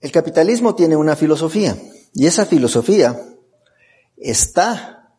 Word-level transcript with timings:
El 0.00 0.12
capitalismo 0.12 0.74
tiene 0.74 0.96
una 0.96 1.16
filosofía 1.16 1.76
y 2.12 2.26
esa 2.26 2.44
filosofía 2.44 3.18
está 4.16 5.10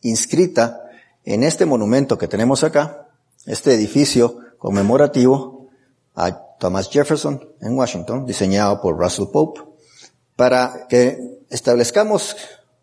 inscrita 0.00 0.80
en 1.24 1.44
este 1.44 1.66
monumento 1.66 2.18
que 2.18 2.28
tenemos 2.28 2.64
acá, 2.64 3.08
este 3.46 3.74
edificio 3.74 4.38
conmemorativo 4.58 5.68
a 6.14 6.32
Thomas 6.58 6.88
Jefferson 6.90 7.46
en 7.60 7.76
Washington, 7.76 8.24
diseñado 8.26 8.80
por 8.80 8.98
Russell 8.98 9.26
Pope, 9.32 9.60
para 10.36 10.86
que 10.88 11.40
establezcamos 11.50 12.36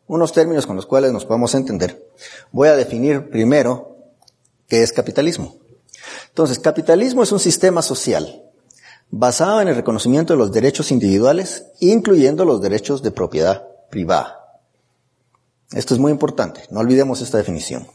unos 0.07 0.33
términos 0.33 0.65
con 0.65 0.75
los 0.75 0.85
cuales 0.85 1.11
nos 1.11 1.25
podamos 1.25 1.55
entender. 1.55 2.09
Voy 2.51 2.67
a 2.67 2.75
definir 2.75 3.29
primero 3.29 3.97
qué 4.67 4.83
es 4.83 4.91
capitalismo. 4.91 5.55
Entonces, 6.27 6.59
capitalismo 6.59 7.23
es 7.23 7.31
un 7.31 7.39
sistema 7.39 7.81
social 7.81 8.48
basado 9.11 9.61
en 9.61 9.67
el 9.67 9.75
reconocimiento 9.75 10.33
de 10.33 10.39
los 10.39 10.51
derechos 10.51 10.91
individuales, 10.91 11.65
incluyendo 11.79 12.45
los 12.45 12.61
derechos 12.61 13.01
de 13.01 13.11
propiedad 13.11 13.67
privada. 13.89 14.39
Esto 15.71 15.93
es 15.93 15.99
muy 15.99 16.11
importante, 16.11 16.63
no 16.71 16.79
olvidemos 16.79 17.21
esta 17.21 17.37
definición. 17.37 17.87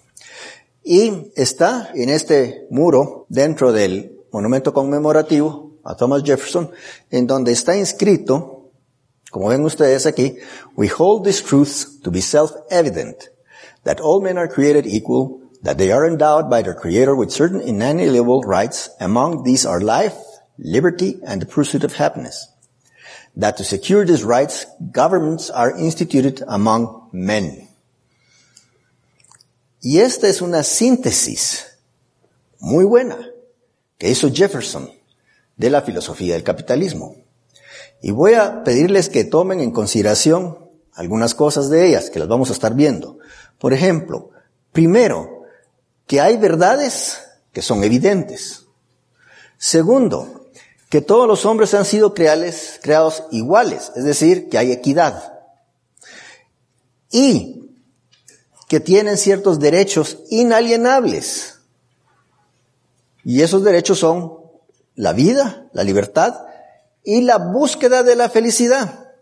Y 0.82 1.32
está 1.34 1.90
en 1.94 2.10
este 2.10 2.66
muro, 2.70 3.26
dentro 3.28 3.72
del 3.72 4.20
monumento 4.30 4.74
conmemorativo 4.74 5.72
a 5.84 5.96
Thomas 5.96 6.22
Jefferson, 6.24 6.70
en 7.10 7.26
donde 7.26 7.52
está 7.52 7.76
inscrito, 7.76 8.70
como 9.30 9.48
ven 9.48 9.64
ustedes 9.64 10.06
aquí, 10.06 10.36
we 10.76 10.88
hold 10.88 11.24
these 11.24 11.42
truths 11.42 12.00
to 12.02 12.10
be 12.10 12.20
self-evident, 12.20 13.30
that 13.84 13.98
all 14.00 14.22
men 14.22 14.38
are 14.38 14.48
created 14.48 14.86
equal, 14.86 15.40
that 15.62 15.76
they 15.76 15.90
are 15.90 16.06
endowed 16.06 16.48
by 16.50 16.62
their 16.62 16.76
creator 16.76 17.14
with 17.14 17.30
certain 17.30 17.60
inalienable 17.60 18.42
rights, 18.42 18.90
among 19.00 19.42
these 19.44 19.66
are 19.66 19.80
life, 19.80 20.14
liberty, 20.58 21.20
and 21.26 21.40
the 21.40 21.46
pursuit 21.46 21.84
of 21.84 21.94
happiness. 21.94 22.48
That 23.36 23.56
to 23.56 23.64
secure 23.64 24.04
these 24.04 24.24
rights, 24.24 24.66
governments 24.92 25.50
are 25.50 25.76
instituted 25.76 26.42
among 26.46 27.08
men. 27.12 27.68
Y 29.80 29.98
esta 29.98 30.28
es 30.28 30.40
una 30.40 30.62
síntesis 30.62 31.66
muy 32.58 32.84
buena 32.84 33.18
que 33.98 34.08
hizo 34.08 34.30
Jefferson 34.32 34.90
de 35.56 35.70
la 35.70 35.82
filosofía 35.82 36.34
del 36.34 36.42
capitalismo. 36.42 37.16
Y 38.00 38.10
voy 38.10 38.34
a 38.34 38.64
pedirles 38.64 39.08
que 39.08 39.24
tomen 39.24 39.60
en 39.60 39.72
consideración 39.72 40.58
algunas 40.94 41.34
cosas 41.34 41.68
de 41.70 41.86
ellas, 41.88 42.10
que 42.10 42.18
las 42.18 42.28
vamos 42.28 42.50
a 42.50 42.52
estar 42.52 42.74
viendo. 42.74 43.18
Por 43.58 43.72
ejemplo, 43.72 44.30
primero, 44.72 45.42
que 46.06 46.20
hay 46.20 46.36
verdades 46.36 47.18
que 47.52 47.62
son 47.62 47.82
evidentes. 47.84 48.66
Segundo, 49.58 50.43
que 50.94 51.00
todos 51.00 51.26
los 51.26 51.44
hombres 51.44 51.74
han 51.74 51.84
sido 51.84 52.14
creados 52.14 53.24
iguales, 53.32 53.90
es 53.96 54.04
decir, 54.04 54.48
que 54.48 54.58
hay 54.58 54.70
equidad. 54.70 55.40
Y 57.10 57.72
que 58.68 58.78
tienen 58.78 59.18
ciertos 59.18 59.58
derechos 59.58 60.18
inalienables. 60.30 61.58
Y 63.24 63.42
esos 63.42 63.64
derechos 63.64 63.98
son 63.98 64.34
la 64.94 65.12
vida, 65.12 65.66
la 65.72 65.82
libertad 65.82 66.46
y 67.02 67.22
la 67.22 67.38
búsqueda 67.38 68.04
de 68.04 68.14
la 68.14 68.28
felicidad. 68.28 69.16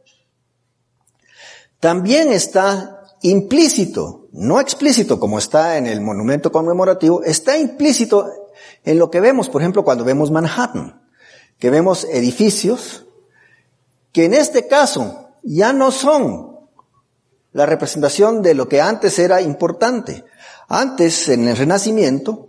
También 1.80 2.30
está 2.32 3.06
implícito, 3.22 4.28
no 4.32 4.60
explícito 4.60 5.18
como 5.18 5.38
está 5.38 5.78
en 5.78 5.86
el 5.86 6.02
monumento 6.02 6.52
conmemorativo, 6.52 7.22
está 7.22 7.56
implícito 7.56 8.30
en 8.84 8.98
lo 8.98 9.10
que 9.10 9.22
vemos, 9.22 9.48
por 9.48 9.62
ejemplo, 9.62 9.84
cuando 9.84 10.04
vemos 10.04 10.30
Manhattan, 10.30 11.01
que 11.58 11.70
vemos 11.70 12.04
edificios 12.04 13.06
que 14.12 14.26
en 14.26 14.34
este 14.34 14.66
caso 14.66 15.30
ya 15.42 15.72
no 15.72 15.90
son 15.90 16.52
la 17.52 17.66
representación 17.66 18.42
de 18.42 18.54
lo 18.54 18.68
que 18.68 18.80
antes 18.80 19.18
era 19.18 19.40
importante. 19.40 20.24
Antes, 20.68 21.28
en 21.28 21.48
el 21.48 21.56
Renacimiento, 21.56 22.48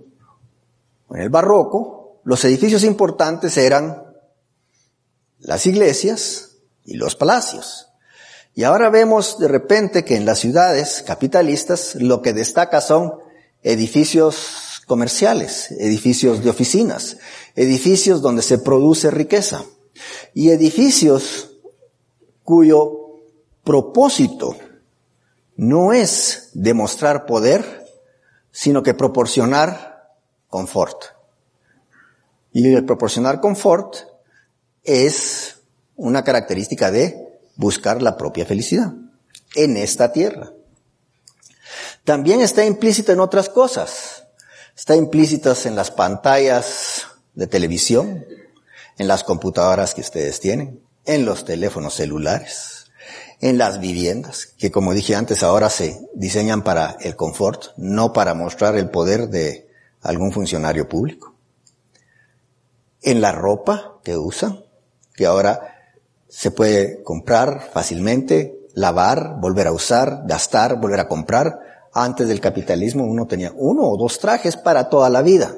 en 1.09 1.21
el 1.21 1.29
Barroco, 1.29 2.21
los 2.23 2.43
edificios 2.45 2.83
importantes 2.83 3.57
eran 3.57 4.03
las 5.39 5.65
iglesias 5.65 6.57
y 6.85 6.95
los 6.95 7.15
palacios. 7.15 7.89
Y 8.55 8.63
ahora 8.63 8.89
vemos 8.89 9.39
de 9.39 9.47
repente 9.47 10.05
que 10.05 10.15
en 10.15 10.25
las 10.25 10.39
ciudades 10.39 11.03
capitalistas 11.05 11.95
lo 11.95 12.21
que 12.21 12.33
destaca 12.33 12.81
son 12.81 13.13
edificios 13.61 14.81
comerciales, 14.85 15.71
edificios 15.71 16.43
de 16.43 16.49
oficinas, 16.49 17.17
edificios 17.55 18.21
donde 18.21 18.41
se 18.41 18.57
produce 18.57 19.11
riqueza 19.11 19.63
y 20.33 20.49
edificios 20.49 21.51
cuyo 22.43 23.21
propósito 23.63 24.55
no 25.55 25.93
es 25.93 26.49
demostrar 26.53 27.25
poder, 27.25 27.85
sino 28.51 28.83
que 28.83 28.93
proporcionar 28.93 30.09
confort. 30.49 31.03
Y 32.51 32.73
el 32.73 32.85
proporcionar 32.85 33.39
confort 33.39 33.95
es 34.83 35.57
una 35.95 36.23
característica 36.23 36.91
de 36.91 37.39
buscar 37.55 38.01
la 38.01 38.17
propia 38.17 38.45
felicidad 38.45 38.93
en 39.55 39.77
esta 39.77 40.11
tierra. 40.11 40.51
También 42.03 42.41
está 42.41 42.65
implícita 42.65 43.13
en 43.13 43.19
otras 43.19 43.49
cosas. 43.49 44.25
Está 44.75 44.95
implícita 44.95 45.55
en 45.65 45.75
las 45.75 45.91
pantallas 45.91 46.92
de 47.35 47.47
televisión, 47.47 48.25
en 48.97 49.07
las 49.07 49.23
computadoras 49.23 49.93
que 49.93 50.01
ustedes 50.01 50.39
tienen, 50.39 50.81
en 51.05 51.25
los 51.25 51.45
teléfonos 51.45 51.95
celulares 51.95 52.83
en 53.43 53.57
las 53.57 53.81
viviendas, 53.81 54.45
que 54.57 54.71
como 54.71 54.93
dije 54.93 55.15
antes 55.15 55.43
ahora 55.43 55.69
se 55.69 55.99
diseñan 56.13 56.63
para 56.63 56.95
el 57.01 57.17
confort, 57.17 57.75
no 57.75 58.13
para 58.13 58.33
mostrar 58.33 58.77
el 58.77 58.89
poder 58.89 59.27
de 59.27 59.67
algún 60.01 60.31
funcionario 60.31 60.87
público. 60.87 61.35
En 63.01 63.19
la 63.19 63.33
ropa 63.33 63.99
que 64.01 64.15
usan, 64.15 64.63
que 65.13 65.25
ahora 65.25 65.75
se 66.29 66.51
puede 66.51 67.03
comprar 67.03 67.69
fácilmente, 67.73 68.57
lavar, 68.75 69.41
volver 69.41 69.67
a 69.67 69.73
usar, 69.73 70.23
gastar, 70.25 70.79
volver 70.79 71.01
a 71.01 71.09
comprar. 71.09 71.59
Antes 71.93 72.29
del 72.29 72.39
capitalismo 72.39 73.03
uno 73.03 73.27
tenía 73.27 73.51
uno 73.57 73.83
o 73.83 73.97
dos 73.97 74.19
trajes 74.19 74.55
para 74.55 74.87
toda 74.87 75.09
la 75.09 75.21
vida. 75.21 75.53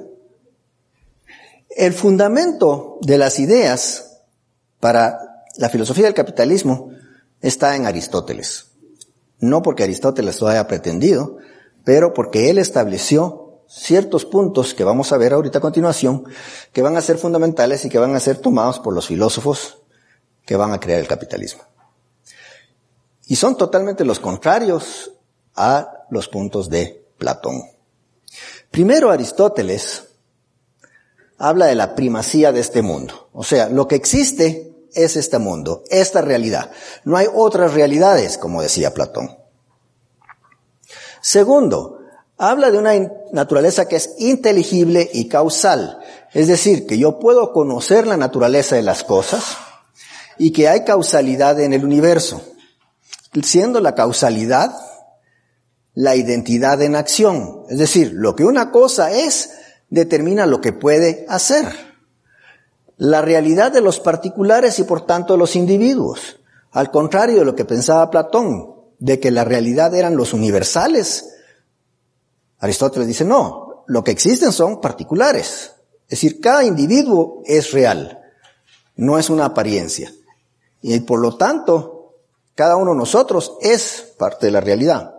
El 1.75 1.93
fundamento 1.93 2.99
de 3.01 3.17
las 3.17 3.37
ideas 3.37 4.21
para 4.79 5.19
la 5.57 5.67
filosofía 5.67 6.05
del 6.05 6.13
capitalismo 6.13 6.89
está 7.41 7.75
en 7.75 7.85
Aristóteles. 7.85 8.67
No 9.39 9.61
porque 9.61 9.83
Aristóteles 9.83 10.39
lo 10.39 10.47
haya 10.47 10.67
pretendido, 10.67 11.37
pero 11.83 12.13
porque 12.13 12.49
él 12.49 12.59
estableció 12.59 13.61
ciertos 13.67 14.23
puntos 14.23 14.73
que 14.73 14.85
vamos 14.85 15.11
a 15.11 15.17
ver 15.17 15.33
ahorita 15.33 15.57
a 15.57 15.61
continuación, 15.61 16.23
que 16.71 16.81
van 16.81 16.95
a 16.95 17.01
ser 17.01 17.17
fundamentales 17.17 17.83
y 17.83 17.89
que 17.89 17.99
van 17.99 18.15
a 18.15 18.21
ser 18.21 18.37
tomados 18.37 18.79
por 18.79 18.93
los 18.93 19.07
filósofos 19.07 19.79
que 20.45 20.55
van 20.55 20.71
a 20.71 20.79
crear 20.79 21.01
el 21.01 21.07
capitalismo. 21.07 21.63
Y 23.27 23.35
son 23.35 23.57
totalmente 23.57 24.05
los 24.05 24.21
contrarios 24.21 25.11
a 25.55 26.05
los 26.09 26.29
puntos 26.29 26.69
de 26.69 27.05
Platón. 27.17 27.63
Primero 28.71 29.11
Aristóteles 29.11 30.14
habla 31.37 31.67
de 31.67 31.75
la 31.75 31.95
primacía 31.95 32.51
de 32.51 32.61
este 32.61 32.81
mundo. 32.81 33.29
O 33.33 33.43
sea, 33.43 33.69
lo 33.69 33.87
que 33.87 33.95
existe 33.95 34.73
es 34.93 35.15
este 35.15 35.37
mundo, 35.39 35.83
esta 35.89 36.21
realidad. 36.21 36.71
No 37.03 37.17
hay 37.17 37.27
otras 37.33 37.73
realidades, 37.73 38.37
como 38.37 38.61
decía 38.61 38.93
Platón. 38.93 39.37
Segundo, 41.21 41.99
habla 42.37 42.71
de 42.71 42.77
una 42.77 42.93
naturaleza 43.31 43.87
que 43.87 43.97
es 43.97 44.11
inteligible 44.19 45.09
y 45.13 45.27
causal. 45.27 45.99
Es 46.33 46.47
decir, 46.47 46.85
que 46.85 46.97
yo 46.97 47.19
puedo 47.19 47.51
conocer 47.51 48.07
la 48.07 48.17
naturaleza 48.17 48.75
de 48.75 48.83
las 48.83 49.03
cosas 49.03 49.57
y 50.37 50.51
que 50.51 50.69
hay 50.69 50.83
causalidad 50.83 51.59
en 51.59 51.73
el 51.73 51.83
universo, 51.83 52.41
siendo 53.43 53.81
la 53.81 53.95
causalidad 53.95 54.71
la 55.95 56.15
identidad 56.15 56.81
en 56.81 56.95
acción. 56.95 57.63
Es 57.69 57.79
decir, 57.79 58.11
lo 58.13 58.35
que 58.35 58.43
una 58.43 58.69
cosa 58.69 59.11
es 59.11 59.49
determina 59.89 60.45
lo 60.45 60.61
que 60.61 60.73
puede 60.73 61.25
hacer 61.29 61.65
la 62.97 63.21
realidad 63.21 63.71
de 63.71 63.81
los 63.81 63.99
particulares 63.99 64.79
y 64.79 64.83
por 64.83 65.05
tanto 65.05 65.33
de 65.33 65.39
los 65.39 65.55
individuos. 65.55 66.39
Al 66.71 66.91
contrario 66.91 67.39
de 67.39 67.45
lo 67.45 67.55
que 67.55 67.65
pensaba 67.65 68.09
Platón, 68.09 68.73
de 68.99 69.19
que 69.19 69.31
la 69.31 69.43
realidad 69.43 69.93
eran 69.95 70.15
los 70.15 70.33
universales. 70.33 71.35
Aristóteles 72.59 73.07
dice, 73.07 73.25
no, 73.25 73.83
lo 73.87 74.03
que 74.03 74.11
existen 74.11 74.51
son 74.51 74.81
particulares. 74.81 75.73
Es 76.03 76.21
decir, 76.21 76.39
cada 76.39 76.63
individuo 76.63 77.41
es 77.45 77.71
real, 77.71 78.19
no 78.95 79.17
es 79.17 79.29
una 79.29 79.45
apariencia. 79.45 80.13
Y 80.81 80.99
por 81.01 81.19
lo 81.19 81.35
tanto, 81.35 82.13
cada 82.53 82.75
uno 82.77 82.91
de 82.91 82.97
nosotros 82.97 83.57
es 83.61 84.13
parte 84.17 84.45
de 84.45 84.51
la 84.51 84.61
realidad. 84.61 85.15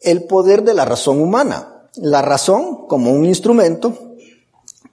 El 0.00 0.24
poder 0.24 0.62
de 0.62 0.74
la 0.74 0.84
razón 0.84 1.20
humana. 1.20 1.77
La 1.98 2.22
razón 2.22 2.86
como 2.86 3.12
un 3.12 3.24
instrumento 3.24 4.16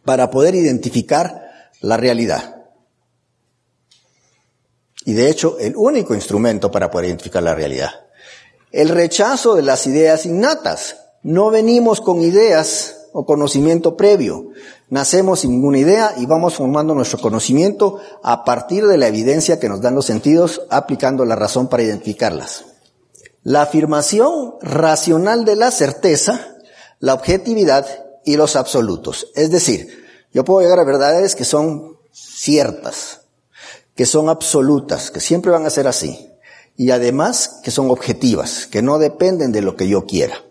para 0.04 0.30
poder 0.30 0.56
identificar 0.56 1.72
la 1.81 1.98
realidad. 1.98 2.52
y 5.06 5.13
de 5.13 5.30
hecho 5.30 5.57
el 5.60 5.75
único 5.78 6.16
instrumento 6.16 6.72
para 6.72 6.90
poder 6.90 7.07
identificar 7.07 7.44
la 7.44 7.56
realidad. 7.56 7.92
El 8.72 8.90
rechazo 8.90 9.56
de 9.56 9.62
las 9.62 9.88
ideas 9.88 10.25
innatas. 10.25 10.98
No 11.24 11.50
venimos 11.50 12.02
con 12.02 12.22
ideas 12.22 13.08
o 13.13 13.25
conocimiento 13.25 13.96
previo. 13.96 14.50
Nacemos 14.90 15.40
sin 15.40 15.51
ninguna 15.51 15.80
idea 15.80 16.13
y 16.18 16.25
vamos 16.25 16.56
formando 16.56 16.94
nuestro 16.94 17.19
conocimiento 17.19 18.00
a 18.22 18.44
partir 18.44 18.86
de 18.86 18.98
la 18.98 19.08
evidencia 19.08 19.60
que 19.60 19.69
nos 19.69 19.81
dan 19.81 19.96
los 19.96 20.06
sentidos, 20.06 20.63
aplicando 20.69 21.24
la 21.24 21.36
razón 21.36 21.68
para 21.68 21.84
identificarlas. 21.84 22.66
La 23.44 23.62
afirmación 23.62 24.56
racional 24.62 25.46
de 25.46 25.56
la 25.56 25.72
certeza, 25.72 26.55
la 27.00 27.13
objetividad 27.13 27.86
y 28.24 28.38
los 28.38 28.56
absolutos. 28.56 29.27
Es 29.36 29.51
decir, 29.51 30.06
yo 30.33 30.44
puedo 30.44 30.62
llegar 30.62 30.80
a 30.80 30.83
verdades 30.83 31.36
que 31.36 31.45
son 31.45 31.97
ciertas, 32.12 33.21
que 33.95 34.06
son 34.06 34.30
absolutas, 34.30 35.12
que 35.12 35.19
siempre 35.19 35.51
van 35.51 35.65
a 35.65 35.69
ser 35.69 35.88
así. 35.88 36.31
Y 36.75 36.92
además 36.92 37.62
que 37.63 37.71
son 37.71 37.89
objetivas, 37.89 38.68
que 38.68 38.81
no 38.81 38.97
dependen 38.97 39.51
de 39.51 39.62
lo 39.62 39.75
que 39.75 39.88
yo 39.88 40.06
quiera. 40.06 40.44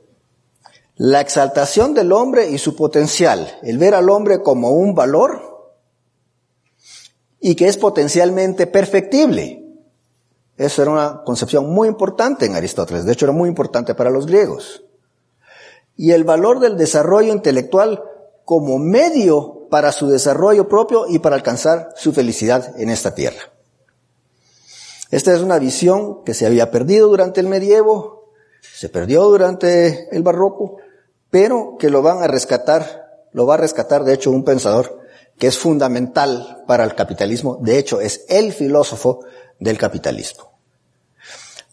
La 0.97 1.21
exaltación 1.21 1.93
del 1.93 2.13
hombre 2.13 2.51
y 2.51 2.59
su 2.59 2.77
potencial, 2.77 3.59
el 3.63 3.79
ver 3.79 3.95
al 3.95 4.09
hombre 4.09 4.43
como 4.43 4.71
un 4.71 4.95
valor 4.95 5.75
y 7.41 7.57
que 7.57 7.67
es 7.67 7.77
potencialmente 7.77 8.67
perfectible. 8.67 9.61
Eso 10.57 10.83
era 10.83 10.93
una 10.93 11.23
concepción 11.25 11.69
muy 11.69 11.89
importante 11.89 12.47
en 12.47 12.55
Aristóteles, 12.55 13.05
de 13.05 13.13
hecho 13.13 13.27
era 13.27 13.33
muy 13.33 13.49
importante 13.49 13.95
para 13.95 14.11
los 14.11 14.27
griegos. 14.27 14.85
Y 15.97 16.13
el 16.13 16.25
valor 16.25 16.61
del 16.61 16.77
desarrollo 16.77 17.33
intelectual 17.33 18.03
como 18.45 18.79
medio 18.79 19.67
para 19.71 19.93
su 19.93 20.09
desarrollo 20.09 20.69
propio 20.69 21.07
y 21.09 21.19
para 21.19 21.37
alcanzar 21.37 21.91
su 21.97 22.13
felicidad 22.13 22.79
en 22.79 22.91
esta 22.91 23.15
tierra. 23.15 23.53
Esta 25.11 25.33
es 25.33 25.41
una 25.41 25.59
visión 25.59 26.25
que 26.25 26.35
se 26.35 26.47
había 26.47 26.71
perdido 26.71 27.09
durante 27.09 27.41
el 27.41 27.49
medievo, 27.49 28.31
se 28.61 28.89
perdió 28.89 29.25
durante 29.25 30.09
el 30.15 30.23
barroco, 30.23 30.79
pero 31.31 31.77
que 31.79 31.91
lo 31.91 32.03
van 32.03 32.23
a 32.23 32.27
rescatar, 32.27 33.27
lo 33.33 33.47
va 33.47 33.55
a 33.55 33.59
rescatar 33.59 34.05
de 34.05 34.15
hecho 34.15 34.31
un 34.31 34.45
pensador 34.45 35.01
que 35.39 35.47
es 35.47 35.59
fundamental 35.59 36.63
para 36.67 36.85
el 36.85 36.95
capitalismo, 36.95 37.59
de 37.61 37.79
hecho 37.79 38.01
es 38.01 38.25
el 38.29 38.53
filósofo 38.53 39.21
del 39.59 39.79
capitalismo. 39.79 40.53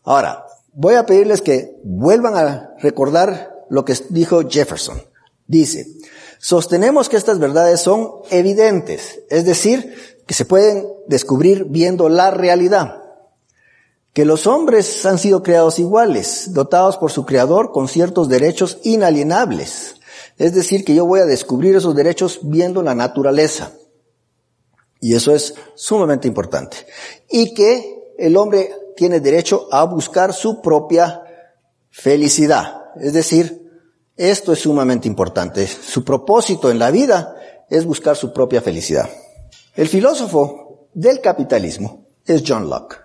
Ahora, 0.04 0.46
voy 0.74 0.96
a 0.96 1.06
pedirles 1.06 1.42
que 1.42 1.80
vuelvan 1.84 2.36
a 2.36 2.76
recordar 2.80 3.56
lo 3.72 3.86
que 3.86 3.96
dijo 4.10 4.48
Jefferson. 4.48 5.02
Dice, 5.48 5.88
sostenemos 6.40 7.10
que 7.10 7.18
estas 7.18 7.40
verdades 7.40 7.82
son 7.82 8.12
evidentes, 8.30 9.22
es 9.30 9.46
decir, 9.46 9.96
que 10.28 10.34
se 10.34 10.46
pueden 10.46 10.88
descubrir 11.08 11.66
viendo 11.66 12.08
la 12.10 12.32
realidad 12.32 13.02
que 14.14 14.26
los 14.26 14.46
hombres 14.46 15.06
han 15.06 15.18
sido 15.18 15.42
creados 15.42 15.80
iguales, 15.80 16.54
dotados 16.54 16.98
por 16.98 17.12
su 17.12 17.26
creador 17.26 17.72
con 17.72 17.88
ciertos 17.88 18.28
derechos 18.28 18.80
inalienables. 18.84 19.96
Es 20.38 20.54
decir, 20.54 20.84
que 20.84 20.96
yo 20.96 21.06
voy 21.06 21.22
a 21.22 21.26
descubrir 21.26 21.76
esos 21.76 21.96
derechos 21.96 22.40
viendo 22.44 22.84
la 22.84 22.96
naturaleza. 22.96 23.72
Y 25.00 25.16
eso 25.16 25.34
es 25.34 25.56
sumamente 25.76 26.28
importante. 26.28 26.78
Y 27.30 27.54
que 27.54 28.14
el 28.18 28.36
hombre 28.36 28.74
tiene 28.96 29.20
derecho 29.20 29.68
a 29.72 29.84
buscar 29.86 30.34
su 30.34 30.62
propia 30.62 31.24
felicidad. 31.90 32.82
Es 33.00 33.14
decir, 33.14 33.61
esto 34.18 34.54
es 34.54 34.60
sumamente 34.60 35.08
importante. 35.08 35.68
Su 35.68 36.04
propósito 36.04 36.70
en 36.70 36.80
la 36.80 36.92
vida 36.92 37.36
es 37.70 37.86
buscar 37.86 38.16
su 38.16 38.34
propia 38.34 38.62
felicidad. 38.62 39.10
El 39.76 39.88
filósofo 39.88 40.90
del 40.94 41.22
capitalismo 41.22 42.06
es 42.26 42.44
John 42.46 42.70
Locke. 42.70 42.98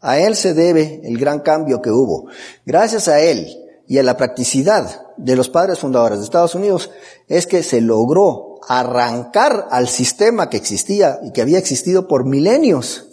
A 0.00 0.18
él 0.18 0.34
se 0.34 0.54
debe 0.54 1.00
el 1.04 1.18
gran 1.18 1.40
cambio 1.40 1.80
que 1.80 1.90
hubo. 1.90 2.26
Gracias 2.64 3.08
a 3.08 3.20
él 3.20 3.46
y 3.86 3.98
a 3.98 4.02
la 4.02 4.16
practicidad 4.16 5.06
de 5.16 5.36
los 5.36 5.48
padres 5.48 5.78
fundadores 5.78 6.18
de 6.18 6.24
Estados 6.24 6.54
Unidos 6.54 6.90
es 7.28 7.46
que 7.46 7.62
se 7.62 7.80
logró 7.80 8.58
arrancar 8.66 9.68
al 9.70 9.88
sistema 9.88 10.48
que 10.48 10.56
existía 10.56 11.20
y 11.22 11.32
que 11.32 11.42
había 11.42 11.58
existido 11.58 12.08
por 12.08 12.24
milenios 12.24 13.06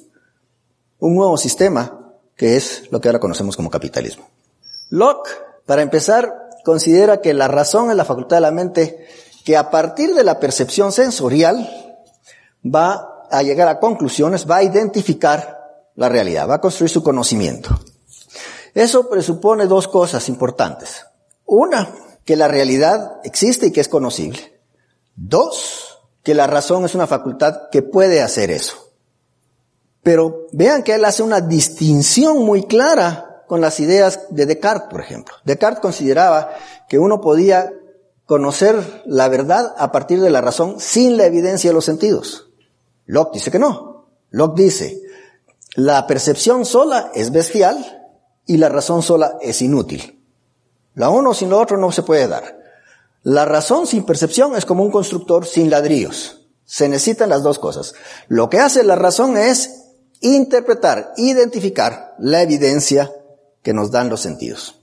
un 0.99 1.15
nuevo 1.15 1.37
sistema 1.37 2.13
que 2.35 2.55
es 2.55 2.83
lo 2.91 3.01
que 3.01 3.09
ahora 3.09 3.19
conocemos 3.19 3.55
como 3.55 3.69
capitalismo. 3.69 4.27
Locke, 4.89 5.29
para 5.65 5.81
empezar, 5.81 6.48
considera 6.69 7.19
que 7.19 7.33
la 7.33 7.47
razón 7.47 7.89
es 7.89 7.97
la 7.97 8.05
facultad 8.05 8.37
de 8.37 8.41
la 8.41 8.51
mente 8.51 9.07
que 9.43 9.57
a 9.57 9.71
partir 9.71 10.13
de 10.13 10.23
la 10.23 10.39
percepción 10.39 10.91
sensorial 10.91 11.67
va 12.63 13.25
a 13.31 13.41
llegar 13.41 13.67
a 13.67 13.79
conclusiones, 13.79 14.47
va 14.47 14.57
a 14.57 14.63
identificar 14.63 15.57
la 15.95 16.09
realidad, 16.09 16.47
va 16.47 16.55
a 16.55 16.61
construir 16.61 16.91
su 16.91 17.01
conocimiento. 17.01 17.71
Eso 18.75 19.09
presupone 19.09 19.65
dos 19.65 19.87
cosas 19.87 20.29
importantes. 20.29 21.07
Una, 21.47 21.89
que 22.23 22.35
la 22.35 22.47
realidad 22.47 23.13
existe 23.23 23.65
y 23.65 23.71
que 23.71 23.81
es 23.81 23.87
conocible. 23.87 24.61
Dos, 25.15 25.97
que 26.21 26.35
la 26.35 26.45
razón 26.45 26.85
es 26.85 26.93
una 26.93 27.07
facultad 27.07 27.69
que 27.71 27.81
puede 27.81 28.21
hacer 28.21 28.51
eso. 28.51 28.91
Pero 30.03 30.45
vean 30.51 30.83
que 30.83 30.93
él 30.93 31.03
hace 31.03 31.23
una 31.23 31.41
distinción 31.41 32.45
muy 32.45 32.67
clara 32.67 33.28
con 33.49 33.61
las 33.61 33.79
ideas 33.79 34.27
de 34.29 34.45
Descartes, 34.45 34.89
por 34.91 35.01
ejemplo. 35.01 35.33
Descartes 35.43 35.81
consideraba 35.81 36.51
que 36.87 36.99
uno 36.99 37.19
podía 37.19 37.73
conocer 38.27 39.01
la 39.07 39.27
verdad 39.27 39.73
a 39.79 39.91
partir 39.91 40.21
de 40.21 40.29
la 40.29 40.39
razón 40.39 40.79
sin 40.79 41.17
la 41.17 41.25
evidencia 41.25 41.71
de 41.71 41.73
los 41.73 41.83
sentidos. 41.83 42.51
Locke 43.07 43.33
dice 43.33 43.49
que 43.49 43.57
no. 43.57 44.05
Locke 44.29 44.61
dice, 44.61 45.01
la 45.73 46.05
percepción 46.05 46.63
sola 46.63 47.09
es 47.15 47.31
bestial 47.31 48.07
y 48.45 48.57
la 48.57 48.69
razón 48.69 49.01
sola 49.01 49.39
es 49.41 49.63
inútil. 49.63 50.23
La 50.93 51.09
uno 51.09 51.33
sin 51.33 51.49
lo 51.49 51.59
otro 51.59 51.77
no 51.77 51.91
se 51.91 52.03
puede 52.03 52.27
dar. 52.27 52.59
La 53.23 53.45
razón 53.45 53.87
sin 53.87 54.05
percepción 54.05 54.55
es 54.55 54.63
como 54.63 54.83
un 54.83 54.91
constructor 54.91 55.47
sin 55.47 55.71
ladrillos. 55.71 56.47
Se 56.65 56.87
necesitan 56.87 57.29
las 57.29 57.41
dos 57.41 57.57
cosas. 57.57 57.95
Lo 58.27 58.47
que 58.47 58.59
hace 58.59 58.83
la 58.83 58.95
razón 58.95 59.37
es 59.37 59.85
interpretar, 60.21 61.13
identificar 61.17 62.13
la 62.19 62.43
evidencia 62.43 63.11
que 63.69 63.73
nos 63.75 63.91
dan 63.91 64.09
los 64.09 64.21
sentidos. 64.21 64.81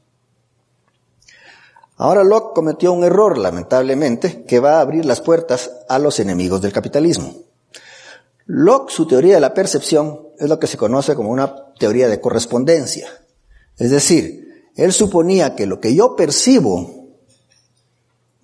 Ahora 1.96 2.22
Locke 2.22 2.54
cometió 2.54 2.92
un 2.92 3.02
error, 3.02 3.36
lamentablemente, 3.36 4.44
que 4.44 4.60
va 4.60 4.76
a 4.76 4.80
abrir 4.80 5.04
las 5.04 5.20
puertas 5.20 5.72
a 5.88 5.98
los 5.98 6.20
enemigos 6.20 6.62
del 6.62 6.72
capitalismo. 6.72 7.34
Locke, 8.44 8.92
su 8.92 9.08
teoría 9.08 9.34
de 9.34 9.40
la 9.40 9.54
percepción, 9.54 10.28
es 10.38 10.48
lo 10.48 10.60
que 10.60 10.68
se 10.68 10.76
conoce 10.76 11.16
como 11.16 11.30
una 11.30 11.74
teoría 11.80 12.06
de 12.06 12.20
correspondencia. 12.20 13.08
Es 13.76 13.90
decir, 13.90 14.70
él 14.76 14.92
suponía 14.92 15.56
que 15.56 15.66
lo 15.66 15.80
que 15.80 15.92
yo 15.92 16.14
percibo 16.14 17.08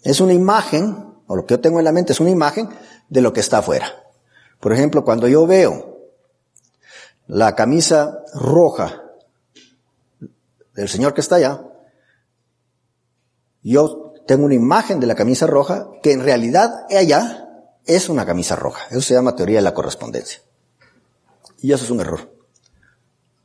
es 0.02 0.20
una 0.20 0.32
imagen, 0.32 1.06
o 1.28 1.36
lo 1.36 1.46
que 1.46 1.54
yo 1.54 1.60
tengo 1.60 1.78
en 1.78 1.84
la 1.84 1.92
mente 1.92 2.14
es 2.14 2.18
una 2.18 2.30
imagen 2.30 2.68
de 3.08 3.20
lo 3.20 3.32
que 3.32 3.38
está 3.38 3.58
afuera. 3.58 3.92
Por 4.58 4.72
ejemplo, 4.72 5.04
cuando 5.04 5.28
yo 5.28 5.46
veo 5.46 6.00
la 7.28 7.54
camisa 7.54 8.24
roja 8.34 9.01
del 10.82 10.88
señor 10.88 11.14
que 11.14 11.20
está 11.20 11.36
allá, 11.36 11.62
yo 13.62 14.14
tengo 14.26 14.44
una 14.44 14.54
imagen 14.54 14.98
de 15.00 15.06
la 15.06 15.14
camisa 15.14 15.46
roja 15.46 15.88
que 16.02 16.12
en 16.12 16.22
realidad 16.24 16.86
allá 16.90 17.48
es 17.84 18.08
una 18.08 18.26
camisa 18.26 18.56
roja. 18.56 18.86
Eso 18.90 19.00
se 19.00 19.14
llama 19.14 19.36
teoría 19.36 19.58
de 19.58 19.62
la 19.62 19.74
correspondencia. 19.74 20.40
Y 21.60 21.72
eso 21.72 21.84
es 21.84 21.90
un 21.90 22.00
error. 22.00 22.32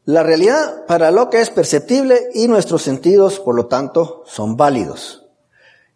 La 0.06 0.24
realidad 0.24 0.86
para 0.88 1.12
lo 1.12 1.29
que 1.29 1.41
es 1.41 1.50
perceptible 1.50 2.29
y 2.34 2.48
nuestros 2.48 2.82
sentidos, 2.82 3.39
por 3.39 3.56
lo 3.56 3.67
tanto, 3.67 4.24
son 4.25 4.58
válidos. 4.58 5.27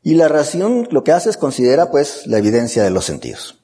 Y 0.04 0.16
la 0.16 0.28
razón 0.28 0.88
lo 0.92 1.04
que 1.04 1.12
hace 1.12 1.30
es 1.30 1.38
considera 1.38 1.90
pues 1.90 2.28
la 2.28 2.38
evidencia 2.38 2.84
de 2.84 2.90
los 2.90 3.06
sentidos. 3.06 3.60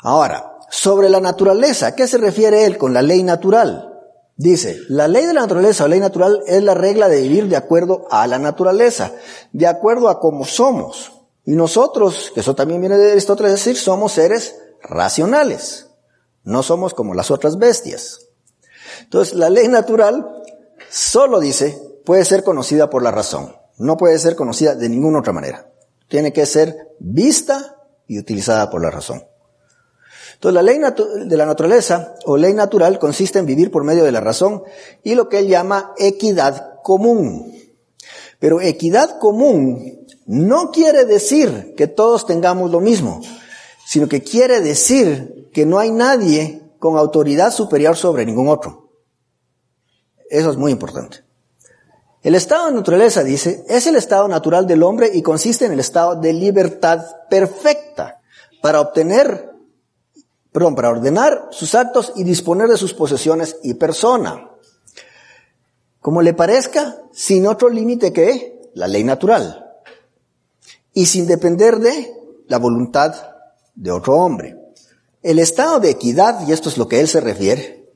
Ahora, 0.00 0.58
sobre 0.70 1.08
la 1.10 1.20
naturaleza, 1.20 1.88
¿a 1.88 1.94
qué 1.94 2.08
se 2.08 2.18
refiere 2.18 2.64
él 2.64 2.78
con 2.78 2.94
la 2.94 3.02
ley 3.02 3.22
natural? 3.22 3.91
Dice, 4.36 4.78
la 4.88 5.08
ley 5.08 5.26
de 5.26 5.34
la 5.34 5.42
naturaleza 5.42 5.84
o 5.84 5.88
ley 5.88 6.00
natural 6.00 6.42
es 6.46 6.62
la 6.62 6.74
regla 6.74 7.08
de 7.08 7.20
vivir 7.20 7.48
de 7.48 7.56
acuerdo 7.56 8.06
a 8.10 8.26
la 8.26 8.38
naturaleza, 8.38 9.12
de 9.52 9.66
acuerdo 9.66 10.08
a 10.08 10.20
cómo 10.20 10.44
somos. 10.44 11.12
Y 11.44 11.52
nosotros, 11.52 12.32
que 12.34 12.40
eso 12.40 12.54
también 12.54 12.80
viene 12.80 12.96
de 12.96 13.12
Aristóteles, 13.12 13.52
decir, 13.52 13.76
somos 13.76 14.12
seres 14.12 14.56
racionales. 14.82 15.88
No 16.44 16.62
somos 16.62 16.94
como 16.94 17.14
las 17.14 17.30
otras 17.30 17.58
bestias. 17.58 18.28
Entonces, 19.02 19.34
la 19.34 19.50
ley 19.50 19.68
natural 19.68 20.42
solo 20.88 21.40
dice, 21.40 21.80
puede 22.04 22.24
ser 22.24 22.42
conocida 22.42 22.90
por 22.90 23.02
la 23.02 23.10
razón. 23.10 23.54
No 23.78 23.96
puede 23.96 24.18
ser 24.18 24.36
conocida 24.36 24.74
de 24.74 24.88
ninguna 24.88 25.20
otra 25.20 25.32
manera. 25.32 25.70
Tiene 26.08 26.32
que 26.32 26.46
ser 26.46 26.94
vista 26.98 27.76
y 28.06 28.18
utilizada 28.18 28.70
por 28.70 28.82
la 28.82 28.90
razón. 28.90 29.24
Entonces, 30.42 30.54
la 30.56 30.62
ley 30.62 30.80
de 31.26 31.36
la 31.36 31.46
naturaleza 31.46 32.16
o 32.24 32.36
ley 32.36 32.52
natural 32.52 32.98
consiste 32.98 33.38
en 33.38 33.46
vivir 33.46 33.70
por 33.70 33.84
medio 33.84 34.02
de 34.02 34.10
la 34.10 34.18
razón 34.18 34.64
y 35.04 35.14
lo 35.14 35.28
que 35.28 35.38
él 35.38 35.46
llama 35.46 35.94
equidad 35.98 36.80
común. 36.82 37.54
Pero 38.40 38.60
equidad 38.60 39.20
común 39.20 40.04
no 40.26 40.72
quiere 40.72 41.04
decir 41.04 41.74
que 41.76 41.86
todos 41.86 42.26
tengamos 42.26 42.72
lo 42.72 42.80
mismo, 42.80 43.20
sino 43.86 44.08
que 44.08 44.24
quiere 44.24 44.60
decir 44.60 45.48
que 45.52 45.64
no 45.64 45.78
hay 45.78 45.92
nadie 45.92 46.60
con 46.80 46.96
autoridad 46.96 47.52
superior 47.52 47.96
sobre 47.96 48.26
ningún 48.26 48.48
otro. 48.48 48.90
Eso 50.28 50.50
es 50.50 50.56
muy 50.56 50.72
importante. 50.72 51.18
El 52.20 52.34
estado 52.34 52.66
de 52.66 52.72
naturaleza, 52.72 53.22
dice, 53.22 53.64
es 53.68 53.86
el 53.86 53.94
estado 53.94 54.26
natural 54.26 54.66
del 54.66 54.82
hombre 54.82 55.08
y 55.14 55.22
consiste 55.22 55.66
en 55.66 55.72
el 55.72 55.78
estado 55.78 56.16
de 56.16 56.32
libertad 56.32 57.04
perfecta 57.30 58.20
para 58.60 58.80
obtener, 58.80 59.51
perdón, 60.52 60.74
para 60.74 60.90
ordenar 60.90 61.48
sus 61.50 61.74
actos 61.74 62.12
y 62.14 62.24
disponer 62.24 62.68
de 62.68 62.76
sus 62.76 62.92
posesiones 62.92 63.56
y 63.62 63.74
persona. 63.74 64.50
Como 66.00 66.20
le 66.20 66.34
parezca, 66.34 66.98
sin 67.12 67.46
otro 67.46 67.68
límite 67.68 68.12
que 68.12 68.70
la 68.74 68.86
ley 68.86 69.02
natural. 69.02 69.66
Y 70.92 71.06
sin 71.06 71.26
depender 71.26 71.78
de 71.78 72.12
la 72.48 72.58
voluntad 72.58 73.14
de 73.74 73.90
otro 73.90 74.16
hombre. 74.16 74.58
El 75.22 75.38
estado 75.38 75.80
de 75.80 75.90
equidad, 75.90 76.46
y 76.46 76.52
esto 76.52 76.68
es 76.68 76.76
lo 76.76 76.88
que 76.88 77.00
él 77.00 77.08
se 77.08 77.20
refiere, 77.20 77.88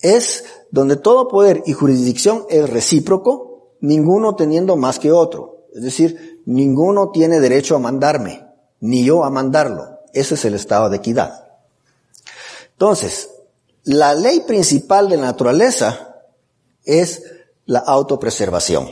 es 0.00 0.44
donde 0.70 0.96
todo 0.96 1.28
poder 1.28 1.62
y 1.66 1.72
jurisdicción 1.72 2.44
es 2.50 2.68
recíproco 2.68 3.72
ninguno 3.80 4.36
teniendo 4.36 4.76
más 4.76 4.98
que 4.98 5.10
otro. 5.10 5.66
Es 5.74 5.82
decir, 5.82 6.42
ninguno 6.46 7.10
tiene 7.10 7.40
derecho 7.40 7.74
a 7.74 7.80
mandarme, 7.80 8.46
ni 8.80 9.04
yo 9.04 9.24
a 9.24 9.30
mandarlo. 9.30 10.00
Ese 10.12 10.34
es 10.34 10.44
el 10.44 10.54
estado 10.54 10.90
de 10.90 10.98
equidad. 10.98 11.43
Entonces, 12.84 13.30
la 13.84 14.12
ley 14.12 14.40
principal 14.40 15.08
de 15.08 15.16
la 15.16 15.22
naturaleza 15.22 16.16
es 16.84 17.22
la 17.64 17.78
autopreservación. 17.78 18.90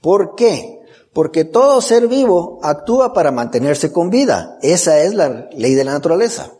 ¿Por 0.00 0.36
qué? 0.36 0.78
Porque 1.12 1.44
todo 1.44 1.80
ser 1.80 2.06
vivo 2.06 2.60
actúa 2.62 3.12
para 3.12 3.32
mantenerse 3.32 3.90
con 3.90 4.08
vida. 4.08 4.56
Esa 4.62 5.00
es 5.00 5.14
la 5.14 5.48
ley 5.50 5.74
de 5.74 5.82
la 5.82 5.94
naturaleza. 5.94 6.52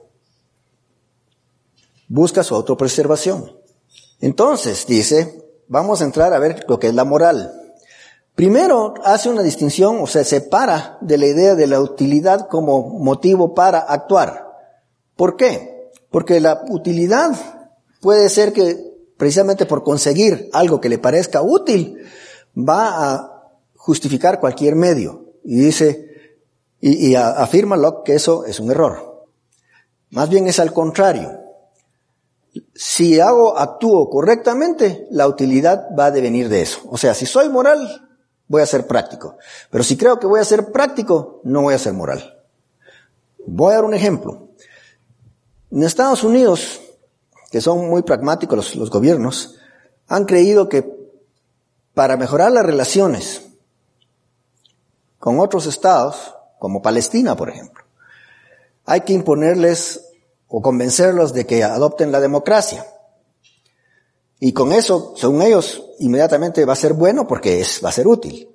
Busca 2.08 2.42
su 2.42 2.56
autopreservación. 2.56 3.56
Entonces, 4.20 4.84
dice, 4.88 5.44
vamos 5.68 6.00
a 6.00 6.06
entrar 6.06 6.34
a 6.34 6.40
ver 6.40 6.64
lo 6.66 6.80
que 6.80 6.88
es 6.88 6.94
la 6.94 7.04
moral. 7.04 7.52
Primero 8.34 8.94
hace 9.04 9.30
una 9.30 9.44
distinción 9.44 10.00
o 10.00 10.08
se 10.08 10.24
separa 10.24 10.98
de 11.00 11.18
la 11.18 11.26
idea 11.26 11.54
de 11.54 11.68
la 11.68 11.78
utilidad 11.78 12.48
como 12.48 12.98
motivo 12.98 13.54
para 13.54 13.78
actuar. 13.78 14.48
¿Por 15.14 15.36
qué? 15.36 15.73
Porque 16.14 16.38
la 16.38 16.62
utilidad 16.68 17.34
puede 18.00 18.28
ser 18.28 18.52
que 18.52 18.78
precisamente 19.16 19.66
por 19.66 19.82
conseguir 19.82 20.48
algo 20.52 20.80
que 20.80 20.88
le 20.88 21.00
parezca 21.00 21.42
útil 21.42 22.06
va 22.56 23.14
a 23.14 23.50
justificar 23.74 24.38
cualquier 24.38 24.76
medio. 24.76 25.32
Y 25.42 25.56
dice, 25.56 26.38
y, 26.80 27.16
afirma 27.16 27.76
Locke 27.76 28.04
que 28.04 28.14
eso 28.14 28.44
es 28.44 28.60
un 28.60 28.70
error. 28.70 29.26
Más 30.10 30.28
bien 30.28 30.46
es 30.46 30.60
al 30.60 30.72
contrario. 30.72 31.32
Si 32.76 33.18
hago, 33.18 33.58
actúo 33.58 34.08
correctamente, 34.08 35.08
la 35.10 35.26
utilidad 35.26 35.88
va 35.98 36.04
a 36.04 36.10
devenir 36.12 36.48
de 36.48 36.62
eso. 36.62 36.78
O 36.90 36.96
sea, 36.96 37.12
si 37.14 37.26
soy 37.26 37.48
moral, 37.48 38.08
voy 38.46 38.62
a 38.62 38.66
ser 38.66 38.86
práctico. 38.86 39.36
Pero 39.68 39.82
si 39.82 39.96
creo 39.96 40.20
que 40.20 40.28
voy 40.28 40.38
a 40.38 40.44
ser 40.44 40.70
práctico, 40.70 41.40
no 41.42 41.62
voy 41.62 41.74
a 41.74 41.78
ser 41.78 41.92
moral. 41.92 42.40
Voy 43.48 43.72
a 43.72 43.74
dar 43.78 43.84
un 43.84 43.94
ejemplo. 43.94 44.43
En 45.74 45.82
Estados 45.82 46.22
Unidos, 46.22 46.80
que 47.50 47.60
son 47.60 47.88
muy 47.88 48.02
pragmáticos 48.02 48.56
los, 48.56 48.76
los 48.76 48.90
gobiernos, 48.90 49.56
han 50.06 50.24
creído 50.24 50.68
que 50.68 50.88
para 51.94 52.16
mejorar 52.16 52.52
las 52.52 52.64
relaciones 52.64 53.42
con 55.18 55.40
otros 55.40 55.66
estados, 55.66 56.36
como 56.60 56.80
Palestina, 56.80 57.34
por 57.34 57.50
ejemplo, 57.50 57.82
hay 58.84 59.00
que 59.00 59.14
imponerles 59.14 60.12
o 60.46 60.62
convencerlos 60.62 61.34
de 61.34 61.44
que 61.44 61.64
adopten 61.64 62.12
la 62.12 62.20
democracia. 62.20 62.86
Y 64.38 64.52
con 64.52 64.72
eso, 64.72 65.14
según 65.16 65.42
ellos, 65.42 65.82
inmediatamente 65.98 66.64
va 66.64 66.74
a 66.74 66.76
ser 66.76 66.92
bueno 66.92 67.26
porque 67.26 67.60
es, 67.60 67.80
va 67.84 67.88
a 67.88 67.92
ser 67.92 68.06
útil. 68.06 68.48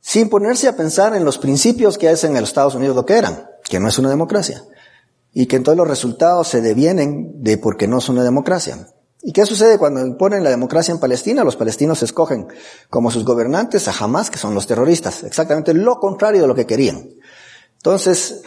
Sin 0.00 0.28
ponerse 0.28 0.68
a 0.68 0.76
pensar 0.76 1.16
en 1.16 1.24
los 1.24 1.38
principios 1.38 1.98
que 1.98 2.08
hacen 2.08 2.36
en 2.36 2.42
los 2.42 2.50
Estados 2.50 2.76
Unidos 2.76 2.94
lo 2.94 3.04
que 3.04 3.14
eran, 3.18 3.50
que 3.64 3.80
no 3.80 3.88
es 3.88 3.98
una 3.98 4.10
democracia. 4.10 4.64
Y 5.38 5.44
que 5.44 5.56
entonces 5.56 5.76
los 5.76 5.86
resultados 5.86 6.48
se 6.48 6.62
devienen 6.62 7.42
de 7.42 7.58
porque 7.58 7.86
no 7.86 7.98
es 7.98 8.08
una 8.08 8.24
democracia. 8.24 8.88
¿Y 9.20 9.32
qué 9.32 9.44
sucede 9.44 9.76
cuando 9.76 10.00
imponen 10.00 10.42
la 10.42 10.48
democracia 10.48 10.92
en 10.92 10.98
Palestina? 10.98 11.44
Los 11.44 11.56
palestinos 11.56 12.02
escogen 12.02 12.48
como 12.88 13.10
sus 13.10 13.22
gobernantes 13.22 13.86
a 13.86 13.92
Hamas, 13.92 14.30
que 14.30 14.38
son 14.38 14.54
los 14.54 14.66
terroristas. 14.66 15.24
Exactamente 15.24 15.74
lo 15.74 16.00
contrario 16.00 16.40
de 16.40 16.48
lo 16.48 16.54
que 16.54 16.64
querían. 16.64 17.10
Entonces, 17.76 18.44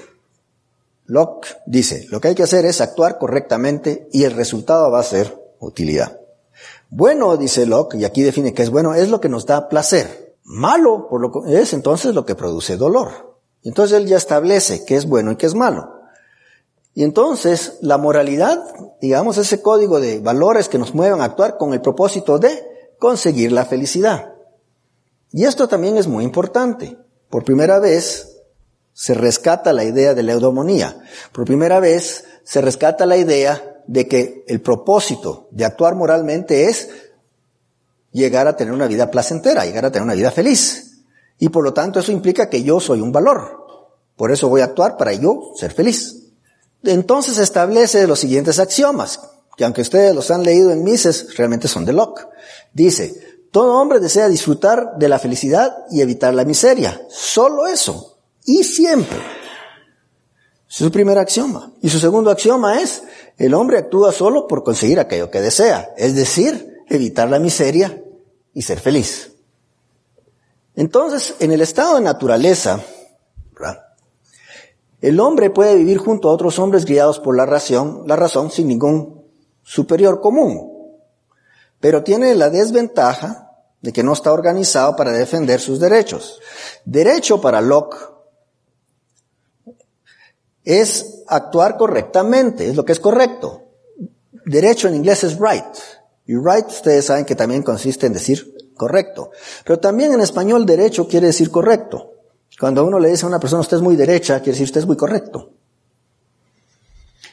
Locke 1.06 1.58
dice, 1.68 2.08
lo 2.10 2.20
que 2.20 2.30
hay 2.30 2.36
que 2.36 2.42
hacer 2.42 2.66
es 2.66 2.82
actuar 2.82 3.20
correctamente 3.20 4.10
y 4.12 4.24
el 4.24 4.32
resultado 4.32 4.90
va 4.90 5.02
a 5.02 5.04
ser 5.04 5.40
utilidad. 5.60 6.20
Bueno, 6.90 7.38
dice 7.38 7.68
Locke, 7.68 8.00
y 8.00 8.04
aquí 8.04 8.24
define 8.24 8.56
que 8.56 8.64
es 8.64 8.72
bueno, 8.72 8.96
es 8.96 9.10
lo 9.10 9.22
que 9.22 9.30
nos 9.30 9.46
da 9.46 9.70
placer. 9.70 10.38
Malo 10.44 11.08
por 11.08 11.22
lo 11.22 11.32
que 11.32 11.62
es 11.62 11.72
entonces 11.74 12.16
lo 12.16 12.26
que 12.26 12.34
produce 12.34 12.78
dolor. 12.78 13.38
Entonces 13.62 13.96
él 13.96 14.08
ya 14.08 14.18
establece 14.18 14.86
qué 14.86 14.96
es 14.96 15.06
bueno 15.06 15.34
y 15.34 15.36
qué 15.36 15.46
es 15.46 15.54
malo. 15.54 15.99
Y 16.94 17.04
entonces 17.04 17.78
la 17.82 17.98
moralidad, 17.98 18.62
digamos, 19.00 19.38
ese 19.38 19.62
código 19.62 20.00
de 20.00 20.20
valores 20.20 20.70
que 20.70 20.78
nos 20.78 20.94
mueven 20.94 21.22
a 21.22 21.26
actuar 21.26 21.58
con 21.58 21.74
el 21.74 21.82
propósito 21.82 22.40
de 22.40 22.64
conseguir 22.98 23.52
la 23.52 23.66
felicidad. 23.66 24.34
Y 25.32 25.46
esto 25.46 25.68
también 25.68 25.98
es 25.98 26.08
muy 26.08 26.24
importante. 26.24 26.98
Por 27.30 27.44
primera 27.44 27.80
vez 27.80 28.42
se 28.94 29.14
rescata 29.14 29.72
la 29.72 29.84
idea 29.84 30.14
de 30.14 30.24
la 30.24 30.34
eudomonía. 30.34 31.02
Por 31.32 31.46
primera 31.46 31.80
vez 31.80 32.26
se 32.44 32.62
rescata 32.62 33.06
la 33.06 33.18
idea 33.18 33.82
de 33.88 34.08
que 34.08 34.44
el 34.48 34.62
propósito 34.62 35.48
de 35.52 35.66
actuar 35.66 35.96
moralmente 35.96 36.66
es 36.66 36.90
llegar 38.12 38.48
a 38.48 38.56
tener 38.56 38.74
una 38.74 38.88
vida 38.88 39.10
placentera, 39.10 39.66
llegar 39.66 39.86
a 39.86 39.92
tener 39.92 40.04
una 40.04 40.16
vida 40.16 40.32
feliz. 40.32 41.04
Y 41.38 41.50
por 41.50 41.64
lo 41.64 41.74
tanto 41.74 42.00
eso 42.00 42.12
implica 42.12 42.50
que 42.50 42.64
yo 42.64 42.80
soy 42.80 43.02
un 43.02 43.12
valor. 43.12 43.58
Por 44.18 44.32
eso 44.32 44.50
voy 44.50 44.62
a 44.62 44.66
actuar 44.66 44.98
para 44.98 45.14
yo 45.14 45.54
ser 45.56 45.72
feliz. 45.72 46.19
Entonces 46.84 47.38
establece 47.38 48.08
los 48.08 48.20
siguientes 48.20 48.60
axiomas, 48.60 49.20
que 49.58 49.66
aunque 49.66 49.82
ustedes 49.82 50.16
los 50.16 50.32
han 50.32 50.44
leído 50.44 50.72
en 50.72 50.84
Mises, 50.84 51.36
realmente 51.36 51.68
son 51.68 51.86
de 51.86 51.94
Locke. 51.94 52.28
Dice, 52.74 53.40
todo 53.52 53.82
hombre 53.82 54.00
desea 54.00 54.30
disfrutar 54.30 54.98
de 54.98 55.10
la 55.10 55.20
felicidad 55.20 55.76
y 55.92 56.02
evitar 56.02 56.34
la 56.34 56.46
miseria. 56.46 57.02
Solo 57.10 57.68
eso. 57.68 58.20
Y 58.46 58.64
siempre. 58.64 59.18
Es 60.70 60.76
su 60.76 60.92
primer 60.92 61.18
axioma. 61.18 61.74
Y 61.82 61.90
su 61.90 62.00
segundo 62.00 62.30
axioma 62.30 62.80
es, 62.80 63.04
el 63.38 63.54
hombre 63.54 63.80
actúa 63.80 64.12
solo 64.12 64.48
por 64.48 64.64
conseguir 64.64 65.00
aquello 65.00 65.32
que 65.32 65.42
desea, 65.42 65.94
es 65.98 66.16
decir, 66.16 66.84
evitar 66.88 67.30
la 67.30 67.40
miseria 67.40 68.04
y 68.54 68.62
ser 68.62 68.80
feliz. 68.80 69.32
Entonces, 70.76 71.36
en 71.40 71.52
el 71.52 71.62
estado 71.62 71.96
de 71.96 72.02
naturaleza, 72.02 72.82
el 75.02 75.20
hombre 75.20 75.50
puede 75.50 75.76
vivir 75.76 75.98
junto 75.98 76.30
a 76.30 76.34
otros 76.34 76.60
hombres 76.60 76.86
guiados 76.86 77.20
por 77.20 77.36
la 77.36 77.46
razón, 77.46 78.04
la 78.06 78.16
razón 78.16 78.52
sin 78.52 78.68
ningún 78.68 79.24
superior 79.64 80.20
común. 80.20 80.94
Pero 81.80 82.04
tiene 82.04 82.36
la 82.36 82.50
desventaja 82.50 83.50
de 83.82 83.94
que 83.94 84.04
no 84.04 84.14
está 84.14 84.34
organizado 84.34 84.96
para 84.96 85.14
defender 85.14 85.62
sus 85.62 85.80
derechos. 85.80 86.40
Derecho 86.84 87.40
para 87.40 87.62
Locke 87.62 87.98
es 90.66 91.24
actuar 91.28 91.78
correctamente, 91.78 92.68
es 92.68 92.76
lo 92.76 92.84
que 92.84 92.92
es 92.92 93.00
correcto. 93.00 93.64
Derecho 94.46 94.88
en 94.88 94.96
inglés 94.96 95.24
es 95.24 95.40
right. 95.40 95.64
Y 96.26 96.36
right 96.36 96.68
ustedes 96.68 97.06
saben 97.06 97.26
que 97.26 97.36
también 97.36 97.64
consiste 97.64 98.06
en 98.06 98.14
decir 98.14 98.54
correcto. 98.76 99.32
Pero 99.64 99.80
también 99.80 100.14
en 100.14 100.22
español 100.22 100.66
derecho 100.66 101.08
quiere 101.08 101.28
decir 101.28 101.50
correcto. 101.50 102.19
Cuando 102.60 102.84
uno 102.84 103.00
le 103.00 103.10
dice 103.10 103.26
a 103.26 103.30
una 103.30 103.40
persona 103.40 103.62
usted 103.62 103.78
es 103.78 103.84
muy 103.84 103.96
derecha, 103.96 104.40
quiere 104.40 104.52
decir 104.52 104.66
usted 104.66 104.82
es 104.82 104.88
muy 104.88 104.98
correcto. 104.98 105.52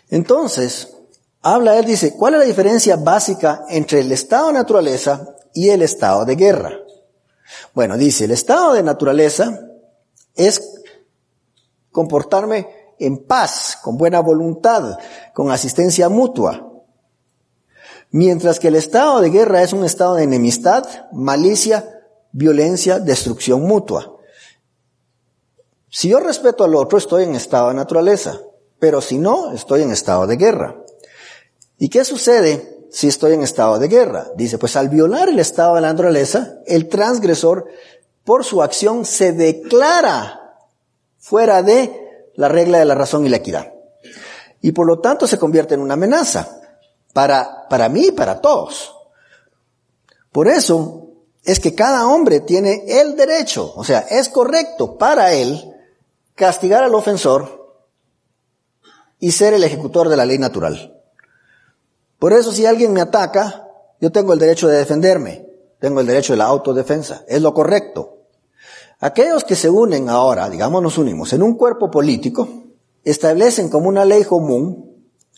Entonces, 0.08 0.94
habla 1.42 1.76
él, 1.76 1.84
dice, 1.84 2.14
¿cuál 2.16 2.34
es 2.34 2.40
la 2.40 2.46
diferencia 2.46 2.96
básica 2.96 3.64
entre 3.68 4.00
el 4.00 4.12
estado 4.12 4.48
de 4.48 4.52
naturaleza 4.52 5.36
y 5.52 5.70
el 5.70 5.82
estado 5.82 6.24
de 6.24 6.36
guerra? 6.36 6.70
Bueno, 7.74 7.96
dice, 7.96 8.26
el 8.26 8.30
estado 8.30 8.74
de 8.74 8.84
naturaleza 8.84 9.68
es 10.36 10.82
comportarme 11.90 12.68
en 13.00 13.24
paz, 13.24 13.78
con 13.82 13.96
buena 13.96 14.20
voluntad, 14.20 14.96
con 15.34 15.50
asistencia 15.50 16.08
mutua. 16.08 16.72
Mientras 18.12 18.60
que 18.60 18.68
el 18.68 18.76
estado 18.76 19.20
de 19.20 19.30
guerra 19.30 19.62
es 19.62 19.72
un 19.72 19.84
estado 19.84 20.14
de 20.14 20.22
enemistad, 20.22 20.86
malicia, 21.10 21.84
violencia, 22.30 23.00
destrucción 23.00 23.62
mutua. 23.62 24.15
Si 25.88 26.08
yo 26.08 26.20
respeto 26.20 26.64
al 26.64 26.74
otro, 26.74 26.98
estoy 26.98 27.24
en 27.24 27.34
estado 27.34 27.68
de 27.68 27.74
naturaleza, 27.74 28.40
pero 28.78 29.00
si 29.00 29.18
no, 29.18 29.52
estoy 29.52 29.82
en 29.82 29.92
estado 29.92 30.26
de 30.26 30.36
guerra. 30.36 30.76
¿Y 31.78 31.88
qué 31.88 32.04
sucede 32.04 32.86
si 32.90 33.08
estoy 33.08 33.34
en 33.34 33.42
estado 33.42 33.78
de 33.78 33.88
guerra? 33.88 34.28
Dice, 34.36 34.58
pues 34.58 34.76
al 34.76 34.88
violar 34.88 35.28
el 35.28 35.38
estado 35.38 35.76
de 35.76 35.82
la 35.82 35.92
naturaleza, 35.92 36.58
el 36.66 36.88
transgresor, 36.88 37.66
por 38.24 38.44
su 38.44 38.62
acción, 38.62 39.04
se 39.04 39.32
declara 39.32 40.58
fuera 41.18 41.62
de 41.62 42.30
la 42.34 42.48
regla 42.48 42.78
de 42.78 42.84
la 42.84 42.94
razón 42.94 43.24
y 43.24 43.28
la 43.28 43.36
equidad. 43.36 43.72
Y 44.60 44.72
por 44.72 44.86
lo 44.86 44.98
tanto 44.98 45.26
se 45.26 45.38
convierte 45.38 45.74
en 45.74 45.80
una 45.80 45.94
amenaza. 45.94 46.60
para, 47.12 47.66
para 47.70 47.88
mí 47.88 48.08
y 48.08 48.12
para 48.12 48.40
todos. 48.42 48.94
Por 50.32 50.48
eso 50.48 51.08
es 51.44 51.60
que 51.60 51.74
cada 51.74 52.06
hombre 52.08 52.40
tiene 52.40 52.84
el 52.86 53.16
derecho, 53.16 53.72
o 53.74 53.84
sea, 53.84 54.00
es 54.10 54.28
correcto 54.28 54.98
para 54.98 55.32
él 55.32 55.75
castigar 56.36 56.84
al 56.84 56.94
ofensor 56.94 57.74
y 59.18 59.32
ser 59.32 59.54
el 59.54 59.64
ejecutor 59.64 60.08
de 60.08 60.16
la 60.16 60.24
ley 60.24 60.38
natural. 60.38 61.02
Por 62.20 62.32
eso 62.32 62.52
si 62.52 62.64
alguien 62.64 62.92
me 62.92 63.00
ataca, 63.00 63.66
yo 64.00 64.12
tengo 64.12 64.32
el 64.32 64.38
derecho 64.38 64.68
de 64.68 64.78
defenderme, 64.78 65.46
tengo 65.80 66.00
el 66.00 66.06
derecho 66.06 66.34
de 66.34 66.38
la 66.38 66.44
autodefensa, 66.44 67.24
es 67.26 67.42
lo 67.42 67.52
correcto. 67.52 68.18
Aquellos 69.00 69.42
que 69.42 69.56
se 69.56 69.68
unen 69.68 70.08
ahora, 70.08 70.48
digamos 70.48 70.80
nos 70.82 70.96
unimos, 70.96 71.32
en 71.32 71.42
un 71.42 71.56
cuerpo 71.56 71.90
político, 71.90 72.48
establecen 73.02 73.68
como 73.68 73.88
una 73.88 74.04
ley 74.04 74.22
común 74.22 74.86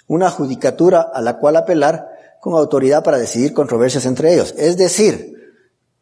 una 0.08 0.30
judicatura 0.30 1.02
a 1.12 1.20
la 1.20 1.38
cual 1.38 1.56
apelar 1.56 2.08
con 2.40 2.54
autoridad 2.54 3.04
para 3.04 3.18
decidir 3.18 3.52
controversias 3.52 4.06
entre 4.06 4.32
ellos. 4.32 4.54
Es 4.56 4.76
decir, 4.76 5.37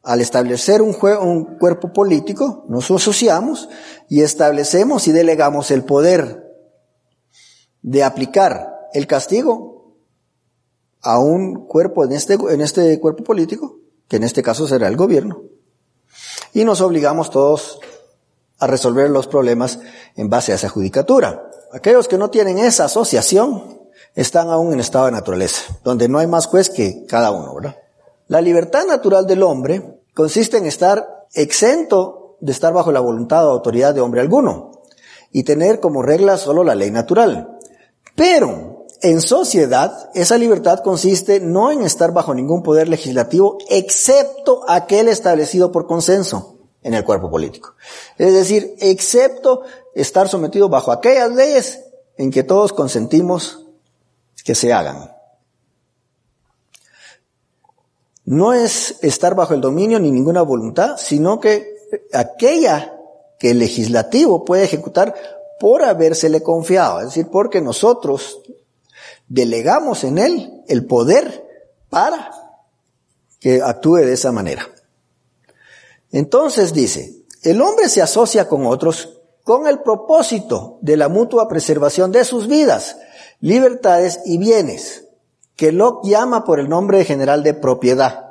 al 0.06 0.20
establecer 0.20 0.82
un, 0.82 0.96
un 1.20 1.58
cuerpo 1.58 1.92
político, 1.92 2.64
nos 2.68 2.88
asociamos 2.92 3.68
y 4.08 4.22
establecemos 4.22 5.08
y 5.08 5.12
delegamos 5.12 5.72
el 5.72 5.82
poder 5.82 6.44
de 7.82 8.04
aplicar 8.04 8.88
el 8.92 9.08
castigo 9.08 9.96
a 11.02 11.18
un 11.18 11.66
cuerpo 11.66 12.04
en 12.04 12.12
este, 12.12 12.34
en 12.34 12.60
este 12.60 13.00
cuerpo 13.00 13.24
político, 13.24 13.80
que 14.06 14.16
en 14.16 14.22
este 14.22 14.44
caso 14.44 14.68
será 14.68 14.86
el 14.86 14.96
gobierno, 14.96 15.42
y 16.52 16.64
nos 16.64 16.80
obligamos 16.82 17.30
todos 17.30 17.80
a 18.60 18.68
resolver 18.68 19.10
los 19.10 19.26
problemas 19.26 19.80
en 20.14 20.30
base 20.30 20.52
a 20.52 20.54
esa 20.54 20.68
judicatura. 20.68 21.50
Aquellos 21.72 22.06
que 22.06 22.16
no 22.16 22.30
tienen 22.30 22.58
esa 22.58 22.84
asociación 22.84 23.80
están 24.14 24.50
aún 24.50 24.72
en 24.72 24.78
estado 24.78 25.06
de 25.06 25.12
naturaleza, 25.12 25.62
donde 25.82 26.08
no 26.08 26.20
hay 26.20 26.28
más 26.28 26.46
juez 26.46 26.70
que 26.70 27.04
cada 27.06 27.32
uno, 27.32 27.56
¿verdad? 27.56 27.76
La 28.28 28.40
libertad 28.40 28.86
natural 28.86 29.26
del 29.26 29.42
hombre 29.42 29.95
consiste 30.16 30.56
en 30.56 30.64
estar 30.64 31.26
exento 31.34 32.38
de 32.40 32.50
estar 32.50 32.72
bajo 32.72 32.90
la 32.90 33.00
voluntad 33.00 33.46
o 33.46 33.50
autoridad 33.50 33.94
de 33.94 34.00
hombre 34.00 34.22
alguno 34.22 34.72
y 35.30 35.42
tener 35.42 35.78
como 35.78 36.00
regla 36.00 36.38
solo 36.38 36.64
la 36.64 36.74
ley 36.74 36.90
natural. 36.90 37.58
Pero 38.14 38.86
en 39.02 39.20
sociedad, 39.20 40.10
esa 40.14 40.38
libertad 40.38 40.80
consiste 40.80 41.38
no 41.38 41.70
en 41.70 41.82
estar 41.82 42.12
bajo 42.12 42.34
ningún 42.34 42.62
poder 42.62 42.88
legislativo, 42.88 43.58
excepto 43.68 44.62
aquel 44.66 45.08
establecido 45.08 45.70
por 45.70 45.86
consenso 45.86 46.56
en 46.82 46.94
el 46.94 47.04
cuerpo 47.04 47.30
político. 47.30 47.74
Es 48.16 48.32
decir, 48.32 48.74
excepto 48.78 49.64
estar 49.94 50.28
sometido 50.28 50.70
bajo 50.70 50.92
aquellas 50.92 51.30
leyes 51.32 51.82
en 52.16 52.30
que 52.30 52.42
todos 52.42 52.72
consentimos 52.72 53.66
que 54.44 54.54
se 54.54 54.72
hagan. 54.72 55.15
No 58.26 58.52
es 58.52 58.96
estar 59.02 59.34
bajo 59.34 59.54
el 59.54 59.60
dominio 59.62 59.98
ni 59.98 60.10
ninguna 60.10 60.42
voluntad, 60.42 60.96
sino 60.98 61.40
que 61.40 61.76
aquella 62.12 62.92
que 63.38 63.52
el 63.52 63.58
legislativo 63.58 64.44
puede 64.44 64.64
ejecutar 64.64 65.14
por 65.58 65.82
habérsele 65.82 66.42
confiado, 66.42 67.00
es 67.00 67.06
decir, 67.06 67.28
porque 67.30 67.62
nosotros 67.62 68.40
delegamos 69.28 70.04
en 70.04 70.18
él 70.18 70.62
el 70.68 70.86
poder 70.86 71.46
para 71.88 72.30
que 73.40 73.62
actúe 73.62 73.96
de 73.96 74.12
esa 74.12 74.32
manera. 74.32 74.68
Entonces 76.10 76.72
dice, 76.72 77.24
el 77.42 77.62
hombre 77.62 77.88
se 77.88 78.02
asocia 78.02 78.48
con 78.48 78.66
otros 78.66 79.16
con 79.46 79.68
el 79.68 79.78
propósito 79.78 80.78
de 80.82 80.96
la 80.96 81.08
mutua 81.08 81.46
preservación 81.46 82.10
de 82.10 82.24
sus 82.24 82.48
vidas, 82.48 82.96
libertades 83.38 84.18
y 84.24 84.38
bienes, 84.38 85.05
que 85.56 85.72
Locke 85.72 86.08
llama 86.08 86.44
por 86.44 86.60
el 86.60 86.68
nombre 86.68 87.04
general 87.04 87.42
de 87.42 87.54
propiedad. 87.54 88.24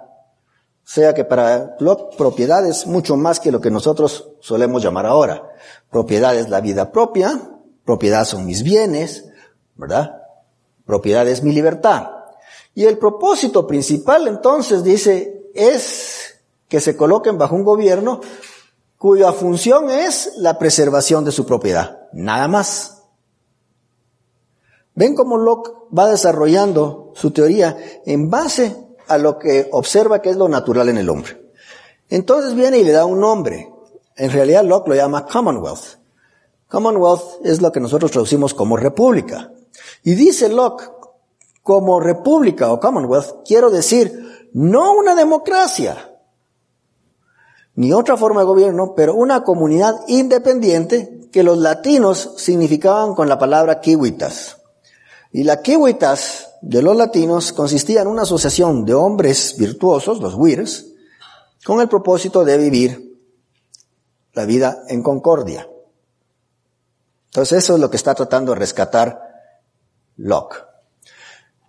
O 0.86 0.88
sea 0.88 1.16
que 1.16 1.26
para 1.26 1.76
Locke 1.80 2.16
propiedad 2.16 2.66
es 2.68 2.86
mucho 2.86 3.18
más 3.18 3.40
que 3.40 3.52
lo 3.52 3.60
que 3.60 3.72
nosotros 3.72 4.30
solemos 4.40 4.84
llamar 4.84 5.08
ahora. 5.08 5.50
Propiedad 5.90 6.36
es 6.36 6.50
la 6.50 6.62
vida 6.62 6.92
propia, 6.92 7.42
propiedad 7.84 8.24
son 8.26 8.46
mis 8.46 8.62
bienes, 8.62 9.26
¿verdad? 9.76 10.22
Propiedad 10.86 11.28
es 11.28 11.42
mi 11.42 11.52
libertad. 11.52 12.12
Y 12.76 12.86
el 12.86 13.00
propósito 13.00 13.66
principal 13.66 14.28
entonces 14.28 14.84
dice 14.84 15.50
es 15.56 16.36
que 16.68 16.80
se 16.80 16.96
coloquen 16.96 17.38
bajo 17.38 17.56
un 17.56 17.64
gobierno 17.64 18.22
cuya 18.98 19.32
función 19.32 19.90
es 19.90 20.34
la 20.38 20.60
preservación 20.60 21.26
de 21.26 21.32
su 21.32 21.46
propiedad. 21.46 22.08
Nada 22.14 22.48
más. 22.48 22.95
Ven 24.96 25.14
cómo 25.14 25.38
Locke 25.38 25.72
va 25.98 26.10
desarrollando 26.10 27.12
su 27.16 27.32
teoría 27.32 27.78
en 28.06 28.30
base 28.30 28.76
a 29.08 29.18
lo 29.18 29.38
que 29.38 29.68
observa 29.72 30.22
que 30.22 30.30
es 30.30 30.38
lo 30.38 30.48
natural 30.48 30.90
en 30.90 30.98
el 30.98 31.10
hombre. 31.10 31.52
Entonces 32.10 32.56
viene 32.56 32.80
y 32.80 32.84
le 32.84 32.94
da 32.94 33.06
un 33.06 33.20
nombre. 33.20 33.72
En 34.16 34.32
realidad 34.32 34.64
Locke 34.64 34.90
lo 34.90 34.96
llama 34.96 35.26
Commonwealth. 35.26 36.00
Commonwealth 36.68 37.46
es 37.46 37.62
lo 37.62 37.72
que 37.72 37.80
nosotros 37.80 38.12
traducimos 38.12 38.54
como 38.54 38.78
república. 38.78 39.52
Y 40.04 40.16
dice 40.16 40.50
Locke, 40.50 40.90
como 41.62 42.00
república 42.00 42.72
o 42.72 42.80
Commonwealth, 42.80 43.44
quiero 43.46 43.70
decir, 43.70 44.50
no 44.54 44.94
una 44.94 45.16
democracia, 45.16 46.12
ni 47.76 47.92
otra 47.92 48.16
forma 48.16 48.42
de 48.42 48.46
gobierno, 48.46 48.94
pero 48.96 49.16
una 49.16 49.44
comunidad 49.44 49.96
independiente 50.08 51.28
que 51.32 51.44
los 51.44 51.58
latinos 51.58 52.36
significaban 52.38 53.16
con 53.16 53.28
la 53.28 53.38
palabra 53.38 53.82
kiwitas. 53.82 54.62
Y 55.36 55.44
la 55.44 55.62
kiwitas 55.62 56.52
de 56.62 56.82
los 56.82 56.96
latinos 56.96 57.52
consistía 57.52 58.04
en 58.04 58.08
una 58.08 58.22
asociación 58.22 58.86
de 58.86 58.94
hombres 58.94 59.58
virtuosos, 59.58 60.22
los 60.22 60.34
wirs, 60.36 60.86
con 61.66 61.82
el 61.82 61.90
propósito 61.90 62.46
de 62.46 62.58
vivir 62.58 63.20
la 64.32 64.46
vida 64.46 64.84
en 64.88 65.04
concordia. 65.04 65.68
Entonces 67.26 67.66
eso 67.66 67.74
es 67.74 67.82
lo 67.82 67.90
que 67.90 67.98
está 67.98 68.16
tratando 68.16 68.54
de 68.54 68.60
rescatar 68.60 69.20
Locke. 70.16 70.56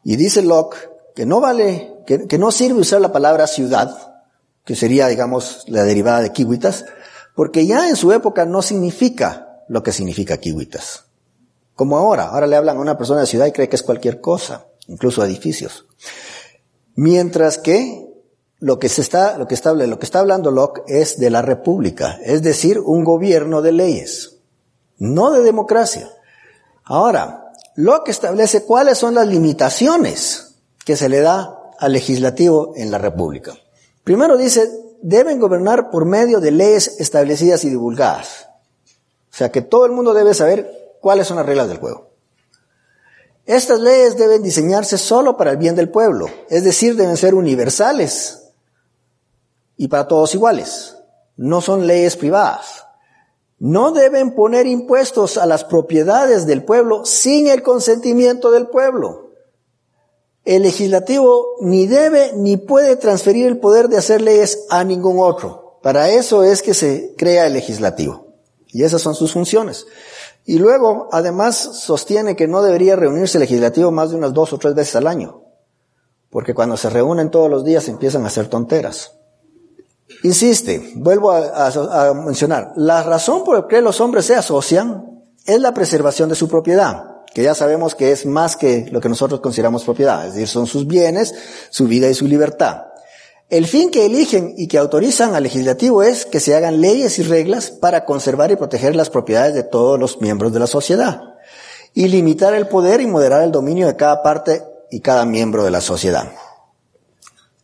Y 0.04 0.14
dice 0.14 0.42
Locke 0.42 0.76
que 1.16 1.26
no 1.26 1.40
vale, 1.40 1.92
que, 2.06 2.28
que 2.28 2.38
no 2.38 2.52
sirve 2.52 2.78
usar 2.78 3.00
la 3.00 3.10
palabra 3.10 3.48
ciudad, 3.48 4.22
que 4.64 4.76
sería, 4.76 5.08
digamos, 5.08 5.64
la 5.66 5.82
derivada 5.82 6.20
de 6.20 6.30
kiwitas, 6.30 6.84
porque 7.34 7.66
ya 7.66 7.88
en 7.88 7.96
su 7.96 8.12
época 8.12 8.44
no 8.44 8.62
significa 8.62 9.64
lo 9.66 9.82
que 9.82 9.90
significa 9.90 10.36
kiwitas. 10.36 11.05
Como 11.76 11.98
ahora, 11.98 12.30
ahora 12.30 12.46
le 12.46 12.56
hablan 12.56 12.78
a 12.78 12.80
una 12.80 12.96
persona 12.96 13.20
de 13.20 13.26
ciudad 13.26 13.46
y 13.46 13.52
cree 13.52 13.68
que 13.68 13.76
es 13.76 13.82
cualquier 13.82 14.22
cosa, 14.22 14.66
incluso 14.88 15.22
edificios. 15.22 15.86
Mientras 16.94 17.58
que 17.58 18.08
lo 18.58 18.78
que 18.78 18.88
se 18.88 19.02
está, 19.02 19.36
lo 19.36 19.46
que 19.46 19.54
está, 19.54 19.74
lo 19.74 19.98
que 19.98 20.06
está 20.06 20.20
hablando 20.20 20.50
Locke 20.50 20.82
es 20.86 21.18
de 21.18 21.28
la 21.28 21.42
república, 21.42 22.18
es 22.24 22.42
decir, 22.42 22.80
un 22.80 23.04
gobierno 23.04 23.60
de 23.60 23.72
leyes, 23.72 24.38
no 24.96 25.30
de 25.30 25.42
democracia. 25.42 26.10
Ahora, 26.82 27.52
Locke 27.74 28.10
establece 28.10 28.64
cuáles 28.64 28.96
son 28.96 29.14
las 29.14 29.26
limitaciones 29.26 30.54
que 30.82 30.96
se 30.96 31.10
le 31.10 31.20
da 31.20 31.58
al 31.78 31.92
legislativo 31.92 32.72
en 32.76 32.90
la 32.90 32.96
república. 32.96 33.52
Primero 34.02 34.38
dice, 34.38 34.66
deben 35.02 35.38
gobernar 35.38 35.90
por 35.90 36.06
medio 36.06 36.40
de 36.40 36.52
leyes 36.52 36.98
establecidas 37.00 37.64
y 37.64 37.68
divulgadas. 37.68 38.48
O 39.30 39.36
sea 39.36 39.52
que 39.52 39.60
todo 39.60 39.84
el 39.84 39.92
mundo 39.92 40.14
debe 40.14 40.32
saber 40.32 40.85
cuáles 41.00 41.26
son 41.26 41.36
las 41.36 41.46
reglas 41.46 41.68
del 41.68 41.78
juego. 41.78 42.10
Estas 43.44 43.80
leyes 43.80 44.16
deben 44.16 44.42
diseñarse 44.42 44.98
solo 44.98 45.36
para 45.36 45.52
el 45.52 45.56
bien 45.56 45.76
del 45.76 45.88
pueblo, 45.88 46.28
es 46.50 46.64
decir, 46.64 46.96
deben 46.96 47.16
ser 47.16 47.34
universales 47.34 48.50
y 49.76 49.88
para 49.88 50.08
todos 50.08 50.34
iguales. 50.34 50.96
No 51.36 51.60
son 51.60 51.86
leyes 51.86 52.16
privadas. 52.16 52.84
No 53.58 53.92
deben 53.92 54.34
poner 54.34 54.66
impuestos 54.66 55.38
a 55.38 55.46
las 55.46 55.64
propiedades 55.64 56.46
del 56.46 56.64
pueblo 56.64 57.04
sin 57.04 57.46
el 57.46 57.62
consentimiento 57.62 58.50
del 58.50 58.66
pueblo 58.66 59.26
el 60.46 60.62
legislativo 60.62 61.56
ni 61.60 61.86
debe 61.86 62.32
ni 62.34 62.56
puede 62.56 62.96
transferir 62.96 63.46
el 63.46 63.58
poder 63.58 63.88
de 63.88 63.98
hacer 63.98 64.22
leyes 64.22 64.64
a 64.70 64.84
ningún 64.84 65.18
otro. 65.18 65.80
Para 65.82 66.08
eso 66.10 66.44
es 66.44 66.62
que 66.62 66.72
se 66.72 67.14
crea 67.18 67.48
el 67.48 67.52
legislativo. 67.52 68.28
Y 68.68 68.84
esas 68.84 69.02
son 69.02 69.16
sus 69.16 69.32
funciones. 69.32 69.86
Y 70.46 70.58
luego, 70.58 71.08
además, 71.12 71.56
sostiene 71.56 72.36
que 72.36 72.48
no 72.48 72.62
debería 72.62 72.96
reunirse 72.96 73.36
el 73.36 73.42
legislativo 73.42 73.90
más 73.90 74.10
de 74.10 74.16
unas 74.16 74.32
dos 74.32 74.52
o 74.52 74.58
tres 74.58 74.74
veces 74.74 74.96
al 74.96 75.08
año. 75.08 75.42
Porque 76.30 76.54
cuando 76.54 76.76
se 76.76 76.88
reúnen 76.88 77.30
todos 77.30 77.50
los 77.50 77.64
días 77.64 77.88
empiezan 77.88 78.24
a 78.24 78.28
hacer 78.28 78.48
tonteras. 78.48 79.12
Insiste, 80.22 80.92
vuelvo 80.94 81.32
a, 81.32 81.66
a 81.66 82.14
mencionar, 82.14 82.72
la 82.76 83.02
razón 83.02 83.44
por 83.44 83.56
la 83.56 83.66
que 83.66 83.80
los 83.82 84.00
hombres 84.00 84.26
se 84.26 84.36
asocian 84.36 85.22
es 85.44 85.60
la 85.60 85.74
preservación 85.74 86.28
de 86.28 86.36
su 86.36 86.48
propiedad 86.48 87.16
que 87.36 87.42
ya 87.42 87.54
sabemos 87.54 87.94
que 87.94 88.12
es 88.12 88.24
más 88.24 88.56
que 88.56 88.86
lo 88.90 88.98
que 88.98 89.10
nosotros 89.10 89.40
consideramos 89.40 89.84
propiedad, 89.84 90.26
es 90.26 90.32
decir, 90.32 90.48
son 90.48 90.66
sus 90.66 90.86
bienes, 90.86 91.34
su 91.68 91.86
vida 91.86 92.08
y 92.08 92.14
su 92.14 92.26
libertad. 92.26 92.84
El 93.48 93.66
fin 93.66 93.90
que 93.90 94.06
eligen 94.06 94.54
y 94.56 94.66
que 94.66 94.78
autorizan 94.78 95.34
al 95.36 95.44
legislativo 95.44 96.02
es 96.02 96.26
que 96.26 96.40
se 96.40 96.56
hagan 96.56 96.80
leyes 96.80 97.18
y 97.20 97.22
reglas 97.22 97.70
para 97.70 98.04
conservar 98.04 98.50
y 98.50 98.56
proteger 98.56 98.96
las 98.96 99.08
propiedades 99.08 99.54
de 99.54 99.62
todos 99.62 100.00
los 100.00 100.20
miembros 100.20 100.52
de 100.52 100.58
la 100.58 100.66
sociedad 100.66 101.20
y 101.94 102.08
limitar 102.08 102.54
el 102.54 102.66
poder 102.66 103.00
y 103.00 103.06
moderar 103.06 103.42
el 103.42 103.52
dominio 103.52 103.86
de 103.86 103.96
cada 103.96 104.22
parte 104.22 104.62
y 104.90 105.00
cada 105.00 105.24
miembro 105.24 105.64
de 105.64 105.70
la 105.70 105.80
sociedad. 105.80 106.32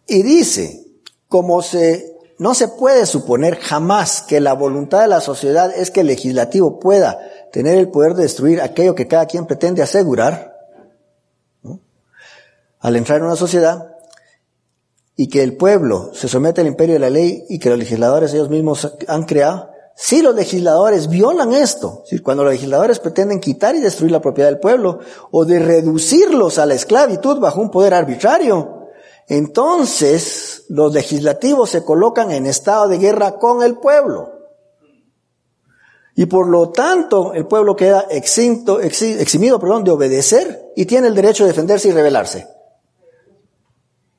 Y 0.06 0.22
dice, 0.22 0.86
como 1.28 1.62
se, 1.62 2.16
no 2.38 2.54
se 2.54 2.68
puede 2.68 3.04
suponer 3.06 3.56
jamás 3.56 4.22
que 4.22 4.40
la 4.40 4.52
voluntad 4.52 5.02
de 5.02 5.08
la 5.08 5.20
sociedad 5.20 5.72
es 5.76 5.90
que 5.90 6.00
el 6.00 6.06
legislativo 6.06 6.78
pueda 6.78 7.18
tener 7.52 7.76
el 7.76 7.90
poder 7.90 8.14
de 8.14 8.22
destruir 8.22 8.60
aquello 8.60 8.94
que 8.94 9.08
cada 9.08 9.26
quien 9.26 9.46
pretende 9.46 9.82
asegurar, 9.82 10.56
al 12.78 12.96
entrar 12.96 13.18
en 13.18 13.26
una 13.26 13.36
sociedad, 13.36 13.91
y 15.16 15.28
que 15.28 15.42
el 15.42 15.56
pueblo 15.56 16.10
se 16.14 16.28
somete 16.28 16.60
al 16.60 16.66
imperio 16.66 16.94
de 16.94 17.00
la 17.00 17.10
ley 17.10 17.44
y 17.48 17.58
que 17.58 17.70
los 17.70 17.78
legisladores 17.78 18.32
ellos 18.32 18.50
mismos 18.50 18.96
han 19.08 19.24
creado, 19.24 19.70
si 19.94 20.22
los 20.22 20.34
legisladores 20.34 21.08
violan 21.08 21.52
esto, 21.52 22.04
cuando 22.22 22.44
los 22.44 22.52
legisladores 22.54 22.98
pretenden 22.98 23.40
quitar 23.40 23.74
y 23.76 23.80
destruir 23.80 24.10
la 24.10 24.22
propiedad 24.22 24.48
del 24.48 24.58
pueblo 24.58 25.00
o 25.30 25.44
de 25.44 25.58
reducirlos 25.58 26.58
a 26.58 26.66
la 26.66 26.74
esclavitud 26.74 27.38
bajo 27.38 27.60
un 27.60 27.70
poder 27.70 27.92
arbitrario, 27.92 28.88
entonces 29.28 30.64
los 30.68 30.94
legislativos 30.94 31.70
se 31.70 31.84
colocan 31.84 32.30
en 32.30 32.46
estado 32.46 32.88
de 32.88 32.98
guerra 32.98 33.38
con 33.38 33.62
el 33.62 33.78
pueblo. 33.78 34.30
Y 36.14 36.26
por 36.26 36.48
lo 36.48 36.70
tanto, 36.70 37.32
el 37.32 37.46
pueblo 37.46 37.74
queda 37.76 38.06
eximito, 38.10 38.80
eximido 38.80 39.58
perdón, 39.58 39.84
de 39.84 39.92
obedecer 39.92 40.72
y 40.76 40.84
tiene 40.84 41.08
el 41.08 41.14
derecho 41.14 41.44
de 41.44 41.50
defenderse 41.50 41.88
y 41.88 41.92
rebelarse. 41.92 42.46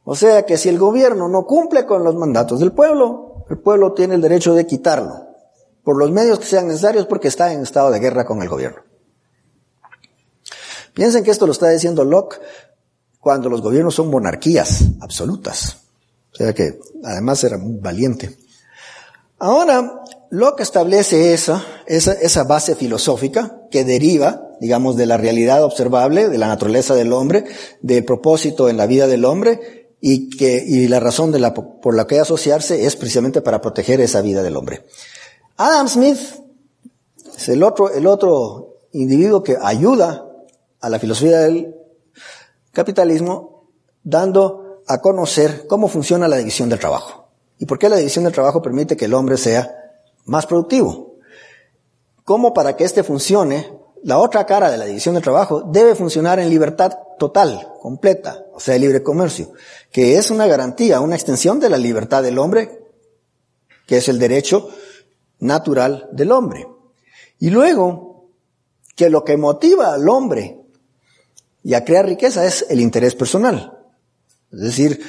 O 0.05 0.15
sea 0.15 0.45
que 0.45 0.57
si 0.57 0.69
el 0.69 0.77
gobierno 0.77 1.29
no 1.29 1.45
cumple 1.45 1.85
con 1.85 2.03
los 2.03 2.15
mandatos 2.15 2.59
del 2.59 2.73
pueblo, 2.73 3.45
el 3.49 3.59
pueblo 3.59 3.93
tiene 3.93 4.15
el 4.15 4.21
derecho 4.21 4.53
de 4.53 4.67
quitarlo 4.67 5.33
por 5.83 5.97
los 5.97 6.11
medios 6.11 6.39
que 6.39 6.45
sean 6.45 6.67
necesarios 6.67 7.05
porque 7.05 7.27
está 7.27 7.51
en 7.51 7.61
estado 7.61 7.91
de 7.91 7.99
guerra 7.99 8.25
con 8.25 8.41
el 8.41 8.49
gobierno. 8.49 8.81
Piensen 10.93 11.23
que 11.23 11.31
esto 11.31 11.45
lo 11.45 11.51
está 11.51 11.69
diciendo 11.69 12.03
Locke 12.03 12.39
cuando 13.19 13.49
los 13.49 13.61
gobiernos 13.61 13.95
son 13.95 14.09
monarquías 14.09 14.83
absolutas. 15.01 15.77
O 16.31 16.35
sea 16.35 16.53
que 16.53 16.79
además 17.03 17.43
era 17.43 17.57
muy 17.57 17.77
valiente. 17.77 18.37
Ahora, 19.39 20.03
Locke 20.29 20.63
establece 20.63 21.33
esa, 21.33 21.63
esa, 21.85 22.13
esa 22.13 22.43
base 22.43 22.75
filosófica 22.75 23.61
que 23.69 23.83
deriva, 23.83 24.49
digamos, 24.59 24.95
de 24.95 25.05
la 25.05 25.17
realidad 25.17 25.63
observable, 25.63 26.29
de 26.29 26.37
la 26.37 26.47
naturaleza 26.47 26.95
del 26.95 27.11
hombre, 27.11 27.45
del 27.81 28.05
propósito 28.05 28.69
en 28.69 28.77
la 28.77 28.85
vida 28.85 29.07
del 29.07 29.25
hombre, 29.25 29.82
y 30.05 30.29
que, 30.31 30.61
y 30.67 30.89
la 30.89 30.99
razón 30.99 31.31
de 31.31 31.39
la, 31.39 31.53
por 31.53 31.95
la 31.95 32.05
que 32.05 32.19
asociarse 32.19 32.85
es 32.85 32.97
precisamente 32.97 33.39
para 33.41 33.61
proteger 33.61 34.01
esa 34.01 34.19
vida 34.19 34.43
del 34.43 34.57
hombre. 34.57 34.85
Adam 35.55 35.87
Smith 35.87 36.19
es 37.37 37.47
el 37.47 37.63
otro, 37.63 37.89
el 37.89 38.05
otro 38.05 38.79
individuo 38.91 39.43
que 39.43 39.55
ayuda 39.61 40.27
a 40.81 40.89
la 40.89 40.99
filosofía 40.99 41.39
del 41.39 41.73
capitalismo 42.73 43.69
dando 44.03 44.81
a 44.87 44.99
conocer 44.99 45.67
cómo 45.67 45.87
funciona 45.87 46.27
la 46.27 46.35
división 46.35 46.67
del 46.67 46.79
trabajo 46.79 47.29
y 47.57 47.65
por 47.65 47.79
qué 47.79 47.87
la 47.87 47.95
división 47.95 48.25
del 48.25 48.33
trabajo 48.33 48.61
permite 48.61 48.97
que 48.97 49.05
el 49.05 49.13
hombre 49.13 49.37
sea 49.37 49.73
más 50.25 50.45
productivo. 50.45 51.13
Cómo 52.25 52.53
para 52.53 52.75
que 52.75 52.83
éste 52.83 53.03
funcione, 53.03 53.71
la 54.03 54.19
otra 54.19 54.45
cara 54.45 54.69
de 54.69 54.77
la 54.77 54.85
división 54.85 55.15
del 55.15 55.23
trabajo 55.23 55.61
debe 55.61 55.95
funcionar 55.95 56.39
en 56.39 56.49
libertad 56.49 56.93
total, 57.17 57.69
completa, 57.81 58.45
o 58.53 58.59
sea, 58.59 58.77
libre 58.77 59.01
comercio, 59.01 59.53
que 59.91 60.17
es 60.17 60.29
una 60.29 60.45
garantía, 60.45 60.99
una 60.99 61.15
extensión 61.15 61.59
de 61.59 61.69
la 61.69 61.77
libertad 61.77 62.21
del 62.21 62.37
hombre, 62.37 62.79
que 63.87 63.97
es 63.97 64.09
el 64.09 64.19
derecho 64.19 64.69
natural 65.39 66.09
del 66.11 66.31
hombre. 66.31 66.67
Y 67.39 67.49
luego, 67.49 68.29
que 68.95 69.09
lo 69.09 69.23
que 69.23 69.37
motiva 69.37 69.93
al 69.93 70.07
hombre 70.09 70.59
y 71.63 71.73
a 71.73 71.85
crear 71.85 72.05
riqueza 72.05 72.45
es 72.45 72.65
el 72.69 72.79
interés 72.79 73.15
personal. 73.15 73.77
Es 74.51 74.59
decir, 74.59 75.01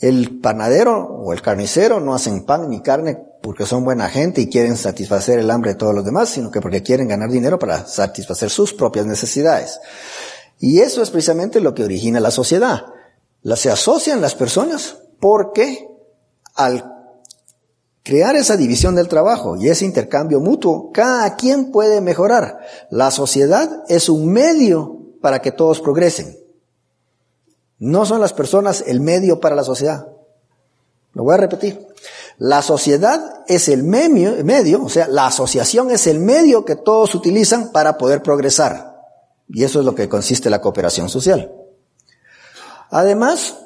el 0.00 0.40
panadero 0.40 1.04
o 1.04 1.32
el 1.32 1.42
carnicero 1.42 2.00
no 2.00 2.14
hacen 2.14 2.44
pan 2.44 2.68
ni 2.68 2.82
carne 2.82 3.22
porque 3.44 3.66
son 3.66 3.84
buena 3.84 4.08
gente 4.08 4.40
y 4.40 4.48
quieren 4.48 4.74
satisfacer 4.74 5.38
el 5.38 5.50
hambre 5.50 5.72
de 5.72 5.76
todos 5.76 5.94
los 5.94 6.02
demás, 6.02 6.30
sino 6.30 6.50
que 6.50 6.62
porque 6.62 6.82
quieren 6.82 7.08
ganar 7.08 7.30
dinero 7.30 7.58
para 7.58 7.86
satisfacer 7.86 8.48
sus 8.48 8.72
propias 8.72 9.04
necesidades. 9.04 9.80
Y 10.58 10.80
eso 10.80 11.02
es 11.02 11.10
precisamente 11.10 11.60
lo 11.60 11.74
que 11.74 11.84
origina 11.84 12.20
la 12.20 12.30
sociedad. 12.30 12.86
se 13.54 13.70
asocian 13.70 14.22
las 14.22 14.34
personas 14.34 14.96
porque 15.20 15.86
al 16.54 16.90
crear 18.02 18.34
esa 18.34 18.56
división 18.56 18.94
del 18.94 19.08
trabajo 19.08 19.56
y 19.56 19.68
ese 19.68 19.84
intercambio 19.84 20.40
mutuo, 20.40 20.90
cada 20.90 21.36
quien 21.36 21.70
puede 21.70 22.00
mejorar. 22.00 22.60
La 22.88 23.10
sociedad 23.10 23.84
es 23.88 24.08
un 24.08 24.32
medio 24.32 25.00
para 25.20 25.40
que 25.40 25.52
todos 25.52 25.82
progresen. 25.82 26.38
No 27.78 28.06
son 28.06 28.22
las 28.22 28.32
personas 28.32 28.82
el 28.86 29.00
medio 29.00 29.38
para 29.38 29.54
la 29.54 29.64
sociedad. 29.64 30.08
Lo 31.12 31.24
voy 31.24 31.34
a 31.34 31.38
repetir. 31.38 31.86
La 32.38 32.62
sociedad 32.62 33.44
es 33.46 33.68
el 33.68 33.84
medio, 33.84 34.82
o 34.82 34.88
sea, 34.88 35.06
la 35.08 35.26
asociación 35.26 35.90
es 35.90 36.06
el 36.06 36.18
medio 36.18 36.64
que 36.64 36.76
todos 36.76 37.14
utilizan 37.14 37.70
para 37.70 37.96
poder 37.96 38.22
progresar. 38.22 38.94
Y 39.48 39.64
eso 39.64 39.80
es 39.80 39.84
lo 39.84 39.94
que 39.94 40.08
consiste 40.08 40.50
la 40.50 40.60
cooperación 40.60 41.08
social. 41.08 41.52
Además, 42.90 43.56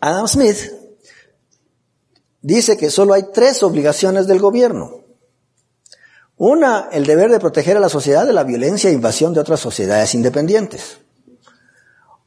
Adam 0.00 0.28
Smith 0.28 0.72
dice 2.40 2.76
que 2.76 2.90
solo 2.90 3.14
hay 3.14 3.24
tres 3.32 3.62
obligaciones 3.62 4.26
del 4.26 4.38
gobierno. 4.38 5.04
Una, 6.36 6.88
el 6.92 7.04
deber 7.04 7.32
de 7.32 7.40
proteger 7.40 7.76
a 7.76 7.80
la 7.80 7.88
sociedad 7.88 8.24
de 8.24 8.32
la 8.32 8.44
violencia 8.44 8.90
e 8.90 8.92
invasión 8.92 9.34
de 9.34 9.40
otras 9.40 9.58
sociedades 9.58 10.14
independientes. 10.14 10.98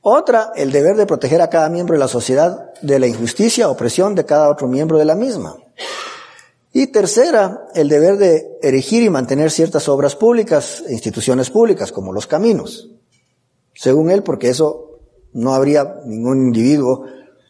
Otra, 0.02 0.52
el 0.56 0.72
deber 0.72 0.98
de 0.98 1.06
proteger 1.06 1.42
a 1.42 1.50
cada 1.50 1.70
miembro 1.70 1.94
de 1.94 2.00
la 2.00 2.08
sociedad 2.08 2.74
de 2.82 3.00
la 3.00 3.08
injusticia 3.08 3.70
o 3.70 3.74
opresión 3.74 4.16
de 4.16 4.26
cada 4.26 4.50
otro 4.50 4.68
miembro 4.68 4.98
de 4.98 5.06
la 5.06 5.16
misma. 5.16 5.56
Y 6.74 6.88
tercera, 6.88 7.68
el 7.76 7.90
deber 7.90 8.18
de 8.18 8.58
erigir 8.64 9.04
y 9.04 9.10
mantener 9.10 9.52
ciertas 9.52 9.88
obras 9.90 10.16
públicas 10.16 10.84
instituciones 10.90 11.50
públicas, 11.50 11.92
como 11.92 12.14
los 12.14 12.26
caminos. 12.26 12.90
Según 13.76 14.10
él, 14.10 14.24
porque 14.24 14.50
eso 14.50 15.00
no 15.34 15.54
habría 15.54 16.02
ningún 16.06 16.48
individuo 16.48 17.06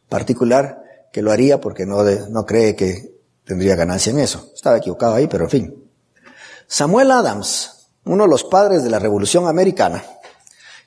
particular 0.10 0.84
que 1.14 1.22
lo 1.22 1.32
haría 1.32 1.62
porque 1.62 1.86
no, 1.86 2.04
no 2.04 2.46
cree 2.46 2.76
que 2.76 3.16
tendría 3.46 3.76
ganancia 3.76 4.12
en 4.12 4.20
eso. 4.20 4.50
Estaba 4.54 4.78
equivocado 4.78 5.16
ahí, 5.16 5.28
pero 5.28 5.46
en 5.46 5.50
fin. 5.50 5.84
Samuel 6.68 7.12
Adams, 7.12 7.90
uno 8.06 8.24
de 8.24 8.30
los 8.30 8.44
padres 8.44 8.84
de 8.84 8.90
la 8.90 9.00
Revolución 9.00 9.48
Americana, 9.48 10.04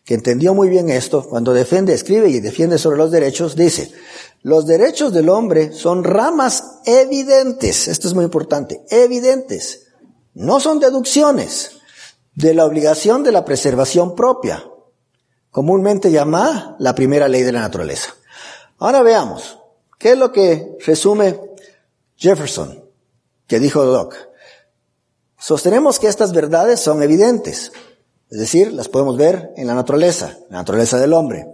que 0.04 0.14
entendió 0.14 0.54
muy 0.54 0.68
bien 0.68 0.90
esto, 0.90 1.26
cuando 1.26 1.52
defiende, 1.52 1.94
escribe 1.94 2.28
y 2.28 2.40
defiende 2.40 2.78
sobre 2.78 2.98
los 2.98 3.10
derechos, 3.10 3.56
dice, 3.56 3.92
los 4.42 4.66
derechos 4.66 5.12
del 5.12 5.30
hombre 5.30 5.72
son 5.72 6.04
ramas 6.04 6.80
evidentes, 6.84 7.88
esto 7.88 8.08
es 8.08 8.14
muy 8.14 8.24
importante, 8.24 8.84
evidentes, 8.90 9.86
no 10.34 10.60
son 10.60 10.78
deducciones 10.78 11.72
de 12.34 12.52
la 12.52 12.66
obligación 12.66 13.22
de 13.22 13.32
la 13.32 13.44
preservación 13.44 14.14
propia, 14.14 14.64
comúnmente 15.50 16.10
llamada 16.10 16.76
la 16.78 16.94
primera 16.94 17.28
ley 17.28 17.42
de 17.42 17.52
la 17.52 17.60
naturaleza. 17.60 18.14
Ahora 18.78 19.02
veamos, 19.02 19.58
¿Qué 20.04 20.12
es 20.12 20.18
lo 20.18 20.32
que 20.32 20.76
resume 20.84 21.40
Jefferson, 22.14 22.84
que 23.46 23.58
dijo 23.58 23.82
Locke? 23.86 24.18
Sostenemos 25.38 25.98
que 25.98 26.08
estas 26.08 26.34
verdades 26.34 26.80
son 26.80 27.02
evidentes, 27.02 27.72
es 28.34 28.40
decir, 28.40 28.72
las 28.72 28.88
podemos 28.88 29.16
ver 29.16 29.52
en 29.56 29.68
la 29.68 29.74
naturaleza, 29.74 30.36
la 30.50 30.56
naturaleza 30.56 30.98
del 30.98 31.12
hombre. 31.12 31.46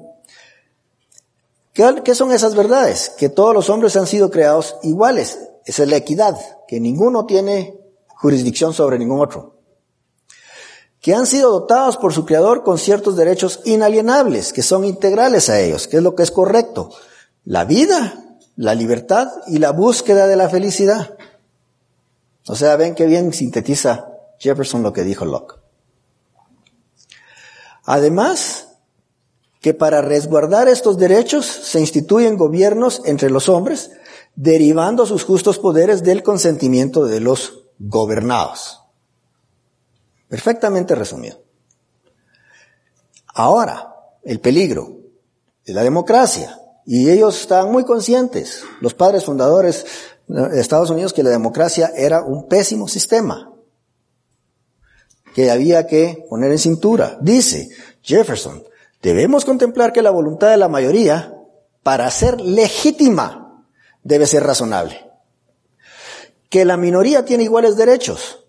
¿Qué, 1.74 2.14
son 2.14 2.32
esas 2.32 2.54
verdades? 2.54 3.12
Que 3.18 3.28
todos 3.28 3.52
los 3.52 3.68
hombres 3.68 3.96
han 3.96 4.06
sido 4.06 4.30
creados 4.30 4.76
iguales. 4.82 5.40
Esa 5.66 5.82
es 5.82 5.90
la 5.90 5.96
equidad, 5.96 6.38
que 6.66 6.80
ninguno 6.80 7.26
tiene 7.26 7.78
jurisdicción 8.16 8.72
sobre 8.72 8.98
ningún 8.98 9.20
otro. 9.20 9.56
Que 11.02 11.14
han 11.14 11.26
sido 11.26 11.50
dotados 11.50 11.98
por 11.98 12.14
su 12.14 12.24
creador 12.24 12.64
con 12.64 12.78
ciertos 12.78 13.14
derechos 13.14 13.60
inalienables, 13.66 14.54
que 14.54 14.62
son 14.62 14.86
integrales 14.86 15.50
a 15.50 15.60
ellos, 15.60 15.86
que 15.86 15.98
es 15.98 16.02
lo 16.02 16.14
que 16.14 16.22
es 16.22 16.30
correcto. 16.30 16.88
La 17.44 17.66
vida, 17.66 18.38
la 18.56 18.74
libertad 18.74 19.28
y 19.48 19.58
la 19.58 19.72
búsqueda 19.72 20.26
de 20.26 20.36
la 20.36 20.48
felicidad. 20.48 21.14
O 22.48 22.54
sea, 22.54 22.76
ven 22.76 22.94
qué 22.94 23.04
bien 23.04 23.34
sintetiza 23.34 24.06
Jefferson 24.38 24.82
lo 24.82 24.94
que 24.94 25.04
dijo 25.04 25.26
Locke. 25.26 25.59
Además, 27.92 28.68
que 29.60 29.74
para 29.74 30.00
resguardar 30.00 30.68
estos 30.68 30.96
derechos 30.96 31.44
se 31.44 31.80
instituyen 31.80 32.36
gobiernos 32.36 33.02
entre 33.04 33.30
los 33.30 33.48
hombres, 33.48 33.90
derivando 34.36 35.06
sus 35.06 35.24
justos 35.24 35.58
poderes 35.58 36.04
del 36.04 36.22
consentimiento 36.22 37.06
de 37.06 37.18
los 37.18 37.64
gobernados. 37.80 38.80
Perfectamente 40.28 40.94
resumido. 40.94 41.42
Ahora, 43.34 43.92
el 44.22 44.38
peligro 44.38 44.98
de 45.66 45.72
la 45.74 45.82
democracia 45.82 46.60
y 46.86 47.10
ellos 47.10 47.40
estaban 47.40 47.72
muy 47.72 47.84
conscientes, 47.84 48.62
los 48.80 48.94
padres 48.94 49.24
fundadores 49.24 49.84
de 50.28 50.60
Estados 50.60 50.90
Unidos, 50.90 51.12
que 51.12 51.24
la 51.24 51.30
democracia 51.30 51.90
era 51.96 52.22
un 52.22 52.46
pésimo 52.46 52.86
sistema, 52.86 53.49
que 55.34 55.50
había 55.50 55.86
que 55.86 56.24
poner 56.28 56.50
en 56.50 56.58
cintura. 56.58 57.18
Dice 57.20 57.70
Jefferson, 58.02 58.62
Debemos 59.02 59.46
contemplar 59.46 59.92
que 59.92 60.02
la 60.02 60.10
voluntad 60.10 60.50
de 60.50 60.58
la 60.58 60.68
mayoría, 60.68 61.34
para 61.82 62.10
ser 62.10 62.40
legítima, 62.40 63.64
debe 64.02 64.26
ser 64.26 64.42
razonable. 64.42 65.10
Que 66.50 66.64
la 66.64 66.76
minoría 66.76 67.24
tiene 67.24 67.44
iguales 67.44 67.76
derechos, 67.76 68.44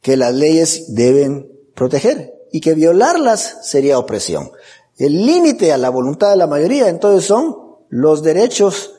que 0.00 0.16
las 0.16 0.34
leyes 0.34 0.94
deben 0.94 1.52
proteger 1.74 2.34
y 2.50 2.60
que 2.60 2.74
violarlas 2.74 3.58
sería 3.68 3.98
opresión. 3.98 4.50
El 4.96 5.26
límite 5.26 5.72
a 5.72 5.78
la 5.78 5.90
voluntad 5.90 6.30
de 6.30 6.36
la 6.36 6.48
mayoría 6.48 6.88
entonces 6.88 7.24
son 7.24 7.56
los 7.88 8.24
derechos 8.24 8.94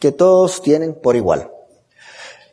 que 0.00 0.10
todos 0.10 0.62
tienen 0.62 0.94
por 1.00 1.14
igual. 1.14 1.50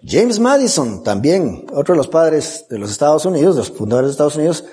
James 0.04 0.40
Madison, 0.40 1.04
también 1.04 1.66
otro 1.74 1.94
de 1.94 1.98
los 1.98 2.08
padres 2.08 2.66
de 2.70 2.80
los 2.80 2.92
Estados 2.92 3.26
Unidos, 3.26 3.56
de 3.56 3.60
los 3.60 3.72
fundadores 3.72 4.10
de 4.10 4.12
Estados 4.12 4.36
Unidos, 4.36 4.66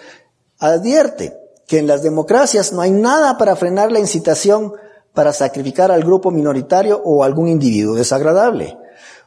advierte 0.58 1.36
que 1.66 1.78
en 1.78 1.86
las 1.86 2.02
democracias 2.02 2.72
no 2.72 2.80
hay 2.80 2.90
nada 2.90 3.36
para 3.36 3.54
frenar 3.54 3.92
la 3.92 4.00
incitación 4.00 4.72
para 5.12 5.32
sacrificar 5.32 5.92
al 5.92 6.02
grupo 6.02 6.30
minoritario 6.30 7.02
o 7.04 7.24
algún 7.24 7.48
individuo 7.48 7.94
desagradable. 7.94 8.78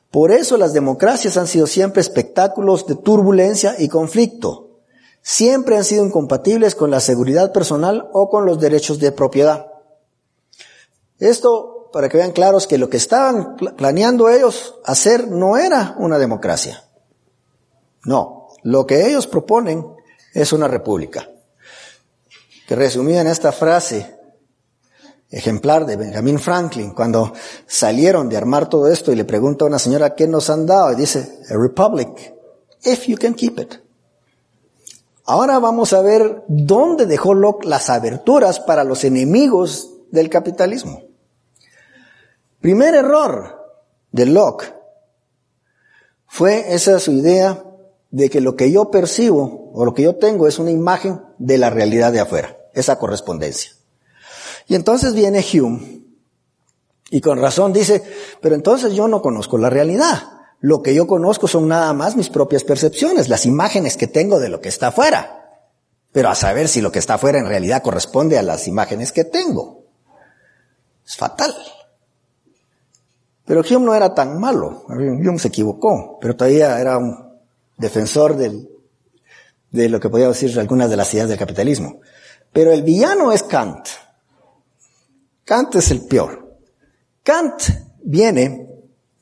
Por 0.10 0.32
eso 0.32 0.58
las 0.58 0.74
democracias 0.74 1.38
han 1.38 1.48
sido 1.48 1.68
siempre 1.68 2.02
espectáculos 2.02 2.88
de 2.88 2.96
turbulencia 2.96 3.76
y 3.78 3.88
conflicto. 3.88 4.72
Siempre 5.22 5.78
han 5.78 5.84
sido 5.84 6.04
incompatibles 6.04 6.74
con 6.74 6.90
la 6.90 7.00
seguridad 7.00 7.54
personal 7.54 8.10
o 8.12 8.30
con 8.30 8.46
los 8.46 8.60
derechos 8.60 9.00
de 9.00 9.12
propiedad. 9.12 9.71
Esto 11.22 11.92
para 11.94 12.10
que 12.10 12.18
vean 12.18 12.32
claros 12.32 12.66
que 12.66 12.80
lo 12.80 12.90
que 12.90 12.98
estaban 12.98 13.56
planeando 13.56 14.28
ellos 14.28 14.80
hacer 14.84 15.28
no 15.28 15.56
era 15.56 15.96
una 16.00 16.18
democracia. 16.18 16.84
No, 18.06 18.48
lo 18.64 18.88
que 18.88 19.08
ellos 19.08 19.28
proponen 19.28 19.86
es 20.34 20.52
una 20.52 20.68
república. 20.68 21.30
Que 22.68 22.76
resumía 22.76 23.22
en 23.22 23.28
esta 23.28 23.52
frase 23.52 24.18
ejemplar 25.30 25.86
de 25.86 25.96
Benjamin 25.96 26.40
Franklin, 26.40 26.92
cuando 26.96 27.34
salieron 27.68 28.28
de 28.28 28.38
armar 28.38 28.68
todo 28.68 28.88
esto 28.88 29.12
y 29.12 29.16
le 29.16 29.24
pregunta 29.24 29.64
a 29.64 29.68
una 29.68 29.80
señora 29.80 30.16
qué 30.16 30.28
nos 30.28 30.50
han 30.50 30.66
dado, 30.66 30.92
y 30.92 30.96
dice, 30.96 31.40
a 31.50 31.54
republic, 31.54 32.34
if 32.84 33.06
you 33.06 33.16
can 33.16 33.36
keep 33.36 33.60
it. 33.60 33.76
Ahora 35.26 35.60
vamos 35.60 35.94
a 35.94 36.02
ver 36.02 36.44
dónde 36.48 37.06
dejó 37.06 37.36
Locke 37.36 37.66
las 37.66 37.92
aberturas 37.92 38.60
para 38.60 38.84
los 38.84 39.04
enemigos 39.04 39.92
del 40.10 40.30
capitalismo. 40.30 41.11
Primer 42.62 42.94
error 42.94 43.60
de 44.12 44.28
Locke 44.28 44.74
fue 46.28 46.74
esa 46.74 47.00
su 47.00 47.12
idea 47.12 47.66
de 48.12 48.30
que 48.30 48.40
lo 48.40 48.56
que 48.56 48.72
yo 48.72 48.92
percibo 48.92 49.72
o 49.74 49.84
lo 49.84 49.94
que 49.94 50.04
yo 50.04 50.16
tengo 50.16 50.48
es 50.48 50.60
una 50.60 50.70
imagen 50.70 51.22
de 51.40 51.58
la 51.58 51.70
realidad 51.72 52.12
de 52.12 52.20
afuera, 52.20 52.58
esa 52.74 53.00
correspondencia. 53.00 53.72
Y 54.68 54.76
entonces 54.76 55.14
viene 55.14 55.44
Hume 55.54 56.04
y 57.10 57.20
con 57.20 57.42
razón 57.42 57.74
dice, 57.74 58.04
pero 58.42 58.54
entonces 58.54 58.94
yo 58.94 59.08
no 59.08 59.22
conozco 59.22 59.58
la 59.58 59.70
realidad. 59.70 60.22
Lo 60.60 60.84
que 60.84 60.94
yo 60.94 61.08
conozco 61.08 61.48
son 61.48 61.68
nada 61.68 61.92
más 61.94 62.16
mis 62.16 62.30
propias 62.30 62.64
percepciones, 62.64 63.28
las 63.28 63.48
imágenes 63.48 63.98
que 63.98 64.08
tengo 64.08 64.40
de 64.40 64.50
lo 64.50 64.62
que 64.62 64.70
está 64.70 64.88
afuera. 64.88 65.60
Pero 66.12 66.30
a 66.30 66.36
saber 66.36 66.68
si 66.68 66.82
lo 66.82 66.92
que 66.92 67.00
está 67.00 67.16
afuera 67.16 67.40
en 67.40 67.48
realidad 67.48 67.82
corresponde 67.82 68.38
a 68.38 68.44
las 68.44 68.68
imágenes 68.68 69.12
que 69.12 69.24
tengo. 69.24 69.86
Es 71.06 71.18
fatal. 71.18 71.56
Pero 73.52 73.66
Hume 73.70 73.86
no 73.86 73.94
era 73.94 74.16
tan 74.16 74.40
malo. 74.40 74.86
Hume 74.88 75.38
se 75.38 75.50
equivocó, 75.50 76.18
pero 76.22 76.38
todavía 76.38 76.80
era 76.80 76.98
un 76.98 77.34
defensor 77.76 78.38
del, 78.38 78.70
de 79.72 79.90
lo 79.90 80.00
que 80.00 80.08
podía 80.08 80.30
decir 80.30 80.58
algunas 80.58 80.90
de 80.90 80.96
las 80.96 81.14
ideas 81.14 81.28
del 81.28 81.38
capitalismo. 81.38 82.00
Pero 82.54 82.72
el 82.72 82.82
villano 82.82 83.34
es 83.34 83.44
Kant. 83.44 83.88
Kant 85.44 85.76
es 85.76 85.92
el 85.92 86.06
peor. 86.06 86.56
Kant 87.24 87.62
viene, 88.02 88.70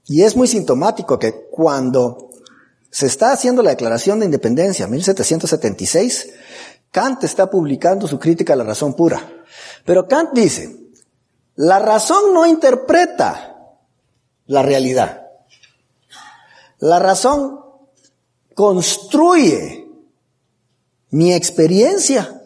y 0.06 0.22
es 0.22 0.36
muy 0.36 0.48
sintomático 0.48 1.18
que 1.18 1.48
cuando 1.50 2.30
se 2.92 3.08
está 3.08 3.32
haciendo 3.32 3.64
la 3.64 3.72
declaración 3.72 4.20
de 4.20 4.26
independencia, 4.26 4.86
1776, 4.86 6.30
Kant 6.92 7.24
está 7.24 7.50
publicando 7.50 8.08
su 8.08 8.20
crítica 8.20 8.54
a 8.54 8.58
la 8.58 8.64
razón 8.64 8.94
pura. 8.94 9.28
Pero 9.86 10.08
Kant 10.08 10.34
dice, 10.34 10.78
la 11.56 11.80
razón 11.80 12.32
no 12.32 12.46
interpreta 12.46 13.49
la 14.50 14.64
realidad. 14.64 15.28
La 16.80 16.98
razón 16.98 17.60
construye 18.56 19.88
mi 21.12 21.34
experiencia 21.34 22.42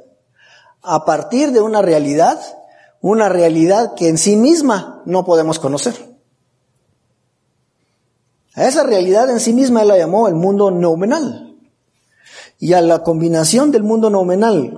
a 0.82 1.06
partir 1.06 1.54
de 1.54 1.62
una 1.62 1.82
realidad, 1.82 2.42
una 3.00 3.30
realidad 3.30 3.94
que 3.96 4.10
en 4.10 4.18
sí 4.18 4.36
misma 4.36 5.02
no 5.06 5.24
podemos 5.24 5.60
conocer. 5.60 5.96
A 8.54 8.68
esa 8.68 8.84
realidad 8.84 9.30
en 9.30 9.40
sí 9.40 9.54
misma 9.54 9.84
él 9.84 9.88
la 9.88 9.98
llamó 9.98 10.28
el 10.28 10.36
mundo 10.36 10.72
nominal. 10.72 11.58
Y 12.60 12.74
a 12.74 12.82
la 12.82 13.02
combinación 13.04 13.72
del 13.72 13.84
mundo 13.84 14.10
nominal 14.10 14.78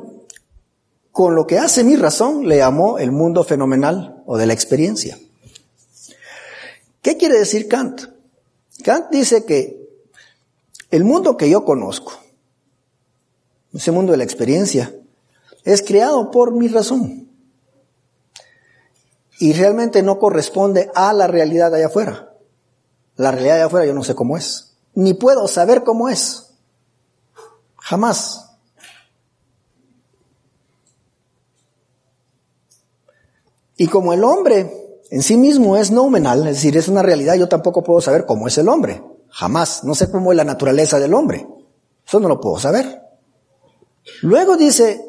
con 1.12 1.34
lo 1.34 1.48
que 1.48 1.58
hace 1.58 1.84
mi 1.84 1.96
razón 1.96 2.48
le 2.48 2.58
llamó 2.58 3.00
el 3.00 3.12
mundo 3.12 3.44
fenomenal 3.44 4.22
o 4.28 4.38
de 4.38 4.46
la 4.46 4.54
experiencia. 4.54 5.18
¿Qué 7.06 7.18
quiere 7.18 7.38
decir 7.38 7.68
Kant? 7.68 8.02
Kant 8.84 9.12
dice 9.12 9.46
que 9.46 9.80
el 10.90 11.04
mundo 11.04 11.38
que 11.38 11.48
yo 11.48 11.64
conozco, 11.64 12.14
ese 13.76 13.92
mundo 13.92 14.14
de 14.14 14.18
la 14.18 14.24
experiencia, 14.24 14.92
es 15.66 15.84
creado 15.84 16.32
por 16.32 16.52
mi 16.54 16.68
razón. 16.68 17.30
Y 19.38 19.54
realmente 19.54 20.02
no 20.02 20.18
corresponde 20.18 20.90
a 20.96 21.14
la 21.14 21.28
realidad 21.28 21.76
allá 21.76 21.86
afuera. 21.86 22.34
La 23.18 23.30
realidad 23.30 23.58
allá 23.58 23.66
afuera 23.68 23.86
yo 23.86 23.94
no 23.94 24.04
sé 24.04 24.16
cómo 24.16 24.36
es. 24.36 24.76
Ni 24.96 25.14
puedo 25.14 25.48
saber 25.48 25.84
cómo 25.84 26.10
es. 26.10 26.56
Jamás. 27.76 28.50
Y 33.78 33.90
como 33.90 34.12
el 34.12 34.24
hombre 34.24 34.85
en 35.16 35.24
sí 35.24 35.38
mismo 35.38 35.78
es 35.78 35.92
nominal, 35.92 36.46
es 36.46 36.56
decir, 36.56 36.76
es 36.76 36.90
una 36.90 37.02
realidad, 37.02 37.36
yo 37.36 37.48
tampoco 37.48 37.82
puedo 37.82 38.02
saber 38.02 38.26
cómo 38.26 38.50
es 38.50 38.58
el 38.58 38.68
hombre. 38.68 39.02
Jamás. 39.30 39.86
No 39.86 39.96
sé 39.96 40.12
cómo 40.12 40.34
es 40.34 40.36
la 40.36 40.44
naturaleza 40.44 41.00
del 41.00 41.14
hombre. 41.14 41.48
Eso 42.06 42.20
no 42.20 42.28
lo 42.28 42.42
puedo 42.42 42.60
saber. 42.60 43.02
Luego 44.24 44.58
dice, 44.58 45.06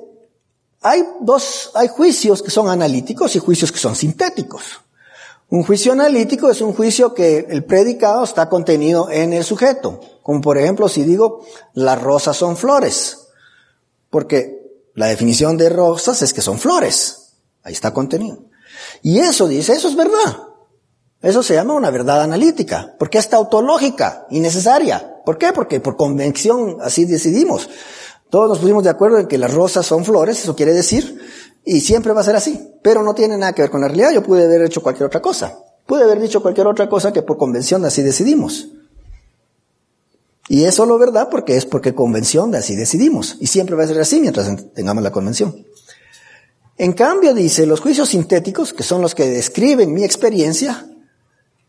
hay 0.81 1.05
dos, 1.23 1.73
hay 1.75 1.89
juicios 1.89 2.41
que 2.41 2.53
son 2.53 2.69
analíticos 2.69 3.35
y 3.35 3.41
juicios 3.41 3.73
que 3.73 3.81
son 3.81 3.97
sintéticos. 3.97 4.63
Un 5.49 5.65
juicio 5.65 5.91
analítico 5.91 6.51
es 6.51 6.61
un 6.61 6.73
juicio 6.73 7.13
que 7.13 7.45
el 7.49 7.65
predicado 7.65 8.23
está 8.23 8.49
contenido 8.49 9.11
en 9.11 9.33
el 9.33 9.43
sujeto. 9.43 9.99
Como 10.23 10.41
por 10.41 10.57
ejemplo, 10.57 10.89
si 10.89 11.03
digo, 11.03 11.45
las 11.75 12.01
rosas 12.01 12.37
son 12.37 12.57
flores. 12.57 13.27
Porque 14.11 14.71
la 14.95 15.07
definición 15.07 15.57
de 15.57 15.69
rosas 15.69 16.23
es 16.23 16.33
que 16.33 16.43
son 16.43 16.61
flores. 16.61 17.33
Ahí 17.65 17.73
está 17.73 17.93
contenido. 17.93 18.47
Y 19.03 19.19
eso 19.19 19.49
dice, 19.49 19.75
eso 19.75 19.89
es 19.89 19.97
verdad. 19.97 20.37
Eso 21.23 21.43
se 21.43 21.55
llama 21.55 21.75
una 21.75 21.91
verdad 21.91 22.23
analítica, 22.23 22.95
porque 22.99 23.19
es 23.19 23.29
tautológica 23.29 24.27
y 24.31 24.41
necesaria. 24.41 25.23
¿Por 25.25 25.39
qué? 25.39 25.53
Porque 25.53 25.81
por 25.81 25.97
convención 25.97 26.77
así 26.81 27.05
decidimos. 27.05 27.69
Todos 28.31 28.49
nos 28.49 28.59
pusimos 28.59 28.85
de 28.85 28.91
acuerdo 28.91 29.19
en 29.19 29.27
que 29.27 29.39
las 29.39 29.53
rosas 29.53 29.87
son 29.87 30.05
flores, 30.05 30.41
eso 30.43 30.55
quiere 30.55 30.73
decir, 30.73 31.21
y 31.65 31.81
siempre 31.81 32.13
va 32.13 32.21
a 32.21 32.25
ser 32.25 32.37
así. 32.37 32.75
Pero 32.83 33.03
no 33.03 33.15
tiene 33.15 33.37
nada 33.39 33.53
que 33.53 33.63
ver 33.63 33.71
con 33.71 33.81
la 33.81 33.89
realidad, 33.89 34.13
yo 34.13 34.23
pude 34.23 34.45
haber 34.45 34.63
hecho 34.63 34.83
cualquier 34.83 35.07
otra 35.07 35.23
cosa. 35.23 35.59
Pude 35.87 36.05
haber 36.05 36.21
dicho 36.21 36.43
cualquier 36.43 36.67
otra 36.67 36.89
cosa 36.89 37.13
que 37.13 37.23
por 37.23 37.39
convención 37.39 37.85
así 37.85 38.03
decidimos. 38.03 38.69
Y 40.49 40.65
es 40.65 40.75
solo 40.75 40.99
verdad 40.99 41.29
porque 41.31 41.57
es 41.57 41.67
porque 41.67 41.95
convención 41.95 42.51
de 42.51 42.59
así 42.59 42.77
decidimos. 42.77 43.37
Y 43.41 43.49
siempre 43.49 43.75
va 43.75 43.85
a 43.85 43.87
ser 43.89 44.01
así 44.01 44.21
mientras 44.21 44.49
tengamos 44.75 45.03
la 45.03 45.11
convención. 45.11 45.67
En 46.79 46.93
cambio, 46.93 47.33
dice, 47.33 47.67
los 47.67 47.81
juicios 47.81 48.11
sintéticos, 48.11 48.73
que 48.73 48.83
son 48.83 49.01
los 49.01 49.15
que 49.15 49.29
describen 49.29 49.95
mi 49.95 50.05
experiencia, 50.05 50.87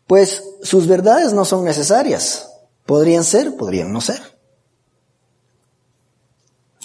pues 0.06 0.42
sus 0.62 0.86
verdades 0.86 1.32
no 1.32 1.44
son 1.44 1.64
necesarias. 1.64 2.50
Podrían 2.84 3.24
ser, 3.24 3.56
podrían 3.56 3.92
no 3.92 4.00
ser. 4.00 4.20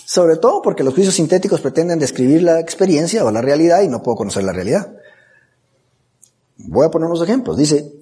Sobre 0.05 0.37
todo 0.37 0.61
porque 0.61 0.83
los 0.83 0.93
juicios 0.93 1.15
sintéticos 1.15 1.61
pretenden 1.61 1.99
describir 1.99 2.43
la 2.43 2.59
experiencia 2.59 3.25
o 3.25 3.31
la 3.31 3.41
realidad 3.41 3.81
y 3.81 3.87
no 3.87 4.03
puedo 4.03 4.17
conocer 4.17 4.43
la 4.43 4.53
realidad. 4.53 4.95
Voy 6.57 6.85
a 6.85 6.91
poner 6.91 7.07
unos 7.07 7.23
ejemplos. 7.23 7.57
Dice, 7.57 7.93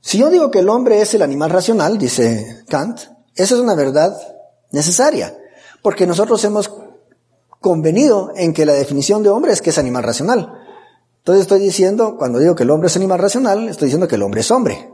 si 0.00 0.18
yo 0.18 0.30
digo 0.30 0.50
que 0.50 0.60
el 0.60 0.68
hombre 0.68 1.02
es 1.02 1.12
el 1.14 1.22
animal 1.22 1.50
racional, 1.50 1.98
dice 1.98 2.64
Kant, 2.68 3.00
esa 3.34 3.54
es 3.54 3.60
una 3.60 3.74
verdad 3.74 4.16
necesaria, 4.70 5.36
porque 5.82 6.06
nosotros 6.06 6.42
hemos 6.44 6.68
convenido 7.60 8.32
en 8.34 8.52
que 8.52 8.66
la 8.66 8.72
definición 8.72 9.22
de 9.22 9.28
hombre 9.28 9.52
es 9.52 9.62
que 9.62 9.70
es 9.70 9.78
animal 9.78 10.02
racional. 10.02 10.52
Entonces 11.18 11.42
estoy 11.42 11.60
diciendo, 11.60 12.16
cuando 12.16 12.38
digo 12.38 12.54
que 12.54 12.62
el 12.62 12.70
hombre 12.70 12.88
es 12.88 12.96
animal 12.96 13.18
racional, 13.18 13.68
estoy 13.68 13.86
diciendo 13.86 14.08
que 14.08 14.16
el 14.16 14.22
hombre 14.22 14.40
es 14.40 14.50
hombre. 14.50 14.90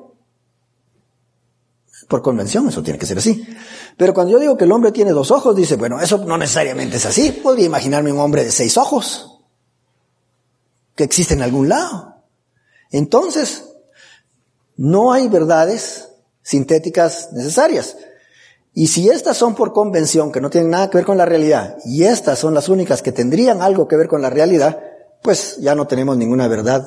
Por 2.09 2.23
convención, 2.23 2.69
eso 2.69 2.83
tiene 2.83 2.99
que 2.99 3.07
ser 3.07 3.19
así. 3.19 3.47
Pero 3.97 4.13
cuando 4.13 4.33
yo 4.33 4.39
digo 4.39 4.57
que 4.57 4.65
el 4.65 4.73
hombre 4.73 4.93
tiene 4.93 5.13
dos 5.13 5.31
ojos, 5.31 5.57
dice, 5.57 5.77
bueno, 5.77 6.01
eso 6.01 6.19
no 6.19 6.37
necesariamente 6.37 6.97
es 6.99 7.07
así. 7.07 7.33
Podría 7.33 7.67
imaginarme 7.67 8.13
un 8.13 8.21
hombre 8.21 8.45
de 8.45 8.53
seis 8.53 8.77
ojos. 8.77 9.33
que 10.95 11.05
existe 11.05 11.35
en 11.35 11.43
algún 11.43 11.69
lado. 11.69 12.23
Entonces, 12.91 13.65
no 14.77 15.13
hay 15.13 15.29
verdades 15.29 16.09
sintéticas 16.43 17.33
necesarias. 17.33 17.97
Y 18.79 18.89
si 18.89 19.09
estas 19.09 19.39
son 19.39 19.55
por 19.55 19.73
convención, 19.73 20.31
que 20.31 20.43
no 20.43 20.51
tienen 20.51 20.69
nada 20.69 20.91
que 20.91 20.99
ver 20.99 21.07
con 21.07 21.17
la 21.17 21.25
realidad, 21.25 21.79
y 21.87 22.05
estas 22.05 22.39
son 22.39 22.53
las 22.53 22.69
únicas 22.69 23.01
que 23.01 23.11
tendrían 23.11 23.63
algo 23.63 23.89
que 23.89 23.97
ver 23.97 24.07
con 24.07 24.21
la 24.21 24.29
realidad, 24.29 24.79
pues 25.23 25.57
ya 25.57 25.75
no 25.75 25.87
tenemos 25.87 26.19
ninguna 26.19 26.47
verdad 26.47 26.87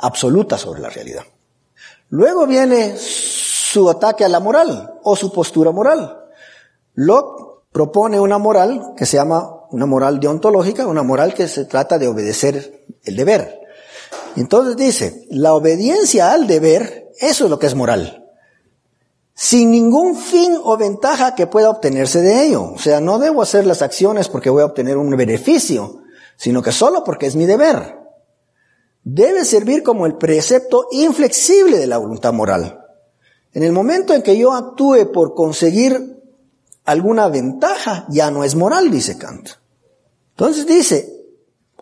absoluta 0.00 0.58
sobre 0.58 0.82
la 0.82 0.90
realidad. 0.90 1.22
Luego 2.10 2.46
viene 2.46 2.96
su 2.98 3.88
ataque 3.88 4.26
a 4.26 4.28
la 4.28 4.38
moral 4.38 5.00
o 5.02 5.16
su 5.16 5.32
postura 5.32 5.70
moral. 5.70 6.26
Locke 6.92 7.62
propone 7.72 8.20
una 8.20 8.36
moral 8.36 8.92
que 8.94 9.06
se 9.06 9.16
llama 9.16 9.62
una 9.70 9.86
moral 9.86 10.20
deontológica, 10.20 10.86
una 10.86 11.02
moral 11.02 11.32
que 11.32 11.48
se 11.48 11.64
trata 11.64 11.96
de 11.96 12.06
obedecer 12.06 12.84
el 13.02 13.16
deber. 13.16 13.62
Entonces 14.36 14.76
dice, 14.76 15.26
la 15.30 15.54
obediencia 15.54 16.32
al 16.32 16.46
deber, 16.46 17.12
eso 17.18 17.44
es 17.44 17.50
lo 17.50 17.58
que 17.58 17.68
es 17.68 17.74
moral. 17.74 18.23
Sin 19.34 19.72
ningún 19.72 20.16
fin 20.16 20.56
o 20.62 20.76
ventaja 20.76 21.34
que 21.34 21.48
pueda 21.48 21.70
obtenerse 21.70 22.22
de 22.22 22.46
ello. 22.46 22.72
O 22.74 22.78
sea, 22.78 23.00
no 23.00 23.18
debo 23.18 23.42
hacer 23.42 23.66
las 23.66 23.82
acciones 23.82 24.28
porque 24.28 24.50
voy 24.50 24.62
a 24.62 24.66
obtener 24.66 24.96
un 24.96 25.10
beneficio, 25.16 26.02
sino 26.36 26.62
que 26.62 26.70
solo 26.72 27.02
porque 27.02 27.26
es 27.26 27.34
mi 27.34 27.44
deber. 27.44 27.98
Debe 29.02 29.44
servir 29.44 29.82
como 29.82 30.06
el 30.06 30.16
precepto 30.16 30.86
inflexible 30.92 31.78
de 31.78 31.86
la 31.86 31.98
voluntad 31.98 32.32
moral. 32.32 32.80
En 33.52 33.62
el 33.62 33.72
momento 33.72 34.14
en 34.14 34.22
que 34.22 34.38
yo 34.38 34.52
actúe 34.52 35.12
por 35.12 35.34
conseguir 35.34 36.22
alguna 36.84 37.28
ventaja, 37.28 38.06
ya 38.08 38.30
no 38.30 38.44
es 38.44 38.54
moral, 38.54 38.90
dice 38.90 39.18
Kant. 39.18 39.50
Entonces 40.30 40.66
dice, 40.66 41.24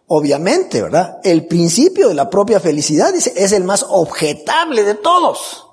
obviamente, 0.07 0.83
¿verdad? 0.83 1.19
El 1.23 1.47
principio 1.47 2.09
de 2.09 2.15
la 2.15 2.29
propia 2.29 2.61
felicidad, 2.61 3.13
dice, 3.13 3.33
es 3.37 3.53
el 3.53 3.65
más 3.65 3.85
objetable 3.89 4.85
de 4.85 4.95
todos. 4.95 5.67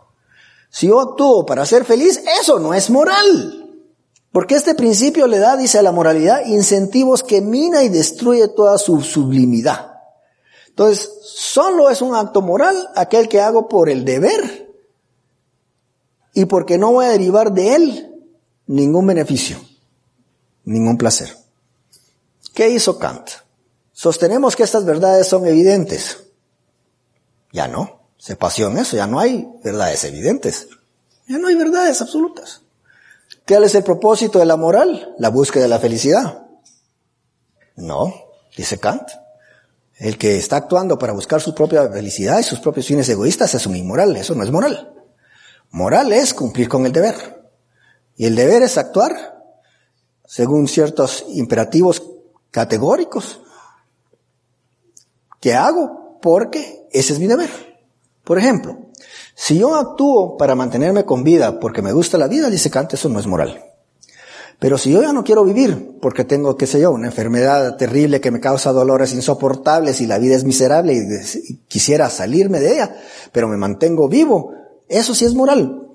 Si 0.70 0.88
yo 0.88 1.00
actúo 1.00 1.46
para 1.46 1.66
ser 1.66 1.86
feliz, 1.86 2.22
eso 2.42 2.60
no 2.60 2.74
es 2.74 2.90
moral. 2.90 3.60
Porque 4.32 4.56
este 4.56 4.76
principio 4.76 5.28
le 5.28 5.40
da, 5.40 5.58
dice 5.58 5.80
a 5.80 5.82
la 5.82 5.92
moralidad, 5.92 6.46
incentivos 6.46 7.24
que 7.24 7.42
mina 7.42 7.84
y 7.84 7.90
destruye 7.90 8.48
toda 8.50 8.78
su 8.78 9.02
sublimidad. 9.02 9.94
Entonces, 10.68 11.10
solo 11.24 11.90
es 11.90 12.02
un 12.02 12.16
acto 12.16 12.42
moral 12.42 12.90
aquel 12.96 13.28
que 13.28 13.42
hago 13.42 13.68
por 13.68 13.90
el 13.90 14.06
deber 14.06 14.70
y 16.34 16.46
porque 16.46 16.78
no 16.78 16.94
voy 16.94 17.06
a 17.06 17.10
derivar 17.10 17.52
de 17.52 17.76
él 17.76 18.26
ningún 18.68 19.08
beneficio, 19.08 19.58
ningún 20.64 20.98
placer. 20.98 21.36
¿Qué 22.54 22.70
hizo 22.70 23.00
Kant? 23.00 23.30
Sostenemos 23.92 24.56
que 24.56 24.64
estas 24.64 24.86
verdades 24.86 25.28
son 25.28 25.46
evidentes. 25.48 26.28
Ya 27.52 27.68
no, 27.68 27.99
se 28.20 28.36
pasó 28.36 28.68
en 28.68 28.78
eso, 28.78 28.98
ya 28.98 29.08
no 29.08 29.20
hay 29.20 29.50
verdades 29.64 30.04
evidentes. 30.04 30.68
Ya 31.28 31.38
no 31.38 31.48
hay 31.48 31.56
verdades 31.56 32.02
absolutas. 32.02 32.62
¿Qué 33.46 33.56
es 33.56 33.74
el 33.74 33.84
propósito 33.84 34.40
de 34.40 34.46
la 34.46 34.58
moral? 34.58 35.16
La 35.18 35.30
búsqueda 35.30 35.64
de 35.64 35.70
la 35.70 35.80
felicidad. 35.80 36.46
No, 37.78 38.14
dice 38.56 38.78
Kant. 38.78 39.08
El 39.96 40.18
que 40.18 40.38
está 40.38 40.58
actuando 40.58 41.00
para 41.00 41.14
buscar 41.14 41.42
su 41.42 41.56
propia 41.56 41.90
felicidad 41.90 42.40
y 42.40 42.44
sus 42.44 42.60
propios 42.60 42.88
fines 42.88 43.08
egoístas 43.10 43.54
es 43.56 43.66
un 43.66 43.76
inmoral, 43.76 44.16
eso 44.18 44.36
no 44.36 44.44
es 44.44 44.52
moral. 44.52 44.94
Moral 45.72 46.12
es 46.12 46.34
cumplir 46.34 46.68
con 46.68 46.86
el 46.86 46.92
deber. 46.92 47.16
Y 48.18 48.26
el 48.26 48.36
deber 48.36 48.64
es 48.64 48.78
actuar 48.78 49.42
según 50.26 50.68
ciertos 50.68 51.26
imperativos 51.30 52.04
categóricos. 52.52 53.42
¿Qué 55.40 55.54
hago? 55.54 56.20
Porque 56.22 56.88
ese 56.92 57.14
es 57.14 57.20
mi 57.20 57.28
deber. 57.28 57.69
Por 58.30 58.38
ejemplo, 58.38 58.78
si 59.34 59.58
yo 59.58 59.74
actúo 59.74 60.38
para 60.38 60.54
mantenerme 60.54 61.04
con 61.04 61.24
vida 61.24 61.60
porque 61.60 61.82
me 61.82 61.92
gusta 61.92 62.20
la 62.20 62.28
vida, 62.28 62.52
dice 62.52 62.70
Kant, 62.70 62.94
eso 62.94 63.10
no 63.10 63.20
es 63.20 63.26
moral. 63.26 63.60
Pero 64.60 64.78
si 64.78 64.92
yo 64.92 65.02
ya 65.02 65.12
no 65.12 65.24
quiero 65.24 65.44
vivir 65.44 65.98
porque 66.00 66.26
tengo, 66.26 66.56
qué 66.56 66.68
sé 66.68 66.80
yo, 66.80 66.92
una 66.92 67.08
enfermedad 67.08 67.76
terrible 67.76 68.22
que 68.22 68.30
me 68.30 68.40
causa 68.40 68.72
dolores 68.72 69.16
insoportables 69.16 70.00
y 70.02 70.06
la 70.06 70.20
vida 70.20 70.36
es 70.36 70.44
miserable 70.44 70.94
y 70.94 71.56
quisiera 71.68 72.08
salirme 72.12 72.60
de 72.60 72.74
ella, 72.74 72.96
pero 73.32 73.48
me 73.48 73.58
mantengo 73.58 74.08
vivo, 74.08 74.54
eso 74.88 75.16
sí 75.16 75.26
es 75.26 75.34
moral. 75.34 75.88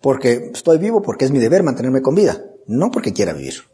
Porque 0.00 0.50
estoy 0.54 0.78
vivo 0.78 1.02
porque 1.02 1.26
es 1.26 1.30
mi 1.30 1.40
deber 1.40 1.62
mantenerme 1.62 2.00
con 2.00 2.14
vida, 2.14 2.42
no 2.66 2.90
porque 2.90 3.12
quiera 3.12 3.34
vivir. 3.34 3.64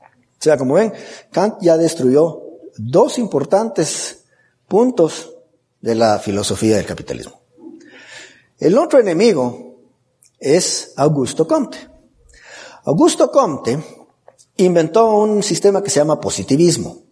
O 0.00 0.38
sea, 0.38 0.56
como 0.56 0.76
ven, 0.76 0.94
Kant 1.30 1.56
ya 1.60 1.76
destruyó 1.76 2.40
dos 2.78 3.18
importantes 3.18 4.24
puntos 4.66 5.36
de 5.80 5.94
la 5.94 6.18
filosofía 6.18 6.76
del 6.76 6.86
capitalismo. 6.86 7.40
El 8.58 8.76
otro 8.76 8.98
enemigo 8.98 9.76
es 10.38 10.92
Augusto 10.96 11.46
Comte. 11.46 11.78
Augusto 12.84 13.30
Comte 13.30 13.78
inventó 14.56 15.14
un 15.14 15.42
sistema 15.42 15.82
que 15.82 15.90
se 15.90 16.00
llama 16.00 16.20
positivismo. 16.20 17.02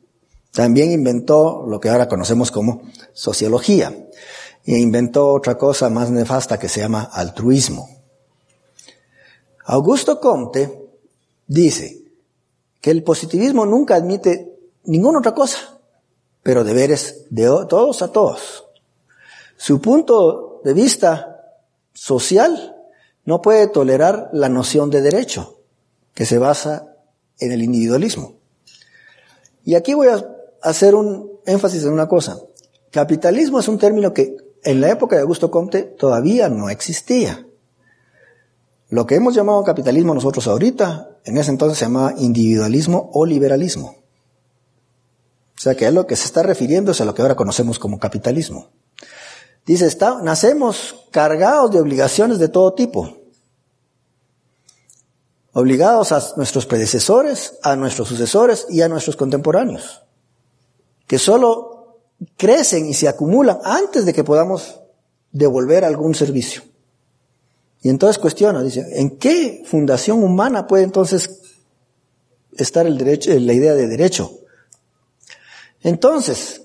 También 0.52 0.92
inventó 0.92 1.64
lo 1.66 1.78
que 1.80 1.88
ahora 1.88 2.08
conocemos 2.08 2.50
como 2.50 2.82
sociología. 3.12 3.94
E 4.64 4.78
inventó 4.78 5.32
otra 5.32 5.56
cosa 5.56 5.88
más 5.88 6.10
nefasta 6.10 6.58
que 6.58 6.68
se 6.68 6.80
llama 6.80 7.02
altruismo. 7.12 7.88
Augusto 9.64 10.20
Comte 10.20 10.90
dice 11.46 12.02
que 12.80 12.90
el 12.90 13.02
positivismo 13.02 13.66
nunca 13.66 13.94
admite 13.96 14.58
ninguna 14.84 15.18
otra 15.18 15.34
cosa, 15.34 15.77
pero 16.48 16.64
deberes 16.64 17.26
de 17.28 17.44
todos 17.68 18.00
a 18.00 18.08
todos. 18.08 18.64
Su 19.58 19.82
punto 19.82 20.62
de 20.64 20.72
vista 20.72 21.44
social 21.92 22.74
no 23.26 23.42
puede 23.42 23.66
tolerar 23.66 24.30
la 24.32 24.48
noción 24.48 24.88
de 24.88 25.02
derecho, 25.02 25.58
que 26.14 26.24
se 26.24 26.38
basa 26.38 26.96
en 27.38 27.52
el 27.52 27.62
individualismo. 27.62 28.36
Y 29.62 29.74
aquí 29.74 29.92
voy 29.92 30.08
a 30.08 30.26
hacer 30.62 30.94
un 30.94 31.32
énfasis 31.44 31.84
en 31.84 31.92
una 31.92 32.08
cosa. 32.08 32.40
Capitalismo 32.90 33.60
es 33.60 33.68
un 33.68 33.76
término 33.76 34.14
que 34.14 34.34
en 34.64 34.80
la 34.80 34.88
época 34.88 35.16
de 35.16 35.20
Augusto 35.20 35.50
Comte 35.50 35.82
todavía 35.82 36.48
no 36.48 36.70
existía. 36.70 37.46
Lo 38.88 39.04
que 39.06 39.16
hemos 39.16 39.34
llamado 39.34 39.62
capitalismo 39.64 40.14
nosotros 40.14 40.48
ahorita, 40.48 41.10
en 41.26 41.36
ese 41.36 41.50
entonces 41.50 41.76
se 41.76 41.84
llamaba 41.84 42.14
individualismo 42.16 43.10
o 43.12 43.26
liberalismo. 43.26 43.97
O 45.58 45.60
sea 45.60 45.74
que 45.74 45.86
es 45.86 45.92
lo 45.92 46.06
que 46.06 46.14
se 46.14 46.26
está 46.26 46.44
refiriendo 46.44 46.92
es 46.92 47.00
a 47.00 47.04
lo 47.04 47.14
que 47.14 47.22
ahora 47.22 47.34
conocemos 47.34 47.80
como 47.80 47.98
capitalismo. 47.98 48.70
Dice, 49.66 49.94
nacemos 50.22 51.06
cargados 51.10 51.72
de 51.72 51.80
obligaciones 51.80 52.38
de 52.38 52.48
todo 52.48 52.74
tipo. 52.74 53.18
Obligados 55.52 56.12
a 56.12 56.22
nuestros 56.36 56.64
predecesores, 56.64 57.58
a 57.64 57.74
nuestros 57.74 58.06
sucesores 58.06 58.66
y 58.70 58.82
a 58.82 58.88
nuestros 58.88 59.16
contemporáneos. 59.16 60.02
Que 61.08 61.18
solo 61.18 61.98
crecen 62.36 62.86
y 62.86 62.94
se 62.94 63.08
acumulan 63.08 63.58
antes 63.64 64.06
de 64.06 64.14
que 64.14 64.22
podamos 64.22 64.80
devolver 65.32 65.84
algún 65.84 66.14
servicio. 66.14 66.62
Y 67.82 67.88
entonces 67.88 68.18
cuestiona, 68.18 68.62
dice, 68.62 68.86
¿en 68.92 69.18
qué 69.18 69.64
fundación 69.66 70.22
humana 70.22 70.68
puede 70.68 70.84
entonces 70.84 71.40
estar 72.56 72.86
el 72.86 72.96
derecho, 72.96 73.30
la 73.38 73.52
idea 73.52 73.74
de 73.74 73.88
derecho? 73.88 74.38
Entonces, 75.82 76.62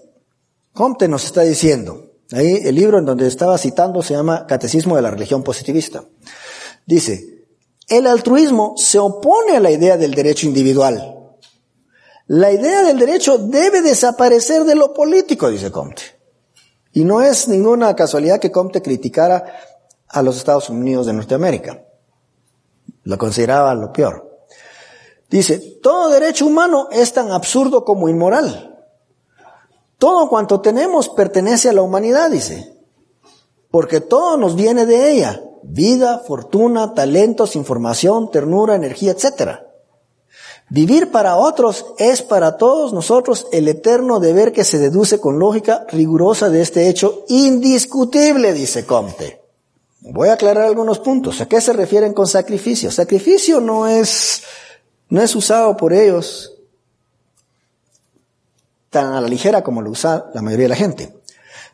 Comte 0.73 1.07
nos 1.07 1.25
está 1.25 1.41
diciendo, 1.41 2.11
ahí 2.31 2.61
el 2.63 2.75
libro 2.75 2.99
en 2.99 3.05
donde 3.05 3.27
estaba 3.27 3.57
citando 3.57 4.01
se 4.01 4.15
llama 4.15 4.47
Catecismo 4.47 4.95
de 4.95 5.01
la 5.03 5.11
Religión 5.11 5.43
Positivista. 5.43 6.03
Dice, 6.85 7.45
el 7.87 8.07
altruismo 8.07 8.73
se 8.77 8.97
opone 8.97 9.57
a 9.57 9.59
la 9.59 9.71
idea 9.71 9.97
del 9.97 10.13
derecho 10.13 10.47
individual. 10.47 11.19
La 12.27 12.51
idea 12.51 12.83
del 12.83 12.97
derecho 12.97 13.37
debe 13.37 13.81
desaparecer 13.81 14.63
de 14.63 14.75
lo 14.75 14.93
político, 14.93 15.49
dice 15.49 15.71
Comte. 15.71 16.03
Y 16.93 17.03
no 17.03 17.21
es 17.21 17.47
ninguna 17.47 17.95
casualidad 17.95 18.39
que 18.39 18.51
Comte 18.51 18.81
criticara 18.81 19.45
a 20.07 20.21
los 20.21 20.37
Estados 20.37 20.69
Unidos 20.69 21.05
de 21.05 21.13
Norteamérica. 21.13 21.83
Lo 23.03 23.17
consideraba 23.17 23.73
lo 23.75 23.91
peor. 23.91 24.47
Dice, 25.29 25.57
todo 25.81 26.09
derecho 26.09 26.45
humano 26.45 26.87
es 26.91 27.11
tan 27.11 27.31
absurdo 27.31 27.83
como 27.83 28.07
inmoral. 28.07 28.72
Todo 29.97 30.29
cuanto 30.29 30.61
tenemos 30.61 31.09
pertenece 31.09 31.69
a 31.69 31.73
la 31.73 31.81
humanidad, 31.81 32.29
dice, 32.29 32.73
porque 33.71 34.01
todo 34.01 34.37
nos 34.37 34.55
viene 34.55 34.85
de 34.85 35.11
ella, 35.11 35.41
vida, 35.63 36.19
fortuna, 36.19 36.93
talentos, 36.93 37.55
información, 37.55 38.29
ternura, 38.29 38.75
energía, 38.75 39.11
etc. 39.11 39.59
Vivir 40.69 41.11
para 41.11 41.37
otros 41.37 41.85
es 41.97 42.21
para 42.21 42.57
todos 42.57 42.93
nosotros 42.93 43.47
el 43.51 43.67
eterno 43.67 44.19
deber 44.19 44.51
que 44.51 44.63
se 44.63 44.79
deduce 44.79 45.19
con 45.19 45.39
lógica 45.39 45.85
rigurosa 45.89 46.49
de 46.49 46.61
este 46.61 46.89
hecho 46.89 47.25
indiscutible, 47.29 48.53
dice 48.53 48.85
Comte. 48.85 49.41
Voy 50.01 50.29
a 50.29 50.33
aclarar 50.33 50.65
algunos 50.65 50.99
puntos. 50.99 51.39
¿A 51.39 51.47
qué 51.47 51.61
se 51.61 51.73
refieren 51.73 52.13
con 52.13 52.27
sacrificio? 52.27 52.91
Sacrificio 52.91 53.61
no 53.61 53.87
es, 53.87 54.43
no 55.09 55.21
es 55.21 55.33
usado 55.35 55.77
por 55.77 55.93
ellos 55.93 56.52
tan 58.93 59.13
a 59.13 59.19
la 59.19 59.27
ligera 59.27 59.61
como 59.61 59.81
lo 59.81 59.89
usa 59.89 60.27
la 60.33 60.41
mayoría 60.41 60.65
de 60.65 60.69
la 60.69 60.75
gente. 60.77 61.13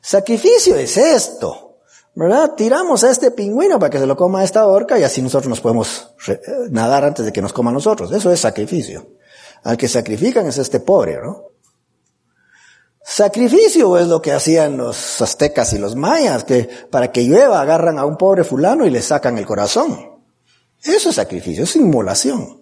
Sacrificio 0.02 0.76
es 0.76 0.98
esto, 0.98 1.78
¿verdad? 2.16 2.56
Tiramos 2.56 3.04
a 3.04 3.12
este 3.12 3.30
pingüino 3.30 3.78
para 3.78 3.92
que 3.92 4.00
se 4.00 4.08
lo 4.08 4.18
coma 4.18 4.44
esta 4.44 4.66
orca 4.66 4.98
y 4.98 5.04
así 5.04 5.22
nosotros 5.22 5.50
nos 5.50 5.62
podemos 5.62 6.16
nadar 6.72 7.06
antes 7.06 7.26
de 7.26 7.32
que 7.32 7.42
nos 7.42 7.54
coma 7.54 7.72
nosotros. 7.72 8.12
Eso 8.12 8.32
es 8.32 8.40
sacrificio. 8.40 9.06
Al 9.64 9.78
que 9.78 9.88
sacrifican 9.88 10.48
es 10.48 10.58
este 10.58 10.80
pobre, 10.80 11.22
¿no? 11.22 11.50
Sacrificio 13.04 13.98
es 13.98 14.08
lo 14.08 14.22
que 14.22 14.32
hacían 14.32 14.78
los 14.78 15.22
aztecas 15.22 15.74
y 15.74 15.80
los 15.80 15.96
mayas, 15.96 16.44
que 16.44 16.70
para 16.92 17.12
que 17.12 17.24
llueva 17.24 17.60
agarran 17.60 17.98
a 17.98 18.06
un 18.06 18.18
pobre 18.18 18.44
fulano 18.44 18.86
y 18.86 18.90
le 18.90 19.02
sacan 19.02 19.38
el 19.38 19.46
corazón. 19.46 20.22
Eso 20.84 21.10
es 21.10 21.16
sacrificio, 21.16 21.64
es 21.64 21.76
inmolación. 21.76 22.62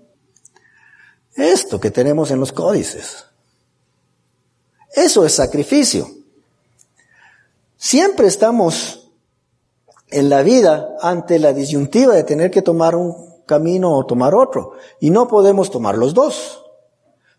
Esto 1.35 1.79
que 1.79 1.91
tenemos 1.91 2.31
en 2.31 2.39
los 2.39 2.51
códices. 2.51 3.25
Eso 4.93 5.25
es 5.25 5.33
sacrificio. 5.33 6.09
Siempre 7.77 8.27
estamos 8.27 9.11
en 10.09 10.29
la 10.29 10.41
vida 10.41 10.95
ante 11.01 11.39
la 11.39 11.53
disyuntiva 11.53 12.15
de 12.15 12.23
tener 12.23 12.49
que 12.49 12.61
tomar 12.61 12.95
un 12.95 13.43
camino 13.45 13.95
o 13.95 14.05
tomar 14.05 14.33
otro. 14.33 14.73
Y 14.99 15.09
no 15.09 15.27
podemos 15.27 15.69
tomar 15.69 15.97
los 15.97 16.13
dos. 16.13 16.63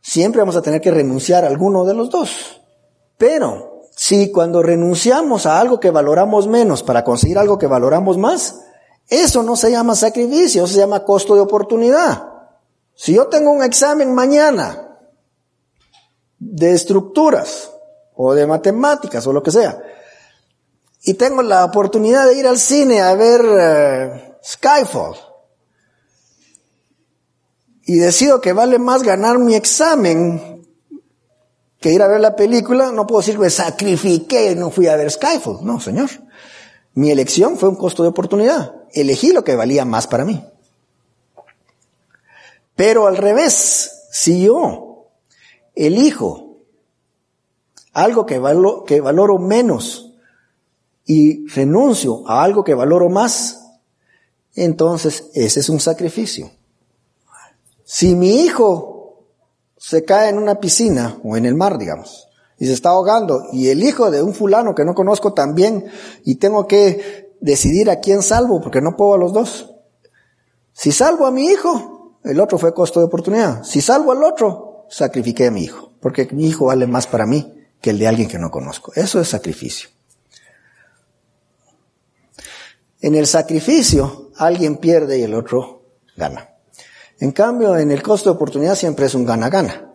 Siempre 0.00 0.40
vamos 0.40 0.56
a 0.56 0.62
tener 0.62 0.80
que 0.80 0.90
renunciar 0.90 1.44
a 1.44 1.48
alguno 1.48 1.84
de 1.84 1.94
los 1.94 2.10
dos. 2.10 2.60
Pero 3.16 3.82
si 3.96 4.30
cuando 4.30 4.62
renunciamos 4.62 5.44
a 5.46 5.58
algo 5.58 5.80
que 5.80 5.90
valoramos 5.90 6.46
menos 6.46 6.82
para 6.82 7.04
conseguir 7.04 7.38
algo 7.38 7.58
que 7.58 7.66
valoramos 7.66 8.16
más, 8.16 8.60
eso 9.08 9.42
no 9.42 9.56
se 9.56 9.70
llama 9.70 9.96
sacrificio, 9.96 10.66
se 10.66 10.78
llama 10.78 11.04
costo 11.04 11.34
de 11.34 11.40
oportunidad. 11.40 12.28
Si 12.94 13.14
yo 13.14 13.26
tengo 13.26 13.50
un 13.50 13.62
examen 13.62 14.14
mañana 14.14 14.87
de 16.38 16.72
estructuras 16.72 17.70
o 18.14 18.34
de 18.34 18.46
matemáticas 18.46 19.26
o 19.26 19.32
lo 19.32 19.42
que 19.42 19.50
sea, 19.50 19.82
y 21.02 21.14
tengo 21.14 21.42
la 21.42 21.64
oportunidad 21.64 22.26
de 22.26 22.38
ir 22.38 22.46
al 22.46 22.58
cine 22.58 23.00
a 23.00 23.14
ver 23.14 23.40
eh, 23.44 24.38
Skyfall, 24.44 25.16
y 27.84 27.96
decido 27.96 28.40
que 28.40 28.52
vale 28.52 28.78
más 28.78 29.02
ganar 29.02 29.38
mi 29.38 29.54
examen 29.54 30.58
que 31.80 31.92
ir 31.92 32.02
a 32.02 32.08
ver 32.08 32.20
la 32.20 32.36
película, 32.36 32.92
no 32.92 33.06
puedo 33.06 33.20
decir 33.20 33.38
me 33.38 33.50
sacrifiqué, 33.50 34.54
no 34.54 34.70
fui 34.70 34.88
a 34.88 34.96
ver 34.96 35.10
Skyfall. 35.10 35.60
No, 35.62 35.80
señor. 35.80 36.10
Mi 36.94 37.10
elección 37.10 37.56
fue 37.56 37.68
un 37.68 37.76
costo 37.76 38.02
de 38.02 38.08
oportunidad. 38.08 38.74
Elegí 38.92 39.32
lo 39.32 39.44
que 39.44 39.54
valía 39.54 39.84
más 39.84 40.06
para 40.06 40.24
mí. 40.24 40.44
Pero 42.74 43.06
al 43.06 43.16
revés, 43.16 44.08
si 44.10 44.44
yo 44.44 44.87
elijo 45.78 46.48
algo 47.92 48.26
que, 48.26 48.38
valoro 48.38 49.38
menos 49.38 50.12
y 51.04 51.46
renuncio 51.48 52.28
a 52.28 52.42
algo 52.42 52.62
que 52.62 52.74
valoro 52.74 53.08
más, 53.08 53.60
entonces 54.54 55.30
ese 55.34 55.60
es 55.60 55.68
un 55.68 55.80
sacrificio. 55.80 56.50
Si 57.84 58.14
mi 58.14 58.42
hijo 58.42 59.24
se 59.76 60.04
cae 60.04 60.28
en 60.28 60.38
una 60.38 60.60
piscina 60.60 61.18
o 61.24 61.36
en 61.36 61.46
el 61.46 61.54
mar, 61.54 61.78
digamos, 61.78 62.28
y 62.58 62.66
se 62.66 62.72
está 62.72 62.90
ahogando, 62.90 63.44
y 63.52 63.68
el 63.68 63.82
hijo 63.82 64.10
de 64.10 64.22
un 64.22 64.34
fulano 64.34 64.74
que 64.74 64.84
no 64.84 64.94
conozco 64.94 65.32
también, 65.32 65.86
y 66.24 66.36
tengo 66.36 66.66
que 66.66 67.36
decidir 67.40 67.88
a 67.90 68.00
quién 68.00 68.22
salvo, 68.22 68.60
porque 68.60 68.80
no 68.80 68.96
puedo 68.96 69.14
a 69.14 69.18
los 69.18 69.32
dos. 69.32 69.74
Si 70.72 70.92
salvo 70.92 71.26
a 71.26 71.30
mi 71.30 71.46
hijo, 71.46 72.18
el 72.24 72.40
otro 72.40 72.58
fue 72.58 72.74
costo 72.74 73.00
de 73.00 73.06
oportunidad. 73.06 73.62
Si 73.62 73.80
salvo 73.80 74.12
al 74.12 74.22
otro, 74.24 74.67
sacrifiqué 74.88 75.46
a 75.46 75.50
mi 75.50 75.64
hijo, 75.64 75.92
porque 76.00 76.28
mi 76.32 76.46
hijo 76.46 76.66
vale 76.66 76.86
más 76.86 77.06
para 77.06 77.26
mí 77.26 77.54
que 77.80 77.90
el 77.90 77.98
de 77.98 78.08
alguien 78.08 78.28
que 78.28 78.38
no 78.38 78.50
conozco. 78.50 78.92
Eso 78.94 79.20
es 79.20 79.28
sacrificio. 79.28 79.90
En 83.00 83.14
el 83.14 83.26
sacrificio, 83.26 84.30
alguien 84.36 84.76
pierde 84.76 85.18
y 85.18 85.22
el 85.22 85.34
otro 85.34 85.82
gana. 86.16 86.50
En 87.20 87.32
cambio, 87.32 87.76
en 87.76 87.90
el 87.90 88.02
costo 88.02 88.30
de 88.30 88.36
oportunidad 88.36 88.74
siempre 88.74 89.06
es 89.06 89.14
un 89.14 89.24
gana-gana. 89.24 89.92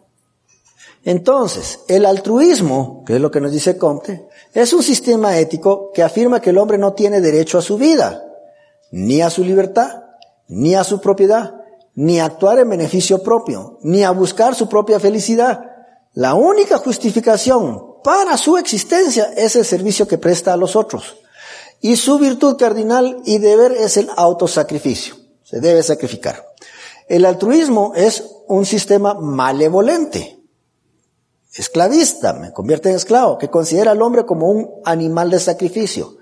Entonces, 1.05 1.81
el 1.89 2.05
altruismo, 2.05 3.03
que 3.05 3.15
es 3.15 3.21
lo 3.21 3.29
que 3.29 3.41
nos 3.41 3.51
dice 3.51 3.77
Comte, 3.77 4.25
es 4.53 4.71
un 4.71 4.83
sistema 4.83 5.37
ético 5.37 5.91
que 5.93 6.01
afirma 6.01 6.39
que 6.39 6.51
el 6.51 6.57
hombre 6.57 6.77
no 6.77 6.93
tiene 6.93 7.19
derecho 7.19 7.57
a 7.57 7.61
su 7.61 7.77
vida, 7.77 8.23
ni 8.91 9.21
a 9.21 9.29
su 9.29 9.43
libertad, 9.43 10.03
ni 10.47 10.75
a 10.75 10.83
su 10.85 11.01
propiedad, 11.01 11.62
ni 11.95 12.19
a 12.19 12.25
actuar 12.25 12.59
en 12.59 12.69
beneficio 12.69 13.21
propio, 13.21 13.79
ni 13.81 14.03
a 14.03 14.11
buscar 14.11 14.55
su 14.55 14.67
propia 14.67 14.99
felicidad. 14.99 15.65
La 16.13 16.33
única 16.33 16.77
justificación 16.77 18.01
para 18.03 18.37
su 18.37 18.57
existencia 18.57 19.33
es 19.35 19.55
el 19.55 19.65
servicio 19.65 20.07
que 20.07 20.17
presta 20.17 20.53
a 20.53 20.57
los 20.57 20.75
otros. 20.75 21.17
Y 21.81 21.95
su 21.95 22.17
virtud 22.17 22.57
cardinal 22.57 23.21
y 23.25 23.39
deber 23.39 23.73
es 23.73 23.97
el 23.97 24.09
autosacrificio. 24.15 25.15
Se 25.43 25.59
debe 25.59 25.83
sacrificar. 25.83 26.45
El 27.07 27.25
altruismo 27.25 27.93
es 27.95 28.23
un 28.47 28.65
sistema 28.65 29.13
malevolente, 29.13 30.39
esclavista, 31.53 32.33
me 32.33 32.51
convierte 32.51 32.89
en 32.89 32.95
esclavo, 32.95 33.37
que 33.37 33.49
considera 33.49 33.91
al 33.91 34.01
hombre 34.01 34.25
como 34.25 34.49
un 34.49 34.69
animal 34.85 35.29
de 35.29 35.39
sacrificio. 35.39 36.15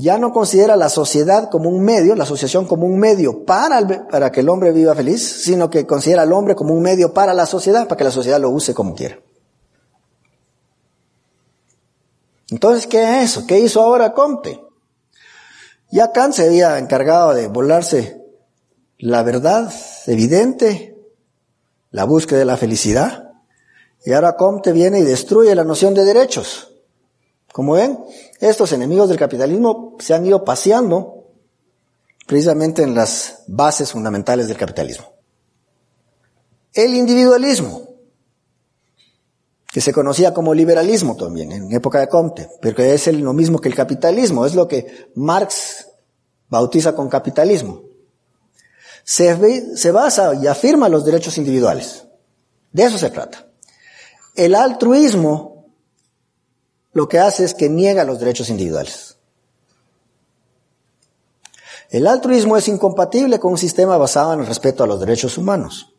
Ya 0.00 0.18
no 0.18 0.32
considera 0.32 0.76
la 0.76 0.88
sociedad 0.88 1.50
como 1.50 1.68
un 1.68 1.82
medio, 1.82 2.14
la 2.14 2.24
asociación 2.24 2.66
como 2.66 2.86
un 2.86 2.98
medio 2.98 3.44
para, 3.44 4.08
para 4.08 4.32
que 4.32 4.40
el 4.40 4.48
hombre 4.48 4.72
viva 4.72 4.94
feliz, 4.94 5.42
sino 5.42 5.68
que 5.68 5.86
considera 5.86 6.22
al 6.22 6.32
hombre 6.32 6.54
como 6.54 6.72
un 6.72 6.82
medio 6.82 7.12
para 7.12 7.34
la 7.34 7.44
sociedad, 7.44 7.86
para 7.86 7.98
que 7.98 8.04
la 8.04 8.10
sociedad 8.10 8.40
lo 8.40 8.48
use 8.50 8.72
como 8.72 8.94
quiera. 8.94 9.18
Entonces, 12.50 12.86
¿qué 12.86 13.18
es 13.18 13.30
eso? 13.30 13.46
¿Qué 13.46 13.58
hizo 13.58 13.82
ahora 13.82 14.14
Comte? 14.14 14.60
Ya 15.90 16.12
Kant 16.12 16.34
se 16.34 16.46
había 16.46 16.78
encargado 16.78 17.34
de 17.34 17.48
volarse 17.48 18.20
la 18.98 19.22
verdad 19.22 19.72
evidente, 20.06 20.96
la 21.90 22.04
búsqueda 22.04 22.38
de 22.38 22.44
la 22.44 22.56
felicidad. 22.56 23.30
Y 24.04 24.12
ahora 24.12 24.36
Comte 24.36 24.72
viene 24.72 25.00
y 25.00 25.02
destruye 25.02 25.54
la 25.54 25.64
noción 25.64 25.94
de 25.94 26.04
derechos. 26.04 26.69
Como 27.52 27.72
ven, 27.72 27.98
estos 28.38 28.72
enemigos 28.72 29.08
del 29.08 29.18
capitalismo 29.18 29.96
se 29.98 30.14
han 30.14 30.24
ido 30.24 30.44
paseando 30.44 31.26
precisamente 32.26 32.82
en 32.82 32.94
las 32.94 33.42
bases 33.48 33.90
fundamentales 33.90 34.48
del 34.48 34.56
capitalismo. 34.56 35.06
El 36.72 36.94
individualismo, 36.94 37.88
que 39.66 39.80
se 39.80 39.92
conocía 39.92 40.32
como 40.32 40.54
liberalismo 40.54 41.16
también 41.16 41.52
en 41.52 41.72
época 41.72 42.00
de 42.00 42.08
Comte, 42.08 42.48
pero 42.60 42.76
que 42.76 42.94
es 42.94 43.06
lo 43.08 43.32
mismo 43.32 43.58
que 43.58 43.68
el 43.68 43.74
capitalismo, 43.74 44.46
es 44.46 44.54
lo 44.54 44.68
que 44.68 45.10
Marx 45.14 45.88
bautiza 46.48 46.94
con 46.94 47.08
capitalismo 47.08 47.90
se, 49.04 49.90
basa 49.90 50.34
y 50.34 50.46
afirma 50.46 50.88
los 50.88 51.04
derechos 51.04 51.36
individuales. 51.38 52.04
De 52.72 52.84
eso 52.84 52.98
se 52.98 53.10
trata. 53.10 53.46
El 54.36 54.54
altruismo 54.54 55.49
lo 56.92 57.08
que 57.08 57.18
hace 57.18 57.44
es 57.44 57.54
que 57.54 57.68
niega 57.68 58.04
los 58.04 58.18
derechos 58.18 58.50
individuales. 58.50 59.16
El 61.90 62.06
altruismo 62.06 62.56
es 62.56 62.68
incompatible 62.68 63.40
con 63.40 63.52
un 63.52 63.58
sistema 63.58 63.96
basado 63.96 64.32
en 64.34 64.40
el 64.40 64.46
respeto 64.46 64.84
a 64.84 64.86
los 64.86 65.00
derechos 65.00 65.36
humanos. 65.38 65.94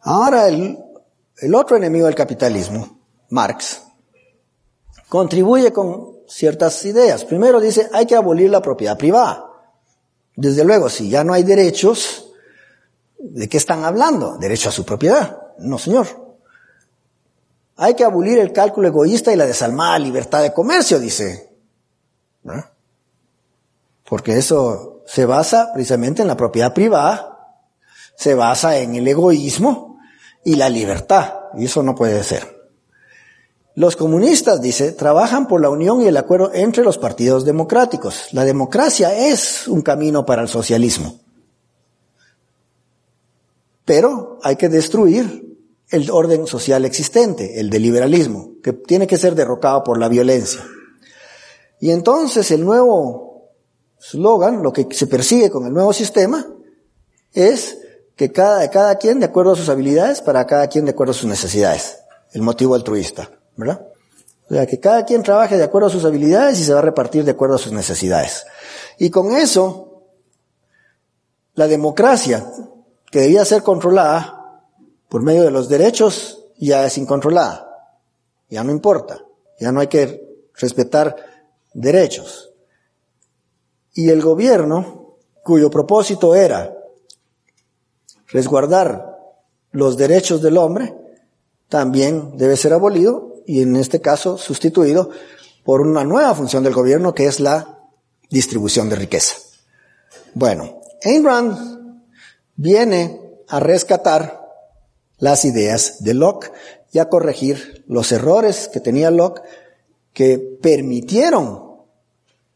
Ahora 0.00 0.48
el, 0.48 0.78
el 1.38 1.54
otro 1.54 1.76
enemigo 1.76 2.06
del 2.06 2.14
capitalismo, 2.14 2.98
Marx, 3.28 3.82
contribuye 5.08 5.72
con 5.72 6.18
ciertas 6.26 6.84
ideas. 6.84 7.24
Primero 7.24 7.60
dice, 7.60 7.88
hay 7.92 8.06
que 8.06 8.16
abolir 8.16 8.50
la 8.50 8.62
propiedad 8.62 8.98
privada. 8.98 9.44
Desde 10.34 10.64
luego, 10.64 10.88
si 10.88 11.08
ya 11.08 11.22
no 11.22 11.32
hay 11.32 11.42
derechos, 11.42 12.32
¿de 13.18 13.48
qué 13.48 13.58
están 13.58 13.84
hablando? 13.84 14.38
Derecho 14.38 14.70
a 14.70 14.72
su 14.72 14.84
propiedad. 14.84 15.38
No, 15.58 15.78
señor. 15.78 16.29
Hay 17.82 17.94
que 17.94 18.04
abolir 18.04 18.38
el 18.38 18.52
cálculo 18.52 18.88
egoísta 18.88 19.32
y 19.32 19.36
la 19.36 19.46
desalmada 19.46 19.98
libertad 19.98 20.42
de 20.42 20.52
comercio, 20.52 21.00
dice. 21.00 21.50
Porque 24.06 24.36
eso 24.36 25.02
se 25.06 25.24
basa 25.24 25.70
precisamente 25.72 26.20
en 26.20 26.28
la 26.28 26.36
propiedad 26.36 26.74
privada, 26.74 27.56
se 28.18 28.34
basa 28.34 28.76
en 28.76 28.96
el 28.96 29.08
egoísmo 29.08 29.98
y 30.44 30.56
la 30.56 30.68
libertad. 30.68 31.32
Y 31.56 31.64
eso 31.64 31.82
no 31.82 31.94
puede 31.94 32.22
ser. 32.22 32.68
Los 33.76 33.96
comunistas, 33.96 34.60
dice, 34.60 34.92
trabajan 34.92 35.48
por 35.48 35.62
la 35.62 35.70
unión 35.70 36.02
y 36.02 36.06
el 36.06 36.18
acuerdo 36.18 36.50
entre 36.52 36.84
los 36.84 36.98
partidos 36.98 37.46
democráticos. 37.46 38.28
La 38.32 38.44
democracia 38.44 39.14
es 39.14 39.66
un 39.66 39.80
camino 39.80 40.26
para 40.26 40.42
el 40.42 40.48
socialismo. 40.48 41.18
Pero 43.86 44.38
hay 44.42 44.56
que 44.56 44.68
destruir 44.68 45.49
el 45.90 46.10
orden 46.10 46.46
social 46.46 46.84
existente, 46.84 47.60
el 47.60 47.68
del 47.68 47.82
liberalismo, 47.82 48.52
que 48.62 48.72
tiene 48.72 49.06
que 49.06 49.16
ser 49.16 49.34
derrocado 49.34 49.82
por 49.82 49.98
la 49.98 50.08
violencia. 50.08 50.64
Y 51.80 51.90
entonces 51.90 52.50
el 52.50 52.64
nuevo 52.64 53.50
slogan, 53.98 54.62
lo 54.62 54.72
que 54.72 54.86
se 54.90 55.06
persigue 55.06 55.50
con 55.50 55.66
el 55.66 55.72
nuevo 55.72 55.92
sistema, 55.92 56.46
es 57.32 57.78
que 58.16 58.30
cada, 58.30 58.70
cada 58.70 58.96
quien 58.96 59.18
de 59.18 59.26
acuerdo 59.26 59.52
a 59.52 59.56
sus 59.56 59.68
habilidades, 59.68 60.20
para 60.20 60.46
cada 60.46 60.68
quien 60.68 60.84
de 60.84 60.92
acuerdo 60.92 61.12
a 61.12 61.14
sus 61.14 61.28
necesidades. 61.28 61.98
El 62.32 62.42
motivo 62.42 62.74
altruista, 62.74 63.30
¿verdad? 63.56 63.86
O 64.48 64.54
sea, 64.54 64.66
que 64.66 64.78
cada 64.78 65.04
quien 65.04 65.22
trabaje 65.22 65.56
de 65.56 65.64
acuerdo 65.64 65.88
a 65.88 65.90
sus 65.92 66.04
habilidades 66.04 66.58
y 66.60 66.64
se 66.64 66.72
va 66.72 66.80
a 66.80 66.82
repartir 66.82 67.24
de 67.24 67.32
acuerdo 67.32 67.56
a 67.56 67.58
sus 67.58 67.72
necesidades. 67.72 68.44
Y 68.98 69.10
con 69.10 69.34
eso, 69.34 70.02
la 71.54 71.66
democracia, 71.66 72.44
que 73.10 73.20
debía 73.20 73.44
ser 73.44 73.62
controlada 73.62 74.39
por 75.10 75.22
medio 75.22 75.42
de 75.42 75.50
los 75.50 75.68
derechos, 75.68 76.46
ya 76.56 76.86
es 76.86 76.96
incontrolada. 76.96 77.68
Ya 78.48 78.62
no 78.62 78.70
importa. 78.70 79.22
Ya 79.58 79.72
no 79.72 79.80
hay 79.80 79.88
que 79.88 80.48
respetar 80.54 81.16
derechos. 81.74 82.52
Y 83.92 84.08
el 84.08 84.22
gobierno, 84.22 85.16
cuyo 85.42 85.68
propósito 85.68 86.34
era 86.34 86.72
resguardar 88.28 89.18
los 89.72 89.96
derechos 89.96 90.40
del 90.42 90.56
hombre, 90.56 90.94
también 91.68 92.36
debe 92.36 92.56
ser 92.56 92.72
abolido 92.72 93.34
y 93.46 93.62
en 93.62 93.74
este 93.74 94.00
caso 94.00 94.38
sustituido 94.38 95.10
por 95.64 95.80
una 95.80 96.04
nueva 96.04 96.34
función 96.34 96.62
del 96.62 96.72
gobierno 96.72 97.14
que 97.14 97.26
es 97.26 97.40
la 97.40 97.80
distribución 98.30 98.88
de 98.88 98.96
riqueza. 98.96 99.36
Bueno, 100.34 100.80
Ayn 101.02 101.24
Rand 101.24 102.04
viene 102.54 103.20
a 103.48 103.58
rescatar 103.58 104.39
las 105.20 105.44
ideas 105.44 106.02
de 106.02 106.14
Locke 106.14 106.52
y 106.92 106.98
a 106.98 107.08
corregir 107.08 107.84
los 107.86 108.10
errores 108.10 108.68
que 108.72 108.80
tenía 108.80 109.10
Locke 109.10 109.42
que 110.12 110.38
permitieron 110.60 111.70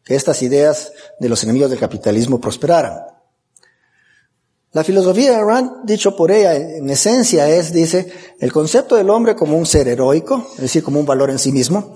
que 0.02 0.16
estas 0.16 0.42
ideas 0.42 0.92
de 1.20 1.28
los 1.28 1.42
enemigos 1.44 1.70
del 1.70 1.78
capitalismo 1.78 2.40
prosperaran. 2.40 3.00
La 4.72 4.82
filosofía 4.82 5.38
de 5.38 5.44
Rand, 5.44 5.84
dicho 5.84 6.16
por 6.16 6.32
ella, 6.32 6.56
en 6.56 6.90
esencia 6.90 7.48
es, 7.48 7.72
dice, 7.72 8.12
el 8.40 8.52
concepto 8.52 8.96
del 8.96 9.08
hombre 9.08 9.36
como 9.36 9.56
un 9.56 9.66
ser 9.66 9.86
heroico, 9.86 10.48
es 10.56 10.62
decir, 10.62 10.82
como 10.82 10.98
un 10.98 11.06
valor 11.06 11.30
en 11.30 11.38
sí 11.38 11.52
mismo, 11.52 11.94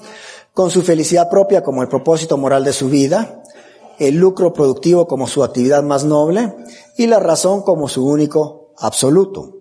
con 0.55 0.71
su 0.71 0.83
felicidad 0.83 1.29
propia 1.29 1.63
como 1.63 1.83
el 1.83 1.89
propósito 1.89 2.37
moral 2.37 2.65
de 2.65 2.73
su 2.73 2.89
vida, 2.89 3.43
el 3.99 4.15
lucro 4.15 4.53
productivo 4.53 5.09
como 5.09 5.27
su 5.27 5.43
actividad 5.43 5.83
más 5.83 6.05
noble 6.05 6.55
y 6.97 7.09
la 7.09 7.19
razón 7.19 7.63
como 7.63 7.89
su 7.89 8.07
único 8.07 8.73
absoluto. 8.79 9.58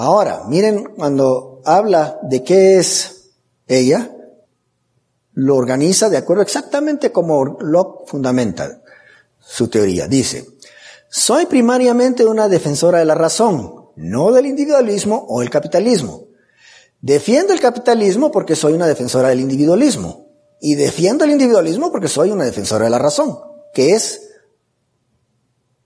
Ahora, 0.00 0.44
miren 0.46 0.94
cuando 0.94 1.60
habla 1.64 2.20
de 2.22 2.44
qué 2.44 2.78
es 2.78 3.32
ella, 3.66 4.14
lo 5.32 5.56
organiza 5.56 6.08
de 6.08 6.16
acuerdo 6.16 6.44
exactamente 6.44 7.10
como 7.10 7.44
Locke 7.44 8.08
fundamenta 8.08 8.80
su 9.40 9.66
teoría. 9.66 10.06
Dice, 10.06 10.46
soy 11.08 11.46
primariamente 11.46 12.24
una 12.24 12.48
defensora 12.48 13.00
de 13.00 13.06
la 13.06 13.16
razón, 13.16 13.88
no 13.96 14.30
del 14.30 14.46
individualismo 14.46 15.26
o 15.28 15.42
el 15.42 15.50
capitalismo. 15.50 16.28
Defiendo 17.00 17.52
el 17.52 17.58
capitalismo 17.58 18.30
porque 18.30 18.54
soy 18.54 18.74
una 18.74 18.86
defensora 18.86 19.30
del 19.30 19.40
individualismo. 19.40 20.28
Y 20.60 20.76
defiendo 20.76 21.24
el 21.24 21.32
individualismo 21.32 21.90
porque 21.90 22.06
soy 22.06 22.30
una 22.30 22.44
defensora 22.44 22.84
de 22.84 22.90
la 22.90 23.00
razón, 23.00 23.36
que 23.74 23.94
es 23.94 24.30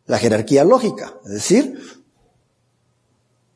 la 0.05 0.19
jerarquía 0.19 0.65
lógica. 0.65 1.15
Es 1.25 1.33
decir, 1.33 2.02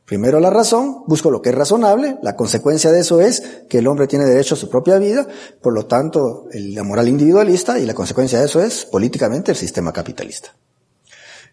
primero 0.06 0.40
la 0.40 0.50
razón, 0.50 1.02
busco 1.06 1.30
lo 1.30 1.42
que 1.42 1.50
es 1.50 1.54
razonable, 1.54 2.16
la 2.22 2.36
consecuencia 2.36 2.92
de 2.92 3.00
eso 3.00 3.20
es 3.20 3.42
que 3.68 3.78
el 3.78 3.88
hombre 3.88 4.06
tiene 4.06 4.24
derecho 4.24 4.54
a 4.54 4.58
su 4.58 4.70
propia 4.70 4.98
vida, 4.98 5.26
por 5.60 5.74
lo 5.74 5.86
tanto, 5.86 6.46
la 6.52 6.84
moral 6.84 7.08
individualista, 7.08 7.78
y 7.78 7.84
la 7.84 7.94
consecuencia 7.94 8.38
de 8.38 8.46
eso 8.46 8.62
es 8.62 8.86
políticamente 8.86 9.50
el 9.50 9.56
sistema 9.56 9.92
capitalista. 9.92 10.54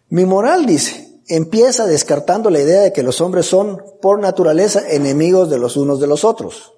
Mi 0.09 0.25
moral, 0.25 0.67
dice, 0.67 1.19
empieza 1.27 1.87
descartando 1.87 2.51
la 2.51 2.59
idea 2.59 2.81
de 2.81 2.93
que 2.93 3.01
los 3.01 3.21
hombres 3.21 3.47
son, 3.47 3.81
por 4.01 4.19
naturaleza, 4.19 4.87
enemigos 4.87 5.49
de 5.49 5.57
los 5.57 5.75
unos 5.75 5.99
de 5.99 6.07
los 6.07 6.23
otros. 6.23 6.73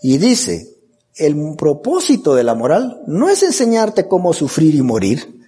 Y 0.00 0.16
dice, 0.16 0.74
el 1.16 1.54
propósito 1.56 2.34
de 2.34 2.44
la 2.44 2.54
moral 2.54 3.02
no 3.06 3.28
es 3.28 3.42
enseñarte 3.42 4.08
cómo 4.08 4.32
sufrir 4.32 4.74
y 4.74 4.82
morir, 4.82 5.40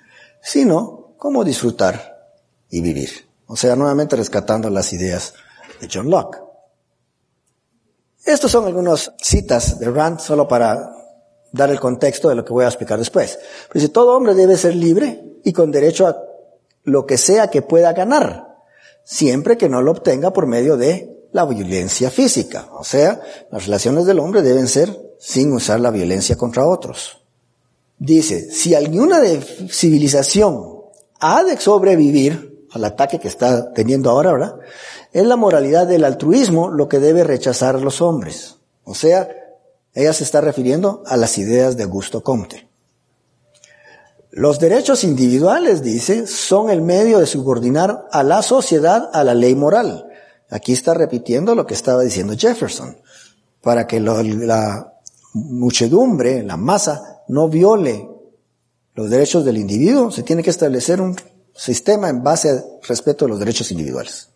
sino 0.43 1.15
cómo 1.17 1.45
disfrutar 1.45 2.31
y 2.69 2.83
vivir. 2.83 3.27
O 3.47 3.57
sea, 3.57 3.75
nuevamente 3.77 4.17
rescatando 4.17 4.69
las 4.71 4.93
ideas 4.93 5.35
de 5.81 5.89
John 5.93 6.11
Locke. 6.11 6.39
Estas 8.25 8.51
son 8.51 8.67
algunas 8.67 9.13
citas 9.19 9.79
de 9.79 9.91
Rand 9.91 10.19
solo 10.19 10.49
para 10.49 10.93
dar 11.53 11.71
el 11.71 11.81
contexto 11.81 12.29
de 12.29 12.35
lo 12.35 12.45
que 12.45 12.53
voy 12.53 12.65
a 12.65 12.69
explicar 12.69 12.99
después. 12.99 13.39
Dice, 13.73 13.89
todo 13.89 14.17
hombre 14.17 14.35
debe 14.35 14.57
ser 14.57 14.75
libre 14.75 15.23
y 15.45 15.53
con 15.53 15.71
derecho 15.71 16.07
a 16.07 16.17
lo 16.85 17.07
que 17.07 17.19
sea 17.19 17.49
que 17.49 17.63
pueda 17.63 17.93
ganar, 17.93 18.57
siempre 19.05 19.57
que 19.57 19.69
no 19.69 19.83
lo 19.83 19.93
obtenga 19.93 20.33
por 20.33 20.47
medio 20.47 20.77
de 20.77 21.29
la 21.33 21.45
violencia 21.45 22.11
física. 22.11 22.69
O 22.73 22.85
sea, 22.85 23.21
las 23.51 23.67
relaciones 23.67 24.07
del 24.07 24.19
hombre 24.19 24.43
deben 24.43 24.69
ser 24.69 25.15
sin 25.19 25.53
usar 25.53 25.81
la 25.81 25.91
violencia 25.91 26.37
contra 26.37 26.67
otros. 26.67 27.23
Dice, 27.99 28.51
si 28.51 28.75
alguna 28.75 29.21
civilización 29.71 30.77
ha 31.21 31.45
de 31.45 31.57
sobrevivir 31.59 32.67
al 32.73 32.85
ataque 32.85 33.19
que 33.19 33.29
está 33.29 33.73
teniendo 33.73 34.11
ahora, 34.11 34.33
¿verdad? 34.33 34.55
Es 35.13 35.27
la 35.27 35.37
moralidad 35.37 35.87
del 35.87 36.05
altruismo 36.05 36.71
lo 36.71 36.89
que 36.89 36.99
debe 36.99 37.25
rechazar 37.25 37.77
a 37.77 37.81
los 37.81 38.01
hombres. 38.01 38.57
O 38.85 38.95
sea, 38.95 39.29
ella 39.95 40.13
se 40.13 40.25
está 40.25 40.41
refiriendo 40.41 41.03
a 41.07 41.17
las 41.17 41.39
ideas 41.39 41.77
de 41.77 41.85
Augusto 41.85 42.23
Comte. 42.23 42.69
Los 44.31 44.59
derechos 44.59 45.05
individuales, 45.05 45.83
dice, 45.83 46.27
son 46.27 46.69
el 46.69 46.83
medio 46.83 47.19
de 47.19 47.27
subordinar 47.27 48.07
a 48.13 48.23
la 48.23 48.43
sociedad 48.43 49.09
a 49.15 49.25
la 49.25 49.33
ley 49.33 49.55
moral. 49.55 50.07
Aquí 50.51 50.75
está 50.75 50.93
repitiendo 50.93 51.55
lo 51.55 51.67
que 51.67 51.73
estaba 51.73 52.03
diciendo 52.03 52.35
Jefferson. 52.37 52.99
Para 53.63 53.87
que 53.87 53.99
la 53.99 54.93
muchedumbre, 55.33 56.43
la 56.43 56.59
masa, 56.59 57.23
no 57.29 57.49
viole 57.49 58.09
los 58.95 59.11
derechos 59.11 59.45
del 59.45 59.59
individuo, 59.59 60.11
se 60.11 60.23
tiene 60.23 60.43
que 60.43 60.51
establecer 60.51 61.01
un 61.01 61.17
sistema 61.55 62.09
en 62.09 62.23
base 62.23 62.51
al 62.51 62.65
respeto 62.87 63.25
de 63.25 63.31
los 63.31 63.39
derechos 63.39 63.71
individuales. 63.71 64.29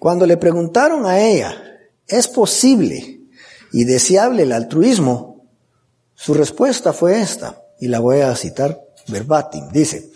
Cuando 0.00 0.24
le 0.24 0.38
preguntaron 0.38 1.04
a 1.04 1.20
ella, 1.20 1.52
¿es 2.08 2.26
posible 2.26 3.20
y 3.70 3.84
deseable 3.84 4.44
el 4.44 4.52
altruismo? 4.52 5.44
Su 6.14 6.32
respuesta 6.32 6.94
fue 6.94 7.20
esta 7.20 7.62
y 7.78 7.88
la 7.88 8.00
voy 8.00 8.20
a 8.20 8.34
citar 8.34 8.80
verbatim. 9.08 9.68
Dice, 9.70 10.10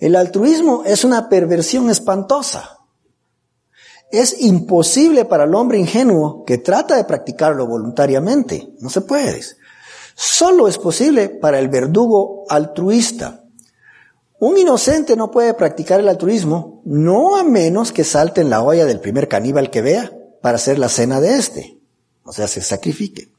el 0.00 0.16
altruismo 0.16 0.82
es 0.84 1.04
una 1.04 1.28
perversión 1.28 1.88
espantosa. 1.88 2.80
Es 4.10 4.42
imposible 4.42 5.24
para 5.24 5.44
el 5.44 5.54
hombre 5.54 5.78
ingenuo 5.78 6.44
que 6.44 6.58
trata 6.58 6.96
de 6.96 7.04
practicarlo 7.04 7.64
voluntariamente. 7.68 8.70
No 8.80 8.90
se 8.90 9.02
puede. 9.02 9.40
Solo 10.16 10.66
es 10.66 10.78
posible 10.78 11.28
para 11.28 11.60
el 11.60 11.68
verdugo 11.68 12.44
altruista. 12.48 13.44
Un 14.40 14.56
inocente 14.56 15.16
no 15.16 15.30
puede 15.30 15.54
practicar 15.54 15.98
el 15.98 16.08
altruismo, 16.08 16.80
no 16.84 17.36
a 17.36 17.42
menos 17.42 17.90
que 17.90 18.04
salte 18.04 18.40
en 18.40 18.50
la 18.50 18.62
olla 18.62 18.84
del 18.84 19.00
primer 19.00 19.26
caníbal 19.26 19.70
que 19.70 19.82
vea 19.82 20.12
para 20.40 20.56
hacer 20.56 20.78
la 20.78 20.88
cena 20.88 21.20
de 21.20 21.36
este. 21.36 21.78
O 22.22 22.32
sea, 22.32 22.46
se 22.46 22.60
sacrifique. 22.60 23.32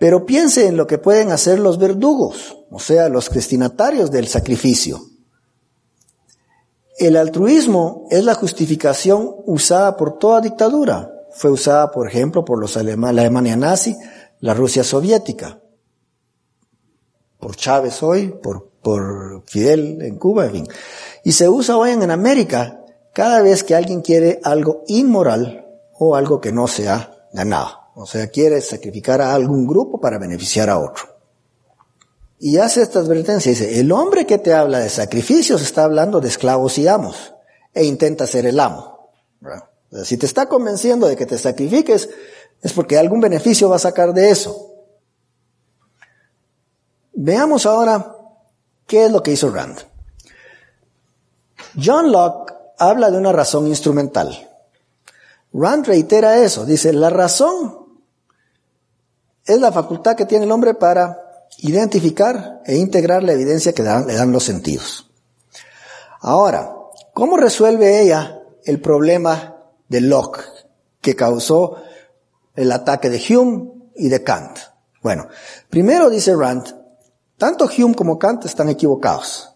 Pero 0.00 0.26
piense 0.26 0.66
en 0.66 0.76
lo 0.76 0.88
que 0.88 0.98
pueden 0.98 1.30
hacer 1.30 1.60
los 1.60 1.78
verdugos, 1.78 2.58
o 2.70 2.80
sea, 2.80 3.08
los 3.08 3.30
destinatarios 3.30 4.10
del 4.10 4.26
sacrificio. 4.26 5.00
El 6.98 7.16
altruismo 7.16 8.08
es 8.10 8.24
la 8.24 8.34
justificación 8.34 9.36
usada 9.46 9.96
por 9.96 10.18
toda 10.18 10.40
dictadura. 10.40 11.12
Fue 11.30 11.50
usada, 11.50 11.92
por 11.92 12.08
ejemplo, 12.08 12.44
por 12.44 12.58
los 12.60 12.74
la 12.74 13.08
Alemania 13.08 13.56
nazi, 13.56 13.96
la 14.40 14.54
Rusia 14.54 14.82
soviética, 14.82 15.60
por 17.38 17.54
Chávez 17.54 18.02
hoy, 18.02 18.34
por, 18.42 18.71
por 18.82 19.42
Fidel 19.46 20.02
en 20.02 20.16
Cuba, 20.16 20.46
en 20.46 20.52
fin. 20.52 20.68
Y 21.24 21.32
se 21.32 21.48
usa 21.48 21.76
hoy 21.76 21.92
en 21.92 22.10
América 22.10 22.84
cada 23.12 23.42
vez 23.42 23.64
que 23.64 23.74
alguien 23.74 24.00
quiere 24.00 24.40
algo 24.42 24.82
inmoral 24.86 25.66
o 25.98 26.16
algo 26.16 26.40
que 26.40 26.52
no 26.52 26.66
se 26.66 26.88
ha 26.88 27.26
ganado. 27.32 27.82
O 27.94 28.06
sea, 28.06 28.26
quiere 28.28 28.60
sacrificar 28.60 29.20
a 29.20 29.34
algún 29.34 29.66
grupo 29.66 30.00
para 30.00 30.18
beneficiar 30.18 30.70
a 30.70 30.78
otro. 30.78 31.04
Y 32.38 32.56
hace 32.56 32.82
esta 32.82 32.98
advertencia, 32.98 33.52
dice, 33.52 33.78
el 33.78 33.92
hombre 33.92 34.26
que 34.26 34.38
te 34.38 34.52
habla 34.52 34.80
de 34.80 34.88
sacrificios 34.88 35.62
está 35.62 35.84
hablando 35.84 36.20
de 36.20 36.28
esclavos 36.28 36.76
y 36.78 36.88
amos, 36.88 37.34
e 37.72 37.84
intenta 37.84 38.26
ser 38.26 38.46
el 38.46 38.58
amo. 38.58 39.10
si 40.04 40.16
te 40.16 40.26
está 40.26 40.46
convenciendo 40.48 41.06
de 41.06 41.16
que 41.16 41.26
te 41.26 41.38
sacrifiques, 41.38 42.08
es 42.60 42.72
porque 42.72 42.98
algún 42.98 43.20
beneficio 43.20 43.68
va 43.68 43.76
a 43.76 43.80
sacar 43.80 44.12
de 44.12 44.30
eso. 44.30 44.74
Veamos 47.12 47.66
ahora 47.66 48.16
qué 48.86 49.06
es 49.06 49.12
lo 49.12 49.22
que 49.22 49.32
hizo 49.32 49.50
Rand. 49.50 49.78
John 51.82 52.12
Locke 52.12 52.54
habla 52.78 53.10
de 53.10 53.18
una 53.18 53.32
razón 53.32 53.66
instrumental. 53.66 54.48
Rand 55.52 55.86
reitera 55.86 56.38
eso, 56.38 56.64
dice, 56.64 56.92
la 56.92 57.10
razón 57.10 57.82
es 59.44 59.60
la 59.60 59.72
facultad 59.72 60.16
que 60.16 60.26
tiene 60.26 60.44
el 60.44 60.52
hombre 60.52 60.74
para 60.74 61.18
identificar 61.58 62.62
e 62.64 62.76
integrar 62.76 63.22
la 63.22 63.32
evidencia 63.32 63.72
que 63.72 63.82
le 63.82 64.14
dan 64.14 64.32
los 64.32 64.44
sentidos. 64.44 65.10
Ahora, 66.20 66.74
¿cómo 67.12 67.36
resuelve 67.36 68.00
ella 68.00 68.40
el 68.64 68.80
problema 68.80 69.56
de 69.88 70.00
Locke 70.00 70.40
que 71.00 71.16
causó 71.16 71.82
el 72.54 72.70
ataque 72.70 73.10
de 73.10 73.22
Hume 73.28 73.70
y 73.96 74.08
de 74.08 74.22
Kant? 74.22 74.58
Bueno, 75.02 75.28
primero 75.68 76.08
dice 76.08 76.34
Rand, 76.34 76.81
tanto 77.42 77.64
Hume 77.76 77.96
como 77.96 78.20
Kant 78.20 78.44
están 78.44 78.68
equivocados, 78.68 79.50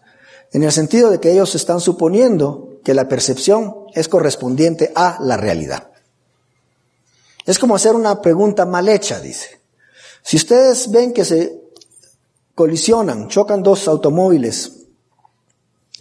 en 0.51 0.61
el 0.61 0.73
sentido 0.73 1.09
de 1.09 1.21
que 1.21 1.31
ellos 1.31 1.55
están 1.55 1.79
suponiendo 1.79 2.81
que 2.83 2.93
la 2.93 3.07
percepción 3.07 3.85
es 3.93 4.09
correspondiente 4.09 4.91
a 4.93 5.17
la 5.21 5.37
realidad. 5.37 5.89
Es 7.45 7.57
como 7.57 7.77
hacer 7.77 7.95
una 7.95 8.21
pregunta 8.21 8.65
mal 8.65 8.89
hecha, 8.89 9.21
dice. 9.21 9.61
Si 10.21 10.35
ustedes 10.35 10.91
ven 10.91 11.13
que 11.13 11.23
se 11.23 11.61
colisionan, 12.55 13.29
chocan 13.29 13.63
dos 13.63 13.87
automóviles 13.87 14.73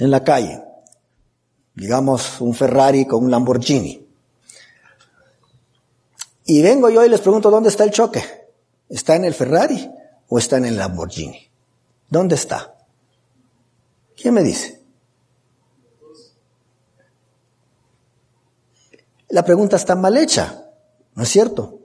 en 0.01 0.11
la 0.11 0.25
calle, 0.25 0.65
digamos 1.77 2.41
un 2.41 2.53
Ferrari 2.53 3.07
con 3.07 3.27
un 3.27 3.31
Lamborghini, 3.31 4.05
y 6.47 6.63
vengo 6.63 6.91
yo 6.91 7.05
y 7.05 7.09
les 7.09 7.21
pregunto, 7.21 7.49
¿dónde 7.49 7.69
está 7.69 7.85
el 7.85 7.93
choque? 7.93 8.25
¿Está 8.89 9.15
en 9.15 9.25
el 9.25 9.35
Ferrari 9.35 9.89
o 10.27 10.37
está 10.37 10.57
en 10.57 10.65
el 10.65 10.77
Lamborghini? 10.77 11.47
¿Dónde 12.09 12.35
está? 12.35 12.77
¿Quién 14.17 14.35
me 14.35 14.43
dice? 14.43 14.83
La 19.29 19.45
pregunta 19.45 19.77
está 19.77 19.95
mal 19.95 20.17
hecha. 20.17 20.63
¿No 21.15 21.23
es 21.23 21.29
cierto? 21.29 21.81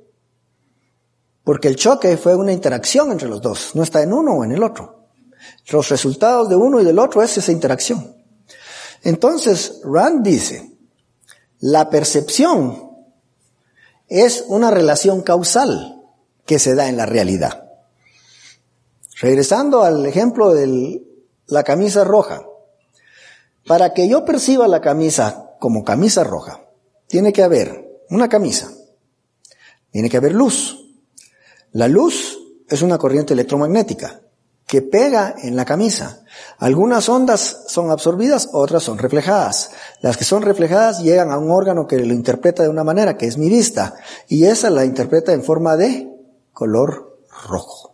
Porque 1.44 1.68
el 1.68 1.76
choque 1.76 2.18
fue 2.18 2.36
una 2.36 2.52
interacción 2.52 3.12
entre 3.12 3.28
los 3.28 3.42
dos, 3.42 3.72
no 3.76 3.84
está 3.84 4.04
en 4.04 4.14
uno 4.14 4.34
o 4.34 4.44
en 4.44 4.52
el 4.52 4.62
otro. 4.62 5.08
Los 5.72 5.90
resultados 5.90 6.50
de 6.50 6.56
uno 6.56 6.80
y 6.80 6.86
del 6.86 7.00
otro 7.00 7.24
es 7.24 7.38
esa 7.38 7.52
interacción. 7.52 8.16
Entonces, 9.04 9.82
Rand 9.84 10.24
dice, 10.24 10.78
la 11.60 11.90
percepción 11.90 12.92
es 14.08 14.44
una 14.48 14.70
relación 14.70 15.22
causal 15.22 16.04
que 16.46 16.60
se 16.60 16.76
da 16.76 16.90
en 16.90 16.98
la 16.98 17.06
realidad. 17.06 17.71
Regresando 19.22 19.84
al 19.84 20.04
ejemplo 20.08 20.52
de 20.52 21.06
la 21.46 21.64
camisa 21.64 22.04
roja, 22.04 22.42
para 23.68 23.94
que 23.94 24.08
yo 24.08 24.26
perciba 24.26 24.68
la 24.68 24.82
camisa 24.82 25.52
como 25.60 25.84
camisa 25.84 26.24
roja, 26.24 26.62
tiene 27.06 27.32
que 27.32 27.44
haber 27.44 28.02
una 28.10 28.28
camisa, 28.28 28.72
tiene 29.92 30.10
que 30.10 30.18
haber 30.18 30.34
luz. 30.34 30.76
La 31.72 31.88
luz 31.88 32.40
es 32.68 32.82
una 32.82 32.98
corriente 32.98 33.34
electromagnética 33.34 34.22
que 34.66 34.82
pega 34.82 35.36
en 35.44 35.56
la 35.56 35.66
camisa. 35.66 36.24
Algunas 36.58 37.08
ondas 37.08 37.66
son 37.68 37.92
absorbidas, 37.92 38.50
otras 38.54 38.82
son 38.82 38.98
reflejadas. 38.98 39.70
Las 40.02 40.18
que 40.18 40.24
son 40.24 40.42
reflejadas 40.42 41.04
llegan 41.04 41.30
a 41.32 41.38
un 41.38 41.52
órgano 41.52 41.86
que 41.86 42.00
lo 42.00 42.14
interpreta 42.14 42.64
de 42.64 42.70
una 42.70 42.84
manera, 42.84 43.18
que 43.18 43.28
es 43.28 43.38
mi 43.38 43.50
vista, 43.50 43.94
y 44.28 44.46
esa 44.46 44.72
la 44.72 44.84
interpreta 44.84 45.32
en 45.32 45.44
forma 45.44 45.78
de 45.78 46.10
color 46.54 47.20
rojo. 47.48 47.91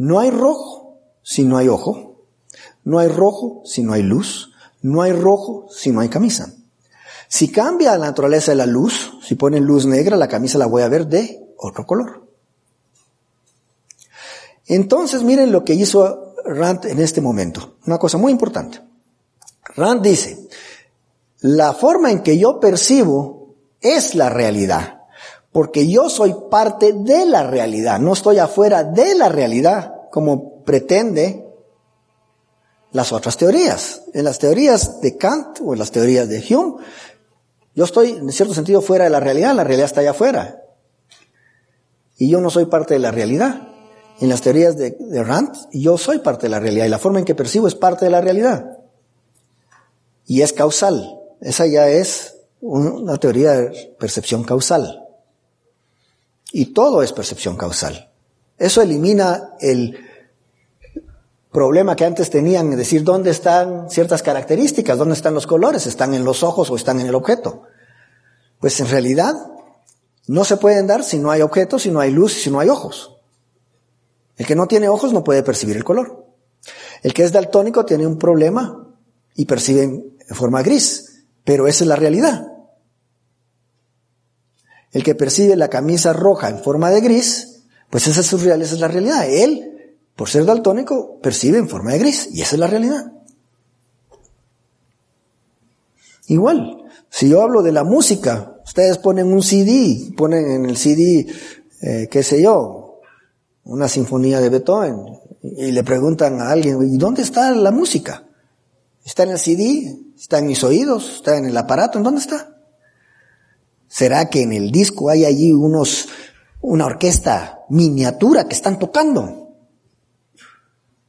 No 0.00 0.18
hay 0.18 0.30
rojo 0.30 0.98
si 1.22 1.44
no 1.44 1.58
hay 1.58 1.68
ojo, 1.68 2.24
no 2.84 3.00
hay 3.00 3.08
rojo 3.08 3.60
si 3.66 3.82
no 3.82 3.92
hay 3.92 4.02
luz, 4.02 4.50
no 4.80 5.02
hay 5.02 5.12
rojo 5.12 5.66
si 5.70 5.92
no 5.92 6.00
hay 6.00 6.08
camisa. 6.08 6.54
Si 7.28 7.52
cambia 7.52 7.98
la 7.98 8.06
naturaleza 8.06 8.52
de 8.52 8.56
la 8.56 8.64
luz, 8.64 9.12
si 9.22 9.34
ponen 9.34 9.66
luz 9.66 9.84
negra, 9.84 10.16
la 10.16 10.26
camisa 10.26 10.56
la 10.56 10.64
voy 10.64 10.80
a 10.80 10.88
ver 10.88 11.06
de 11.06 11.46
otro 11.58 11.84
color. 11.84 12.26
Entonces 14.64 15.22
miren 15.22 15.52
lo 15.52 15.64
que 15.64 15.74
hizo 15.74 16.34
Rand 16.46 16.86
en 16.86 16.98
este 17.00 17.20
momento. 17.20 17.76
Una 17.86 17.98
cosa 17.98 18.16
muy 18.16 18.32
importante. 18.32 18.80
Rand 19.76 20.00
dice, 20.00 20.48
la 21.40 21.74
forma 21.74 22.10
en 22.10 22.22
que 22.22 22.38
yo 22.38 22.58
percibo 22.58 23.54
es 23.82 24.14
la 24.14 24.30
realidad, 24.30 24.99
porque 25.52 25.88
yo 25.88 26.08
soy 26.08 26.34
parte 26.50 26.92
de 26.92 27.26
la 27.26 27.42
realidad, 27.44 27.98
no 27.98 28.12
estoy 28.12 28.38
afuera 28.38 28.84
de 28.84 29.14
la 29.14 29.28
realidad 29.28 29.94
como 30.10 30.62
pretende 30.64 31.46
las 32.92 33.12
otras 33.12 33.36
teorías. 33.36 34.02
En 34.14 34.24
las 34.24 34.38
teorías 34.38 35.00
de 35.00 35.16
Kant 35.16 35.58
o 35.64 35.72
en 35.72 35.78
las 35.78 35.90
teorías 35.90 36.28
de 36.28 36.44
Hume, 36.48 36.82
yo 37.74 37.84
estoy, 37.84 38.10
en 38.10 38.30
cierto 38.32 38.54
sentido, 38.54 38.82
fuera 38.82 39.04
de 39.04 39.10
la 39.10 39.20
realidad, 39.20 39.54
la 39.54 39.64
realidad 39.64 39.86
está 39.86 40.00
allá 40.00 40.10
afuera. 40.10 40.62
Y 42.16 42.30
yo 42.30 42.40
no 42.40 42.50
soy 42.50 42.66
parte 42.66 42.94
de 42.94 43.00
la 43.00 43.10
realidad. 43.10 43.68
En 44.20 44.28
las 44.28 44.42
teorías 44.42 44.76
de, 44.76 44.94
Rand, 45.24 45.54
yo 45.72 45.96
soy 45.96 46.18
parte 46.18 46.46
de 46.46 46.50
la 46.50 46.60
realidad 46.60 46.84
y 46.84 46.90
la 46.90 46.98
forma 46.98 47.20
en 47.20 47.24
que 47.24 47.34
percibo 47.34 47.66
es 47.66 47.74
parte 47.74 48.04
de 48.04 48.10
la 48.10 48.20
realidad. 48.20 48.78
Y 50.26 50.42
es 50.42 50.52
causal. 50.52 51.18
Esa 51.40 51.66
ya 51.66 51.88
es 51.88 52.36
una 52.60 53.16
teoría 53.16 53.52
de 53.52 53.96
percepción 53.98 54.44
causal. 54.44 55.06
Y 56.52 56.66
todo 56.66 57.02
es 57.02 57.12
percepción 57.12 57.56
causal. 57.56 58.10
Eso 58.58 58.82
elimina 58.82 59.54
el 59.60 59.98
problema 61.50 61.96
que 61.96 62.04
antes 62.04 62.30
tenían, 62.30 62.76
decir, 62.76 63.02
dónde 63.04 63.30
están 63.30 63.90
ciertas 63.90 64.22
características, 64.22 64.98
dónde 64.98 65.14
están 65.14 65.34
los 65.34 65.46
colores, 65.46 65.86
están 65.86 66.14
en 66.14 66.24
los 66.24 66.42
ojos 66.42 66.70
o 66.70 66.76
están 66.76 67.00
en 67.00 67.06
el 67.06 67.14
objeto. 67.14 67.62
Pues 68.60 68.78
en 68.80 68.88
realidad 68.88 69.34
no 70.26 70.44
se 70.44 70.56
pueden 70.56 70.86
dar 70.86 71.02
si 71.02 71.18
no 71.18 71.30
hay 71.30 71.42
objetos, 71.42 71.82
si 71.82 71.90
no 71.90 72.00
hay 72.00 72.10
luz, 72.10 72.34
si 72.34 72.50
no 72.50 72.60
hay 72.60 72.68
ojos. 72.68 73.16
El 74.36 74.46
que 74.46 74.54
no 74.54 74.66
tiene 74.66 74.88
ojos 74.88 75.12
no 75.12 75.24
puede 75.24 75.42
percibir 75.42 75.76
el 75.76 75.84
color. 75.84 76.26
El 77.02 77.14
que 77.14 77.24
es 77.24 77.32
daltónico 77.32 77.84
tiene 77.84 78.06
un 78.06 78.18
problema 78.18 78.86
y 79.34 79.46
percibe 79.46 79.82
en 79.82 80.36
forma 80.36 80.62
gris, 80.62 81.24
pero 81.44 81.66
esa 81.66 81.84
es 81.84 81.88
la 81.88 81.96
realidad. 81.96 82.49
El 84.92 85.04
que 85.04 85.14
percibe 85.14 85.56
la 85.56 85.68
camisa 85.68 86.12
roja 86.12 86.48
en 86.48 86.58
forma 86.58 86.90
de 86.90 87.00
gris, 87.00 87.62
pues 87.90 88.08
esa 88.08 88.20
es, 88.20 88.32
esa 88.32 88.74
es 88.74 88.80
la 88.80 88.88
realidad. 88.88 89.28
Él 89.28 89.70
por 90.20 90.28
ser 90.28 90.44
daltónico, 90.44 91.18
percibe 91.22 91.56
en 91.56 91.66
forma 91.66 91.92
de 91.92 91.98
gris, 92.00 92.28
y 92.30 92.42
esa 92.42 92.56
es 92.56 92.60
la 92.60 92.66
realidad. 92.66 93.10
Igual, 96.26 96.76
si 97.08 97.30
yo 97.30 97.40
hablo 97.40 97.62
de 97.62 97.72
la 97.72 97.84
música, 97.84 98.60
ustedes 98.62 98.98
ponen 98.98 99.32
un 99.32 99.42
CD, 99.42 100.12
ponen 100.18 100.50
en 100.50 100.66
el 100.66 100.76
CD, 100.76 101.26
eh, 101.80 102.08
qué 102.10 102.22
sé 102.22 102.42
yo, 102.42 103.00
una 103.64 103.88
sinfonía 103.88 104.40
de 104.40 104.50
Beethoven, 104.50 105.06
y 105.42 105.72
le 105.72 105.82
preguntan 105.84 106.38
a 106.42 106.50
alguien, 106.50 106.82
¿y 106.82 106.98
dónde 106.98 107.22
está 107.22 107.52
la 107.52 107.70
música? 107.70 108.26
¿Está 109.02 109.22
en 109.22 109.30
el 109.30 109.38
CD? 109.38 110.00
¿Está 110.18 110.40
en 110.40 110.48
mis 110.48 110.62
oídos? 110.62 111.14
¿Está 111.14 111.38
en 111.38 111.46
el 111.46 111.56
aparato? 111.56 111.96
¿En 111.96 112.04
dónde 112.04 112.20
está? 112.20 112.59
¿Será 113.90 114.30
que 114.30 114.42
en 114.42 114.52
el 114.52 114.70
disco 114.70 115.10
hay 115.10 115.24
allí 115.24 115.50
unos, 115.50 116.08
una 116.60 116.86
orquesta 116.86 117.58
miniatura 117.70 118.46
que 118.46 118.54
están 118.54 118.78
tocando? 118.78 119.48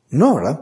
No, 0.09 0.36
¿verdad? 0.36 0.61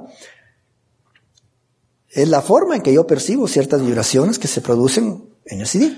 Es 2.09 2.27
la 2.27 2.41
forma 2.41 2.75
en 2.75 2.81
que 2.81 2.91
yo 2.91 3.07
percibo 3.07 3.47
ciertas 3.47 3.81
vibraciones 3.81 4.37
que 4.37 4.49
se 4.49 4.59
producen 4.59 5.29
en 5.45 5.61
el 5.61 5.67
CD. 5.67 5.95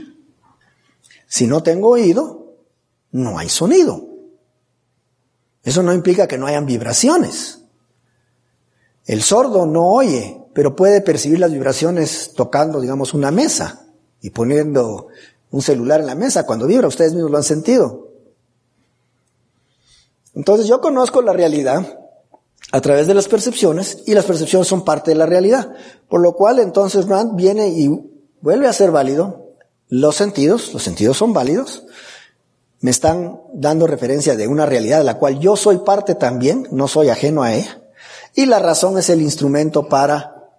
Si 1.25 1.47
no 1.47 1.63
tengo 1.63 1.89
oído, 1.89 2.55
no 3.11 3.39
hay 3.39 3.49
sonido. 3.49 4.07
Eso 5.63 5.81
no 5.81 5.91
implica 5.91 6.27
que 6.27 6.37
no 6.37 6.45
hayan 6.45 6.67
vibraciones. 6.67 7.63
El 9.05 9.23
sordo 9.23 9.65
no 9.65 9.87
oye, 9.87 10.39
pero 10.53 10.75
puede 10.75 11.01
percibir 11.01 11.39
las 11.39 11.51
vibraciones 11.51 12.33
tocando, 12.35 12.79
digamos, 12.79 13.15
una 13.15 13.31
mesa 13.31 13.87
y 14.21 14.29
poniendo 14.29 15.07
un 15.51 15.61
celular 15.61 15.99
en 15.99 16.07
la 16.07 16.15
mesa. 16.15 16.45
Cuando 16.45 16.65
vibra, 16.65 16.87
ustedes 16.87 17.13
mismos 17.13 17.31
lo 17.31 17.37
han 17.37 17.43
sentido. 17.43 18.09
Entonces 20.33 20.67
yo 20.67 20.81
conozco 20.81 21.21
la 21.21 21.33
realidad 21.33 21.99
a 22.71 22.81
través 22.81 23.07
de 23.07 23.13
las 23.13 23.27
percepciones 23.27 24.03
y 24.05 24.13
las 24.13 24.25
percepciones 24.25 24.67
son 24.67 24.85
parte 24.85 25.11
de 25.11 25.15
la 25.15 25.25
realidad. 25.25 25.73
Por 26.09 26.21
lo 26.21 26.33
cual 26.33 26.59
entonces 26.59 27.07
Rand 27.07 27.35
viene 27.35 27.67
y 27.67 27.89
vuelve 28.41 28.67
a 28.67 28.73
ser 28.73 28.91
válido 28.91 29.41
los 29.89 30.15
sentidos, 30.15 30.73
los 30.73 30.81
sentidos 30.81 31.17
son 31.17 31.33
válidos, 31.33 31.83
me 32.79 32.91
están 32.91 33.41
dando 33.53 33.87
referencia 33.87 34.37
de 34.37 34.47
una 34.47 34.65
realidad 34.65 34.99
de 34.99 35.03
la 35.03 35.17
cual 35.17 35.39
yo 35.39 35.57
soy 35.57 35.79
parte 35.79 36.15
también, 36.15 36.65
no 36.71 36.87
soy 36.87 37.09
ajeno 37.09 37.43
a 37.43 37.53
ella, 37.53 37.81
y 38.33 38.45
la 38.45 38.59
razón 38.59 38.97
es 38.97 39.09
el 39.09 39.21
instrumento 39.21 39.89
para 39.89 40.49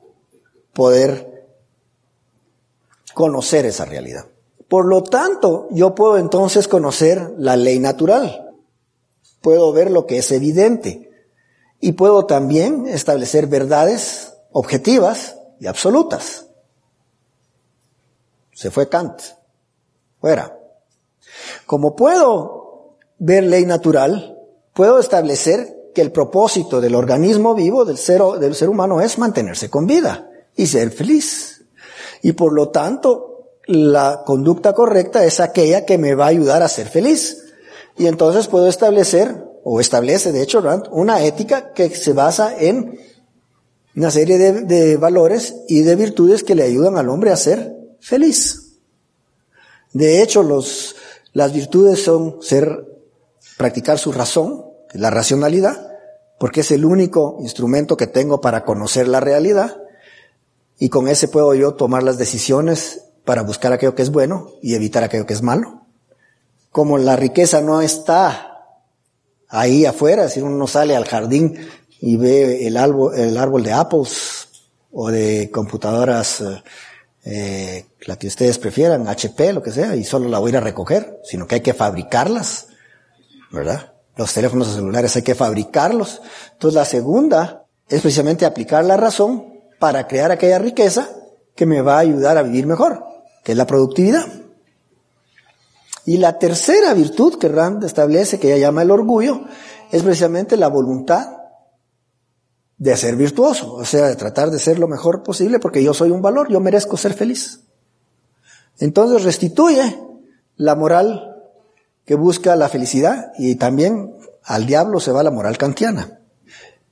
poder 0.74 1.47
conocer 3.14 3.64
esa 3.64 3.86
realidad. 3.86 4.26
Por 4.73 4.87
lo 4.87 5.03
tanto, 5.03 5.68
yo 5.70 5.95
puedo 5.95 6.16
entonces 6.16 6.66
conocer 6.66 7.35
la 7.37 7.57
ley 7.57 7.79
natural, 7.79 8.55
puedo 9.43 9.70
ver 9.70 9.91
lo 9.91 10.07
que 10.07 10.16
es 10.16 10.33
evidente, 10.33 11.11
y 11.79 11.93
puedo 11.93 12.25
también 12.25 12.87
establecer 12.87 13.49
verdades 13.49 14.33
objetivas 14.51 15.37
y 15.61 15.66
absolutas. 15.66 16.47
Se 18.55 18.70
fue 18.70 18.89
Kant. 18.89 19.20
Fuera. 20.23 20.59
Como 21.66 21.95
puedo 21.95 22.97
ver 23.18 23.45
ley 23.45 23.66
natural, 23.66 24.39
puedo 24.73 25.01
establecer 25.01 25.91
que 25.95 26.01
el 26.01 26.12
propósito 26.12 26.81
del 26.81 26.95
organismo 26.95 27.55
vivo, 27.55 27.85
del 27.85 27.99
ser, 27.99 28.23
del 28.41 28.55
ser 28.55 28.70
humano, 28.70 29.03
es 29.03 29.18
mantenerse 29.18 29.68
con 29.68 29.87
vida 29.87 30.31
y 30.57 30.66
ser 30.66 30.91
feliz. 30.91 31.66
Y 32.23 32.33
por 32.33 32.55
lo 32.55 32.70
tanto, 32.70 33.32
la 33.66 34.22
conducta 34.24 34.72
correcta 34.72 35.24
es 35.24 35.40
aquella 35.40 35.84
que 35.84 35.98
me 35.98 36.14
va 36.14 36.26
a 36.26 36.28
ayudar 36.28 36.62
a 36.62 36.68
ser 36.68 36.88
feliz. 36.88 37.44
Y 37.96 38.06
entonces 38.06 38.48
puedo 38.48 38.68
establecer, 38.68 39.44
o 39.64 39.80
establece 39.80 40.32
de 40.32 40.42
hecho 40.42 40.60
Rand, 40.60 40.88
una 40.90 41.24
ética 41.24 41.72
que 41.72 41.90
se 41.90 42.12
basa 42.12 42.56
en 42.58 42.98
una 43.94 44.10
serie 44.10 44.38
de, 44.38 44.62
de 44.62 44.96
valores 44.96 45.54
y 45.68 45.82
de 45.82 45.96
virtudes 45.96 46.42
que 46.42 46.54
le 46.54 46.62
ayudan 46.62 46.96
al 46.96 47.08
hombre 47.08 47.30
a 47.30 47.36
ser 47.36 47.76
feliz. 48.00 48.78
De 49.92 50.22
hecho, 50.22 50.42
los, 50.42 50.96
las 51.32 51.52
virtudes 51.52 52.02
son 52.02 52.42
ser, 52.42 52.86
practicar 53.58 53.98
su 53.98 54.12
razón, 54.12 54.64
la 54.94 55.10
racionalidad, 55.10 55.92
porque 56.38 56.60
es 56.60 56.70
el 56.70 56.84
único 56.84 57.36
instrumento 57.40 57.96
que 57.96 58.06
tengo 58.06 58.40
para 58.40 58.64
conocer 58.64 59.06
la 59.06 59.20
realidad 59.20 59.76
y 60.78 60.88
con 60.88 61.06
ese 61.06 61.28
puedo 61.28 61.54
yo 61.54 61.74
tomar 61.74 62.02
las 62.02 62.18
decisiones 62.18 63.01
para 63.25 63.43
buscar 63.43 63.73
aquello 63.73 63.95
que 63.95 64.03
es 64.03 64.11
bueno 64.11 64.51
y 64.62 64.75
evitar 64.75 65.05
aquello 65.05 65.27
que 65.27 65.35
es 65.35 65.43
malo. 65.43 65.83
Como 66.70 66.99
la 66.99 67.16
riqueza 67.16 67.61
no 67.61 67.81
está 67.81 68.53
ahí 69.49 69.85
afuera, 69.85 70.29
si 70.29 70.41
uno 70.41 70.66
sale 70.66 70.97
al 70.97 71.05
jardín 71.05 71.59
y 72.01 72.16
ve 72.16 72.66
el 72.66 72.77
árbol, 72.77 73.14
el 73.14 73.37
árbol 73.37 73.62
de 73.62 73.73
apples 73.73 74.49
o 74.91 75.11
de 75.11 75.51
computadoras, 75.53 76.43
eh, 77.25 77.87
la 78.01 78.18
que 78.18 78.27
ustedes 78.27 78.59
prefieran, 78.59 79.07
HP, 79.07 79.53
lo 79.53 79.62
que 79.62 79.70
sea, 79.70 79.95
y 79.95 80.05
solo 80.05 80.29
la 80.29 80.39
voy 80.39 80.49
a 80.49 80.53
ir 80.53 80.57
a 80.57 80.61
recoger, 80.61 81.20
sino 81.25 81.47
que 81.47 81.57
hay 81.57 81.61
que 81.61 81.75
fabricarlas, 81.75 82.68
¿verdad? 83.53 83.93
Los 84.16 84.33
teléfonos 84.35 84.68
celulares 84.68 85.14
hay 85.16 85.23
que 85.23 85.35
fabricarlos. 85.35 86.20
Entonces 86.53 86.75
la 86.75 86.85
segunda 86.85 87.64
es 87.89 88.01
precisamente 88.01 88.45
aplicar 88.45 88.85
la 88.85 88.97
razón 88.97 89.47
para 89.79 90.07
crear 90.07 90.31
aquella 90.31 90.59
riqueza 90.59 91.09
que 91.55 91.66
me 91.66 91.82
va 91.82 91.96
a 91.96 92.00
ayudar 92.00 92.38
a 92.38 92.42
vivir 92.42 92.66
mejor, 92.66 93.05
que 93.44 93.53
es 93.53 93.59
la 93.59 93.66
productividad. 93.66 94.26
Y 96.05 96.16
la 96.16 96.38
tercera 96.38 96.94
virtud 96.94 97.38
que 97.38 97.48
Rand 97.48 97.84
establece, 97.84 98.38
que 98.38 98.48
ella 98.48 98.66
llama 98.66 98.82
el 98.82 98.90
orgullo, 98.90 99.42
es 99.90 100.03
precisamente 100.03 100.57
la 100.57 100.68
voluntad 100.68 101.36
de 102.78 102.96
ser 102.96 103.14
virtuoso, 103.14 103.74
o 103.74 103.84
sea, 103.84 104.09
de 104.09 104.16
tratar 104.16 104.50
de 104.50 104.59
ser 104.59 104.78
lo 104.78 104.88
mejor 104.88 105.22
posible 105.22 105.61
porque 105.61 105.84
yo 105.84 105.94
soy 105.94 106.11
un 106.11 106.22
valor, 106.22 106.48
yo 106.50 106.59
merezco 106.59 106.96
ser 106.96 107.14
feliz. 107.14 107.61
Entonces 108.78 109.22
restituye 109.22 110.00
la 110.57 110.74
moral 110.74 111.36
que 112.05 112.16
busca 112.16 112.57
la 112.57 112.68
felicidad 112.68 113.32
y 113.38 113.55
también 113.55 114.16
al 114.42 114.66
diablo 114.66 114.98
se 114.98 115.12
va 115.12 115.22
la 115.22 115.30
moral 115.30 115.59
kantiana. 115.59 116.18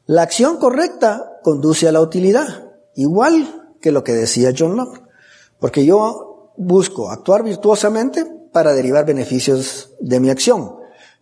La 0.06 0.22
acción 0.22 0.58
correcta 0.58 1.38
conduce 1.42 1.88
a 1.88 1.92
la 1.92 2.00
utilidad, 2.00 2.70
igual 2.94 3.59
que 3.80 3.92
lo 3.92 4.04
que 4.04 4.12
decía 4.12 4.52
John 4.56 4.76
Locke, 4.76 5.02
porque 5.58 5.84
yo 5.84 6.52
busco 6.56 7.10
actuar 7.10 7.42
virtuosamente 7.42 8.24
para 8.52 8.72
derivar 8.72 9.06
beneficios 9.06 9.94
de 10.00 10.20
mi 10.20 10.30
acción, 10.30 10.76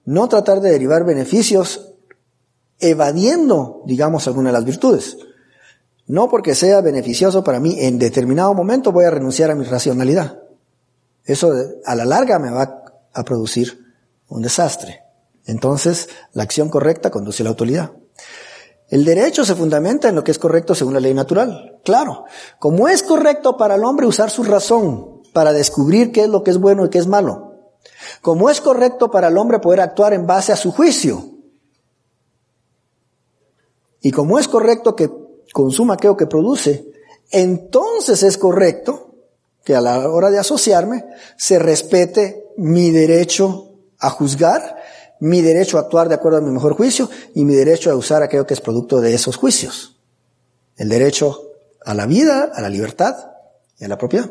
no 0.05 0.29
tratar 0.29 0.61
de 0.61 0.71
derivar 0.71 1.05
beneficios 1.05 1.95
evadiendo, 2.81 3.83
digamos, 3.87 4.27
alguna 4.27 4.51
de 4.51 4.55
las 4.55 4.65
virtudes. 4.65 5.19
No 6.07 6.29
porque 6.31 6.55
sea 6.55 6.81
beneficioso 6.81 7.45
para 7.45 7.61
mí, 7.61 7.77
en 7.81 7.99
determinado 7.99 8.55
momento 8.55 8.93
voy 8.93 9.05
a 9.05 9.11
renunciar 9.11 9.51
a 9.51 9.55
mi 9.55 9.65
racionalidad. 9.65 10.43
Eso 11.25 11.53
a 11.85 11.95
la 11.95 12.07
larga 12.07 12.39
me 12.39 12.51
va 12.51 12.85
a 13.13 13.25
producir 13.25 13.85
un 14.29 14.41
desastre. 14.41 15.03
Entonces, 15.45 16.09
la 16.33 16.45
acción 16.45 16.71
correcta 16.71 17.11
conduce 17.11 17.43
a 17.43 17.45
la 17.45 17.51
autoridad. 17.51 17.93
El 18.89 19.05
derecho 19.05 19.45
se 19.45 19.55
fundamenta 19.55 20.09
en 20.09 20.15
lo 20.15 20.25
que 20.25 20.31
es 20.31 20.39
correcto 20.39 20.75
según 20.75 20.95
la 20.95 21.01
ley 21.01 21.13
natural. 21.13 21.79
Claro, 21.85 22.25
como 22.59 22.89
es 22.89 23.03
correcto 23.03 23.57
para 23.57 23.75
el 23.75 23.85
hombre 23.85 24.07
usar 24.07 24.31
su 24.31 24.45
razón 24.45 25.23
para 25.33 25.53
descubrir 25.53 26.11
qué 26.11 26.23
es 26.23 26.29
lo 26.29 26.43
que 26.43 26.51
es 26.51 26.59
bueno 26.59 26.87
y 26.87 26.91
qué 26.91 26.99
es 26.99 27.07
malo. 27.07 27.55
Como 28.23 28.51
es 28.51 28.61
correcto 28.61 29.11
para 29.11 29.29
el 29.29 29.37
hombre 29.37 29.59
poder 29.59 29.81
actuar 29.81 30.15
en 30.15 30.27
base 30.27 30.53
a 30.53 30.57
su 30.57 30.73
juicio. 30.73 31.23
Y 34.01 34.11
como 34.11 34.39
es 34.39 34.49
correcto 34.49 34.97
que 34.97 35.11
consuma 35.53 35.95
aquello 35.95 36.17
que 36.17 36.27
produce, 36.27 36.91
entonces 37.31 38.23
es 38.23 38.39
correcto 38.39 39.15
que 39.65 39.77
a 39.77 39.81
la 39.81 40.09
hora 40.09 40.31
de 40.31 40.39
asociarme 40.39 41.05
se 41.37 41.59
respete 41.59 42.47
mi 42.57 42.91
derecho 42.91 43.73
a 43.99 44.11
juzgar, 44.11 44.78
mi 45.21 45.43
derecho 45.43 45.79
a 45.79 45.83
actuar 45.83 46.09
de 46.09 46.15
acuerdo 46.15 46.39
a 46.39 46.43
mi 46.43 46.51
mejor 46.51 46.75
juicio 46.75 47.09
y 47.35 47.45
mi 47.45 47.55
derecho 47.55 47.91
a 47.91 47.97
usar 47.97 48.23
aquello 48.23 48.47
que 48.47 48.55
es 48.55 48.61
producto 48.61 49.01
de 49.01 49.15
esos 49.15 49.37
juicios. 49.37 49.97
El 50.77 50.89
derecho 50.89 51.43
a 51.85 51.95
la 51.95 52.07
vida, 52.07 52.51
a 52.55 52.61
la 52.61 52.69
libertad 52.69 53.17
y 53.79 53.85
a 53.85 53.89
la 53.89 53.99
propiedad. 53.99 54.31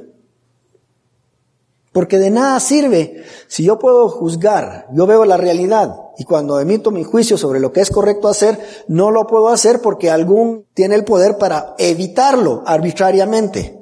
Porque 1.91 2.19
de 2.19 2.29
nada 2.29 2.59
sirve 2.59 3.23
si 3.47 3.63
yo 3.63 3.79
puedo 3.79 4.07
juzgar, 4.09 4.87
yo 4.93 5.07
veo 5.07 5.25
la 5.25 5.37
realidad 5.37 5.95
y 6.17 6.25
cuando 6.25 6.59
emito 6.59 6.91
mi 6.91 7.03
juicio 7.03 7.37
sobre 7.37 7.59
lo 7.59 7.71
que 7.71 7.81
es 7.81 7.89
correcto 7.89 8.27
hacer, 8.27 8.59
no 8.87 9.11
lo 9.11 9.25
puedo 9.25 9.49
hacer 9.49 9.81
porque 9.81 10.11
algún 10.11 10.65
tiene 10.73 10.95
el 10.95 11.03
poder 11.03 11.37
para 11.37 11.75
evitarlo 11.77 12.63
arbitrariamente. 12.65 13.79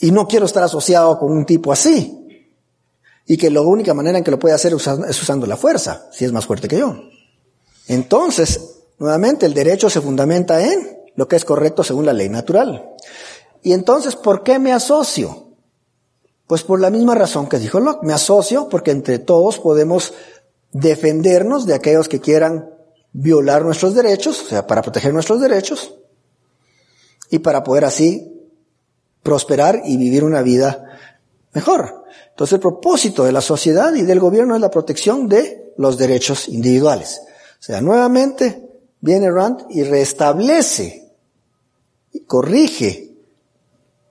Y 0.00 0.12
no 0.12 0.28
quiero 0.28 0.46
estar 0.46 0.62
asociado 0.62 1.18
con 1.18 1.32
un 1.32 1.44
tipo 1.44 1.72
así 1.72 2.17
y 3.30 3.36
que 3.36 3.50
la 3.50 3.60
única 3.60 3.92
manera 3.92 4.16
en 4.16 4.24
que 4.24 4.30
lo 4.30 4.38
puede 4.38 4.54
hacer 4.54 4.72
es 4.72 5.22
usando 5.22 5.46
la 5.46 5.58
fuerza, 5.58 6.08
si 6.10 6.24
es 6.24 6.32
más 6.32 6.46
fuerte 6.46 6.66
que 6.66 6.78
yo. 6.78 6.96
Entonces, 7.86 8.58
nuevamente, 8.98 9.44
el 9.44 9.52
derecho 9.52 9.90
se 9.90 10.00
fundamenta 10.00 10.64
en 10.64 10.98
lo 11.14 11.28
que 11.28 11.36
es 11.36 11.44
correcto 11.44 11.84
según 11.84 12.06
la 12.06 12.14
ley 12.14 12.30
natural. 12.30 12.94
Y 13.62 13.74
entonces, 13.74 14.16
¿por 14.16 14.42
qué 14.42 14.58
me 14.58 14.72
asocio? 14.72 15.48
Pues 16.46 16.62
por 16.62 16.80
la 16.80 16.88
misma 16.88 17.14
razón 17.14 17.50
que 17.50 17.58
dijo 17.58 17.78
Locke, 17.80 18.02
me 18.02 18.14
asocio 18.14 18.70
porque 18.70 18.92
entre 18.92 19.18
todos 19.18 19.58
podemos 19.58 20.14
defendernos 20.72 21.66
de 21.66 21.74
aquellos 21.74 22.08
que 22.08 22.20
quieran 22.20 22.70
violar 23.12 23.62
nuestros 23.62 23.94
derechos, 23.94 24.40
o 24.40 24.48
sea, 24.48 24.66
para 24.66 24.80
proteger 24.80 25.12
nuestros 25.12 25.42
derechos, 25.42 25.94
y 27.30 27.40
para 27.40 27.62
poder 27.62 27.84
así 27.84 28.32
prosperar 29.22 29.82
y 29.84 29.98
vivir 29.98 30.24
una 30.24 30.40
vida 30.40 30.87
mejor. 31.58 32.04
Entonces 32.30 32.54
el 32.54 32.60
propósito 32.60 33.24
de 33.24 33.32
la 33.32 33.40
sociedad 33.40 33.92
y 33.94 34.02
del 34.02 34.20
gobierno 34.20 34.54
es 34.54 34.60
la 34.60 34.70
protección 34.70 35.28
de 35.28 35.72
los 35.76 35.98
derechos 35.98 36.48
individuales. 36.48 37.20
O 37.58 37.62
sea, 37.62 37.80
nuevamente 37.80 38.62
viene 39.00 39.28
Rand 39.28 39.66
y 39.70 39.82
restablece 39.82 41.16
y 42.12 42.20
corrige 42.20 43.16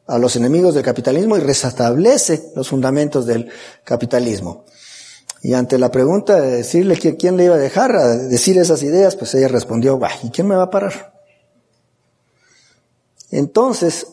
a 0.07 0.17
los 0.17 0.35
enemigos 0.35 0.73
del 0.73 0.83
capitalismo 0.83 1.37
y 1.37 1.39
restablece 1.39 2.51
los 2.53 2.67
fundamentos 2.67 3.25
del 3.25 3.49
capitalismo. 3.85 4.65
Y 5.41 5.53
ante 5.53 5.77
la 5.77 5.89
pregunta 5.89 6.41
de 6.41 6.57
decirle 6.57 6.97
quién 6.97 7.37
le 7.37 7.45
iba 7.45 7.55
a 7.55 7.59
dejar 7.59 7.95
a 7.95 8.17
decir 8.17 8.57
esas 8.57 8.83
ideas, 8.83 9.15
pues 9.15 9.33
ella 9.35 9.47
respondió, 9.47 9.97
¿y 10.23 10.29
quién 10.31 10.47
me 10.47 10.55
va 10.55 10.63
a 10.63 10.69
parar? 10.69 11.13
Entonces, 13.31 14.07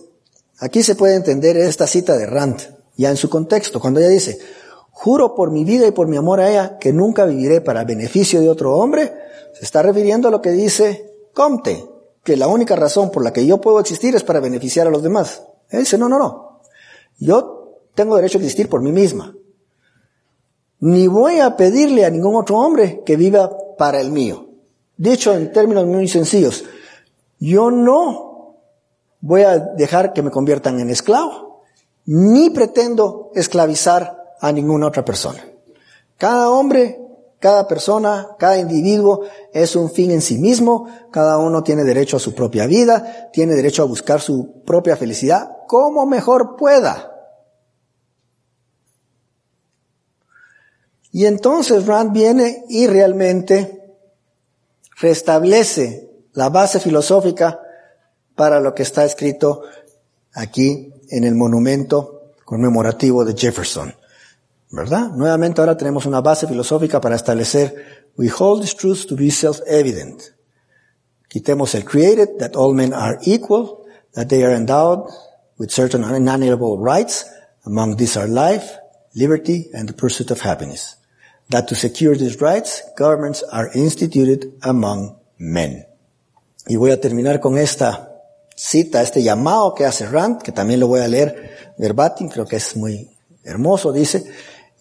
aquí 0.59 0.85
se 0.85 0.95
puede 0.95 1.17
entender 1.17 1.57
esta 1.57 1.89
cita 1.89 2.17
de 2.17 2.27
Rand 2.27 2.84
ya 2.97 3.11
en 3.11 3.17
su 3.17 3.29
contexto, 3.29 3.81
cuando 3.81 4.01
ella 4.01 4.09
dice, 4.09 4.39
juro 4.91 5.35
por 5.35 5.51
mi 5.51 5.65
vida 5.65 5.87
y 5.87 5.91
por 5.91 6.07
mi 6.07 6.17
amor 6.17 6.41
a 6.41 6.51
ella 6.51 6.79
que 6.79 6.93
nunca 6.93 7.25
viviré 7.25 7.61
para 7.61 7.85
beneficio 7.85 8.41
de 8.41 8.49
otro 8.49 8.77
hombre, 8.77 9.13
se 9.53 9.65
está 9.65 9.83
refiriendo 9.83 10.29
a 10.29 10.31
lo 10.31 10.41
que 10.41 10.51
dice 10.51 11.13
Comte, 11.33 11.85
que 12.23 12.37
la 12.37 12.47
única 12.47 12.77
razón 12.77 13.11
por 13.11 13.23
la 13.23 13.33
que 13.33 13.47
yo 13.47 13.61
puedo 13.61 13.81
existir 13.81 14.15
es 14.15 14.23
para 14.23 14.41
beneficiar 14.41 14.87
a 14.87 14.91
los 14.91 15.03
demás. 15.03 15.43
Él 15.69 15.81
dice, 15.81 15.99
no, 15.99 16.09
no, 16.09 16.19
no. 16.19 16.61
Yo 17.19 17.81
tengo 17.95 18.17
derecho 18.17 18.39
a 18.39 18.41
existir 18.41 18.69
por 18.69 18.81
mí 18.81 18.93
misma. 18.93 19.35
Ni 20.81 21.07
voy 21.07 21.41
a 21.41 21.57
pedirle 21.57 22.05
a 22.05 22.11
ningún 22.11 22.37
otro 22.37 22.59
hombre 22.59 23.03
que 23.05 23.17
viva 23.17 23.51
para 23.77 24.01
el 24.01 24.11
mío. 24.11 24.49
Dicho 24.97 25.35
en 25.35 25.53
términos 25.53 25.87
muy 25.87 26.07
sencillos, 26.09 26.65
yo 27.41 27.71
no 27.71 28.57
voy 29.21 29.43
a 29.43 29.59
dejar 29.59 30.13
que 30.13 30.23
me 30.23 30.31
conviertan 30.31 30.79
en 30.81 30.91
esclavo 30.91 31.54
ni 32.07 32.51
pretendo 32.51 33.31
esclavizar 33.35 34.37
a 34.41 34.53
ninguna 34.53 34.89
otra 34.89 35.05
persona. 35.05 35.45
Cada 36.19 36.51
hombre, 36.51 37.01
cada 37.39 37.67
persona, 37.67 38.29
cada 38.39 38.59
individuo 38.59 39.23
es 39.53 39.77
un 39.77 39.91
fin 39.91 40.11
en 40.11 40.23
sí 40.23 40.39
mismo, 40.39 40.89
cada 41.11 41.39
uno 41.39 41.63
tiene 41.63 41.85
derecho 41.85 42.17
a 42.17 42.21
su 42.21 42.35
propia 42.35 42.67
vida, 42.67 43.31
tiene 43.33 43.55
derecho 43.55 43.83
a 43.83 43.87
buscar 43.87 44.21
su 44.21 44.63
propia 44.65 44.97
felicidad 44.97 45.51
como 45.67 46.07
mejor 46.07 46.57
pueda. 46.57 47.11
Y 51.13 51.27
entonces 51.27 51.87
Rand 51.87 52.13
viene 52.13 52.65
y 52.69 52.87
realmente 52.87 53.95
restablece 55.01 56.11
la 56.33 56.49
base 56.49 56.81
filosófica 56.81 57.61
para 58.35 58.59
lo 58.61 58.75
que 58.75 58.83
está 58.83 59.05
escrito 59.05 59.63
aquí 60.33 60.94
en 61.11 61.25
el 61.25 61.35
monumento 61.35 62.33
conmemorativo 62.45 63.25
de 63.25 63.35
Jefferson. 63.35 63.95
¿Verdad? 64.71 65.11
Nuevamente 65.11 65.61
ahora 65.61 65.77
tenemos 65.77 66.05
una 66.05 66.21
base 66.21 66.47
filosófica 66.47 67.01
para 67.01 67.17
establecer 67.17 68.05
we 68.17 68.29
hold 68.29 68.63
these 68.63 68.75
truths 68.75 69.07
to 69.07 69.17
be 69.17 69.31
self-evident. 69.31 70.35
Quitemos 71.29 71.75
el 71.75 71.85
created, 71.85 72.39
that 72.39 72.55
all 72.55 72.75
men 72.75 72.93
are 72.93 73.19
equal, 73.25 73.87
that 74.15 74.29
they 74.29 74.45
are 74.45 74.55
endowed 74.55 75.09
with 75.59 75.71
certain 75.71 76.05
unalienable 76.05 76.79
rights. 76.79 77.25
Among 77.67 77.97
these 77.97 78.17
are 78.17 78.29
life, 78.29 78.77
liberty, 79.15 79.69
and 79.73 79.89
the 79.89 79.95
pursuit 79.95 80.31
of 80.31 80.41
happiness. 80.41 80.97
That 81.51 81.67
to 81.69 81.75
secure 81.75 82.15
these 82.15 82.41
rights, 82.41 82.83
governments 82.97 83.43
are 83.43 83.71
instituted 83.75 84.53
among 84.63 85.17
men. 85.39 85.87
Y 86.69 86.77
voy 86.77 86.93
a 86.93 87.01
terminar 87.01 87.41
con 87.41 87.59
esta 87.59 88.14
cita, 88.55 89.03
este 89.03 89.23
llamado 89.23 89.75
que 89.75 89.85
hace 89.85 90.07
Rand, 90.07 90.43
que 90.43 90.53
también 90.53 90.81
lo 90.81 90.89
voy 90.89 91.01
a 91.01 91.09
leer 91.09 91.75
verbatim, 91.79 92.29
creo 92.29 92.47
que 92.47 92.57
es 92.57 92.77
muy 92.77 93.11
hermoso, 93.43 93.93
dice, 93.93 94.25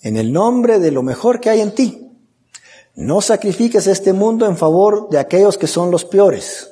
en 0.01 0.17
el 0.17 0.32
nombre 0.32 0.80
de 0.80 0.91
lo 0.91 1.03
mejor 1.03 1.39
que 1.39 1.49
hay 1.49 1.61
en 1.61 1.74
ti, 1.74 2.11
no 2.95 3.21
sacrifiques 3.21 3.88
este 3.88 4.13
mundo 4.13 4.45
en 4.45 4.57
favor 4.57 5.09
de 5.09 5.17
aquellos 5.17 5.57
que 5.57 5.67
son 5.67 5.89
los 5.89 6.05
peores. 6.05 6.69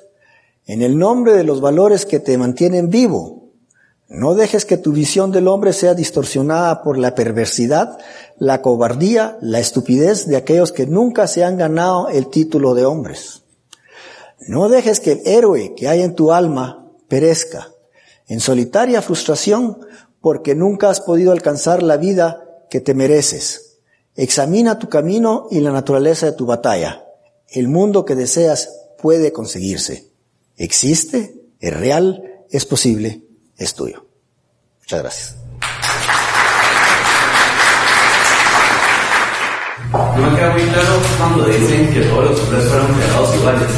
En 0.66 0.84
el 0.84 0.98
nombre 0.98 1.34
de 1.34 1.44
los 1.44 1.62
valores 1.62 2.06
que 2.06 2.20
te 2.20 2.38
mantienen 2.38 2.90
vivo, 2.90 3.50
no 4.08 4.36
dejes 4.36 4.66
que 4.66 4.78
tu 4.78 4.92
visión 4.92 5.32
del 5.32 5.48
hombre 5.48 5.74
sea 5.74 5.96
distorsionada 5.96 6.84
por 6.84 6.98
la 6.98 7.16
perversidad, 7.16 7.98
la 8.38 8.62
cobardía, 8.62 9.38
la 9.42 9.60
estupidez 9.60 10.28
de 10.28 10.36
aquellos 10.36 10.72
que 10.72 10.86
nunca 10.86 11.28
se 11.28 11.44
han 11.44 11.58
ganado 11.58 12.10
el 12.10 12.28
título 12.28 12.76
de 12.76 12.86
hombres. 12.86 13.44
No 14.48 14.70
dejes 14.70 15.00
que 15.00 15.14
el 15.14 15.22
héroe 15.26 15.74
que 15.76 15.88
hay 15.88 16.02
en 16.02 16.14
tu 16.14 16.34
alma 16.34 16.81
perezca 17.12 17.68
en 18.30 18.40
solitaria 18.40 19.02
frustración 19.02 19.86
porque 20.22 20.56
nunca 20.56 20.90
has 20.90 21.02
podido 21.02 21.34
alcanzar 21.34 21.84
la 21.84 21.98
vida 21.98 22.46
que 22.70 22.80
te 22.80 22.94
mereces. 22.94 23.80
Examina 24.16 24.80
tu 24.80 24.88
camino 24.88 25.48
y 25.52 25.60
la 25.60 25.74
naturaleza 25.74 26.28
de 26.28 26.32
tu 26.32 26.46
batalla. 26.46 27.04
El 27.50 27.68
mundo 27.68 28.06
que 28.06 28.16
deseas 28.16 28.70
puede 28.98 29.34
conseguirse. 29.34 30.08
Existe, 30.56 31.36
es 31.60 31.78
real, 31.78 32.46
es 32.50 32.66
posible 32.66 33.24
es 33.62 33.76
tuyo. 33.76 34.06
Muchas 34.80 35.02
gracias. 35.02 35.51
No 39.92 40.32
me 40.32 40.38
queda 40.38 40.52
muy 40.54 40.62
claro 40.62 40.94
cuando 41.18 41.46
dicen 41.46 41.94
que 41.94 42.02
todos 42.02 42.32
los 42.32 42.40
hombres 42.40 42.64
fueron 42.64 42.88
creados 42.94 43.36
iguales. 43.36 43.70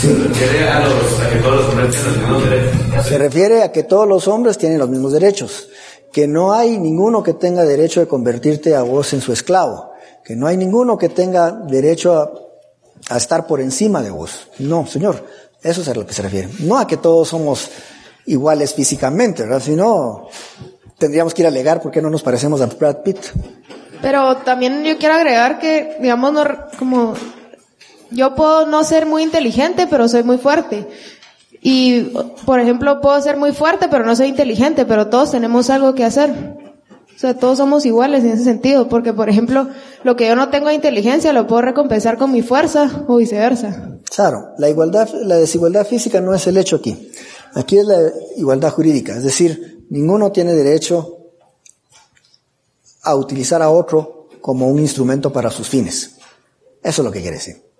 Se 0.00 0.14
refiere 0.14 0.68
a, 0.68 0.80
los, 0.80 1.20
a 1.20 1.30
que 1.30 1.36
todos 1.40 1.56
los 1.56 1.68
hombres 1.68 1.90
tienen 1.90 2.08
los 2.08 2.18
mismos 2.18 2.44
derechos. 2.44 3.06
Se 3.08 3.18
refiere 3.18 3.62
a 3.62 3.72
que 3.72 3.82
todos 3.82 4.08
los 4.08 4.28
hombres 4.28 4.58
tienen 4.58 4.78
los 4.78 4.88
mismos 4.88 5.12
derechos. 5.12 5.68
Que 6.12 6.28
no 6.28 6.52
hay 6.52 6.78
ninguno 6.78 7.22
que 7.22 7.34
tenga 7.34 7.64
derecho 7.64 8.00
de 8.00 8.06
convertirte 8.06 8.76
a 8.76 8.82
vos 8.82 9.12
en 9.12 9.20
su 9.20 9.32
esclavo. 9.32 9.90
Que 10.24 10.36
no 10.36 10.46
hay 10.46 10.56
ninguno 10.56 10.96
que 10.96 11.08
tenga 11.08 11.50
derecho 11.50 12.16
a, 12.16 12.30
a 13.12 13.16
estar 13.16 13.46
por 13.48 13.60
encima 13.60 14.02
de 14.02 14.10
vos. 14.10 14.48
No, 14.60 14.86
señor. 14.86 15.24
Eso 15.62 15.82
es 15.82 15.88
a 15.88 15.94
lo 15.94 16.06
que 16.06 16.14
se 16.14 16.22
refiere. 16.22 16.48
No 16.60 16.78
a 16.78 16.86
que 16.86 16.96
todos 16.96 17.28
somos 17.28 17.70
iguales 18.26 18.72
físicamente, 18.72 19.42
¿verdad? 19.42 19.60
Si 19.60 19.72
no, 19.72 20.28
tendríamos 20.96 21.34
que 21.34 21.42
ir 21.42 21.46
a 21.46 21.50
alegar 21.50 21.82
por 21.82 21.90
qué 21.90 22.00
no 22.00 22.08
nos 22.08 22.22
parecemos 22.22 22.60
a 22.60 22.66
Brad 22.66 22.98
Pitt. 23.02 23.18
Pero 24.02 24.36
también 24.38 24.82
yo 24.84 24.96
quiero 24.98 25.14
agregar 25.14 25.58
que, 25.58 25.96
digamos, 26.00 26.32
no, 26.32 26.44
como 26.78 27.14
yo 28.10 28.34
puedo 28.34 28.66
no 28.66 28.82
ser 28.84 29.06
muy 29.06 29.22
inteligente, 29.22 29.86
pero 29.88 30.08
soy 30.08 30.22
muy 30.22 30.38
fuerte. 30.38 30.88
Y, 31.62 32.12
por 32.46 32.60
ejemplo, 32.60 33.00
puedo 33.00 33.20
ser 33.20 33.36
muy 33.36 33.52
fuerte, 33.52 33.88
pero 33.90 34.04
no 34.04 34.16
soy 34.16 34.28
inteligente, 34.28 34.86
pero 34.86 35.08
todos 35.08 35.30
tenemos 35.30 35.68
algo 35.70 35.94
que 35.94 36.04
hacer. 36.04 36.30
O 37.14 37.18
sea, 37.20 37.34
todos 37.34 37.58
somos 37.58 37.84
iguales 37.84 38.24
en 38.24 38.30
ese 38.30 38.44
sentido, 38.44 38.88
porque, 38.88 39.12
por 39.12 39.28
ejemplo, 39.28 39.68
lo 40.04 40.16
que 40.16 40.26
yo 40.26 40.36
no 40.36 40.48
tengo 40.48 40.68
de 40.68 40.74
inteligencia 40.74 41.34
lo 41.34 41.46
puedo 41.46 41.60
recompensar 41.60 42.16
con 42.16 42.32
mi 42.32 42.40
fuerza 42.40 43.04
o 43.08 43.16
viceversa. 43.16 43.98
Claro, 44.14 44.54
la 44.56 44.70
igualdad, 44.70 45.08
la 45.24 45.36
desigualdad 45.36 45.86
física 45.86 46.22
no 46.22 46.34
es 46.34 46.46
el 46.46 46.56
hecho 46.56 46.76
aquí. 46.76 47.10
Aquí 47.54 47.76
es 47.76 47.84
la 47.84 48.10
igualdad 48.38 48.70
jurídica, 48.70 49.16
es 49.16 49.22
decir, 49.22 49.84
ninguno 49.90 50.32
tiene 50.32 50.54
derecho 50.54 51.19
a 53.02 53.14
utilizar 53.14 53.62
a 53.62 53.70
otro 53.70 54.28
como 54.40 54.68
un 54.68 54.78
instrumento 54.78 55.32
para 55.32 55.50
sus 55.50 55.68
fines. 55.68 56.16
Eso 56.82 57.02
es 57.02 57.06
lo 57.06 57.12
que 57.12 57.20
quiere 57.20 57.36
decir. 57.36 57.70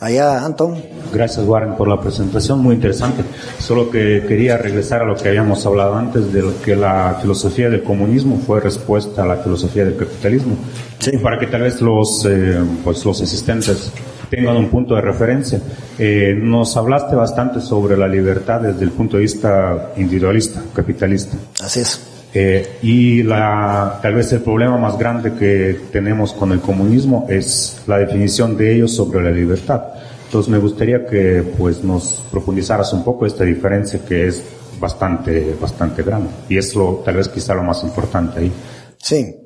Allá, 0.00 0.44
Anton. 0.44 0.82
Gracias, 1.12 1.46
Warren, 1.46 1.76
por 1.76 1.88
la 1.88 1.98
presentación, 1.98 2.58
muy 2.60 2.74
interesante. 2.74 3.22
Solo 3.58 3.90
que 3.90 4.24
quería 4.28 4.58
regresar 4.58 5.00
a 5.00 5.06
lo 5.06 5.14
que 5.14 5.28
habíamos 5.28 5.64
hablado 5.64 5.94
antes, 5.94 6.30
de 6.30 6.44
que 6.62 6.76
la 6.76 7.18
filosofía 7.22 7.70
del 7.70 7.82
comunismo 7.82 8.38
fue 8.44 8.60
respuesta 8.60 9.22
a 9.22 9.26
la 9.26 9.36
filosofía 9.36 9.84
del 9.84 9.96
capitalismo. 9.96 10.56
Sí. 10.98 11.16
Para 11.18 11.38
que 11.38 11.46
tal 11.46 11.62
vez 11.62 11.80
los, 11.80 12.26
eh, 12.26 12.60
pues 12.82 13.02
los 13.04 13.22
asistentes 13.22 13.92
tengan 14.30 14.56
un 14.56 14.68
punto 14.68 14.94
de 14.94 15.00
referencia. 15.00 15.60
Eh, 15.98 16.34
nos 16.36 16.76
hablaste 16.76 17.16
bastante 17.16 17.60
sobre 17.60 17.96
la 17.96 18.08
libertad 18.08 18.60
desde 18.60 18.84
el 18.84 18.90
punto 18.90 19.16
de 19.16 19.22
vista 19.22 19.92
individualista, 19.96 20.62
capitalista. 20.74 21.36
Así 21.62 21.80
es. 21.80 22.00
Eh, 22.36 22.78
y 22.82 23.22
la, 23.22 24.00
tal 24.02 24.14
vez 24.14 24.32
el 24.32 24.40
problema 24.40 24.76
más 24.76 24.98
grande 24.98 25.34
que 25.34 25.78
tenemos 25.92 26.32
con 26.32 26.50
el 26.50 26.60
comunismo 26.60 27.26
es 27.28 27.82
la 27.86 27.98
definición 27.98 28.56
de 28.56 28.74
ellos 28.74 28.94
sobre 28.94 29.22
la 29.22 29.30
libertad. 29.30 29.82
Entonces 30.26 30.50
me 30.50 30.58
gustaría 30.58 31.06
que 31.06 31.44
pues 31.56 31.84
nos 31.84 32.24
profundizaras 32.32 32.92
un 32.92 33.04
poco 33.04 33.24
esta 33.24 33.44
diferencia 33.44 34.00
que 34.04 34.26
es 34.26 34.44
bastante, 34.80 35.54
bastante 35.60 36.02
grande. 36.02 36.30
Y 36.48 36.58
es 36.58 36.74
lo, 36.74 37.02
tal 37.04 37.16
vez 37.16 37.28
quizá 37.28 37.54
lo 37.54 37.62
más 37.62 37.84
importante 37.84 38.40
ahí. 38.40 38.52
Sí. 38.98 39.43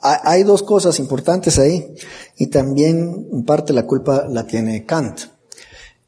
Hay 0.00 0.42
dos 0.42 0.62
cosas 0.62 0.98
importantes 0.98 1.58
ahí 1.58 1.94
y 2.36 2.48
también 2.48 3.28
en 3.32 3.44
parte 3.44 3.72
la 3.72 3.86
culpa 3.86 4.26
la 4.28 4.46
tiene 4.46 4.84
Kant. 4.84 5.20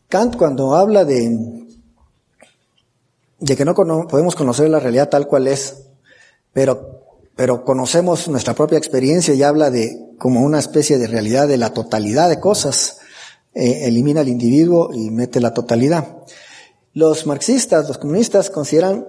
Kant 0.08 0.36
cuando 0.36 0.74
habla 0.74 1.04
de, 1.04 1.66
de 3.38 3.56
que 3.56 3.64
no 3.64 3.74
podemos 3.74 4.34
conocer 4.34 4.68
la 4.68 4.80
realidad 4.80 5.08
tal 5.08 5.26
cual 5.26 5.48
es, 5.48 5.84
pero, 6.52 7.04
pero 7.36 7.64
conocemos 7.64 8.28
nuestra 8.28 8.54
propia 8.54 8.78
experiencia 8.78 9.34
y 9.34 9.42
habla 9.42 9.70
de 9.70 10.10
como 10.18 10.42
una 10.42 10.58
especie 10.58 10.98
de 10.98 11.06
realidad 11.06 11.48
de 11.48 11.56
la 11.56 11.72
totalidad 11.72 12.28
de 12.28 12.40
cosas, 12.40 12.98
eh, 13.54 13.86
elimina 13.86 14.20
al 14.20 14.28
individuo 14.28 14.90
y 14.92 15.10
mete 15.10 15.40
la 15.40 15.54
totalidad. 15.54 16.18
Los 16.92 17.26
marxistas, 17.26 17.88
los 17.88 17.98
comunistas 17.98 18.50
consideran 18.50 19.06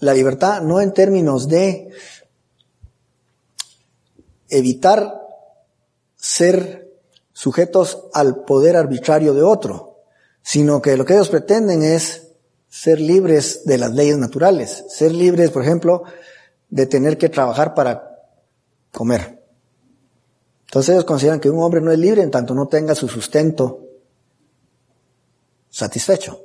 la 0.00 0.14
libertad 0.14 0.62
no 0.62 0.80
en 0.80 0.92
términos 0.92 1.48
de 1.48 1.88
evitar 4.50 5.20
ser 6.16 6.90
sujetos 7.32 8.08
al 8.12 8.44
poder 8.44 8.76
arbitrario 8.76 9.32
de 9.32 9.42
otro, 9.42 9.98
sino 10.42 10.82
que 10.82 10.96
lo 10.96 11.04
que 11.04 11.14
ellos 11.14 11.28
pretenden 11.28 11.82
es 11.82 12.28
ser 12.68 13.00
libres 13.00 13.64
de 13.64 13.78
las 13.78 13.92
leyes 13.92 14.18
naturales, 14.18 14.84
ser 14.88 15.12
libres, 15.12 15.50
por 15.50 15.62
ejemplo, 15.62 16.04
de 16.68 16.86
tener 16.86 17.18
que 17.18 17.28
trabajar 17.28 17.74
para 17.74 18.10
comer. 18.92 19.42
Entonces 20.66 20.94
ellos 20.94 21.04
consideran 21.04 21.40
que 21.40 21.50
un 21.50 21.62
hombre 21.62 21.80
no 21.80 21.90
es 21.90 21.98
libre 21.98 22.22
en 22.22 22.30
tanto 22.30 22.54
no 22.54 22.68
tenga 22.68 22.94
su 22.94 23.08
sustento 23.08 23.86
satisfecho. 25.68 26.44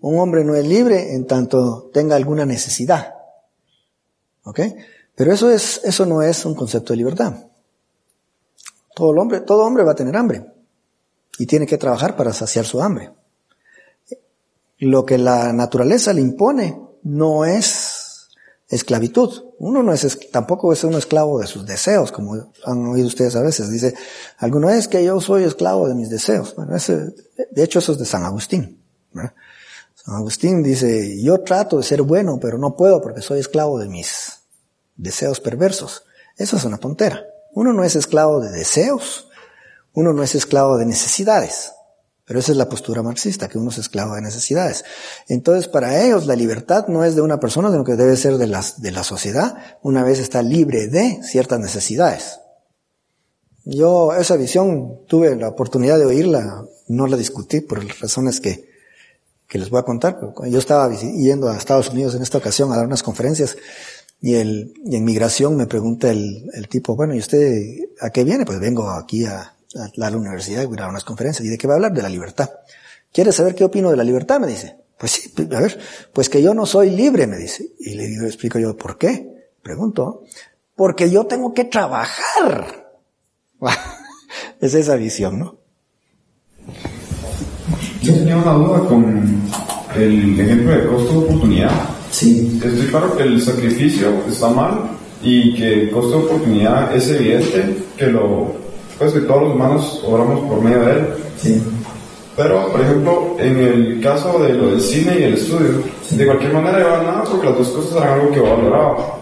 Un 0.00 0.18
hombre 0.18 0.44
no 0.44 0.54
es 0.54 0.66
libre 0.66 1.14
en 1.14 1.26
tanto 1.26 1.90
tenga 1.92 2.16
alguna 2.16 2.46
necesidad. 2.46 3.14
¿Ok? 4.44 4.60
Pero 5.16 5.32
eso 5.32 5.50
es, 5.50 5.80
eso 5.82 6.06
no 6.06 6.22
es 6.22 6.44
un 6.44 6.54
concepto 6.54 6.92
de 6.92 6.98
libertad. 6.98 7.34
Todo 8.94 9.10
hombre, 9.10 9.40
todo 9.40 9.64
hombre 9.64 9.82
va 9.82 9.92
a 9.92 9.96
tener 9.96 10.14
hambre. 10.16 10.46
Y 11.38 11.46
tiene 11.46 11.66
que 11.66 11.78
trabajar 11.78 12.16
para 12.16 12.32
saciar 12.32 12.66
su 12.66 12.80
hambre. 12.82 13.12
Lo 14.78 15.04
que 15.06 15.18
la 15.18 15.52
naturaleza 15.52 16.12
le 16.12 16.20
impone 16.20 16.78
no 17.02 17.46
es 17.46 18.28
esclavitud. 18.68 19.44
Uno 19.58 19.82
no 19.82 19.92
es, 19.92 20.30
tampoco 20.30 20.72
es 20.72 20.84
un 20.84 20.94
esclavo 20.94 21.40
de 21.40 21.46
sus 21.46 21.64
deseos, 21.64 22.12
como 22.12 22.52
han 22.64 22.86
oído 22.86 23.06
ustedes 23.06 23.36
a 23.36 23.42
veces. 23.42 23.70
Dice, 23.70 23.94
alguno 24.36 24.68
es 24.68 24.86
que 24.86 25.02
yo 25.02 25.18
soy 25.22 25.44
esclavo 25.44 25.88
de 25.88 25.94
mis 25.94 26.10
deseos. 26.10 26.54
Bueno, 26.56 26.76
de 26.76 27.64
hecho 27.64 27.78
eso 27.78 27.92
es 27.92 27.98
de 27.98 28.04
San 28.04 28.24
Agustín. 28.24 28.82
San 29.94 30.14
Agustín 30.14 30.62
dice, 30.62 31.22
yo 31.22 31.40
trato 31.40 31.78
de 31.78 31.84
ser 31.84 32.02
bueno, 32.02 32.38
pero 32.38 32.58
no 32.58 32.76
puedo 32.76 33.00
porque 33.00 33.22
soy 33.22 33.40
esclavo 33.40 33.78
de 33.78 33.88
mis 33.88 34.35
deseos 34.96 35.40
perversos. 35.40 36.04
Eso 36.36 36.56
es 36.56 36.64
una 36.64 36.78
tontera. 36.78 37.24
Uno 37.52 37.72
no 37.72 37.84
es 37.84 37.96
esclavo 37.96 38.40
de 38.40 38.50
deseos, 38.50 39.28
uno 39.92 40.12
no 40.12 40.22
es 40.22 40.34
esclavo 40.34 40.76
de 40.76 40.86
necesidades. 40.86 41.72
Pero 42.26 42.40
esa 42.40 42.50
es 42.50 42.58
la 42.58 42.68
postura 42.68 43.02
marxista, 43.02 43.48
que 43.48 43.56
uno 43.56 43.70
es 43.70 43.78
esclavo 43.78 44.16
de 44.16 44.20
necesidades. 44.20 44.84
Entonces, 45.28 45.68
para 45.68 46.02
ellos, 46.04 46.26
la 46.26 46.34
libertad 46.34 46.88
no 46.88 47.04
es 47.04 47.14
de 47.14 47.22
una 47.22 47.38
persona, 47.38 47.70
sino 47.70 47.84
que 47.84 47.94
debe 47.94 48.16
ser 48.16 48.36
de, 48.36 48.48
las, 48.48 48.82
de 48.82 48.90
la 48.90 49.04
sociedad, 49.04 49.56
una 49.82 50.02
vez 50.02 50.18
está 50.18 50.42
libre 50.42 50.88
de 50.88 51.20
ciertas 51.22 51.60
necesidades. 51.60 52.40
Yo 53.64 54.12
esa 54.12 54.36
visión 54.36 55.00
tuve 55.06 55.36
la 55.36 55.48
oportunidad 55.48 55.98
de 55.98 56.06
oírla, 56.06 56.64
no 56.88 57.06
la 57.06 57.16
discutí 57.16 57.60
por 57.60 57.84
las 57.84 58.00
razones 58.00 58.40
que, 58.40 58.68
que 59.48 59.58
les 59.58 59.70
voy 59.70 59.80
a 59.80 59.84
contar. 59.84 60.18
Yo 60.48 60.58
estaba 60.58 60.92
yendo 60.94 61.48
a 61.48 61.56
Estados 61.56 61.90
Unidos 61.90 62.14
en 62.16 62.22
esta 62.22 62.38
ocasión 62.38 62.72
a 62.72 62.76
dar 62.76 62.86
unas 62.86 63.02
conferencias 63.02 63.56
y, 64.20 64.34
el, 64.34 64.74
y 64.84 64.96
en 64.96 65.04
migración 65.04 65.56
me 65.56 65.66
pregunta 65.66 66.10
el, 66.10 66.50
el 66.52 66.68
tipo, 66.68 66.96
bueno, 66.96 67.14
¿y 67.14 67.18
usted 67.18 67.62
a 68.00 68.10
qué 68.10 68.24
viene? 68.24 68.44
Pues 68.44 68.58
vengo 68.60 68.90
aquí 68.90 69.24
a, 69.24 69.40
a 69.40 69.90
la 69.94 70.16
universidad, 70.16 70.64
a 70.64 70.68
dar 70.68 70.88
unas 70.88 71.04
conferencias. 71.04 71.46
¿Y 71.46 71.50
de 71.50 71.58
qué 71.58 71.66
va 71.66 71.74
a 71.74 71.76
hablar? 71.76 71.92
De 71.92 72.02
la 72.02 72.08
libertad. 72.08 72.50
¿Quieres 73.12 73.34
saber 73.34 73.54
qué 73.54 73.64
opino 73.64 73.90
de 73.90 73.96
la 73.96 74.04
libertad? 74.04 74.40
Me 74.40 74.46
dice. 74.46 74.76
Pues 74.98 75.12
sí, 75.12 75.32
a 75.38 75.60
ver, 75.60 75.78
pues 76.12 76.30
que 76.30 76.42
yo 76.42 76.54
no 76.54 76.64
soy 76.64 76.90
libre, 76.90 77.26
me 77.26 77.36
dice. 77.36 77.72
Y 77.78 77.94
le 77.94 78.06
digo, 78.06 78.24
explico 78.24 78.58
yo, 78.58 78.76
¿por 78.76 78.96
qué? 78.96 79.50
Pregunto. 79.62 80.22
Porque 80.74 81.10
yo 81.10 81.26
tengo 81.26 81.52
que 81.52 81.64
trabajar. 81.64 82.92
es 84.60 84.74
esa 84.74 84.96
visión, 84.96 85.38
¿no? 85.38 85.58
Yo 88.02 88.14
tenía 88.14 88.36
una 88.36 88.52
duda 88.52 88.88
con 88.88 89.42
el 89.94 90.40
ejemplo 90.40 90.70
de 90.70 90.86
costo 90.86 91.12
de 91.12 91.18
oportunidad. 91.18 91.95
Sí. 92.16 92.58
Estoy 92.64 92.86
claro 92.86 93.14
que 93.14 93.24
el 93.24 93.42
sacrificio 93.42 94.08
está 94.26 94.48
mal 94.48 94.88
y 95.22 95.54
que 95.54 95.82
el 95.82 95.90
costo 95.90 96.18
de 96.18 96.24
oportunidad 96.24 96.96
es 96.96 97.10
evidente, 97.10 97.84
que 97.94 98.06
lo, 98.06 98.54
pues 98.98 99.12
que 99.12 99.20
todos 99.20 99.42
los 99.42 99.54
humanos 99.54 100.02
obramos 100.02 100.40
por 100.48 100.62
medio 100.62 100.80
de 100.80 100.92
él. 100.92 101.06
Sí. 101.36 101.62
Pero, 102.34 102.72
por 102.72 102.80
ejemplo, 102.80 103.36
en 103.38 103.58
el 103.58 104.00
caso 104.00 104.38
de 104.38 104.54
lo 104.54 104.70
del 104.70 104.80
cine 104.80 105.18
y 105.18 105.22
el 105.24 105.34
estudio, 105.34 105.82
de 106.10 106.24
cualquier 106.24 106.54
manera 106.54 106.86
va 106.86 107.02
nada 107.02 107.24
porque 107.24 107.48
las 107.48 107.58
dos 107.58 107.68
cosas 107.68 107.96
eran 107.96 108.20
algo 108.20 108.32
que 108.32 108.40
valoraba. 108.40 109.18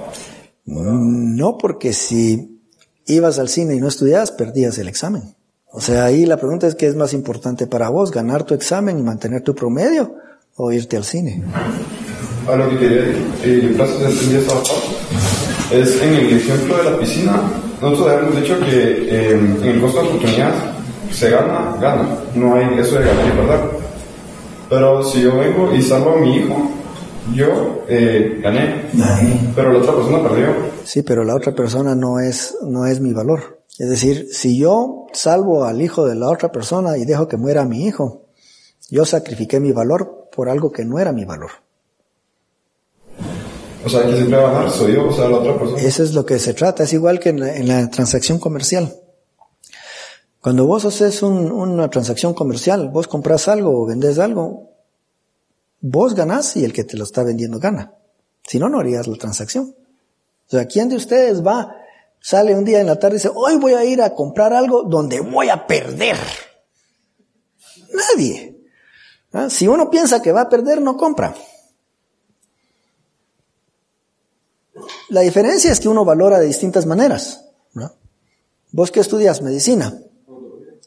No, 0.64 1.58
porque 1.58 1.92
si 1.92 2.60
ibas 3.06 3.40
al 3.40 3.48
cine 3.48 3.74
y 3.74 3.80
no 3.80 3.88
estudiabas, 3.88 4.30
perdías 4.30 4.78
el 4.78 4.86
examen. 4.86 5.34
O 5.72 5.80
sea, 5.80 6.04
ahí 6.04 6.26
la 6.26 6.36
pregunta 6.36 6.68
es 6.68 6.76
qué 6.76 6.86
es 6.86 6.94
más 6.94 7.12
importante 7.12 7.66
para 7.66 7.88
vos, 7.88 8.12
ganar 8.12 8.44
tu 8.44 8.54
examen 8.54 9.00
y 9.00 9.02
mantener 9.02 9.42
tu 9.42 9.52
promedio 9.52 10.14
o 10.54 10.70
irte 10.70 10.96
al 10.96 11.02
cine. 11.02 11.42
A 12.46 12.56
lo 12.56 12.68
que 12.70 12.78
quería, 12.78 13.02
eh, 13.42 13.74
gracias, 13.76 14.02
entendí 14.02 14.36
esa 14.36 14.54
parte. 14.54 14.70
Es 15.70 16.02
en 16.02 16.14
el 16.14 16.36
ejemplo 16.36 16.76
de 16.76 16.90
la 16.90 16.98
piscina, 16.98 17.42
nosotros 17.80 18.10
habíamos 18.10 18.40
dicho 18.40 18.58
que 18.60 19.08
eh, 19.08 19.30
en 19.32 19.64
el 19.64 19.80
costo 19.80 20.02
de 20.02 20.08
oportunidad 20.08 20.52
se 21.10 21.30
gana, 21.30 21.76
gana. 21.80 22.18
No 22.34 22.54
hay 22.54 22.78
eso 22.78 22.98
de 22.98 23.06
ganar 23.06 23.26
y 23.26 23.30
perder. 23.30 23.60
Pero 24.68 25.02
si 25.02 25.22
yo 25.22 25.38
vengo 25.38 25.74
y 25.74 25.82
salvo 25.82 26.16
a 26.16 26.20
mi 26.20 26.36
hijo, 26.36 26.70
yo 27.34 27.84
eh, 27.88 28.40
gané, 28.42 28.90
pero 29.54 29.72
la 29.72 29.78
otra 29.78 29.94
persona 29.94 30.28
perdió. 30.28 30.46
Sí, 30.84 31.02
pero 31.02 31.24
la 31.24 31.34
otra 31.34 31.54
persona 31.54 31.94
no 31.94 32.20
es, 32.20 32.56
no 32.62 32.86
es 32.86 33.00
mi 33.00 33.12
valor. 33.12 33.62
Es 33.78 33.88
decir, 33.88 34.28
si 34.32 34.58
yo 34.58 35.06
salvo 35.12 35.64
al 35.64 35.80
hijo 35.80 36.06
de 36.06 36.14
la 36.14 36.28
otra 36.30 36.52
persona 36.52 36.98
y 36.98 37.04
dejo 37.04 37.26
que 37.26 37.36
muera 37.36 37.64
mi 37.64 37.86
hijo, 37.86 38.26
yo 38.90 39.04
sacrifiqué 39.04 39.60
mi 39.60 39.72
valor 39.72 40.28
por 40.34 40.48
algo 40.48 40.70
que 40.70 40.84
no 40.84 40.98
era 40.98 41.12
mi 41.12 41.24
valor. 41.24 41.50
O 43.84 43.88
sea, 43.88 44.02
que 44.06 44.16
siempre 44.16 44.38
va 44.38 44.48
a 44.50 44.52
ganar 44.52 44.70
soy 44.70 44.94
yo, 44.94 45.08
o 45.08 45.12
sea, 45.12 45.28
la 45.28 45.38
otra 45.38 45.58
persona. 45.58 45.80
Eso 45.82 46.02
es 46.02 46.14
lo 46.14 46.24
que 46.24 46.38
se 46.38 46.54
trata. 46.54 46.84
Es 46.84 46.92
igual 46.92 47.20
que 47.20 47.30
en 47.30 47.68
la, 47.68 47.90
transacción 47.90 48.38
comercial. 48.38 48.94
Cuando 50.40 50.66
vos 50.66 50.84
haces 50.84 51.22
un- 51.22 51.50
una 51.52 51.88
transacción 51.90 52.34
comercial, 52.34 52.88
vos 52.90 53.08
compras 53.08 53.48
algo 53.48 53.82
o 53.82 53.86
vendes 53.86 54.18
algo, 54.18 54.70
vos 55.80 56.14
ganás 56.14 56.56
y 56.56 56.64
el 56.64 56.72
que 56.72 56.84
te 56.84 56.96
lo 56.96 57.04
está 57.04 57.22
vendiendo 57.22 57.58
gana. 57.58 57.92
Si 58.46 58.58
no, 58.58 58.68
no 58.68 58.80
harías 58.80 59.06
la 59.06 59.16
transacción. 59.16 59.74
O 60.46 60.50
sea, 60.50 60.66
¿quién 60.66 60.88
de 60.90 60.96
ustedes 60.96 61.44
va, 61.44 61.74
sale 62.20 62.54
un 62.54 62.64
día 62.64 62.80
en 62.80 62.86
la 62.86 62.98
tarde 62.98 63.16
y 63.16 63.18
dice, 63.18 63.30
hoy 63.34 63.56
voy 63.56 63.72
a 63.72 63.84
ir 63.84 64.02
a 64.02 64.14
comprar 64.14 64.52
algo 64.52 64.82
donde 64.82 65.20
voy 65.20 65.48
a 65.48 65.66
perder? 65.66 66.16
Nadie. 67.92 68.56
¿Ah? 69.32 69.48
Si 69.50 69.66
uno 69.66 69.90
piensa 69.90 70.20
que 70.22 70.32
va 70.32 70.42
a 70.42 70.48
perder, 70.48 70.80
no 70.82 70.96
compra. 70.96 71.34
La 75.08 75.20
diferencia 75.20 75.70
es 75.70 75.80
que 75.80 75.88
uno 75.88 76.04
valora 76.04 76.38
de 76.38 76.46
distintas 76.46 76.86
maneras. 76.86 77.44
¿no? 77.72 77.92
¿Vos 78.72 78.90
qué 78.90 79.00
estudias? 79.00 79.42
Medicina. 79.42 79.96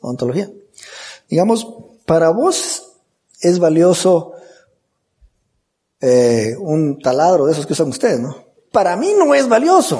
Ontología. 0.01 0.51
Digamos, 1.29 1.67
para 2.05 2.29
vos 2.29 2.93
es 3.41 3.59
valioso 3.59 4.33
eh, 5.99 6.55
un 6.59 6.99
taladro 6.99 7.45
de 7.45 7.53
esos 7.53 7.65
que 7.65 7.73
usan 7.73 7.89
ustedes, 7.89 8.19
¿no? 8.19 8.35
Para 8.71 8.95
mí 8.95 9.13
no 9.17 9.33
es 9.33 9.47
valioso. 9.47 9.99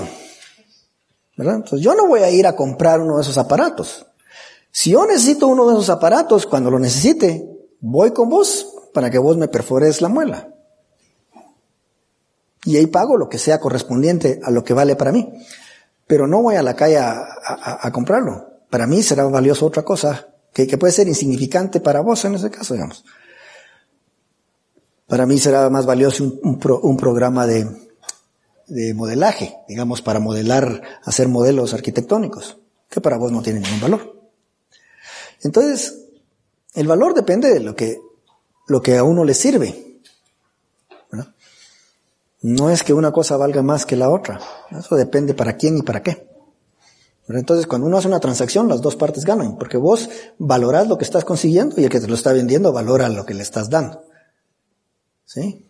¿Verdad? 1.36 1.56
Entonces 1.56 1.82
yo 1.82 1.94
no 1.96 2.08
voy 2.08 2.22
a 2.22 2.30
ir 2.30 2.48
a 2.48 2.56
comprar 2.56 3.00
uno 3.00 3.18
de 3.18 3.22
esos 3.22 3.38
aparatos. 3.38 4.06
Si 4.72 4.92
yo 4.92 5.06
necesito 5.06 5.48
uno 5.48 5.68
de 5.68 5.74
esos 5.74 5.90
aparatos, 5.90 6.46
cuando 6.46 6.70
lo 6.70 6.80
necesite, 6.80 7.48
voy 7.80 8.12
con 8.12 8.30
vos 8.30 8.68
para 8.94 9.10
que 9.10 9.18
vos 9.18 9.38
me 9.38 9.48
perfores 9.48 10.02
la 10.02 10.10
muela. 10.10 10.54
Y 12.68 12.76
ahí 12.76 12.88
pago 12.88 13.15
lo 13.15 13.30
que 13.30 13.38
sea 13.38 13.61
correspondiente 13.61 14.41
a 14.43 14.51
lo 14.51 14.61
que 14.65 14.74
vale 14.74 14.97
para 14.97 15.13
mí. 15.13 15.32
Pero 16.05 16.28
no 16.28 16.41
voy 16.41 16.55
a 16.55 16.61
la 16.61 16.76
calle 16.76 16.97
a, 16.97 17.89
comprarlo. 17.93 18.45
Para 18.70 18.86
mí 18.86 19.01
será 19.01 19.24
valioso 19.24 19.65
otra 19.65 19.84
cosa, 19.84 20.28
que, 20.51 20.78
puede 20.78 20.91
ser 20.91 21.07
insignificante 21.07 21.80
para 21.80 22.01
vos 22.01 22.26
en 22.26 22.36
ese 22.36 22.51
caso, 22.51 22.74
digamos. 22.74 23.05
Para 25.07 25.26
mí 25.26 25.38
será 25.38 25.70
más 25.70 25.86
valioso 25.86 26.26
un, 26.26 26.39
un 26.43 26.59
pro- 26.59 26.82
un 26.82 26.97
programa 26.97 27.47
de, 27.47 27.70
de 28.68 28.93
modelaje, 28.93 29.55
digamos, 29.70 30.01
para 30.01 30.20
modelar, 30.20 30.82
hacer 31.05 31.30
modelos 31.30 31.74
arquitectónicos, 31.74 32.57
que 32.89 32.99
para 32.99 33.15
vos 33.15 33.32
no 33.32 33.41
tiene 33.41 33.61
ningún 33.61 33.80
valor. 33.80 34.20
Entonces, 35.41 36.03
el 36.74 36.86
valor 36.86 37.13
depende 37.13 37.49
de 37.53 37.61
lo 37.61 37.78
que, 37.78 37.97
lo 38.68 38.82
que 38.82 38.97
a 38.97 39.05
uno 39.05 39.24
le 39.24 39.36
sirve. 39.36 39.87
No 42.42 42.70
es 42.70 42.84
que 42.84 42.94
una 42.94 43.12
cosa 43.12 43.38
valga 43.38 43.62
más 43.62 43.86
que 43.86 43.96
la 43.96 44.10
otra. 44.10 44.40
Eso 44.72 44.96
depende 44.96 45.34
para 45.34 45.58
quién 45.58 45.78
y 45.78 45.82
para 45.82 46.04
qué. 46.04 46.28
¿verdad? 47.28 47.40
Entonces, 47.40 47.68
cuando 47.68 47.88
uno 47.88 47.98
hace 47.98 48.08
una 48.08 48.20
transacción, 48.20 48.70
las 48.70 48.82
dos 48.82 48.96
partes 48.96 49.26
ganan, 49.26 49.58
porque 49.58 49.78
vos 49.78 50.10
valorás 50.38 50.88
lo 50.88 50.98
que 50.98 51.04
estás 51.04 51.26
consiguiendo 51.26 51.80
y 51.80 51.84
el 51.84 51.90
que 51.90 52.00
te 52.00 52.08
lo 52.08 52.16
está 52.16 52.32
vendiendo 52.32 52.72
valora 52.72 53.10
lo 53.10 53.26
que 53.26 53.34
le 53.34 53.44
estás 53.44 53.70
dando. 53.70 54.04
¿Sí? 55.26 55.66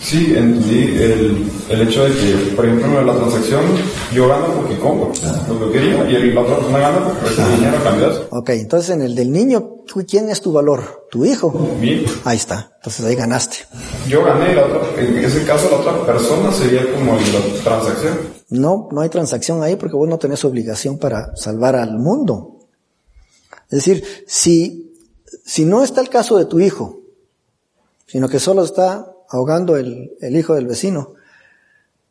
Sí, 0.00 0.34
entendí 0.36 0.84
el, 1.02 1.50
el 1.70 1.88
hecho 1.88 2.04
de 2.04 2.12
que, 2.12 2.52
por 2.54 2.66
ejemplo, 2.66 3.00
en 3.00 3.06
la 3.06 3.14
transacción, 3.16 3.62
yo 4.14 4.28
gano 4.28 4.46
porque 4.54 4.78
compro 4.78 5.10
lo 5.48 5.66
que 5.66 5.78
quería 5.78 6.08
y 6.10 6.14
el- 6.16 6.34
la 6.34 6.42
otra 6.42 6.56
persona 6.56 6.78
gana 6.78 7.04
porque 7.04 7.20
recibe 7.28 7.48
dinero 7.56 8.10
eso. 8.10 8.28
Ok, 8.30 8.48
entonces 8.50 8.90
en 8.90 9.02
el 9.02 9.14
del 9.14 9.32
niño, 9.32 9.80
¿tú- 9.86 10.04
¿quién 10.08 10.28
es 10.28 10.42
tu 10.42 10.52
valor? 10.52 11.06
¿Tu 11.10 11.24
hijo? 11.24 11.50
Mi- 11.80 12.04
Ahí 12.24 12.36
está. 12.36 12.72
Entonces 12.76 13.04
ahí 13.06 13.14
ganaste. 13.16 13.56
Yo 14.06 14.22
gané, 14.22 14.54
la 14.54 14.66
otra, 14.66 15.02
en 15.02 15.16
ese 15.16 15.44
caso 15.44 15.68
la 15.70 15.78
otra 15.78 16.04
persona 16.06 16.52
sería 16.52 16.82
como 16.92 17.14
la 17.16 17.62
transacción. 17.64 18.18
No, 18.50 18.88
no 18.92 19.00
hay 19.00 19.08
transacción 19.08 19.62
ahí 19.62 19.76
porque 19.76 19.96
vos 19.96 20.08
no 20.08 20.18
tenés 20.18 20.44
obligación 20.44 20.98
para 20.98 21.34
salvar 21.36 21.74
al 21.74 21.98
mundo. 21.98 22.68
Es 23.70 23.84
decir, 23.84 24.04
si, 24.28 24.92
si 25.44 25.64
no 25.64 25.82
está 25.82 26.00
el 26.02 26.10
caso 26.10 26.36
de 26.36 26.44
tu 26.44 26.60
hijo, 26.60 27.00
sino 28.06 28.28
que 28.28 28.38
solo 28.38 28.62
está 28.62 29.10
ahogando 29.28 29.76
el, 29.76 30.16
hijo 30.20 30.54
del 30.54 30.66
vecino, 30.66 31.14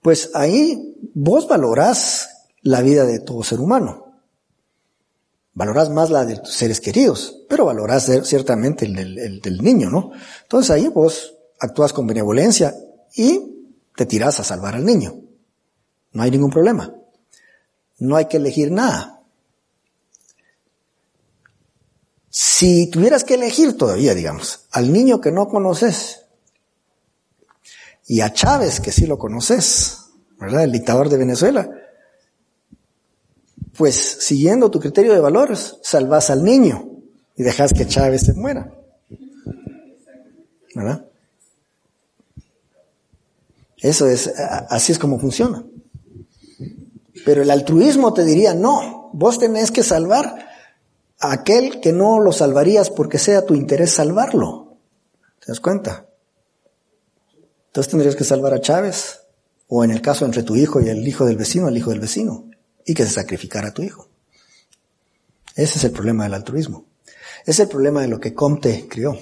pues 0.01 0.31
ahí 0.33 0.95
vos 1.13 1.47
valorás 1.47 2.47
la 2.61 2.81
vida 2.81 3.05
de 3.05 3.19
todo 3.19 3.43
ser 3.43 3.59
humano. 3.59 4.03
Valorás 5.53 5.89
más 5.89 6.09
la 6.09 6.25
de 6.25 6.37
tus 6.37 6.53
seres 6.53 6.81
queridos, 6.81 7.43
pero 7.47 7.65
valorás 7.65 8.11
ciertamente 8.23 8.85
el 8.85 9.17
el 9.17 9.39
del 9.39 9.57
niño, 9.59 9.89
¿no? 9.89 10.11
Entonces 10.43 10.69
ahí 10.71 10.89
vos 10.89 11.37
actúas 11.59 11.93
con 11.93 12.07
benevolencia 12.07 12.75
y 13.15 13.55
te 13.95 14.05
tirás 14.05 14.39
a 14.39 14.43
salvar 14.43 14.75
al 14.75 14.85
niño. 14.85 15.15
No 16.11 16.23
hay 16.23 16.31
ningún 16.31 16.51
problema. 16.51 16.93
No 17.97 18.15
hay 18.15 18.25
que 18.25 18.37
elegir 18.37 18.71
nada. 18.71 19.21
Si 22.29 22.87
tuvieras 22.87 23.23
que 23.23 23.35
elegir 23.35 23.77
todavía, 23.77 24.13
digamos, 24.13 24.67
al 24.71 24.91
niño 24.91 25.21
que 25.21 25.31
no 25.31 25.47
conoces 25.47 26.24
y 28.07 28.21
a 28.21 28.31
Chávez 28.31 28.79
que 28.79 28.91
sí 28.91 29.07
lo 29.07 29.17
conoces, 29.17 29.97
¿verdad? 30.39 30.63
El 30.63 30.71
dictador 30.71 31.09
de 31.09 31.17
Venezuela, 31.17 31.69
pues 33.77 33.95
siguiendo 33.95 34.71
tu 34.71 34.79
criterio 34.79 35.13
de 35.13 35.19
valores, 35.19 35.77
salvas 35.81 36.29
al 36.29 36.43
niño 36.43 36.89
y 37.35 37.43
dejas 37.43 37.73
que 37.73 37.87
Chávez 37.87 38.21
se 38.21 38.33
muera. 38.33 38.71
¿Verdad? 40.73 41.05
Eso 43.77 44.07
es, 44.07 44.33
así 44.69 44.91
es 44.91 44.99
como 44.99 45.19
funciona. 45.19 45.65
Pero 47.25 47.41
el 47.41 47.51
altruismo 47.51 48.13
te 48.13 48.23
diría, 48.23 48.53
no, 48.53 49.09
vos 49.13 49.39
tenés 49.39 49.71
que 49.71 49.83
salvar 49.83 50.47
a 51.19 51.31
aquel 51.31 51.79
que 51.81 51.91
no 51.91 52.19
lo 52.19 52.31
salvarías 52.31 52.89
porque 52.89 53.17
sea 53.17 53.45
tu 53.45 53.55
interés 53.55 53.91
salvarlo. 53.91 54.77
¿Te 55.39 55.47
das 55.47 55.59
cuenta? 55.59 56.07
Entonces 57.75 57.91
tendrías 57.91 58.15
que 58.15 58.23
salvar 58.23 58.53
a 58.53 58.61
Chávez, 58.61 59.19
o 59.67 59.83
en 59.83 59.91
el 59.91 60.01
caso 60.01 60.23
entre 60.23 60.43
tu 60.43 60.55
hijo 60.55 60.79
y 60.79 60.87
el 60.87 61.05
hijo 61.05 61.25
del 61.25 61.35
vecino, 61.35 61.67
el 61.67 61.75
hijo 61.75 61.89
del 61.89 61.99
vecino, 61.99 62.45
y 62.85 62.93
que 62.93 63.03
se 63.03 63.11
sacrificara 63.11 63.67
a 63.67 63.73
tu 63.73 63.81
hijo. 63.81 64.07
Ese 65.55 65.79
es 65.79 65.83
el 65.83 65.91
problema 65.91 66.23
del 66.23 66.35
altruismo. 66.35 66.85
Es 67.45 67.59
el 67.59 67.67
problema 67.67 68.01
de 68.01 68.07
lo 68.07 68.21
que 68.21 68.33
Comte 68.33 68.87
crió, 68.89 69.19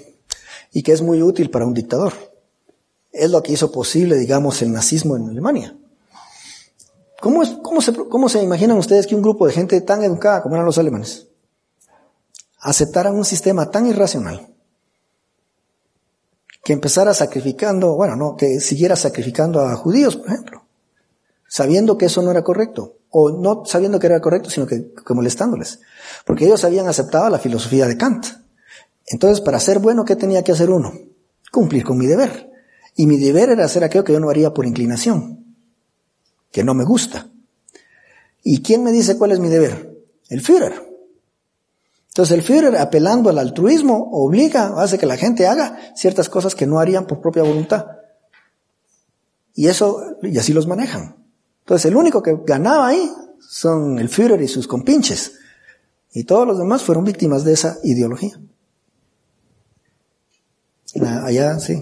y 0.71 0.83
que 0.83 0.91
es 0.91 1.01
muy 1.01 1.23
útil 1.23 1.49
para 1.49 1.65
un 1.65 1.73
dictador. 1.73 2.13
Es 3.11 3.31
lo 3.31 3.41
que 3.41 3.53
hizo 3.53 3.71
posible, 3.71 4.17
digamos, 4.17 4.61
el 4.61 4.71
nazismo 4.71 5.17
en 5.17 5.29
Alemania. 5.29 5.75
¿Cómo, 7.21 7.41
es, 7.41 7.57
cómo, 7.63 7.81
se, 7.81 7.91
¿Cómo 7.91 8.29
se 8.29 8.43
imaginan 8.43 8.77
ustedes 8.77 9.07
que 9.07 9.15
un 9.15 9.23
grupo 9.23 9.47
de 9.47 9.53
gente 9.53 9.81
tan 9.81 10.03
educada 10.03 10.43
como 10.43 10.53
eran 10.53 10.67
los 10.67 10.77
alemanes, 10.77 11.25
aceptaran 12.59 13.15
un 13.15 13.25
sistema 13.25 13.71
tan 13.71 13.87
irracional 13.87 14.52
que 16.63 16.73
empezara 16.73 17.13
sacrificando, 17.13 17.95
bueno, 17.95 18.15
no, 18.15 18.37
que 18.37 18.59
siguiera 18.59 18.95
sacrificando 18.95 19.61
a 19.61 19.75
judíos, 19.75 20.15
por 20.15 20.27
ejemplo, 20.27 20.65
sabiendo 21.47 21.97
que 21.97 22.05
eso 22.05 22.21
no 22.21 22.31
era 22.31 22.43
correcto, 22.43 22.97
o 23.09 23.31
no 23.31 23.63
sabiendo 23.65 23.99
que 23.99 24.07
era 24.07 24.21
correcto, 24.21 24.49
sino 24.49 24.65
que, 24.65 24.91
que 25.05 25.13
molestándoles, 25.13 25.81
porque 26.25 26.45
ellos 26.45 26.63
habían 26.63 26.87
aceptado 26.87 27.29
la 27.29 27.39
filosofía 27.39 27.85
de 27.87 27.97
Kant. 27.97 28.25
Entonces, 29.05 29.41
para 29.41 29.59
ser 29.59 29.79
bueno, 29.79 30.05
¿qué 30.05 30.15
tenía 30.15 30.43
que 30.43 30.53
hacer 30.53 30.69
uno? 30.69 30.93
Cumplir 31.51 31.83
con 31.83 31.97
mi 31.97 32.07
deber. 32.07 32.49
Y 32.95 33.07
mi 33.07 33.17
deber 33.17 33.49
era 33.49 33.65
hacer 33.65 33.83
aquello 33.83 34.05
que 34.05 34.13
yo 34.13 34.19
no 34.19 34.29
haría 34.29 34.53
por 34.53 34.65
inclinación, 34.65 35.57
que 36.51 36.63
no 36.63 36.73
me 36.73 36.85
gusta. 36.85 37.29
¿Y 38.41 38.61
quién 38.61 38.83
me 38.83 38.91
dice 38.91 39.17
cuál 39.17 39.31
es 39.31 39.39
mi 39.39 39.49
deber? 39.49 39.97
El 40.29 40.41
Führer. 40.41 40.92
Entonces 42.13 42.37
el 42.37 42.43
Führer, 42.43 42.77
apelando 42.77 43.31
al 43.31 43.39
altruismo, 43.39 44.09
obliga, 44.11 44.75
hace 44.77 44.99
que 44.99 45.07
la 45.07 45.17
gente 45.17 45.47
haga 45.47 45.79
ciertas 45.95 46.29
cosas 46.29 46.53
que 46.53 46.67
no 46.67 46.77
harían 46.77 47.07
por 47.07 47.21
propia 47.21 47.41
voluntad. 47.41 47.87
Y 49.55 49.67
eso, 49.67 50.17
y 50.21 50.37
así 50.37 50.53
los 50.53 50.67
manejan. 50.67 51.15
Entonces 51.61 51.89
el 51.89 51.95
único 51.95 52.21
que 52.21 52.37
ganaba 52.45 52.87
ahí 52.87 53.09
son 53.39 53.97
el 53.97 54.09
Führer 54.09 54.39
y 54.43 54.47
sus 54.47 54.67
compinches. 54.67 55.39
Y 56.11 56.25
todos 56.25 56.45
los 56.45 56.59
demás 56.59 56.83
fueron 56.83 57.03
víctimas 57.03 57.43
de 57.43 57.53
esa 57.53 57.77
ideología. 57.83 58.39
Allá, 61.01 61.57
sí. 61.57 61.81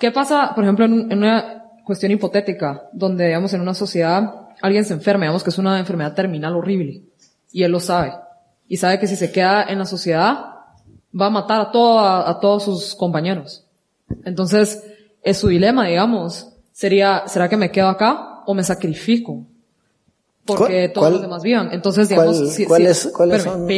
¿Qué 0.00 0.10
pasa, 0.10 0.56
por 0.56 0.64
ejemplo, 0.64 0.86
en, 0.86 1.16
una 1.16 1.70
cuestión 1.86 2.10
hipotética, 2.10 2.88
donde, 2.92 3.26
digamos, 3.26 3.52
en 3.52 3.60
una 3.60 3.74
sociedad 3.74 4.48
alguien 4.60 4.84
se 4.84 4.94
enferma, 4.94 5.26
digamos 5.26 5.44
que 5.44 5.50
es 5.50 5.58
una 5.58 5.78
enfermedad 5.78 6.14
terminal 6.14 6.56
horrible, 6.56 7.04
y 7.52 7.62
él 7.62 7.70
lo 7.70 7.78
sabe, 7.78 8.12
y 8.68 8.76
sabe 8.76 8.98
que 8.98 9.06
si 9.06 9.16
se 9.16 9.32
queda 9.32 9.64
en 9.64 9.78
la 9.78 9.86
sociedad, 9.86 10.52
va 11.18 11.26
a 11.26 11.30
matar 11.30 11.60
a, 11.60 11.70
todo, 11.70 11.98
a, 12.00 12.40
todos 12.40 12.64
sus 12.64 12.94
compañeros. 12.94 13.64
Entonces, 14.24 14.82
es 15.22 15.38
su 15.38 15.48
dilema, 15.48 15.86
digamos, 15.86 16.48
sería, 16.72 17.24
¿será 17.26 17.48
que 17.48 17.56
me 17.56 17.70
quedo 17.70 17.88
acá 17.88 18.42
o 18.46 18.54
me 18.54 18.64
sacrifico? 18.64 19.44
Porque 20.44 20.88
todos 20.88 21.12
los 21.12 21.22
demás 21.22 21.42
vivan. 21.42 21.70
Entonces, 21.72 22.08
digamos, 22.08 22.36
¿cuáles, 22.66 23.12
¿cuáles, 23.14 23.42
son, 23.42 23.68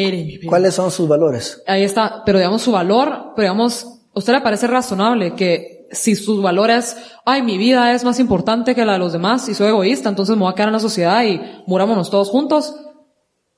¿cuáles 0.48 0.74
son 0.74 0.90
sus 0.90 1.06
valores? 1.06 1.62
Ahí 1.66 1.82
está, 1.82 2.22
pero 2.24 2.38
digamos 2.38 2.62
su 2.62 2.72
valor, 2.72 3.32
pero 3.36 3.52
digamos, 3.52 3.84
¿a 4.14 4.18
usted 4.18 4.32
le 4.32 4.40
parece 4.40 4.66
razonable 4.66 5.34
que 5.34 5.86
si 5.92 6.16
sus 6.16 6.42
valores, 6.42 6.96
ay, 7.24 7.42
mi 7.42 7.58
vida 7.58 7.92
es 7.92 8.04
más 8.04 8.18
importante 8.18 8.74
que 8.74 8.84
la 8.84 8.94
de 8.94 8.98
los 8.98 9.12
demás 9.12 9.48
y 9.48 9.54
soy 9.54 9.68
egoísta, 9.68 10.08
entonces 10.08 10.36
me 10.36 10.42
voy 10.42 10.52
a 10.52 10.54
quedar 10.54 10.68
en 10.68 10.74
la 10.74 10.80
sociedad 10.80 11.22
y 11.24 11.40
murámonos 11.66 12.10
todos 12.10 12.30
juntos? 12.30 12.74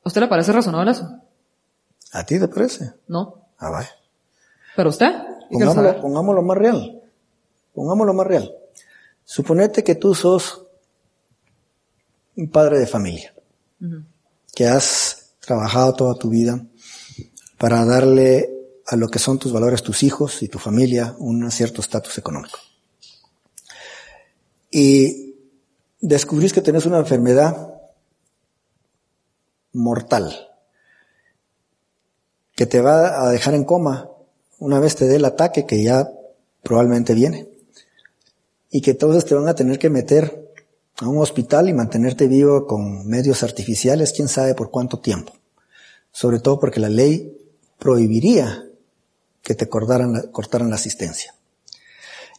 ¿A 0.06 0.08
usted 0.08 0.20
le 0.20 0.28
parece 0.28 0.52
razonable 0.52 0.92
eso? 0.92 1.20
¿A 2.12 2.24
ti 2.24 2.38
te 2.38 2.46
parece? 2.46 2.92
No. 3.08 3.48
Ah, 3.58 3.70
vaya. 3.70 3.90
¿Pero 4.76 4.90
usted? 4.90 5.10
Pongámoslo, 5.50 6.00
pongámoslo 6.00 6.42
más 6.42 6.56
real. 6.56 7.02
Pongámoslo 7.74 8.14
más 8.14 8.26
real. 8.28 8.54
Suponete 9.24 9.82
que 9.82 9.96
tú 9.96 10.14
sos 10.14 10.62
un 12.36 12.48
padre 12.52 12.78
de 12.78 12.86
familia, 12.86 13.34
que 14.54 14.68
has 14.68 15.32
trabajado 15.40 15.94
toda 15.94 16.14
tu 16.14 16.28
vida 16.28 16.64
para 17.58 17.84
darle 17.84 18.48
a 18.86 18.94
lo 18.94 19.08
que 19.08 19.18
son 19.18 19.40
tus 19.40 19.52
valores, 19.52 19.82
tus 19.82 20.04
hijos 20.04 20.40
y 20.40 20.46
tu 20.46 20.60
familia, 20.60 21.16
un 21.18 21.50
cierto 21.50 21.80
estatus 21.80 22.16
económico. 22.16 22.60
Y 24.70 25.34
descubrís 26.00 26.52
que 26.52 26.62
tenés 26.62 26.86
una 26.86 26.98
enfermedad 26.98 27.72
mortal, 29.76 30.50
que 32.54 32.66
te 32.66 32.80
va 32.80 33.26
a 33.26 33.30
dejar 33.30 33.54
en 33.54 33.64
coma 33.64 34.10
una 34.58 34.80
vez 34.80 34.96
te 34.96 35.06
dé 35.06 35.16
el 35.16 35.24
ataque 35.24 35.66
que 35.66 35.82
ya 35.82 36.10
probablemente 36.62 37.14
viene. 37.14 37.48
Y 38.70 38.80
que 38.80 38.92
entonces 38.92 39.24
te 39.24 39.34
van 39.34 39.48
a 39.48 39.54
tener 39.54 39.78
que 39.78 39.90
meter 39.90 40.52
a 40.98 41.08
un 41.08 41.18
hospital 41.18 41.68
y 41.68 41.74
mantenerte 41.74 42.26
vivo 42.26 42.66
con 42.66 43.06
medios 43.06 43.42
artificiales, 43.42 44.12
quién 44.12 44.28
sabe 44.28 44.54
por 44.54 44.70
cuánto 44.70 44.98
tiempo. 44.98 45.32
Sobre 46.10 46.40
todo 46.40 46.58
porque 46.58 46.80
la 46.80 46.88
ley 46.88 47.36
prohibiría 47.78 48.64
que 49.42 49.54
te 49.54 49.68
cortaran 49.68 50.30
cortaran 50.32 50.70
la 50.70 50.76
asistencia. 50.76 51.34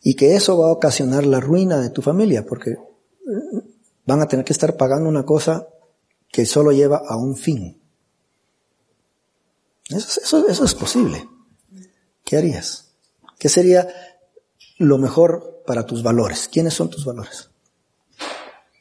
Y 0.01 0.15
que 0.15 0.35
eso 0.35 0.57
va 0.57 0.67
a 0.67 0.71
ocasionar 0.71 1.25
la 1.25 1.39
ruina 1.39 1.79
de 1.79 1.89
tu 1.89 2.01
familia, 2.01 2.45
porque 2.45 2.71
eh, 2.71 2.77
van 4.05 4.21
a 4.21 4.27
tener 4.27 4.43
que 4.43 4.53
estar 4.53 4.75
pagando 4.75 5.07
una 5.07 5.23
cosa 5.23 5.67
que 6.31 6.45
solo 6.45 6.71
lleva 6.71 7.01
a 7.07 7.17
un 7.17 7.35
fin. 7.35 7.81
Eso, 9.89 10.21
eso, 10.21 10.47
eso 10.47 10.65
es 10.65 10.75
posible. 10.75 11.27
¿Qué 12.23 12.37
harías? 12.37 12.91
¿Qué 13.39 13.49
sería 13.49 13.87
lo 14.77 14.97
mejor 14.97 15.63
para 15.65 15.85
tus 15.85 16.03
valores? 16.03 16.49
¿Quiénes 16.51 16.73
son 16.73 16.89
tus 16.89 17.05
valores? 17.05 17.49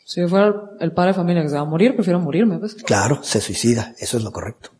Si 0.05 0.21
yo 0.21 0.29
fuera 0.29 0.71
el 0.81 0.93
padre 0.93 1.11
de 1.11 1.15
familia 1.15 1.43
que 1.43 1.49
se 1.49 1.57
va 1.57 1.63
a 1.63 1.65
morir, 1.65 1.95
prefiero 1.95 2.21
morirme. 2.21 2.59
Pues. 2.59 2.75
Claro, 2.75 3.23
se 3.23 3.41
suicida. 3.41 3.95
Eso 3.99 4.17
es 4.17 4.23
lo 4.23 4.33
correcto. 4.33 4.71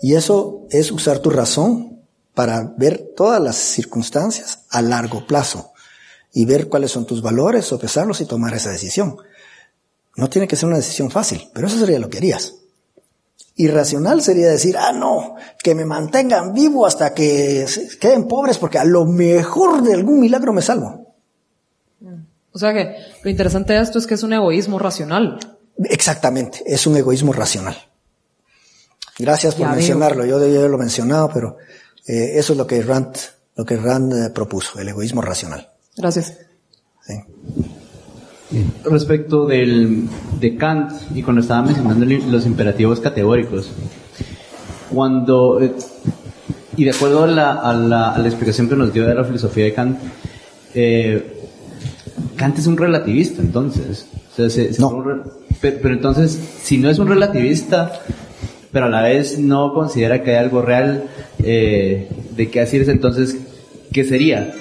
Y 0.00 0.14
eso 0.14 0.66
es 0.70 0.92
usar 0.92 1.18
tu 1.18 1.30
razón 1.30 2.02
para 2.34 2.72
ver 2.76 3.14
todas 3.16 3.42
las 3.42 3.56
circunstancias 3.56 4.60
a 4.70 4.80
largo 4.80 5.26
plazo 5.26 5.72
y 6.32 6.44
ver 6.44 6.68
cuáles 6.68 6.92
son 6.92 7.04
tus 7.04 7.20
valores, 7.20 7.64
sopesarlos 7.64 8.20
y 8.20 8.26
tomar 8.26 8.54
esa 8.54 8.70
decisión. 8.70 9.16
No 10.18 10.28
tiene 10.28 10.48
que 10.48 10.56
ser 10.56 10.66
una 10.66 10.78
decisión 10.78 11.12
fácil, 11.12 11.48
pero 11.54 11.68
eso 11.68 11.78
sería 11.78 12.00
lo 12.00 12.10
que 12.10 12.18
harías. 12.18 12.54
Irracional 13.54 14.20
sería 14.20 14.48
decir, 14.48 14.76
ah, 14.76 14.90
no, 14.90 15.36
que 15.62 15.76
me 15.76 15.84
mantengan 15.84 16.52
vivo 16.52 16.86
hasta 16.86 17.14
que 17.14 17.64
queden 18.00 18.26
pobres 18.26 18.58
porque 18.58 18.78
a 18.78 18.84
lo 18.84 19.04
mejor 19.04 19.80
de 19.80 19.94
algún 19.94 20.18
milagro 20.18 20.52
me 20.52 20.60
salvo. 20.60 21.14
O 22.50 22.58
sea 22.58 22.74
que 22.74 22.96
lo 23.22 23.30
interesante 23.30 23.74
de 23.74 23.80
esto 23.80 24.00
es 24.00 24.08
que 24.08 24.14
es 24.14 24.24
un 24.24 24.32
egoísmo 24.32 24.80
racional. 24.80 25.38
Exactamente, 25.84 26.64
es 26.66 26.84
un 26.88 26.96
egoísmo 26.96 27.32
racional. 27.32 27.76
Gracias 29.20 29.54
por 29.54 29.70
mencionarlo. 29.70 30.26
Yo 30.26 30.40
debía 30.40 30.58
haberlo 30.58 30.78
mencionado, 30.78 31.30
pero 31.32 31.58
eh, 32.08 32.32
eso 32.34 32.54
es 32.54 32.58
lo 32.58 32.66
que 32.66 32.82
Rand, 32.82 33.16
lo 33.54 33.64
que 33.64 33.76
Rand 33.76 34.12
eh, 34.14 34.30
propuso, 34.30 34.80
el 34.80 34.88
egoísmo 34.88 35.22
racional. 35.22 35.70
Gracias. 35.96 36.34
Respecto 38.84 39.46
del, 39.46 40.08
de 40.40 40.56
Kant, 40.56 40.92
y 41.14 41.22
cuando 41.22 41.42
estaba 41.42 41.62
mencionando 41.62 42.06
los 42.30 42.46
imperativos 42.46 42.98
categóricos, 43.00 43.70
cuando, 44.90 45.60
eh, 45.60 45.72
y 46.76 46.84
de 46.84 46.90
acuerdo 46.90 47.24
a 47.24 47.26
la, 47.26 47.52
a, 47.52 47.74
la, 47.74 48.12
a 48.12 48.18
la, 48.18 48.26
explicación 48.26 48.68
que 48.68 48.76
nos 48.76 48.92
dio 48.92 49.06
de 49.06 49.14
la 49.14 49.24
filosofía 49.24 49.64
de 49.64 49.74
Kant, 49.74 49.98
Kant 52.38 52.58
es 52.58 52.66
un 52.66 52.76
relativista, 52.76 53.42
entonces. 53.42 54.06
no. 54.78 55.04
pero 55.60 55.92
entonces, 55.92 56.38
si 56.62 56.78
no 56.78 56.88
es 56.88 56.98
un 56.98 57.08
relativista, 57.08 58.00
pero 58.72 58.86
a 58.86 58.88
la 58.88 59.02
vez 59.02 59.38
no 59.38 59.74
considera 59.74 60.22
que 60.22 60.30
hay 60.30 60.36
algo 60.36 60.62
real 60.62 61.04
eh, 61.42 62.08
de 62.36 62.48
qué 62.48 62.60
decir 62.60 62.88
entonces, 62.88 63.36
¿qué 63.92 64.04
sería? 64.04 64.54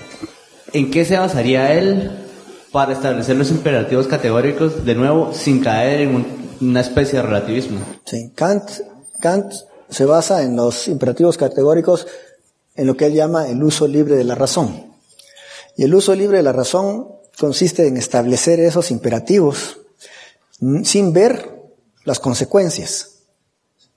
¿En 0.74 0.90
qué 0.92 1.06
se 1.06 1.18
basaría 1.18 1.74
él 1.74 2.12
para 2.72 2.94
establecer 2.94 3.36
los 3.36 3.52
imperativos 3.52 4.08
categóricos 4.08 4.86
de 4.86 4.96
nuevo 4.96 5.34
sin 5.34 5.62
caer 5.62 6.02
en 6.02 6.26
una 6.62 6.82
especie 6.82 7.20
de 7.20 7.26
relativismo? 7.26 7.80
Sí, 8.06 8.32
Kant, 8.36 8.70
Kant 9.20 9.54
se 9.90 10.06
basa 10.06 10.44
en 10.44 10.56
los 10.56 10.88
imperativos 10.88 11.38
categóricos 11.38 12.08
en 12.76 12.88
lo 12.88 12.96
que 12.96 13.08
él 13.08 13.14
llama 13.14 13.48
el 13.48 13.64
uso 13.64 13.88
libre 13.88 14.16
de 14.16 14.24
la 14.24 14.36
razón. 14.36 14.94
Y 15.76 15.84
el 15.84 15.94
uso 15.94 16.14
libre 16.16 16.38
de 16.38 16.44
la 16.44 16.52
razón 16.52 17.08
consiste 17.40 17.88
en 17.88 17.98
establecer 17.98 18.60
esos 18.60 18.92
imperativos 18.92 19.80
sin 20.84 21.14
ver 21.14 21.54
las 22.04 22.20
consecuencias. 22.20 23.20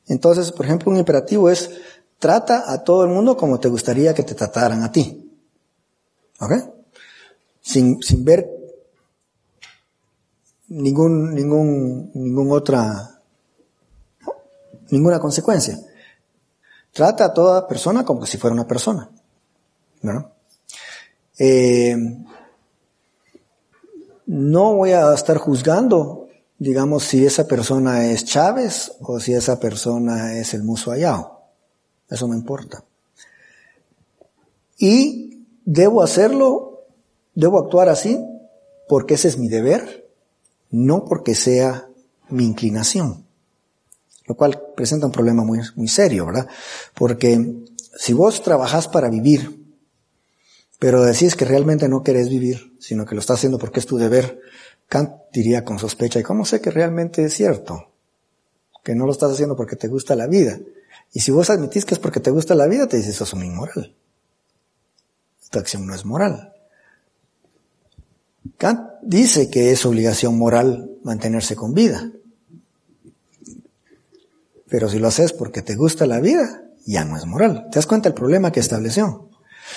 Entonces, 0.06 0.52
por 0.52 0.66
ejemplo, 0.66 0.90
un 0.90 0.98
imperativo 0.98 1.48
es 1.48 1.70
trata 2.18 2.70
a 2.70 2.84
todo 2.84 3.04
el 3.04 3.10
mundo 3.10 3.36
como 3.36 3.58
te 3.58 3.68
gustaría 3.68 4.14
que 4.14 4.22
te 4.22 4.34
trataran 4.34 4.82
a 4.82 4.92
ti. 4.92 5.30
¿Ok? 6.40 6.52
Sin, 7.60 8.02
sin 8.02 8.24
ver 8.24 8.59
ningún, 10.70 11.34
ningún, 11.34 12.10
ningún 12.14 12.50
otra, 12.50 13.20
ninguna 14.90 15.20
consecuencia. 15.20 15.78
Trata 16.92 17.26
a 17.26 17.34
toda 17.34 17.68
persona 17.68 18.04
como 18.04 18.24
si 18.24 18.38
fuera 18.38 18.54
una 18.54 18.66
persona. 18.66 19.10
¿no? 20.02 20.32
Eh, 21.38 21.96
no 24.26 24.74
voy 24.74 24.92
a 24.92 25.12
estar 25.12 25.36
juzgando 25.36 26.20
digamos, 26.60 27.04
si 27.04 27.24
esa 27.24 27.48
persona 27.48 28.04
es 28.04 28.26
Chávez 28.26 28.92
o 29.00 29.18
si 29.18 29.32
esa 29.32 29.58
persona 29.58 30.34
es 30.34 30.52
el 30.52 30.62
Muso 30.62 30.92
Ayao. 30.92 31.40
Eso 32.08 32.28
no 32.28 32.34
importa. 32.34 32.84
Y 34.76 35.46
debo 35.64 36.02
hacerlo, 36.02 36.84
debo 37.34 37.58
actuar 37.58 37.88
así 37.88 38.22
porque 38.88 39.14
ese 39.14 39.28
es 39.28 39.38
mi 39.38 39.48
deber, 39.48 40.09
no 40.70 41.04
porque 41.04 41.34
sea 41.34 41.88
mi 42.28 42.44
inclinación. 42.44 43.26
lo 44.26 44.36
cual 44.36 44.62
presenta 44.76 45.06
un 45.06 45.12
problema 45.12 45.42
muy, 45.42 45.58
muy 45.74 45.88
serio, 45.88 46.26
¿verdad? 46.26 46.46
Porque 46.94 47.64
si 47.98 48.12
vos 48.12 48.42
trabajás 48.44 48.86
para 48.86 49.10
vivir, 49.10 49.60
pero 50.78 51.02
decís 51.02 51.34
que 51.34 51.44
realmente 51.44 51.88
no 51.88 52.04
querés 52.04 52.28
vivir, 52.28 52.76
sino 52.78 53.04
que 53.04 53.16
lo 53.16 53.20
estás 53.20 53.38
haciendo 53.38 53.58
porque 53.58 53.80
es 53.80 53.86
tu 53.86 53.98
deber, 53.98 54.40
Kant 54.88 55.10
diría 55.32 55.64
con 55.64 55.78
sospecha, 55.78 56.20
¿y 56.20 56.22
cómo 56.22 56.44
sé 56.44 56.60
que 56.60 56.70
realmente 56.70 57.24
es 57.24 57.34
cierto? 57.34 57.90
Que 58.84 58.94
no 58.94 59.04
lo 59.04 59.12
estás 59.12 59.32
haciendo 59.32 59.56
porque 59.56 59.76
te 59.76 59.88
gusta 59.88 60.14
la 60.14 60.26
vida. 60.26 60.58
Y 61.12 61.20
si 61.20 61.32
vos 61.32 61.50
admitís 61.50 61.84
que 61.84 61.94
es 61.94 62.00
porque 62.00 62.20
te 62.20 62.30
gusta 62.30 62.54
la 62.54 62.66
vida, 62.66 62.86
te 62.86 62.96
dices, 62.96 63.16
sos 63.16 63.32
un 63.32 63.44
inmoral. 63.44 63.94
Esta 65.42 65.58
acción 65.58 65.86
no 65.86 65.94
es 65.94 66.04
moral. 66.04 66.54
Kant 68.58 68.80
dice 69.02 69.50
que 69.50 69.72
es 69.72 69.84
obligación 69.86 70.38
moral 70.38 70.90
mantenerse 71.02 71.56
con 71.56 71.74
vida. 71.74 72.10
Pero 74.68 74.88
si 74.88 74.98
lo 74.98 75.08
haces 75.08 75.32
porque 75.32 75.62
te 75.62 75.74
gusta 75.74 76.06
la 76.06 76.20
vida, 76.20 76.62
ya 76.86 77.04
no 77.04 77.16
es 77.16 77.26
moral. 77.26 77.68
¿Te 77.70 77.76
das 77.76 77.86
cuenta 77.86 78.08
el 78.08 78.14
problema 78.14 78.52
que 78.52 78.60
estableció? 78.60 79.28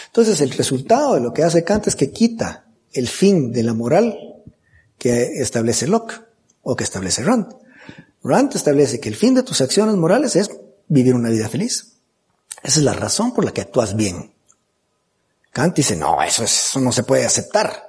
Entonces 0.07 0.41
el 0.41 0.51
resultado 0.51 1.15
de 1.15 1.21
lo 1.21 1.33
que 1.33 1.43
hace 1.43 1.63
Kant 1.63 1.87
es 1.87 1.95
que 1.95 2.11
quita 2.11 2.65
el 2.91 3.07
fin 3.07 3.51
de 3.51 3.63
la 3.63 3.73
moral 3.73 4.17
que 4.97 5.41
establece 5.41 5.87
Locke 5.87 6.21
o 6.61 6.75
que 6.75 6.83
establece 6.83 7.23
Rand. 7.23 7.47
Rand 8.23 8.55
establece 8.55 8.99
que 8.99 9.09
el 9.09 9.15
fin 9.15 9.33
de 9.33 9.43
tus 9.43 9.59
acciones 9.61 9.95
morales 9.95 10.35
es 10.35 10.49
vivir 10.87 11.13
una 11.13 11.29
vida 11.29 11.49
feliz. 11.49 11.93
Esa 12.63 12.79
es 12.79 12.85
la 12.85 12.93
razón 12.93 13.33
por 13.33 13.43
la 13.43 13.51
que 13.51 13.61
actúas 13.61 13.95
bien. 13.95 14.33
Kant 15.51 15.75
dice, 15.75 15.95
no, 15.95 16.21
eso, 16.23 16.45
eso 16.45 16.79
no 16.79 16.91
se 16.91 17.03
puede 17.03 17.25
aceptar. 17.25 17.82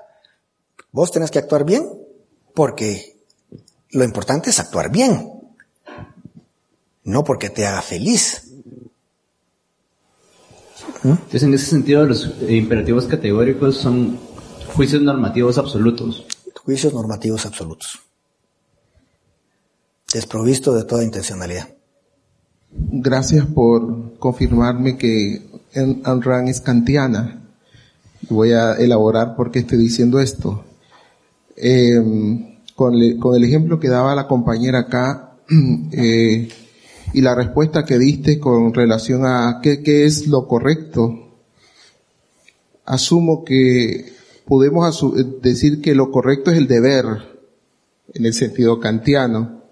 Vos 0.94 1.10
tenés 1.10 1.32
que 1.32 1.40
actuar 1.40 1.64
bien 1.64 1.90
porque 2.54 3.16
lo 3.90 4.04
importante 4.04 4.50
es 4.50 4.60
actuar 4.60 4.92
bien, 4.92 5.28
no 7.02 7.24
porque 7.24 7.50
te 7.50 7.66
haga 7.66 7.82
feliz. 7.82 8.52
Entonces, 11.02 11.42
en 11.42 11.52
ese 11.52 11.66
sentido, 11.66 12.06
los 12.06 12.30
imperativos 12.48 13.06
categóricos 13.06 13.76
son 13.76 14.20
juicios 14.72 15.02
normativos 15.02 15.58
absolutos. 15.58 16.26
Juicios 16.64 16.94
normativos 16.94 17.44
absolutos. 17.44 17.98
Desprovisto 20.12 20.76
de 20.76 20.84
toda 20.84 21.02
intencionalidad. 21.02 21.70
Gracias 22.70 23.46
por 23.46 24.16
confirmarme 24.20 24.96
que 24.96 25.42
Ayn 25.74 26.22
Rand 26.22 26.48
es 26.48 26.60
kantiana. 26.60 27.42
Voy 28.30 28.52
a 28.52 28.74
elaborar 28.74 29.34
por 29.34 29.50
qué 29.50 29.58
estoy 29.58 29.78
diciendo 29.78 30.20
esto. 30.20 30.64
Eh, 31.56 32.50
con, 32.74 32.94
el 32.94 33.44
ejemplo 33.44 33.78
que 33.78 33.88
daba 33.88 34.14
la 34.14 34.26
compañera 34.26 34.80
acá 34.80 35.36
eh, 35.92 36.48
y 37.12 37.20
la 37.20 37.34
respuesta 37.34 37.84
que 37.84 37.98
diste 37.98 38.40
con 38.40 38.74
relación 38.74 39.24
a 39.24 39.60
qué, 39.62 40.04
es 40.04 40.26
lo 40.26 40.48
correcto, 40.48 41.36
asumo 42.84 43.44
que 43.44 44.12
podemos 44.46 45.02
eh, 45.02 45.24
decir 45.40 45.80
que 45.80 45.94
lo 45.94 46.10
correcto 46.10 46.50
es 46.50 46.58
el 46.58 46.66
deber, 46.66 47.06
en 48.12 48.26
el 48.26 48.34
sentido 48.34 48.80
kantiano. 48.80 49.62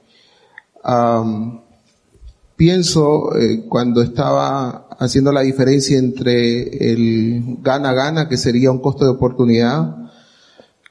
Pienso 2.56 3.36
eh, 3.36 3.64
cuando 3.68 4.02
estaba 4.02 4.86
haciendo 4.98 5.32
la 5.32 5.40
diferencia 5.40 5.98
entre 5.98 6.92
el 6.92 7.59
gana-gana, 7.60 8.28
que 8.28 8.36
sería 8.36 8.70
un 8.70 8.78
costo 8.78 9.04
de 9.04 9.10
oportunidad, 9.10 10.01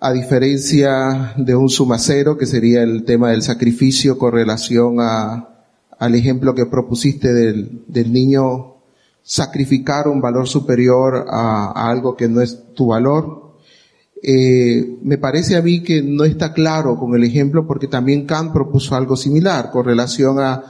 a 0.03 0.11
diferencia 0.11 1.33
de 1.37 1.55
un 1.55 1.69
suma 1.69 1.99
cero, 1.99 2.35
que 2.35 2.47
sería 2.47 2.81
el 2.81 3.05
tema 3.05 3.29
del 3.29 3.43
sacrificio 3.43 4.17
con 4.17 4.31
relación 4.31 4.99
a, 4.99 5.67
al 5.99 6.15
ejemplo 6.15 6.55
que 6.55 6.65
propusiste 6.65 7.31
del, 7.31 7.83
del 7.87 8.11
niño 8.11 8.77
sacrificar 9.21 10.07
un 10.07 10.19
valor 10.19 10.47
superior 10.47 11.27
a, 11.29 11.71
a 11.75 11.91
algo 11.91 12.17
que 12.17 12.27
no 12.27 12.41
es 12.41 12.73
tu 12.73 12.87
valor. 12.87 13.53
Eh, 14.23 14.97
me 15.03 15.19
parece 15.19 15.55
a 15.55 15.61
mí 15.61 15.83
que 15.83 16.01
no 16.01 16.23
está 16.23 16.51
claro 16.51 16.97
con 16.97 17.13
el 17.13 17.23
ejemplo 17.23 17.67
porque 17.67 17.87
también 17.87 18.25
Kant 18.25 18.53
propuso 18.53 18.95
algo 18.95 19.15
similar 19.15 19.69
con 19.69 19.85
relación 19.85 20.39
a 20.39 20.63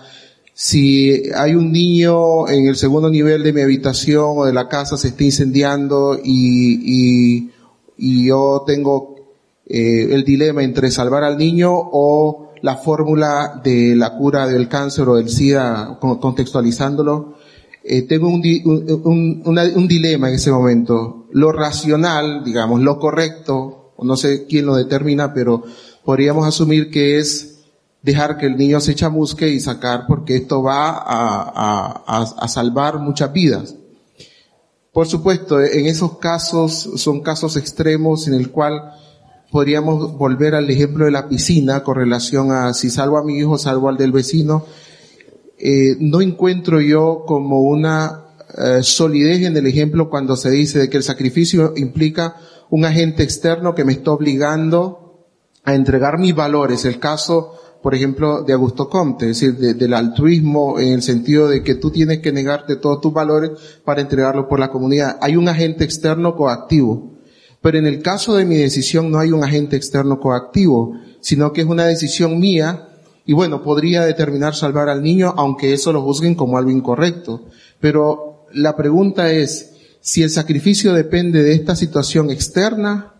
si 0.53 1.24
hay 1.34 1.56
un 1.56 1.72
niño 1.72 2.49
en 2.49 2.68
el 2.68 2.76
segundo 2.76 3.10
nivel 3.10 3.44
de 3.44 3.53
mi 3.53 3.62
habitación 3.62 4.34
o 4.36 4.45
de 4.45 4.52
la 4.52 4.68
casa 4.68 4.98
se 4.98 5.10
está 5.10 5.24
incendiando 5.24 6.20
y, 6.22 7.45
y, 7.45 7.52
y 7.98 8.28
yo 8.28 8.64
tengo 8.68 9.11
eh, 9.73 10.14
el 10.14 10.23
dilema 10.26 10.64
entre 10.64 10.91
salvar 10.91 11.23
al 11.23 11.38
niño 11.38 11.72
o 11.73 12.49
la 12.61 12.76
fórmula 12.77 13.61
de 13.64 13.95
la 13.95 14.15
cura 14.18 14.45
del 14.48 14.68
cáncer 14.68 15.07
o 15.10 15.15
del 15.15 15.30
SIDA, 15.30 15.98
con- 15.99 16.19
contextualizándolo, 16.19 17.35
eh, 17.84 18.03
tengo 18.03 18.27
un, 18.27 18.41
un, 19.06 19.41
un- 19.45 19.88
dilema 19.88 20.30
en 20.30 20.35
ese 20.35 20.52
momento. 20.52 21.26
Lo 21.31 21.52
racional, 21.52 22.43
digamos, 22.43 22.81
lo 22.81 22.99
correcto, 22.99 23.93
no 24.02 24.15
sé 24.18 24.45
quién 24.45 24.65
lo 24.65 24.76
determina, 24.76 25.34
pero 25.34 25.64
podríamos 26.03 26.45
asumir 26.45 26.91
que 26.91 27.18
es 27.18 27.60
dejar 28.03 28.38
que 28.38 28.48
el 28.48 28.57
niño 28.57 28.80
se 28.80 28.93
chamusque 28.95 29.48
y 29.48 29.60
sacar 29.60 30.06
porque 30.07 30.35
esto 30.35 30.61
va 30.61 30.89
a, 30.89 31.41
a- 31.49 32.03
a- 32.06 32.35
a 32.38 32.48
salvar 32.48 32.99
muchas 32.99 33.31
vidas. 33.34 33.76
Por 34.91 35.07
supuesto, 35.07 35.61
en 35.61 35.85
esos 35.85 36.18
casos 36.18 36.73
son 36.98 37.22
casos 37.22 37.56
extremos 37.56 38.27
en 38.27 38.34
el 38.34 38.52
cual 38.52 38.91
podríamos 39.52 40.18
volver 40.18 40.56
al 40.56 40.69
ejemplo 40.69 41.06
de 41.06 41.11
la 41.11 41.28
piscina 41.28 41.84
con 41.84 41.95
relación 41.95 42.52
a 42.52 42.73
si 42.73 42.90
salvo 42.90 43.18
a 43.18 43.23
mi 43.23 43.38
hijo, 43.38 43.57
salvo 43.57 43.90
al 43.90 43.98
del 43.98 44.11
vecino. 44.11 44.65
Eh, 45.57 45.98
no 45.99 46.22
encuentro 46.22 46.82
yo 46.82 47.23
como 47.28 47.61
una 47.61 48.23
eh, 48.57 48.82
solidez 48.82 49.44
en 49.45 49.56
el 49.57 49.68
ejemplo 49.68 50.10
cuando 50.10 50.36
se 50.36 50.49
dice 50.49 50.80
de 50.80 50.90
que 50.90 50.98
el 50.98 51.03
sacrificio 51.03 51.73
implica 51.76 52.36
un 52.69 52.86
agente 52.86 53.23
externo 53.23 53.76
que 53.76 53.86
me 53.86 53.91
está 53.91 54.11
obligando 54.11 55.28
a 55.64 55.76
entregar 55.76 56.18
mis 56.18 56.34
valores. 56.34 56.86
El 56.86 56.98
caso, 56.99 57.53
por 57.84 57.94
ejemplo, 57.94 58.44
de 58.44 58.53
Augusto 58.53 58.90
Comte, 58.90 59.30
es 59.30 59.40
decir, 59.40 59.57
de- 59.57 59.73
del 59.73 59.94
altruismo 59.94 60.80
en 60.80 60.94
el 60.94 61.02
sentido 61.02 61.48
de 61.48 61.61
que 61.61 61.76
tú 61.76 61.91
tienes 61.91 62.19
que 62.19 62.32
negarte 62.32 62.78
todos 62.78 63.02
tus 63.02 63.14
valores 63.14 63.52
para 63.84 64.02
entregarlo 64.02 64.48
por 64.48 64.60
la 64.60 64.72
comunidad. 64.72 65.18
Hay 65.22 65.36
un 65.36 65.48
agente 65.49 65.84
externo 65.84 66.36
coactivo. 66.36 67.11
Pero 67.62 67.78
en 67.78 67.86
el 67.86 68.02
caso 68.02 68.36
de 68.36 68.46
mi 68.46 68.56
decisión 68.58 69.12
no 69.12 69.20
hay 69.20 69.32
un 69.32 69.44
agente 69.44 69.76
externo 69.76 70.20
coactivo, 70.20 70.96
sino 71.20 71.54
que 71.54 71.62
es 71.62 71.68
una 71.68 71.86
decisión 71.86 72.40
mía 72.40 72.88
y 73.26 73.34
bueno, 73.34 73.64
podría 73.64 74.04
determinar 74.04 74.56
salvar 74.56 74.90
al 74.90 75.04
niño 75.04 75.34
aunque 75.38 75.74
eso 75.74 75.94
lo 75.94 76.02
juzguen 76.02 76.36
como 76.36 76.58
algo 76.58 76.72
incorrecto. 76.72 77.42
Pero 77.80 78.46
la 78.54 78.76
pregunta 78.76 79.32
es, 79.32 79.72
si 80.02 80.24
el 80.24 80.32
sacrificio 80.32 80.94
depende 80.94 81.44
de 81.44 81.54
esta 81.54 81.76
situación 81.76 82.32
externa 82.32 83.14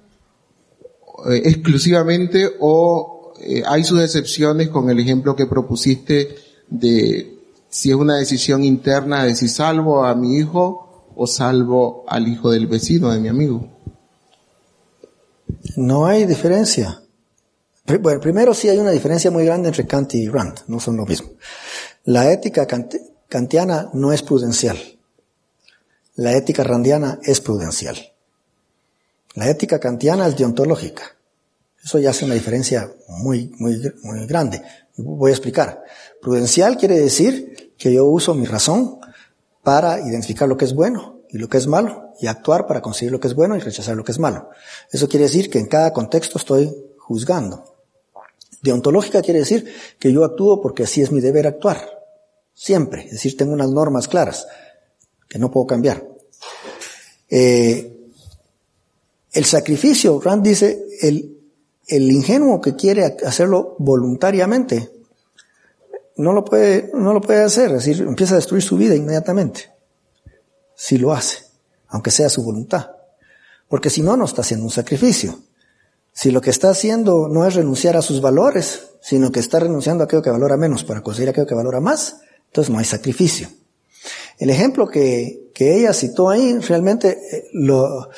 eh, 1.30 1.42
exclusivamente 1.46 2.50
o 2.60 3.34
eh, 3.40 3.64
hay 3.66 3.84
sus 3.84 4.02
excepciones 4.02 4.70
con 4.70 4.90
el 4.90 5.00
ejemplo 5.00 5.36
que 5.36 5.46
propusiste 5.46 6.36
de 6.70 7.38
si 7.70 7.90
es 7.90 7.96
una 7.96 8.18
decisión 8.18 8.64
interna 8.64 9.24
de 9.24 9.36
si 9.36 9.48
salvo 9.48 10.04
a 10.04 10.16
mi 10.16 10.38
hijo 10.38 11.06
o 11.16 11.28
salvo 11.28 12.04
al 12.08 12.28
hijo 12.28 12.52
del 12.52 12.68
vecino, 12.68 13.12
de 13.12 13.20
mi 13.20 13.28
amigo. 13.28 13.68
No 15.76 16.06
hay 16.06 16.26
diferencia. 16.26 17.02
Bueno, 18.00 18.20
primero 18.20 18.54
sí 18.54 18.70
hay 18.70 18.78
una 18.78 18.92
diferencia 18.92 19.32
muy 19.32 19.46
grande 19.46 19.70
entre 19.70 19.86
Kant 19.88 20.14
y 20.16 20.28
Rand, 20.28 20.60
no 20.68 20.80
son 20.80 20.98
lo 20.98 21.06
mismo. 21.06 21.32
La 22.06 22.32
ética 22.32 22.68
kant- 22.68 23.00
kantiana 23.28 23.90
no 23.94 24.12
es 24.14 24.22
prudencial. 24.22 24.78
La 26.16 26.34
ética 26.36 26.64
randiana 26.64 27.20
es 27.24 27.42
prudencial. 27.42 27.98
La 29.36 29.50
ética 29.50 29.80
kantiana 29.80 30.28
es 30.28 30.38
deontológica. 30.38 31.04
Eso 31.84 32.00
ya 32.00 32.12
hace 32.12 32.26
una 32.26 32.36
diferencia 32.36 32.92
muy, 33.08 33.52
muy, 33.58 33.82
muy 34.04 34.26
grande. 34.28 34.62
Voy 34.98 35.32
a 35.32 35.34
explicar. 35.34 35.84
Prudencial 36.22 36.78
quiere 36.78 37.00
decir 37.00 37.74
que 37.78 37.92
yo 37.94 38.06
uso 38.06 38.36
mi 38.36 38.46
razón 38.46 39.00
para 39.64 40.00
identificar 40.00 40.48
lo 40.48 40.58
que 40.58 40.66
es 40.66 40.74
bueno 40.74 41.11
y 41.32 41.38
lo 41.38 41.48
que 41.48 41.58
es 41.58 41.68
malo 41.68 42.14
y 42.20 42.28
actuar 42.28 42.68
para 42.68 42.82
conseguir 42.82 43.12
lo 43.12 43.20
que 43.20 43.28
es 43.28 43.36
bueno 43.36 43.56
y 43.56 43.60
rechazar 43.60 43.96
lo 43.96 44.04
que 44.04 44.12
es 44.12 44.20
malo. 44.20 44.50
Eso 44.92 45.08
quiere 45.08 45.26
decir 45.26 45.50
que 45.50 45.60
en 45.60 45.68
cada 45.68 45.94
contexto 45.94 46.38
estoy 46.38 46.76
juzgando. 46.98 47.76
Deontológica 48.62 49.22
quiere 49.22 49.40
decir 49.40 49.74
que 49.98 50.12
yo 50.12 50.24
actúo 50.24 50.62
porque 50.62 50.84
así 50.84 51.02
es 51.02 51.12
mi 51.12 51.22
deber 51.22 51.48
actuar. 51.48 52.00
Siempre. 52.54 53.06
Es 53.06 53.12
decir, 53.12 53.38
tengo 53.38 53.54
unas 53.54 53.70
normas 53.70 54.08
claras 54.08 54.46
que 55.28 55.40
no 55.40 55.50
puedo 55.50 55.66
cambiar. 55.66 56.06
Eh, 57.30 57.98
el 59.32 59.46
sacrificio, 59.46 60.20
Rand 60.20 60.44
dice, 60.44 60.86
el, 61.02 61.38
el 61.88 62.12
ingenuo 62.12 62.60
que 62.60 62.76
quiere 62.76 63.18
hacerlo 63.26 63.78
voluntariamente, 63.80 64.92
no 66.18 66.34
lo 66.34 66.44
puede, 66.44 66.92
no 66.94 67.14
lo 67.14 67.22
puede 67.22 67.42
hacer, 67.42 67.68
es 67.72 67.86
decir, 67.86 68.06
empieza 68.06 68.34
a 68.34 68.38
destruir 68.38 68.62
su 68.62 68.78
vida 68.78 68.96
inmediatamente. 68.96 69.72
Si 70.76 70.98
lo 70.98 71.14
hace, 71.14 71.40
aunque 71.88 72.12
sea 72.12 72.30
su 72.30 72.44
voluntad. 72.44 72.92
Porque 73.68 73.90
si 73.90 74.02
no, 74.02 74.18
no 74.18 74.26
está 74.26 74.42
haciendo 74.42 74.66
un 74.66 74.72
sacrificio. 74.72 75.40
Si 76.14 76.32
lo 76.32 76.42
que 76.42 76.50
está 76.50 76.70
haciendo 76.70 77.30
no 77.30 77.46
es 77.46 77.56
renunciar 77.56 77.96
a 77.96 78.02
sus 78.02 78.22
valores, 78.22 78.90
sino 79.02 79.32
que 79.32 79.40
está 79.40 79.60
renunciando 79.60 80.04
a 80.04 80.06
aquello 80.06 80.22
que 80.22 80.30
valora 80.30 80.58
menos 80.58 80.84
para 80.84 81.02
conseguir 81.02 81.30
aquello 81.30 81.48
que 81.48 81.56
valora 81.56 81.80
más, 81.80 82.18
entonces 82.48 82.72
no 82.72 82.80
hay 82.80 82.86
sacrificio. 82.86 83.48
El 84.38 84.50
ejemplo 84.50 84.88
que, 84.88 85.52
que 85.54 85.78
ella 85.78 85.94
citó 85.94 86.30
ahí 86.30 86.58
realmente 86.60 87.20
eh, 87.32 87.50
lo, 87.54 88.10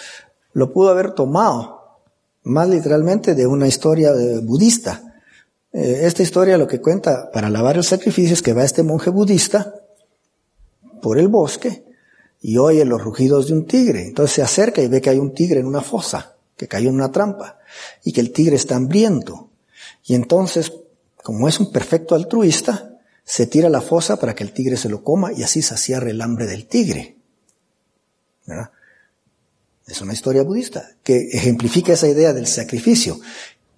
pudo 0.74 0.90
haber 0.90 1.12
tomado 1.12 2.00
más 2.44 2.70
literalmente 2.70 3.36
de 3.36 3.46
una 3.46 3.68
historia 3.68 4.12
eh, 4.12 4.40
budista. 4.42 5.20
Eh, 5.72 6.02
esta 6.04 6.24
historia 6.24 6.58
lo 6.58 6.68
que 6.68 6.82
cuenta 6.82 7.30
para 7.32 7.50
lavar 7.50 7.78
el 7.78 7.84
sacrificio 7.84 8.34
es 8.34 8.42
que 8.42 8.54
va 8.54 8.64
este 8.64 8.84
monje 8.84 9.10
budista 9.10 9.76
por 11.02 11.20
el 11.20 11.28
bosque 11.28 11.84
y 12.44 12.58
oye 12.58 12.84
los 12.84 13.02
rugidos 13.02 13.48
de 13.48 13.54
un 13.54 13.66
tigre. 13.66 14.06
Entonces 14.06 14.36
se 14.36 14.42
acerca 14.42 14.82
y 14.82 14.90
ve 14.90 15.02
que 15.02 15.10
hay 15.10 15.18
un 15.18 15.34
tigre 15.34 15.62
en 15.62 15.66
una 15.66 15.82
fosa, 15.82 16.36
que 16.58 16.68
cayó 16.68 16.90
en 16.90 16.96
una 16.96 17.12
trampa 17.12 17.58
y 18.04 18.12
que 18.12 18.20
el 18.20 18.32
tigre 18.32 18.58
está 18.58 18.76
hambriento. 18.76 19.50
Y 20.06 20.14
entonces, 20.14 20.74
como 21.24 21.48
es 21.48 21.60
un 21.62 21.72
perfecto 21.72 22.16
altruista, 22.16 23.00
se 23.24 23.48
tira 23.48 23.68
a 23.68 23.72
la 23.72 23.80
fosa 23.80 24.18
para 24.18 24.36
que 24.36 24.44
el 24.44 24.52
tigre 24.52 24.76
se 24.76 24.90
lo 24.90 25.04
coma 25.04 25.32
y 25.32 25.44
así 25.44 25.62
saciar 25.62 26.06
el 26.06 26.22
hambre 26.22 26.46
del 26.46 26.68
tigre. 26.68 27.16
¿Verdad? 28.46 28.72
Es 29.88 30.02
una 30.02 30.12
historia 30.12 30.44
budista 30.44 30.92
que 31.02 31.30
ejemplifica 31.32 31.94
esa 31.94 32.10
idea 32.10 32.34
del 32.34 32.48
sacrificio, 32.48 33.22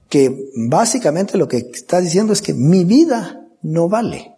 que 0.10 0.50
básicamente 0.56 1.38
lo 1.38 1.48
que 1.48 1.58
está 1.58 2.02
diciendo 2.02 2.34
es 2.34 2.42
que 2.42 2.56
mi 2.56 2.84
vida 2.84 3.46
no 3.62 3.90
vale, 3.90 4.34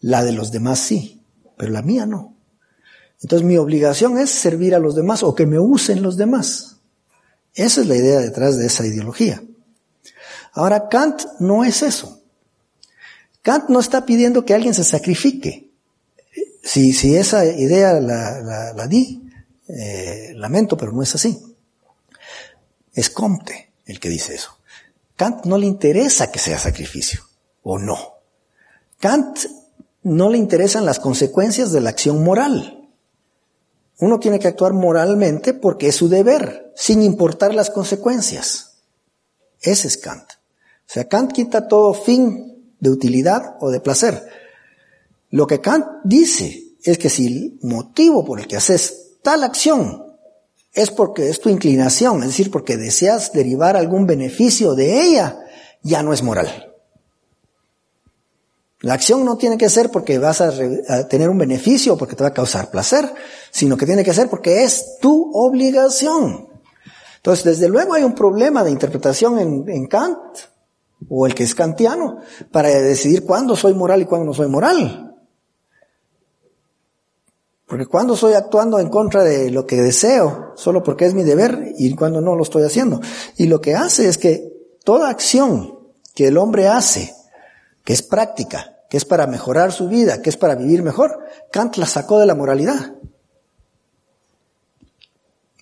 la 0.00 0.22
de 0.22 0.32
los 0.32 0.52
demás 0.52 0.78
sí, 0.78 1.22
pero 1.56 1.72
la 1.72 1.82
mía 1.82 2.06
no. 2.06 2.35
Entonces 3.22 3.46
mi 3.46 3.56
obligación 3.56 4.18
es 4.18 4.30
servir 4.30 4.74
a 4.74 4.78
los 4.78 4.94
demás 4.94 5.22
o 5.22 5.34
que 5.34 5.46
me 5.46 5.58
usen 5.58 6.02
los 6.02 6.16
demás. 6.16 6.76
Esa 7.54 7.80
es 7.80 7.86
la 7.86 7.96
idea 7.96 8.20
detrás 8.20 8.58
de 8.58 8.66
esa 8.66 8.86
ideología. 8.86 9.42
Ahora 10.52 10.88
Kant 10.88 11.22
no 11.38 11.64
es 11.64 11.82
eso. 11.82 12.20
Kant 13.42 13.68
no 13.68 13.80
está 13.80 14.04
pidiendo 14.04 14.44
que 14.44 14.54
alguien 14.54 14.74
se 14.74 14.84
sacrifique. 14.84 15.70
Si, 16.62 16.92
si 16.92 17.16
esa 17.16 17.46
idea 17.46 17.94
la, 18.00 18.72
la, 18.74 18.86
di, 18.86 19.22
eh, 19.68 20.32
lamento, 20.34 20.76
pero 20.76 20.92
no 20.92 21.02
es 21.02 21.14
así. 21.14 21.38
Es 22.92 23.08
Comte 23.08 23.72
el 23.86 24.00
que 24.00 24.08
dice 24.08 24.34
eso. 24.34 24.58
Kant 25.14 25.44
no 25.46 25.56
le 25.58 25.66
interesa 25.66 26.30
que 26.30 26.38
sea 26.38 26.58
sacrificio, 26.58 27.20
o 27.62 27.78
no. 27.78 28.16
Kant 28.98 29.38
no 30.02 30.28
le 30.28 30.38
interesan 30.38 30.84
las 30.84 30.98
consecuencias 30.98 31.72
de 31.72 31.80
la 31.80 31.90
acción 31.90 32.22
moral. 32.22 32.85
Uno 33.98 34.20
tiene 34.20 34.38
que 34.38 34.48
actuar 34.48 34.72
moralmente 34.72 35.54
porque 35.54 35.88
es 35.88 35.96
su 35.96 36.08
deber, 36.08 36.72
sin 36.76 37.02
importar 37.02 37.54
las 37.54 37.70
consecuencias. 37.70 38.76
Ese 39.60 39.88
es 39.88 39.96
Kant. 39.96 40.30
O 40.32 40.92
sea, 40.92 41.08
Kant 41.08 41.32
quita 41.32 41.66
todo 41.66 41.94
fin 41.94 42.74
de 42.78 42.90
utilidad 42.90 43.56
o 43.60 43.70
de 43.70 43.80
placer. 43.80 44.26
Lo 45.30 45.46
que 45.46 45.60
Kant 45.60 45.86
dice 46.04 46.74
es 46.82 46.98
que 46.98 47.08
si 47.08 47.26
el 47.26 47.58
motivo 47.62 48.24
por 48.24 48.38
el 48.38 48.46
que 48.46 48.56
haces 48.56 49.14
tal 49.22 49.42
acción 49.42 50.04
es 50.72 50.90
porque 50.90 51.30
es 51.30 51.40
tu 51.40 51.48
inclinación, 51.48 52.20
es 52.20 52.28
decir, 52.28 52.50
porque 52.50 52.76
deseas 52.76 53.32
derivar 53.32 53.76
algún 53.76 54.06
beneficio 54.06 54.74
de 54.74 55.02
ella, 55.02 55.40
ya 55.82 56.02
no 56.02 56.12
es 56.12 56.22
moral. 56.22 56.75
La 58.80 58.94
acción 58.94 59.24
no 59.24 59.36
tiene 59.36 59.56
que 59.56 59.70
ser 59.70 59.90
porque 59.90 60.18
vas 60.18 60.40
a, 60.40 60.52
tener 61.08 61.30
un 61.30 61.38
beneficio 61.38 61.94
o 61.94 61.96
porque 61.96 62.14
te 62.14 62.22
va 62.22 62.28
a 62.28 62.34
causar 62.34 62.70
placer, 62.70 63.10
sino 63.50 63.76
que 63.76 63.86
tiene 63.86 64.04
que 64.04 64.12
ser 64.12 64.28
porque 64.28 64.64
es 64.64 64.98
tu 65.00 65.30
obligación. 65.32 66.48
Entonces, 67.16 67.44
desde 67.44 67.68
luego 67.68 67.94
hay 67.94 68.04
un 68.04 68.14
problema 68.14 68.62
de 68.62 68.70
interpretación 68.70 69.38
en, 69.38 69.68
en 69.68 69.86
Kant, 69.86 70.18
o 71.08 71.26
el 71.26 71.34
que 71.34 71.44
es 71.44 71.54
kantiano, 71.54 72.18
para 72.52 72.68
decidir 72.68 73.24
cuándo 73.24 73.56
soy 73.56 73.74
moral 73.74 74.02
y 74.02 74.04
cuándo 74.04 74.26
no 74.26 74.34
soy 74.34 74.48
moral. 74.48 75.06
Porque 77.66 77.86
cuando 77.86 78.14
estoy 78.14 78.34
actuando 78.34 78.78
en 78.78 78.88
contra 78.88 79.24
de 79.24 79.50
lo 79.50 79.66
que 79.66 79.82
deseo, 79.82 80.52
solo 80.54 80.84
porque 80.84 81.06
es 81.06 81.14
mi 81.14 81.24
deber, 81.24 81.72
y 81.76 81.94
cuando 81.96 82.20
no 82.20 82.36
lo 82.36 82.44
estoy 82.44 82.62
haciendo. 82.62 83.00
Y 83.36 83.46
lo 83.46 83.60
que 83.60 83.74
hace 83.74 84.08
es 84.08 84.18
que 84.18 84.52
toda 84.84 85.08
acción 85.08 85.76
que 86.14 86.28
el 86.28 86.38
hombre 86.38 86.68
hace, 86.68 87.12
que 87.86 87.92
es 87.92 88.02
práctica, 88.02 88.80
que 88.90 88.96
es 88.96 89.04
para 89.04 89.28
mejorar 89.28 89.70
su 89.70 89.86
vida, 89.88 90.20
que 90.20 90.28
es 90.28 90.36
para 90.36 90.56
vivir 90.56 90.82
mejor, 90.82 91.20
Kant 91.52 91.76
la 91.76 91.86
sacó 91.86 92.18
de 92.18 92.26
la 92.26 92.34
moralidad. 92.34 92.96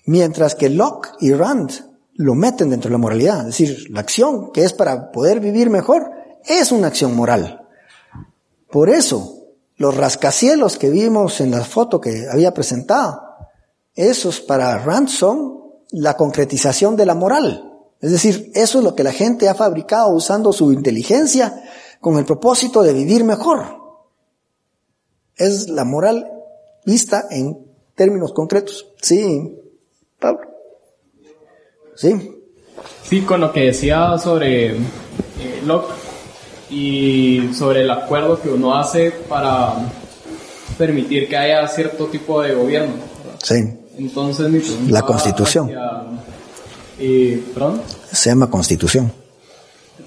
Mientras 0.05 0.55
que 0.55 0.69
Locke 0.69 1.11
y 1.19 1.33
Rand 1.33 1.71
lo 2.15 2.33
meten 2.33 2.71
dentro 2.71 2.89
de 2.89 2.93
la 2.93 2.97
moralidad. 2.97 3.41
Es 3.41 3.57
decir, 3.57 3.91
la 3.91 3.99
acción 3.99 4.51
que 4.51 4.63
es 4.63 4.73
para 4.73 5.11
poder 5.11 5.39
vivir 5.39 5.69
mejor 5.69 6.09
es 6.45 6.71
una 6.71 6.87
acción 6.87 7.15
moral. 7.15 7.67
Por 8.71 8.89
eso, 8.89 9.43
los 9.75 9.95
rascacielos 9.95 10.79
que 10.79 10.89
vimos 10.89 11.41
en 11.41 11.51
la 11.51 11.63
foto 11.63 12.01
que 12.01 12.25
había 12.31 12.55
presentado, 12.55 13.21
esos 13.93 14.41
para 14.41 14.79
Ransom, 14.79 15.59
la 15.91 16.17
concretización 16.17 16.95
de 16.95 17.05
la 17.05 17.13
moral. 17.13 17.71
Es 18.01 18.11
decir, 18.11 18.51
eso 18.55 18.79
es 18.79 18.83
lo 18.83 18.95
que 18.95 19.03
la 19.03 19.11
gente 19.11 19.47
ha 19.47 19.55
fabricado 19.55 20.09
usando 20.09 20.53
su 20.53 20.71
inteligencia 20.71 21.61
con 22.05 22.19
el 22.19 22.25
propósito 22.25 22.83
de 22.83 22.93
vivir 22.93 23.23
mejor. 23.23 23.65
Es 25.35 25.69
la 25.69 25.85
moral 25.85 26.29
vista 26.85 27.25
en 27.31 27.57
términos 27.95 28.31
concretos. 28.31 28.85
Sí, 29.01 29.57
Pablo. 30.19 30.41
Sí. 31.95 32.31
Sí, 33.01 33.21
con 33.21 33.41
lo 33.41 33.51
que 33.51 33.61
decía 33.61 34.19
sobre 34.19 34.73
eh, 34.73 34.77
Locke 35.65 35.95
y 36.69 37.49
sobre 37.55 37.81
el 37.81 37.89
acuerdo 37.89 38.39
que 38.39 38.49
uno 38.49 38.75
hace 38.77 39.09
para 39.09 39.73
permitir 40.77 41.27
que 41.27 41.37
haya 41.37 41.67
cierto 41.67 42.05
tipo 42.05 42.39
de 42.39 42.53
gobierno. 42.53 42.93
Sí. 43.41 43.63
Entonces 43.97 44.47
mi 44.51 44.91
La 44.91 45.01
constitución. 45.01 45.71
eh, 46.99 47.43
¿Perdón? 47.51 47.81
Se 48.11 48.29
llama 48.29 48.51
constitución. 48.51 49.24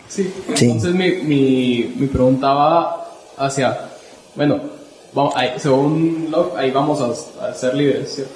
Sí. 0.09 0.33
Entonces 0.49 0.95
Mi, 0.95 1.11
mi, 1.23 1.95
mi, 1.97 2.07
pregunta 2.07 2.53
va 2.53 3.09
hacia, 3.37 3.79
bueno, 4.35 4.61
vamos, 5.13 5.35
ahí, 5.37 5.51
según 5.59 6.29
Locke, 6.31 6.57
ahí 6.57 6.71
vamos 6.71 7.01
a, 7.01 7.49
a, 7.49 7.55
ser 7.55 7.75
libres, 7.75 8.15
¿cierto? 8.15 8.35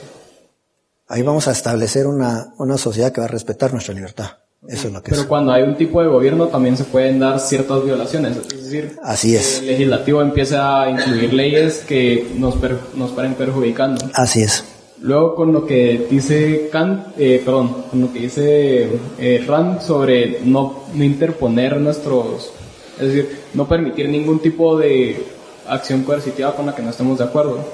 Ahí 1.08 1.22
vamos 1.22 1.48
a 1.48 1.52
establecer 1.52 2.06
una, 2.06 2.52
una 2.58 2.78
sociedad 2.78 3.12
que 3.12 3.20
va 3.20 3.26
a 3.26 3.30
respetar 3.30 3.72
nuestra 3.72 3.94
libertad. 3.94 4.30
Eso 4.68 4.86
es 4.86 4.94
lo 4.94 5.02
que 5.02 5.10
Pero 5.10 5.26
cuando 5.26 5.52
hay 5.52 5.64
un 5.64 5.76
tipo 5.76 6.00
de 6.00 6.08
gobierno 6.08 6.46
también 6.46 6.76
se 6.76 6.84
pueden 6.84 7.18
dar 7.18 7.40
ciertas 7.40 7.84
violaciones. 7.84 8.36
Es 8.36 8.64
decir, 8.64 8.96
Así 9.02 9.34
es. 9.34 9.58
el 9.58 9.66
legislativo 9.66 10.22
empieza 10.22 10.82
a 10.82 10.90
incluir 10.90 11.32
leyes 11.32 11.78
que 11.78 12.30
nos, 12.36 12.54
per, 12.56 12.78
nos 12.94 13.10
paren 13.10 13.34
perjudicando. 13.34 14.08
Así 14.14 14.42
es. 14.42 14.64
Luego 15.02 15.34
con 15.34 15.52
lo 15.52 15.66
que 15.66 16.06
dice 16.08 16.68
Kant, 16.70 17.08
eh, 17.18 17.42
perdón, 17.44 17.86
con 17.90 18.00
lo 18.00 18.12
que 18.12 18.20
dice 18.20 18.88
eh, 19.18 19.44
Rand 19.44 19.80
sobre 19.80 20.40
no, 20.44 20.84
no 20.94 21.04
interponer 21.04 21.76
nuestros, 21.78 22.52
es 23.00 23.08
decir, 23.08 23.38
no 23.54 23.66
permitir 23.66 24.08
ningún 24.08 24.40
tipo 24.40 24.78
de 24.78 25.26
acción 25.66 26.04
coercitiva 26.04 26.54
con 26.54 26.66
la 26.66 26.74
que 26.74 26.82
no 26.82 26.90
estemos 26.90 27.18
de 27.18 27.24
acuerdo. 27.24 27.64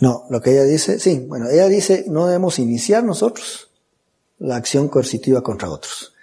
No, 0.00 0.24
lo 0.28 0.40
que 0.40 0.50
ella 0.50 0.64
dice, 0.64 0.98
sí, 0.98 1.24
bueno, 1.28 1.48
ella 1.48 1.68
dice 1.68 2.04
no 2.08 2.26
debemos 2.26 2.58
iniciar 2.58 3.04
nosotros 3.04 3.68
la 4.40 4.56
acción 4.56 4.88
coercitiva 4.88 5.40
contra 5.40 5.70
otros. 5.70 6.14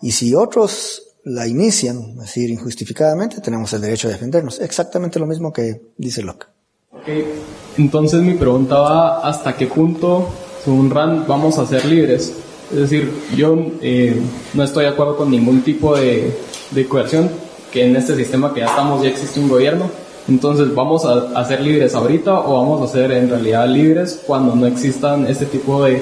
Y 0.00 0.12
si 0.12 0.34
otros 0.34 1.14
la 1.22 1.46
inician, 1.46 2.12
es 2.12 2.18
decir, 2.18 2.48
injustificadamente, 2.48 3.42
tenemos 3.42 3.72
el 3.74 3.82
derecho 3.82 4.08
a 4.08 4.12
defendernos. 4.12 4.58
Exactamente 4.60 5.18
lo 5.18 5.26
mismo 5.26 5.52
que 5.52 5.82
dice 5.98 6.22
Locke. 6.22 6.53
Okay. 7.00 7.24
Entonces 7.76 8.20
mi 8.22 8.34
pregunta 8.34 8.78
va, 8.78 9.18
¿hasta 9.18 9.56
qué 9.56 9.66
punto, 9.66 10.28
según 10.64 10.90
Rand, 10.90 11.26
vamos 11.26 11.58
a 11.58 11.66
ser 11.66 11.84
libres? 11.84 12.32
Es 12.70 12.78
decir, 12.78 13.12
yo 13.36 13.56
eh, 13.80 14.20
no 14.54 14.62
estoy 14.62 14.84
de 14.84 14.90
acuerdo 14.90 15.16
con 15.16 15.30
ningún 15.30 15.62
tipo 15.62 15.96
de, 15.96 16.34
de, 16.70 16.86
coerción, 16.86 17.28
que 17.72 17.84
en 17.84 17.96
este 17.96 18.16
sistema 18.16 18.54
que 18.54 18.60
ya 18.60 18.66
estamos 18.66 19.02
ya 19.02 19.08
existe 19.08 19.40
un 19.40 19.48
gobierno. 19.48 19.90
Entonces, 20.28 20.74
¿vamos 20.74 21.04
a, 21.04 21.38
a 21.38 21.44
ser 21.44 21.60
libres 21.60 21.94
ahorita 21.94 22.40
o 22.40 22.54
vamos 22.54 22.88
a 22.88 22.92
ser 22.92 23.12
en 23.12 23.28
realidad 23.28 23.68
libres 23.68 24.22
cuando 24.26 24.54
no 24.54 24.66
existan 24.66 25.26
este 25.26 25.46
tipo 25.46 25.84
de 25.84 26.00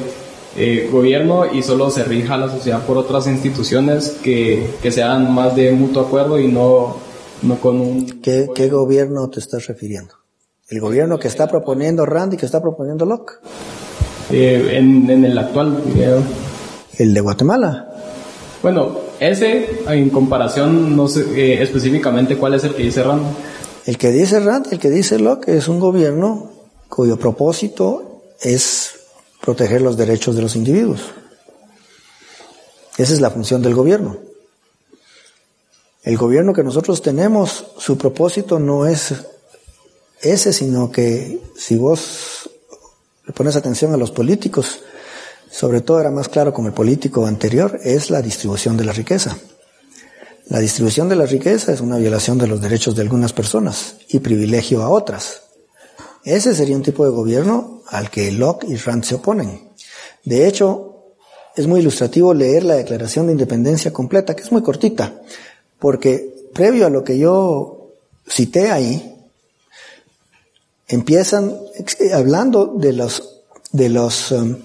eh, 0.56 0.88
gobierno 0.92 1.46
y 1.52 1.62
solo 1.62 1.90
se 1.90 2.04
rija 2.04 2.36
la 2.36 2.48
sociedad 2.50 2.84
por 2.86 2.98
otras 2.98 3.26
instituciones 3.26 4.10
que, 4.22 4.70
que 4.82 4.92
sean 4.92 5.34
más 5.34 5.56
de 5.56 5.72
mutuo 5.72 6.02
acuerdo 6.02 6.38
y 6.38 6.48
no, 6.48 6.96
no 7.42 7.56
con 7.56 7.80
un... 7.80 8.20
¿Qué, 8.20 8.48
¿Qué 8.54 8.68
gobierno 8.68 9.28
te 9.30 9.40
estás 9.40 9.66
refiriendo? 9.66 10.21
¿El 10.72 10.80
gobierno 10.80 11.18
que 11.18 11.28
está 11.28 11.48
proponiendo 11.48 12.06
Randy, 12.06 12.38
que 12.38 12.46
está 12.46 12.62
proponiendo 12.62 13.04
Locke? 13.04 13.34
Eh, 14.30 14.78
en, 14.78 15.10
en, 15.10 15.22
el 15.22 15.36
actual. 15.36 15.82
Eh, 15.94 16.18
¿El 16.96 17.12
de 17.12 17.20
Guatemala? 17.20 17.92
Bueno, 18.62 18.96
ese 19.20 19.82
en 19.86 20.08
comparación, 20.08 20.96
no 20.96 21.08
sé 21.08 21.26
eh, 21.36 21.62
específicamente 21.62 22.38
cuál 22.38 22.54
es 22.54 22.64
el 22.64 22.74
que 22.74 22.84
dice 22.84 23.02
Rand. 23.02 23.22
El 23.84 23.98
que 23.98 24.12
dice 24.12 24.40
Rand, 24.40 24.68
el 24.72 24.78
que 24.78 24.88
dice 24.88 25.18
Locke 25.18 25.48
es 25.48 25.68
un 25.68 25.78
gobierno 25.78 26.50
cuyo 26.88 27.18
propósito 27.18 28.22
es 28.40 28.92
proteger 29.42 29.82
los 29.82 29.98
derechos 29.98 30.36
de 30.36 30.42
los 30.42 30.56
individuos. 30.56 31.02
Esa 32.96 33.12
es 33.12 33.20
la 33.20 33.30
función 33.30 33.60
del 33.60 33.74
gobierno. 33.74 34.16
El 36.02 36.16
gobierno 36.16 36.54
que 36.54 36.64
nosotros 36.64 37.02
tenemos, 37.02 37.66
su 37.76 37.98
propósito 37.98 38.58
no 38.58 38.86
es 38.86 39.31
ese, 40.22 40.52
sino 40.52 40.90
que 40.90 41.40
si 41.56 41.76
vos 41.76 42.48
le 43.26 43.32
pones 43.32 43.56
atención 43.56 43.92
a 43.92 43.96
los 43.96 44.10
políticos, 44.10 44.80
sobre 45.50 45.80
todo 45.80 46.00
era 46.00 46.10
más 46.10 46.28
claro 46.28 46.54
con 46.54 46.66
el 46.66 46.72
político 46.72 47.26
anterior, 47.26 47.78
es 47.82 48.10
la 48.10 48.22
distribución 48.22 48.76
de 48.76 48.84
la 48.84 48.92
riqueza. 48.92 49.36
La 50.46 50.60
distribución 50.60 51.08
de 51.08 51.16
la 51.16 51.26
riqueza 51.26 51.72
es 51.72 51.80
una 51.80 51.98
violación 51.98 52.38
de 52.38 52.46
los 52.46 52.60
derechos 52.60 52.94
de 52.94 53.02
algunas 53.02 53.32
personas 53.32 53.96
y 54.08 54.20
privilegio 54.20 54.82
a 54.82 54.88
otras. 54.88 55.42
Ese 56.24 56.54
sería 56.54 56.76
un 56.76 56.82
tipo 56.82 57.04
de 57.04 57.10
gobierno 57.10 57.82
al 57.88 58.10
que 58.10 58.30
Locke 58.32 58.66
y 58.68 58.76
Rand 58.76 59.04
se 59.04 59.16
oponen. 59.16 59.70
De 60.24 60.46
hecho, 60.46 60.92
es 61.56 61.66
muy 61.66 61.80
ilustrativo 61.80 62.32
leer 62.32 62.64
la 62.64 62.76
Declaración 62.76 63.26
de 63.26 63.32
Independencia 63.32 63.92
completa, 63.92 64.34
que 64.34 64.42
es 64.42 64.52
muy 64.52 64.62
cortita, 64.62 65.20
porque 65.78 66.48
previo 66.54 66.86
a 66.86 66.90
lo 66.90 67.04
que 67.04 67.18
yo 67.18 67.92
cité 68.26 68.70
ahí, 68.70 69.11
empiezan 70.92 71.58
hablando 72.12 72.66
de 72.66 72.92
los, 72.92 73.40
de 73.72 73.88
los 73.88 74.30
um, 74.30 74.56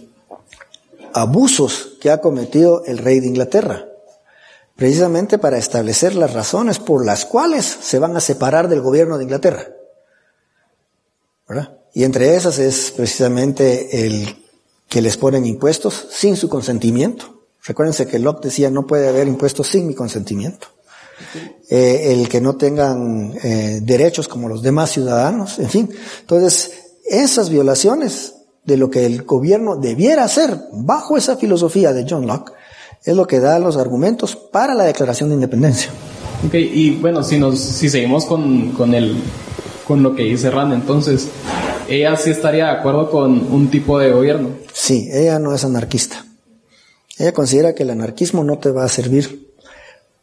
abusos 1.13 1.97
que 2.01 2.11
ha 2.11 2.19
cometido 2.19 2.83
el 2.85 2.97
rey 2.97 3.19
de 3.21 3.27
Inglaterra, 3.27 3.85
precisamente 4.75 5.37
para 5.37 5.57
establecer 5.57 6.15
las 6.15 6.33
razones 6.33 6.79
por 6.79 7.05
las 7.05 7.25
cuales 7.25 7.65
se 7.65 7.97
van 7.99 8.15
a 8.17 8.19
separar 8.19 8.67
del 8.67 8.81
gobierno 8.81 9.17
de 9.17 9.23
Inglaterra. 9.23 9.69
Y 11.93 12.03
entre 12.03 12.35
esas 12.35 12.59
es 12.59 12.91
precisamente 12.91 14.05
el 14.05 14.43
que 14.89 15.01
les 15.01 15.17
ponen 15.17 15.45
impuestos 15.45 16.07
sin 16.11 16.35
su 16.35 16.49
consentimiento. 16.49 17.45
Recuérdense 17.63 18.05
que 18.05 18.19
Locke 18.19 18.43
decía 18.43 18.69
no 18.69 18.85
puede 18.85 19.07
haber 19.07 19.27
impuestos 19.27 19.67
sin 19.67 19.87
mi 19.87 19.95
consentimiento. 19.95 20.67
Eh, 21.69 22.13
el 22.13 22.29
que 22.29 22.39
no 22.39 22.55
tengan 22.55 23.33
eh, 23.43 23.79
derechos 23.81 24.27
como 24.27 24.47
los 24.47 24.61
demás 24.61 24.91
ciudadanos, 24.91 25.59
en 25.59 25.69
fin. 25.69 25.89
Entonces, 26.21 26.71
esas 27.09 27.49
violaciones 27.49 28.35
de 28.63 28.77
lo 28.77 28.89
que 28.89 29.05
el 29.05 29.23
gobierno 29.23 29.75
debiera 29.75 30.23
hacer 30.23 30.57
bajo 30.73 31.17
esa 31.17 31.37
filosofía 31.37 31.93
de 31.93 32.05
John 32.07 32.27
Locke 32.27 32.53
es 33.03 33.15
lo 33.15 33.25
que 33.25 33.39
da 33.39 33.59
los 33.59 33.77
argumentos 33.77 34.35
para 34.35 34.73
la 34.73 34.83
declaración 34.83 35.29
de 35.29 35.35
independencia. 35.35 35.89
Ok, 36.45 36.53
y 36.53 36.91
bueno, 36.91 37.23
si 37.23 37.39
nos, 37.39 37.59
si 37.59 37.89
seguimos 37.89 38.25
con, 38.25 38.71
con 38.73 38.93
el, 38.93 39.15
con 39.87 40.03
lo 40.03 40.15
que 40.15 40.23
dice 40.23 40.51
Rand, 40.51 40.73
entonces, 40.73 41.27
ella 41.87 42.15
sí 42.17 42.29
estaría 42.29 42.65
de 42.65 42.71
acuerdo 42.71 43.09
con 43.09 43.51
un 43.51 43.69
tipo 43.69 43.97
de 43.97 44.11
gobierno. 44.11 44.49
Sí, 44.73 45.09
ella 45.11 45.39
no 45.39 45.55
es 45.55 45.63
anarquista. 45.63 46.25
Ella 47.17 47.31
considera 47.31 47.73
que 47.73 47.83
el 47.83 47.89
anarquismo 47.89 48.43
no 48.43 48.59
te 48.59 48.69
va 48.69 48.83
a 48.83 48.89
servir 48.89 49.46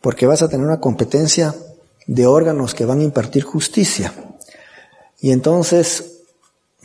porque 0.04 0.26
vas 0.26 0.42
a 0.42 0.50
tener 0.50 0.66
una 0.66 0.80
competencia 0.80 1.54
de 2.06 2.26
órganos 2.26 2.74
que 2.74 2.84
van 2.84 3.00
a 3.00 3.04
impartir 3.04 3.42
justicia. 3.42 4.12
Y 5.18 5.30
entonces 5.30 6.18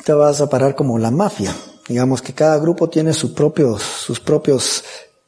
te 0.06 0.14
vas 0.14 0.40
a 0.40 0.50
parar 0.50 0.74
como 0.74 0.98
la 0.98 1.12
mafia. 1.12 1.54
Digamos 1.90 2.22
que 2.22 2.32
cada 2.32 2.58
grupo 2.60 2.88
tiene 2.88 3.12
sus 3.12 3.32
propios, 3.32 3.82
sus 3.84 4.22
propios 4.22 4.86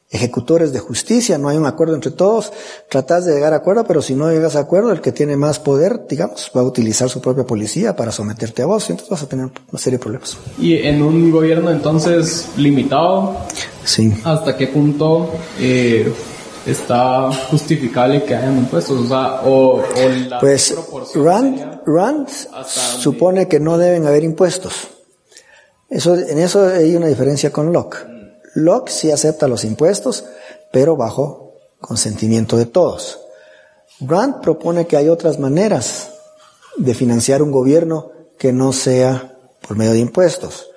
ejecutores 0.08 0.72
de 0.72 0.78
justicia, 0.78 1.36
no 1.36 1.50
hay 1.50 1.58
un 1.58 1.66
acuerdo 1.66 1.94
entre 1.94 2.12
todos, 2.12 2.50
tratás 2.88 3.26
de 3.26 3.34
llegar 3.34 3.52
a 3.52 3.56
acuerdo, 3.56 3.84
pero 3.84 4.00
si 4.00 4.14
no 4.14 4.30
llegas 4.30 4.56
a 4.56 4.60
acuerdo, 4.60 4.90
el 4.90 5.02
que 5.02 5.12
tiene 5.12 5.36
más 5.36 5.58
poder, 5.58 6.06
digamos, 6.08 6.50
va 6.56 6.62
a 6.62 6.64
utilizar 6.64 7.10
su 7.10 7.20
propia 7.20 7.44
policía 7.44 7.94
para 7.94 8.12
someterte 8.12 8.62
a 8.62 8.66
vos, 8.66 8.88
y 8.88 8.92
entonces 8.92 9.10
vas 9.10 9.22
a 9.22 9.26
tener 9.26 9.46
una 9.46 9.78
serie 9.78 9.98
de 9.98 10.02
problemas. 10.02 10.36
Y 10.58 10.76
en 10.76 11.02
un 11.02 11.30
gobierno 11.30 11.70
entonces 11.70 12.48
limitado, 12.56 13.36
Sí. 13.84 14.12
¿hasta 14.24 14.56
qué 14.56 14.68
punto 14.68 15.30
eh, 15.58 16.12
está 16.66 17.32
justificable 17.50 18.22
que 18.24 18.34
hayan 18.34 18.58
impuestos? 18.58 19.00
O 19.00 19.08
sea, 19.08 19.42
o, 19.42 19.80
o 19.80 20.08
la 20.28 20.40
Pues 20.40 20.74
Rand, 21.14 21.82
Rand 21.86 22.28
supone 22.98 23.48
que 23.48 23.60
no 23.60 23.78
deben 23.78 24.06
haber 24.06 24.24
impuestos. 24.24 24.88
Eso, 25.88 26.14
en 26.14 26.38
eso 26.38 26.66
hay 26.66 26.96
una 26.96 27.06
diferencia 27.06 27.50
con 27.50 27.72
Locke. 27.72 28.06
Locke 28.54 28.90
sí 28.90 29.10
acepta 29.10 29.48
los 29.48 29.64
impuestos, 29.64 30.24
pero 30.72 30.96
bajo 30.96 31.54
consentimiento 31.80 32.56
de 32.56 32.66
todos. 32.66 33.20
Rand 34.00 34.40
propone 34.40 34.86
que 34.86 34.96
hay 34.96 35.08
otras 35.08 35.38
maneras 35.38 36.10
de 36.76 36.94
financiar 36.94 37.42
un 37.42 37.50
gobierno 37.50 38.10
que 38.38 38.52
no 38.52 38.72
sea 38.72 39.36
por 39.60 39.76
medio 39.76 39.92
de 39.92 39.98
impuestos. 39.98 40.68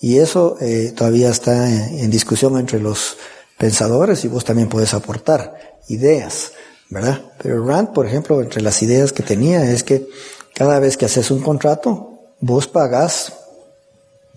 Y 0.00 0.18
eso 0.18 0.56
eh, 0.60 0.92
todavía 0.96 1.30
está 1.30 1.68
en, 1.68 1.98
en 2.00 2.10
discusión 2.10 2.58
entre 2.58 2.80
los 2.80 3.16
pensadores 3.58 4.24
y 4.24 4.28
vos 4.28 4.44
también 4.44 4.68
podés 4.68 4.94
aportar 4.94 5.78
ideas, 5.88 6.52
¿verdad? 6.90 7.22
Pero 7.42 7.64
Rand, 7.64 7.92
por 7.92 8.06
ejemplo, 8.06 8.40
entre 8.40 8.62
las 8.62 8.82
ideas 8.82 9.12
que 9.12 9.22
tenía 9.22 9.70
es 9.70 9.82
que 9.84 10.08
cada 10.54 10.78
vez 10.78 10.96
que 10.96 11.06
haces 11.06 11.30
un 11.30 11.40
contrato, 11.40 12.18
vos 12.40 12.66
pagás 12.68 13.32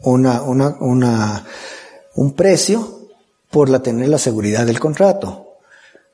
una, 0.04 0.42
una, 0.42 0.78
una, 0.80 1.46
un 2.16 2.34
precio 2.34 3.00
por 3.52 3.70
la 3.70 3.82
tener 3.82 4.10
la 4.10 4.18
seguridad 4.18 4.66
del 4.66 4.80
contrato. 4.80 5.58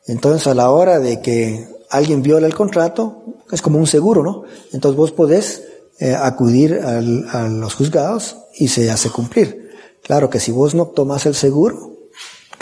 Entonces, 0.05 0.47
a 0.47 0.53
la 0.53 0.69
hora 0.71 0.99
de 0.99 1.21
que 1.21 1.67
alguien 1.89 2.21
viola 2.21 2.47
el 2.47 2.55
contrato, 2.55 3.23
es 3.51 3.61
como 3.61 3.77
un 3.77 3.88
seguro, 3.88 4.23
¿no? 4.23 4.43
Entonces 4.71 4.97
vos 4.97 5.11
podés 5.11 5.63
eh, 5.99 6.15
acudir 6.15 6.81
a 6.84 7.47
los 7.47 7.75
juzgados 7.75 8.38
y 8.55 8.67
se 8.67 8.89
hace 8.89 9.09
cumplir. 9.09 9.71
Claro 10.01 10.30
que 10.30 10.39
si 10.39 10.51
vos 10.51 10.75
no 10.75 10.88
tomas 10.88 11.25
el 11.25 11.35
seguro, 11.35 11.92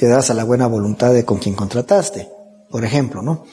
quedas 0.02 0.32
a 0.32 0.34
la 0.34 0.45
buena 0.45 0.65
voluntad 0.65 1.14
de 1.14 1.23
con 1.23 1.38
quien 1.38 1.53
contrataste, 1.53 2.28
por 2.72 2.84
ejemplo, 2.84 3.22
¿no? 3.22 3.45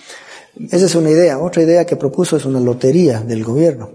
Esa 0.70 0.87
es 0.87 0.95
una 0.95 1.11
idea. 1.11 1.39
Otra 1.39 1.62
idea 1.62 1.85
que 1.85 1.97
propuso 1.97 2.39
es 2.39 2.47
una 2.47 2.59
lotería 2.59 3.20
del 3.20 3.45
gobierno. 3.45 3.91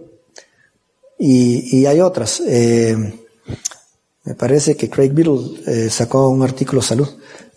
Y, 1.18 1.80
y 1.80 1.88
hay 1.88 2.00
otras. 2.00 2.44
Eh, 2.46 2.96
me 4.24 4.36
parece 4.36 4.78
que 4.78 4.88
Craig 4.88 5.10
Biddle 5.10 5.64
eh, 5.66 5.90
sacó 5.90 6.30
un 6.30 6.44
artículo 6.44 6.84
salud 6.84 7.10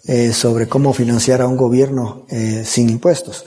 eh, 0.06 0.32
sobre 0.32 0.66
cómo 0.66 0.94
financiar 0.94 1.42
a 1.42 1.46
un 1.46 1.58
gobierno 1.58 2.24
eh, 2.30 2.64
sin 2.64 2.88
impuestos. 2.88 3.44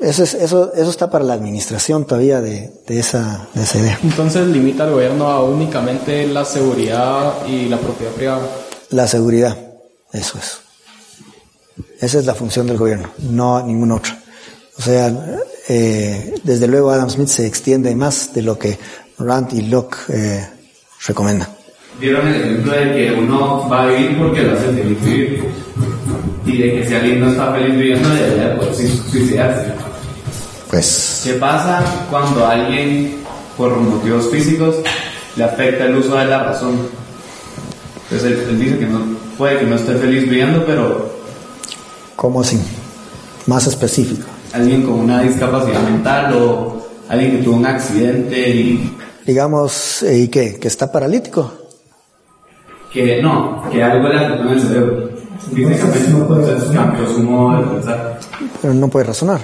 Eso, 0.00 0.22
es, 0.22 0.32
eso, 0.32 0.72
eso 0.72 0.88
está 0.88 1.10
para 1.10 1.26
la 1.26 1.34
administración 1.34 2.06
todavía 2.06 2.40
de, 2.40 2.72
de, 2.86 2.98
esa, 2.98 3.50
de 3.52 3.64
esa 3.64 3.78
idea. 3.80 3.98
Entonces 4.02 4.46
limita 4.46 4.84
al 4.84 4.92
gobierno 4.92 5.28
a 5.28 5.44
únicamente 5.44 6.26
la 6.26 6.46
seguridad 6.46 7.46
y 7.46 7.68
la 7.68 7.76
propiedad 7.76 8.12
privada. 8.12 8.48
La 8.88 9.06
seguridad, 9.06 9.58
eso 10.14 10.38
es. 10.38 10.69
Esa 12.00 12.18
es 12.18 12.26
la 12.26 12.34
función 12.34 12.66
del 12.66 12.78
gobierno, 12.78 13.10
no 13.30 13.62
ninguna 13.66 13.96
otra. 13.96 14.18
O 14.78 14.82
sea, 14.82 15.12
eh, 15.68 16.34
desde 16.42 16.66
luego 16.66 16.90
Adam 16.90 17.10
Smith 17.10 17.28
se 17.28 17.46
extiende 17.46 17.94
más 17.94 18.32
de 18.32 18.42
lo 18.42 18.58
que 18.58 18.78
Rand 19.18 19.52
y 19.52 19.62
Locke 19.62 19.96
eh, 20.08 20.48
recomiendan. 21.06 21.48
Dieron 22.00 22.26
el 22.28 22.40
ejemplo 22.40 22.72
de 22.72 22.92
que 22.94 23.12
uno 23.12 23.68
va 23.68 23.82
a 23.82 23.86
vivir 23.88 24.16
porque 24.18 24.42
lo 24.42 24.52
hace 24.56 24.66
feliz 24.68 25.04
vivir. 25.04 25.44
Y 26.46 26.56
de 26.56 26.72
que 26.80 26.88
si 26.88 26.94
alguien 26.94 27.20
no 27.20 27.30
está 27.30 27.52
feliz 27.52 27.76
viviendo, 27.76 28.08
debería 28.08 28.56
poder 28.56 28.74
sui- 28.74 29.02
suicidarse. 29.10 29.72
Pues 30.70 31.20
¿Qué 31.24 31.34
pasa 31.34 31.84
cuando 32.10 32.46
alguien, 32.46 33.16
por 33.58 33.76
motivos 33.76 34.30
físicos, 34.30 34.76
le 35.36 35.44
afecta 35.44 35.84
el 35.84 35.96
uso 35.96 36.16
de 36.16 36.24
la 36.24 36.44
razón? 36.44 36.88
Entonces 38.04 38.32
él, 38.38 38.46
él 38.50 38.58
dice 38.58 38.78
que 38.78 38.86
no, 38.86 39.00
puede 39.36 39.58
que 39.58 39.66
no 39.66 39.76
esté 39.76 39.94
feliz 39.96 40.22
viviendo, 40.22 40.64
pero 40.64 41.09
¿Cómo 42.20 42.42
así? 42.42 42.60
Más 43.46 43.66
específico. 43.66 44.28
alguien 44.52 44.82
con 44.82 45.00
una 45.00 45.22
discapacidad 45.22 45.80
mental 45.84 46.34
o 46.34 46.86
alguien 47.08 47.30
que 47.30 47.42
tuvo 47.42 47.56
un 47.56 47.64
accidente 47.64 48.50
y 48.50 48.94
Digamos, 49.24 50.02
eh, 50.02 50.18
¿y 50.18 50.28
qué? 50.28 50.58
¿Que 50.58 50.68
está 50.68 50.92
paralítico? 50.92 51.50
que 52.92 53.22
no, 53.22 53.62
que 53.72 53.82
algo 53.82 54.08
le 54.08 54.18
afectó 54.18 54.42
en 54.42 54.48
el 54.48 54.60
cerebro. 54.60 55.10
Físicamente, 55.54 55.98
entonces 56.10 56.70
cambió 56.74 57.08
su 57.08 57.22
modo 57.22 57.56
de 57.56 57.66
pensar. 57.68 58.20
Pero 58.60 58.74
no 58.74 58.88
puede 58.88 59.06
razonar. 59.06 59.40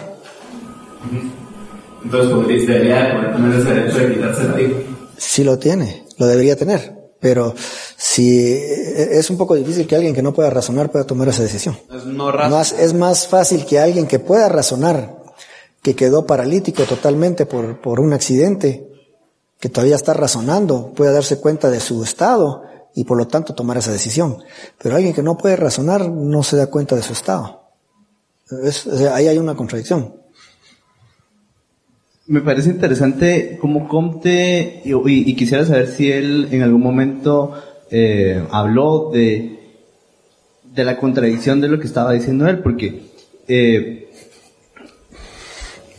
Entonces 2.04 2.30
podría, 2.30 2.66
debería 2.66 3.02
de 3.04 3.14
poder 3.14 3.36
tener 3.36 3.58
ese 3.58 3.74
derecho 3.74 3.98
de 4.00 4.14
quitarse 4.14 4.48
la 4.48 4.54
vida. 4.54 4.76
Sí 5.16 5.44
lo 5.44 5.58
tiene, 5.58 6.04
lo 6.18 6.26
debería 6.26 6.56
tener. 6.56 6.94
Pero 7.20 7.54
si 7.96 8.38
eh, 8.40 9.18
es 9.18 9.30
un 9.30 9.36
poco 9.38 9.54
difícil 9.54 9.86
que 9.86 9.96
alguien 9.96 10.14
que 10.14 10.22
no 10.22 10.34
pueda 10.34 10.50
razonar 10.50 10.90
pueda 10.90 11.06
tomar 11.06 11.28
esa 11.28 11.42
decisión. 11.42 11.78
Es 11.94 12.04
no. 12.04 12.30
Más, 12.32 12.72
es 12.72 12.92
más 12.94 13.26
fácil 13.28 13.64
que 13.64 13.78
alguien 13.78 14.06
que 14.06 14.18
pueda 14.18 14.48
razonar, 14.48 15.16
que 15.82 15.94
quedó 15.94 16.26
paralítico 16.26 16.82
totalmente 16.84 17.46
por, 17.46 17.80
por 17.80 18.00
un 18.00 18.12
accidente, 18.12 18.86
que 19.60 19.68
todavía 19.70 19.96
está 19.96 20.12
razonando, 20.12 20.92
pueda 20.94 21.12
darse 21.12 21.38
cuenta 21.40 21.70
de 21.70 21.80
su 21.80 22.02
estado 22.04 22.64
y 22.94 23.04
por 23.04 23.16
lo 23.16 23.26
tanto 23.28 23.54
tomar 23.54 23.78
esa 23.78 23.92
decisión. 23.92 24.38
Pero 24.78 24.96
alguien 24.96 25.14
que 25.14 25.22
no 25.22 25.38
puede 25.38 25.56
razonar 25.56 26.10
no 26.10 26.42
se 26.42 26.56
da 26.56 26.66
cuenta 26.66 26.96
de 26.96 27.02
su 27.02 27.12
estado. 27.14 27.62
Es- 28.62 28.86
o 28.86 28.96
sea, 28.96 29.14
ahí 29.14 29.26
hay 29.28 29.38
una 29.38 29.54
contradicción. 29.56 30.14
Me 32.28 32.40
parece 32.40 32.70
interesante 32.70 33.56
cómo 33.60 33.88
Comte, 33.88 34.82
y, 34.84 34.90
y- 34.92 35.30
y 35.30 35.36
quisiera 35.36 35.64
saber 35.64 35.88
si 35.88 36.10
él 36.10 36.48
en 36.50 36.62
algún 36.62 36.82
momento 36.82 37.52
eh, 37.90 38.42
habló 38.50 39.10
de, 39.12 39.58
de 40.74 40.84
la 40.84 40.96
contradicción 40.96 41.60
de 41.60 41.68
lo 41.68 41.78
que 41.80 41.86
estaba 41.86 42.12
diciendo 42.12 42.48
él, 42.48 42.58
porque 42.60 43.02
eh, 43.48 44.10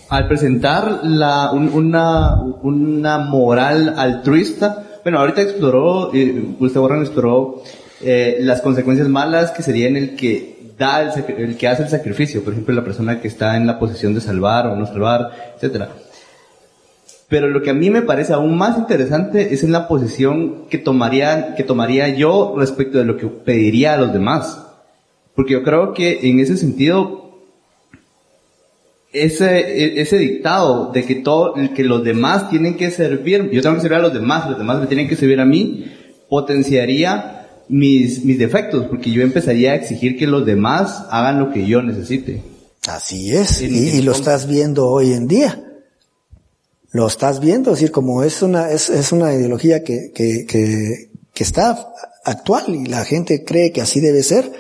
al 0.09 0.27
presentar 0.27 1.01
la, 1.03 1.51
un- 1.51 1.69
una, 1.69 2.41
una 2.63 3.17
moral 3.19 3.93
altruista, 3.97 4.83
bueno, 5.03 5.19
ahorita 5.19 5.41
exploró, 5.41 6.13
eh, 6.13 6.43
Gustavo 6.59 6.85
Warren 6.85 7.01
exploró 7.03 7.63
eh, 8.01 8.37
las 8.41 8.61
consecuencias 8.61 9.07
malas 9.09 9.51
que 9.51 9.63
serían 9.63 9.95
el 9.95 10.15
que 10.15 10.73
da 10.77 11.01
el, 11.01 11.25
el 11.37 11.57
que 11.57 11.67
hace 11.67 11.83
el 11.83 11.89
sacrificio, 11.89 12.43
por 12.43 12.53
ejemplo, 12.53 12.73
la 12.75 12.83
persona 12.83 13.19
que 13.19 13.27
está 13.27 13.57
en 13.57 13.65
la 13.65 13.79
posición 13.79 14.13
de 14.13 14.21
salvar 14.21 14.67
o 14.67 14.75
no 14.75 14.85
salvar, 14.85 15.31
etcétera. 15.55 15.89
Pero 17.29 17.49
lo 17.49 17.61
que 17.61 17.71
a 17.71 17.73
mí 17.73 17.89
me 17.89 18.01
parece 18.03 18.31
aún 18.33 18.57
más 18.57 18.77
interesante 18.77 19.53
es 19.53 19.63
en 19.63 19.73
la 19.73 19.87
posición 19.89 20.67
que 20.69 20.77
tomaría, 20.77 21.55
que 21.55 21.63
tomaría 21.63 22.07
yo 22.15 22.55
respecto 22.57 22.97
de 22.97 23.03
lo 23.05 23.17
que 23.17 23.27
pediría 23.27 23.93
a 23.93 23.97
los 23.97 24.13
demás. 24.13 24.59
Porque 25.35 25.53
yo 25.53 25.63
creo 25.63 25.93
que 25.93 26.29
en 26.29 26.39
ese 26.39 26.55
sentido, 26.55 27.41
ese, 29.11 29.59
e- 29.59 30.01
ese 30.01 30.17
dictado 30.17 30.91
de 30.93 31.03
que 31.03 31.15
todo, 31.15 31.53
que 31.75 31.83
los 31.83 32.03
demás 32.03 32.49
tienen 32.49 32.77
que 32.77 32.91
servir, 32.91 33.49
yo 33.51 33.61
tengo 33.61 33.75
que 33.75 33.81
servir 33.81 33.97
a 33.97 34.01
los 34.01 34.13
demás, 34.13 34.49
los 34.49 34.57
demás 34.57 34.79
me 34.79 34.87
tienen 34.87 35.09
que 35.09 35.15
servir 35.17 35.39
a 35.41 35.45
mí, 35.45 35.85
potenciaría 36.29 37.47
mis, 37.69 38.23
mis 38.23 38.39
defectos, 38.39 38.85
porque 38.87 39.11
yo 39.11 39.21
empezaría 39.21 39.73
a 39.73 39.75
exigir 39.75 40.17
que 40.17 40.27
los 40.27 40.45
demás 40.45 41.05
hagan 41.11 41.39
lo 41.39 41.51
que 41.51 41.65
yo 41.65 41.81
necesite. 41.81 42.41
Así 42.87 43.31
es, 43.35 43.61
En- 43.61 43.75
y, 43.75 44.01
lo 44.01 44.13
estás 44.13 44.47
viendo 44.47 44.87
hoy 44.87 45.11
en 45.11 45.27
día. 45.27 45.61
Lo 46.91 47.07
estás 47.07 47.39
viendo, 47.39 47.71
es 47.71 47.79
decir, 47.79 47.91
como 47.91 48.23
es 48.23 48.41
una, 48.41 48.71
es, 48.71 48.89
es 48.89 49.11
una 49.11 49.33
ideología 49.33 49.83
que, 49.83 50.11
que, 50.13 50.45
que, 50.45 51.11
que 51.33 51.43
está 51.43 51.93
actual 52.23 52.75
y 52.75 52.85
la 52.85 53.05
gente 53.05 53.43
cree 53.43 53.71
que 53.71 53.81
así 53.81 53.99
debe 53.99 54.23
ser. 54.23 54.51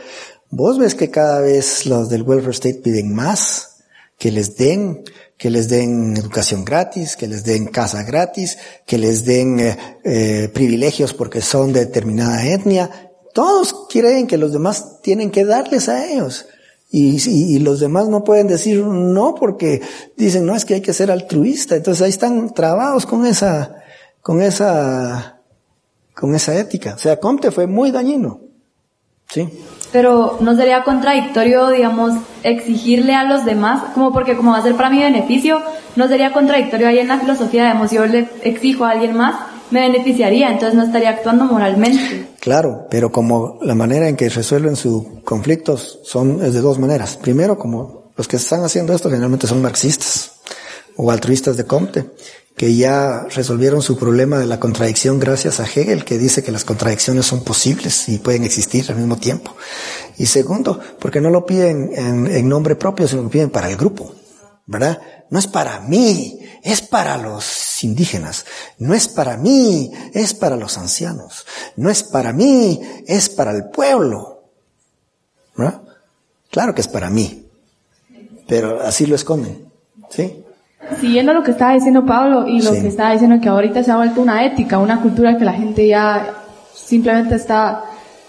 Vos 0.49 0.77
ves 0.77 0.95
que 0.95 1.09
cada 1.09 1.41
vez 1.41 1.85
los 1.85 2.09
del 2.09 2.23
welfare 2.23 2.51
state 2.51 2.81
piden 2.81 3.13
más, 3.13 3.77
que 4.17 4.31
les 4.31 4.57
den, 4.57 5.03
que 5.37 5.49
les 5.49 5.69
den 5.69 6.17
educación 6.17 6.65
gratis, 6.65 7.15
que 7.15 7.27
les 7.27 7.43
den 7.43 7.67
casa 7.67 8.03
gratis, 8.03 8.57
que 8.85 8.97
les 8.97 9.25
den 9.25 9.59
eh, 9.59 9.77
eh, 10.03 10.49
privilegios 10.53 11.13
porque 11.13 11.41
son 11.41 11.73
de 11.73 11.81
determinada 11.81 12.45
etnia. 12.45 13.11
Todos 13.33 13.87
creen 13.89 14.25
que 14.25 14.37
los 14.37 14.51
demás 14.51 15.01
tienen 15.01 15.29
que 15.29 15.45
darles 15.45 15.89
a 15.89 16.05
ellos. 16.07 16.47
Y, 16.89 17.17
y, 17.17 17.55
y 17.55 17.59
los 17.59 17.79
demás 17.79 18.07
no 18.07 18.23
pueden 18.23 18.47
decir 18.47 18.83
no 18.85 19.35
porque 19.35 19.81
dicen, 20.15 20.45
no, 20.45 20.55
es 20.55 20.63
que 20.63 20.75
hay 20.75 20.81
que 20.81 20.93
ser 20.93 21.11
altruista. 21.11 21.75
Entonces 21.75 22.01
ahí 22.01 22.09
están 22.09 22.53
trabados 22.53 23.05
con 23.05 23.25
esa, 23.25 23.83
con 24.21 24.41
esa, 24.41 25.41
con 26.13 26.33
esa 26.33 26.57
ética. 26.57 26.95
O 26.95 26.97
sea, 26.97 27.19
Comte 27.19 27.51
fue 27.51 27.67
muy 27.67 27.91
dañino. 27.91 28.41
Sí. 29.29 29.49
Pero 29.91 30.37
no 30.41 30.55
sería 30.55 30.83
contradictorio, 30.83 31.69
digamos, 31.69 32.13
exigirle 32.43 33.13
a 33.15 33.23
los 33.23 33.45
demás, 33.45 33.83
como 33.93 34.11
porque 34.11 34.35
como 34.35 34.51
va 34.51 34.57
a 34.57 34.63
ser 34.63 34.75
para 34.75 34.89
mi 34.89 34.99
beneficio, 34.99 35.61
no 35.95 36.07
sería 36.07 36.33
contradictorio 36.33 36.87
ahí 36.87 36.99
en 36.99 37.07
la 37.07 37.19
filosofía, 37.19 37.63
digamos, 37.63 37.91
yo 37.91 38.05
le 38.05 38.29
exijo 38.43 38.85
a 38.85 38.91
alguien 38.91 39.15
más, 39.15 39.35
me 39.71 39.81
beneficiaría, 39.81 40.51
entonces 40.51 40.75
no 40.75 40.83
estaría 40.83 41.09
actuando 41.09 41.45
moralmente. 41.45 42.27
Claro, 42.39 42.87
pero 42.89 43.11
como 43.11 43.59
la 43.61 43.75
manera 43.75 44.07
en 44.07 44.15
que 44.15 44.29
resuelven 44.29 44.75
sus 44.75 45.03
conflictos 45.23 45.99
son 46.03 46.43
es 46.43 46.53
de 46.53 46.61
dos 46.61 46.79
maneras. 46.79 47.17
Primero, 47.17 47.57
como 47.57 48.11
los 48.15 48.27
que 48.27 48.37
están 48.37 48.63
haciendo 48.63 48.93
esto 48.93 49.09
generalmente 49.09 49.47
son 49.47 49.61
marxistas 49.61 50.31
o 50.95 51.11
altruistas 51.11 51.57
de 51.57 51.65
Comte, 51.65 52.05
que 52.57 52.75
ya 52.75 53.27
resolvieron 53.35 53.83
su 53.83 53.97
problema 53.97 54.39
de 54.39 54.47
la 54.47 54.59
contradicción 54.59 55.19
gracias 55.19 55.59
a 55.59 55.65
Hegel, 55.65 56.03
que 56.03 56.17
dice 56.17 56.43
que 56.43 56.51
las 56.51 56.65
contradicciones 56.65 57.27
son 57.27 57.43
posibles 57.43 58.09
y 58.09 58.17
pueden 58.17 58.43
existir 58.43 58.83
al 58.89 58.97
mismo 58.97 59.17
tiempo. 59.17 59.55
Y 60.17 60.25
segundo, 60.25 60.79
porque 60.99 61.21
no 61.21 61.29
lo 61.29 61.45
piden 61.45 61.91
en, 61.95 62.49
nombre 62.49 62.75
propio, 62.75 63.07
sino 63.07 63.21
que 63.21 63.25
lo 63.25 63.29
piden 63.29 63.49
para 63.51 63.69
el 63.69 63.77
grupo, 63.77 64.11
¿verdad? 64.65 64.99
No 65.29 65.39
es 65.39 65.47
para 65.47 65.79
mí, 65.81 66.39
es 66.63 66.81
para 66.81 67.17
los 67.17 67.83
indígenas. 67.83 68.45
No 68.79 68.93
es 68.93 69.07
para 69.07 69.37
mí, 69.37 69.91
es 70.13 70.33
para 70.33 70.55
los 70.55 70.77
ancianos. 70.77 71.45
No 71.75 71.89
es 71.89 72.03
para 72.03 72.33
mí, 72.33 72.81
es 73.07 73.29
para 73.29 73.51
el 73.51 73.65
pueblo. 73.69 74.43
¿Verdad? 75.55 75.81
Claro 76.49 76.73
que 76.73 76.81
es 76.81 76.87
para 76.87 77.09
mí, 77.09 77.45
pero 78.47 78.81
así 78.81 79.05
lo 79.05 79.15
esconden, 79.15 79.65
¿sí? 80.09 80.43
Siguiendo 81.01 81.33
lo 81.33 81.43
que 81.43 81.51
estaba 81.51 81.73
diciendo 81.73 82.05
Pablo 82.05 82.47
y 82.47 82.61
lo 82.61 82.73
Sí. 82.73 82.81
que 82.81 82.87
estaba 82.87 83.11
diciendo 83.11 83.41
que 83.41 83.49
ahorita 83.49 83.83
se 83.83 83.91
ha 83.91 83.97
vuelto 83.97 84.21
una 84.21 84.45
ética, 84.45 84.77
una 84.77 85.01
cultura 85.01 85.37
que 85.37 85.43
la 85.43 85.53
gente 85.53 85.87
ya 85.87 86.35
simplemente 86.73 87.35
está 87.35 87.83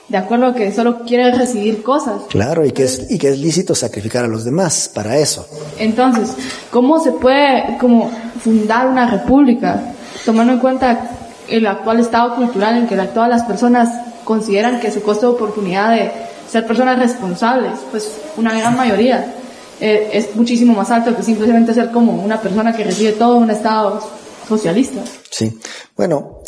de 0.09 0.16
acuerdo 0.16 0.55
que 0.55 0.72
solo 0.72 1.01
quiere 1.05 1.30
recibir 1.32 1.82
cosas. 1.82 2.22
Claro, 2.30 2.64
y 2.64 2.72
que 2.72 2.85
es, 2.85 3.10
y 3.10 3.18
que 3.18 3.28
es 3.30 3.39
lícito 3.39 3.74
sacrificar 3.74 4.24
a 4.24 4.28
los 4.28 4.44
demás 4.44 4.90
para 4.93 5.18
eso. 5.18 5.47
Entonces, 5.78 6.30
¿cómo 6.70 6.98
se 7.02 7.12
puede 7.12 7.76
como 7.78 8.10
fundar 8.43 8.86
una 8.86 9.10
república 9.10 9.82
tomando 10.24 10.55
en 10.55 10.59
cuenta 10.60 11.10
el 11.48 11.66
actual 11.66 12.01
estado 12.01 12.36
cultural 12.36 12.76
en 12.78 12.86
que 12.86 12.97
la- 12.97 13.09
todas 13.12 13.28
las 13.28 13.43
personas 13.44 13.89
consideran 14.24 14.80
que 14.80 14.90
su 14.90 15.02
costo 15.02 15.28
de 15.28 15.35
oportunidad 15.35 15.94
de 15.94 16.10
ser 16.51 16.66
personas 16.66 16.98
responsables, 16.98 17.72
pues 17.90 18.10
una 18.39 18.59
gran 18.59 18.76
mayoría, 18.76 19.35
eh, 19.80 20.10
es 20.12 20.35
muchísimo 20.35 20.72
más 20.74 20.90
alto 20.90 21.14
que 21.14 21.22
simplemente 21.22 21.72
ser 21.74 21.90
como 21.90 22.12
una 22.22 22.40
persona 22.40 22.74
que 22.74 22.85
recibe 22.85 23.12
todo 23.12 23.36
un 23.36 23.51
estado 23.51 24.01
socialista? 24.48 25.01
Sí. 25.30 25.59
Bueno, 25.97 26.39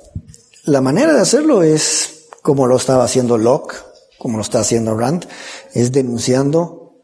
la 0.65 0.81
manera 0.81 1.13
de 1.13 1.21
hacerlo 1.21 1.63
es 1.63 2.20
como 2.43 2.67
lo 2.67 2.77
estaba 2.77 3.05
haciendo 3.05 3.39
Locke, 3.39 3.77
como 4.19 4.37
lo 4.37 4.43
está 4.43 4.61
haciendo 4.61 4.97
Rand, 4.97 5.27
es 5.73 5.93
denunciando, 5.93 6.95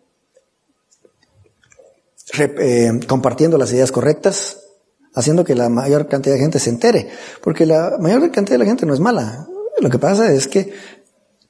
eh, 2.39 3.01
compartiendo 3.07 3.57
las 3.57 3.73
ideas 3.73 3.93
correctas, 3.93 4.59
haciendo 5.15 5.45
que 5.45 5.55
la 5.55 5.69
mayor 5.69 6.09
cantidad 6.09 6.35
de 6.35 6.43
gente 6.43 6.59
se 6.59 6.71
entere, 6.71 7.09
porque 7.43 7.65
la 7.65 7.97
mayor 7.99 8.31
cantidad 8.31 8.55
de 8.55 8.65
la 8.65 8.67
gente 8.67 8.85
no 8.87 8.95
es 8.95 9.01
mala. 9.01 9.47
Lo 9.81 9.89
que 9.89 9.99
pasa 9.99 10.31
es 10.33 10.47
que 10.47 10.73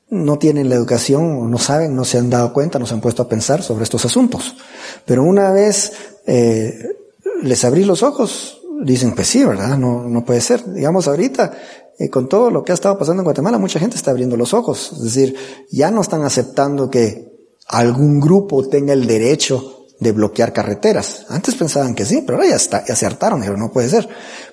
no 0.08 0.38
tienen 0.38 0.68
la 0.68 0.76
educación, 0.76 1.50
no 1.50 1.58
saben, 1.58 1.96
no 1.96 2.04
se 2.04 2.18
han 2.18 2.30
dado 2.30 2.52
cuenta, 2.52 2.78
no 2.78 2.86
se 2.86 2.94
han 2.94 3.00
puesto 3.00 3.22
a 3.22 3.28
pensar 3.28 3.62
sobre 3.62 3.82
estos 3.82 4.04
asuntos. 4.04 4.56
Pero 5.04 5.24
una 5.24 5.50
vez 5.50 5.92
eh, 6.26 6.96
les 7.42 7.64
abrí 7.64 7.84
los 7.84 8.02
ojos, 8.04 8.60
dicen, 8.82 9.14
pues 9.14 9.26
sí, 9.26 9.44
¿verdad? 9.44 9.76
No, 9.76 10.04
no 10.04 10.24
puede 10.24 10.40
ser. 10.40 10.64
Digamos, 10.72 11.08
ahorita, 11.08 11.52
eh, 11.98 12.10
con 12.10 12.28
todo 12.28 12.51
lo 12.51 12.62
que 12.62 12.73
ha 12.73 12.74
estado 12.74 12.98
pasando 12.98 13.23
en 13.23 13.24
Guatemala, 13.24 13.59
mucha 13.59 13.78
gente 13.78 13.97
está 13.97 14.10
abriendo 14.10 14.36
los 14.36 14.55
ojos. 14.55 14.93
Es 14.93 15.02
decir, 15.02 15.36
ya 15.70 15.90
no 15.90 16.01
están 16.01 16.24
aceptando 16.24 16.90
que 16.90 17.32
algún 17.68 18.20
grupo 18.20 18.68
tenga 18.68 18.93
el 18.93 19.06
derecho 19.06 19.86
de 19.98 20.12
bloquear 20.12 20.52
carreteras. 20.52 21.27
Antes 21.28 21.55
pensaban 21.55 21.94
que 21.94 22.05
sí, 22.05 22.23
pero 22.27 22.36
ahora 22.36 22.51
ya, 22.51 22.56
está, 22.56 22.85
ya 22.85 22.94
se 22.94 23.06
hartaron, 23.06 23.40
dijeron, 23.40 23.60
no 23.60 23.73
puede 23.73 23.89
ser. 23.89 24.09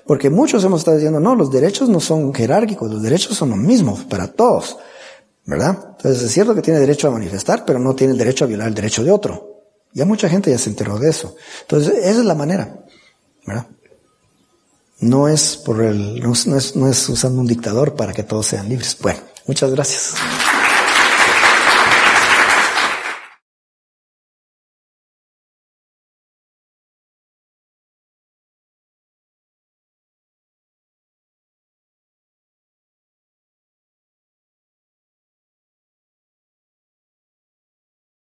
Porque 0.06 0.30
muchos 0.30 0.64
hemos 0.64 0.80
estado 0.80 0.96
diciendo, 0.96 1.20
no, 1.20 1.34
los 1.34 1.50
derechos 1.50 1.88
no 1.88 2.00
son 2.00 2.32
jerárquicos, 2.32 2.90
los 2.90 3.02
derechos 3.02 3.36
son 3.36 3.50
los 3.50 3.58
mismos 3.58 4.04
para 4.04 4.28
todos. 4.28 4.78
¿Verdad? 5.46 5.76
Entonces 5.98 6.22
es 6.22 6.32
cierto 6.32 6.54
que 6.54 6.62
tiene 6.62 6.80
derecho 6.80 7.08
a 7.08 7.10
manifestar, 7.10 7.66
pero 7.66 7.78
no 7.78 7.94
tiene 7.94 8.14
el 8.14 8.18
derecho 8.18 8.44
a 8.44 8.48
violar 8.48 8.68
el 8.68 8.74
derecho 8.74 9.04
de 9.04 9.10
otro. 9.10 9.54
Ya 9.92 10.06
mucha 10.06 10.28
gente 10.28 10.50
ya 10.50 10.58
se 10.58 10.70
enteró 10.70 10.98
de 10.98 11.10
eso. 11.10 11.36
Entonces, 11.62 11.94
esa 11.98 12.20
es 12.20 12.24
la 12.24 12.34
manera. 12.34 12.84
¿Verdad? 13.46 13.66
No 15.04 15.28
es 15.28 15.56
por 15.56 15.82
el, 15.82 16.20
no 16.20 16.32
es, 16.32 16.76
no 16.76 16.88
es, 16.88 17.08
usando 17.08 17.40
un 17.40 17.46
dictador 17.46 17.94
para 17.94 18.12
que 18.12 18.22
todos 18.22 18.46
sean 18.46 18.68
libres. 18.68 18.96
Bueno, 19.00 19.20
muchas 19.46 19.70
gracias. 19.70 20.14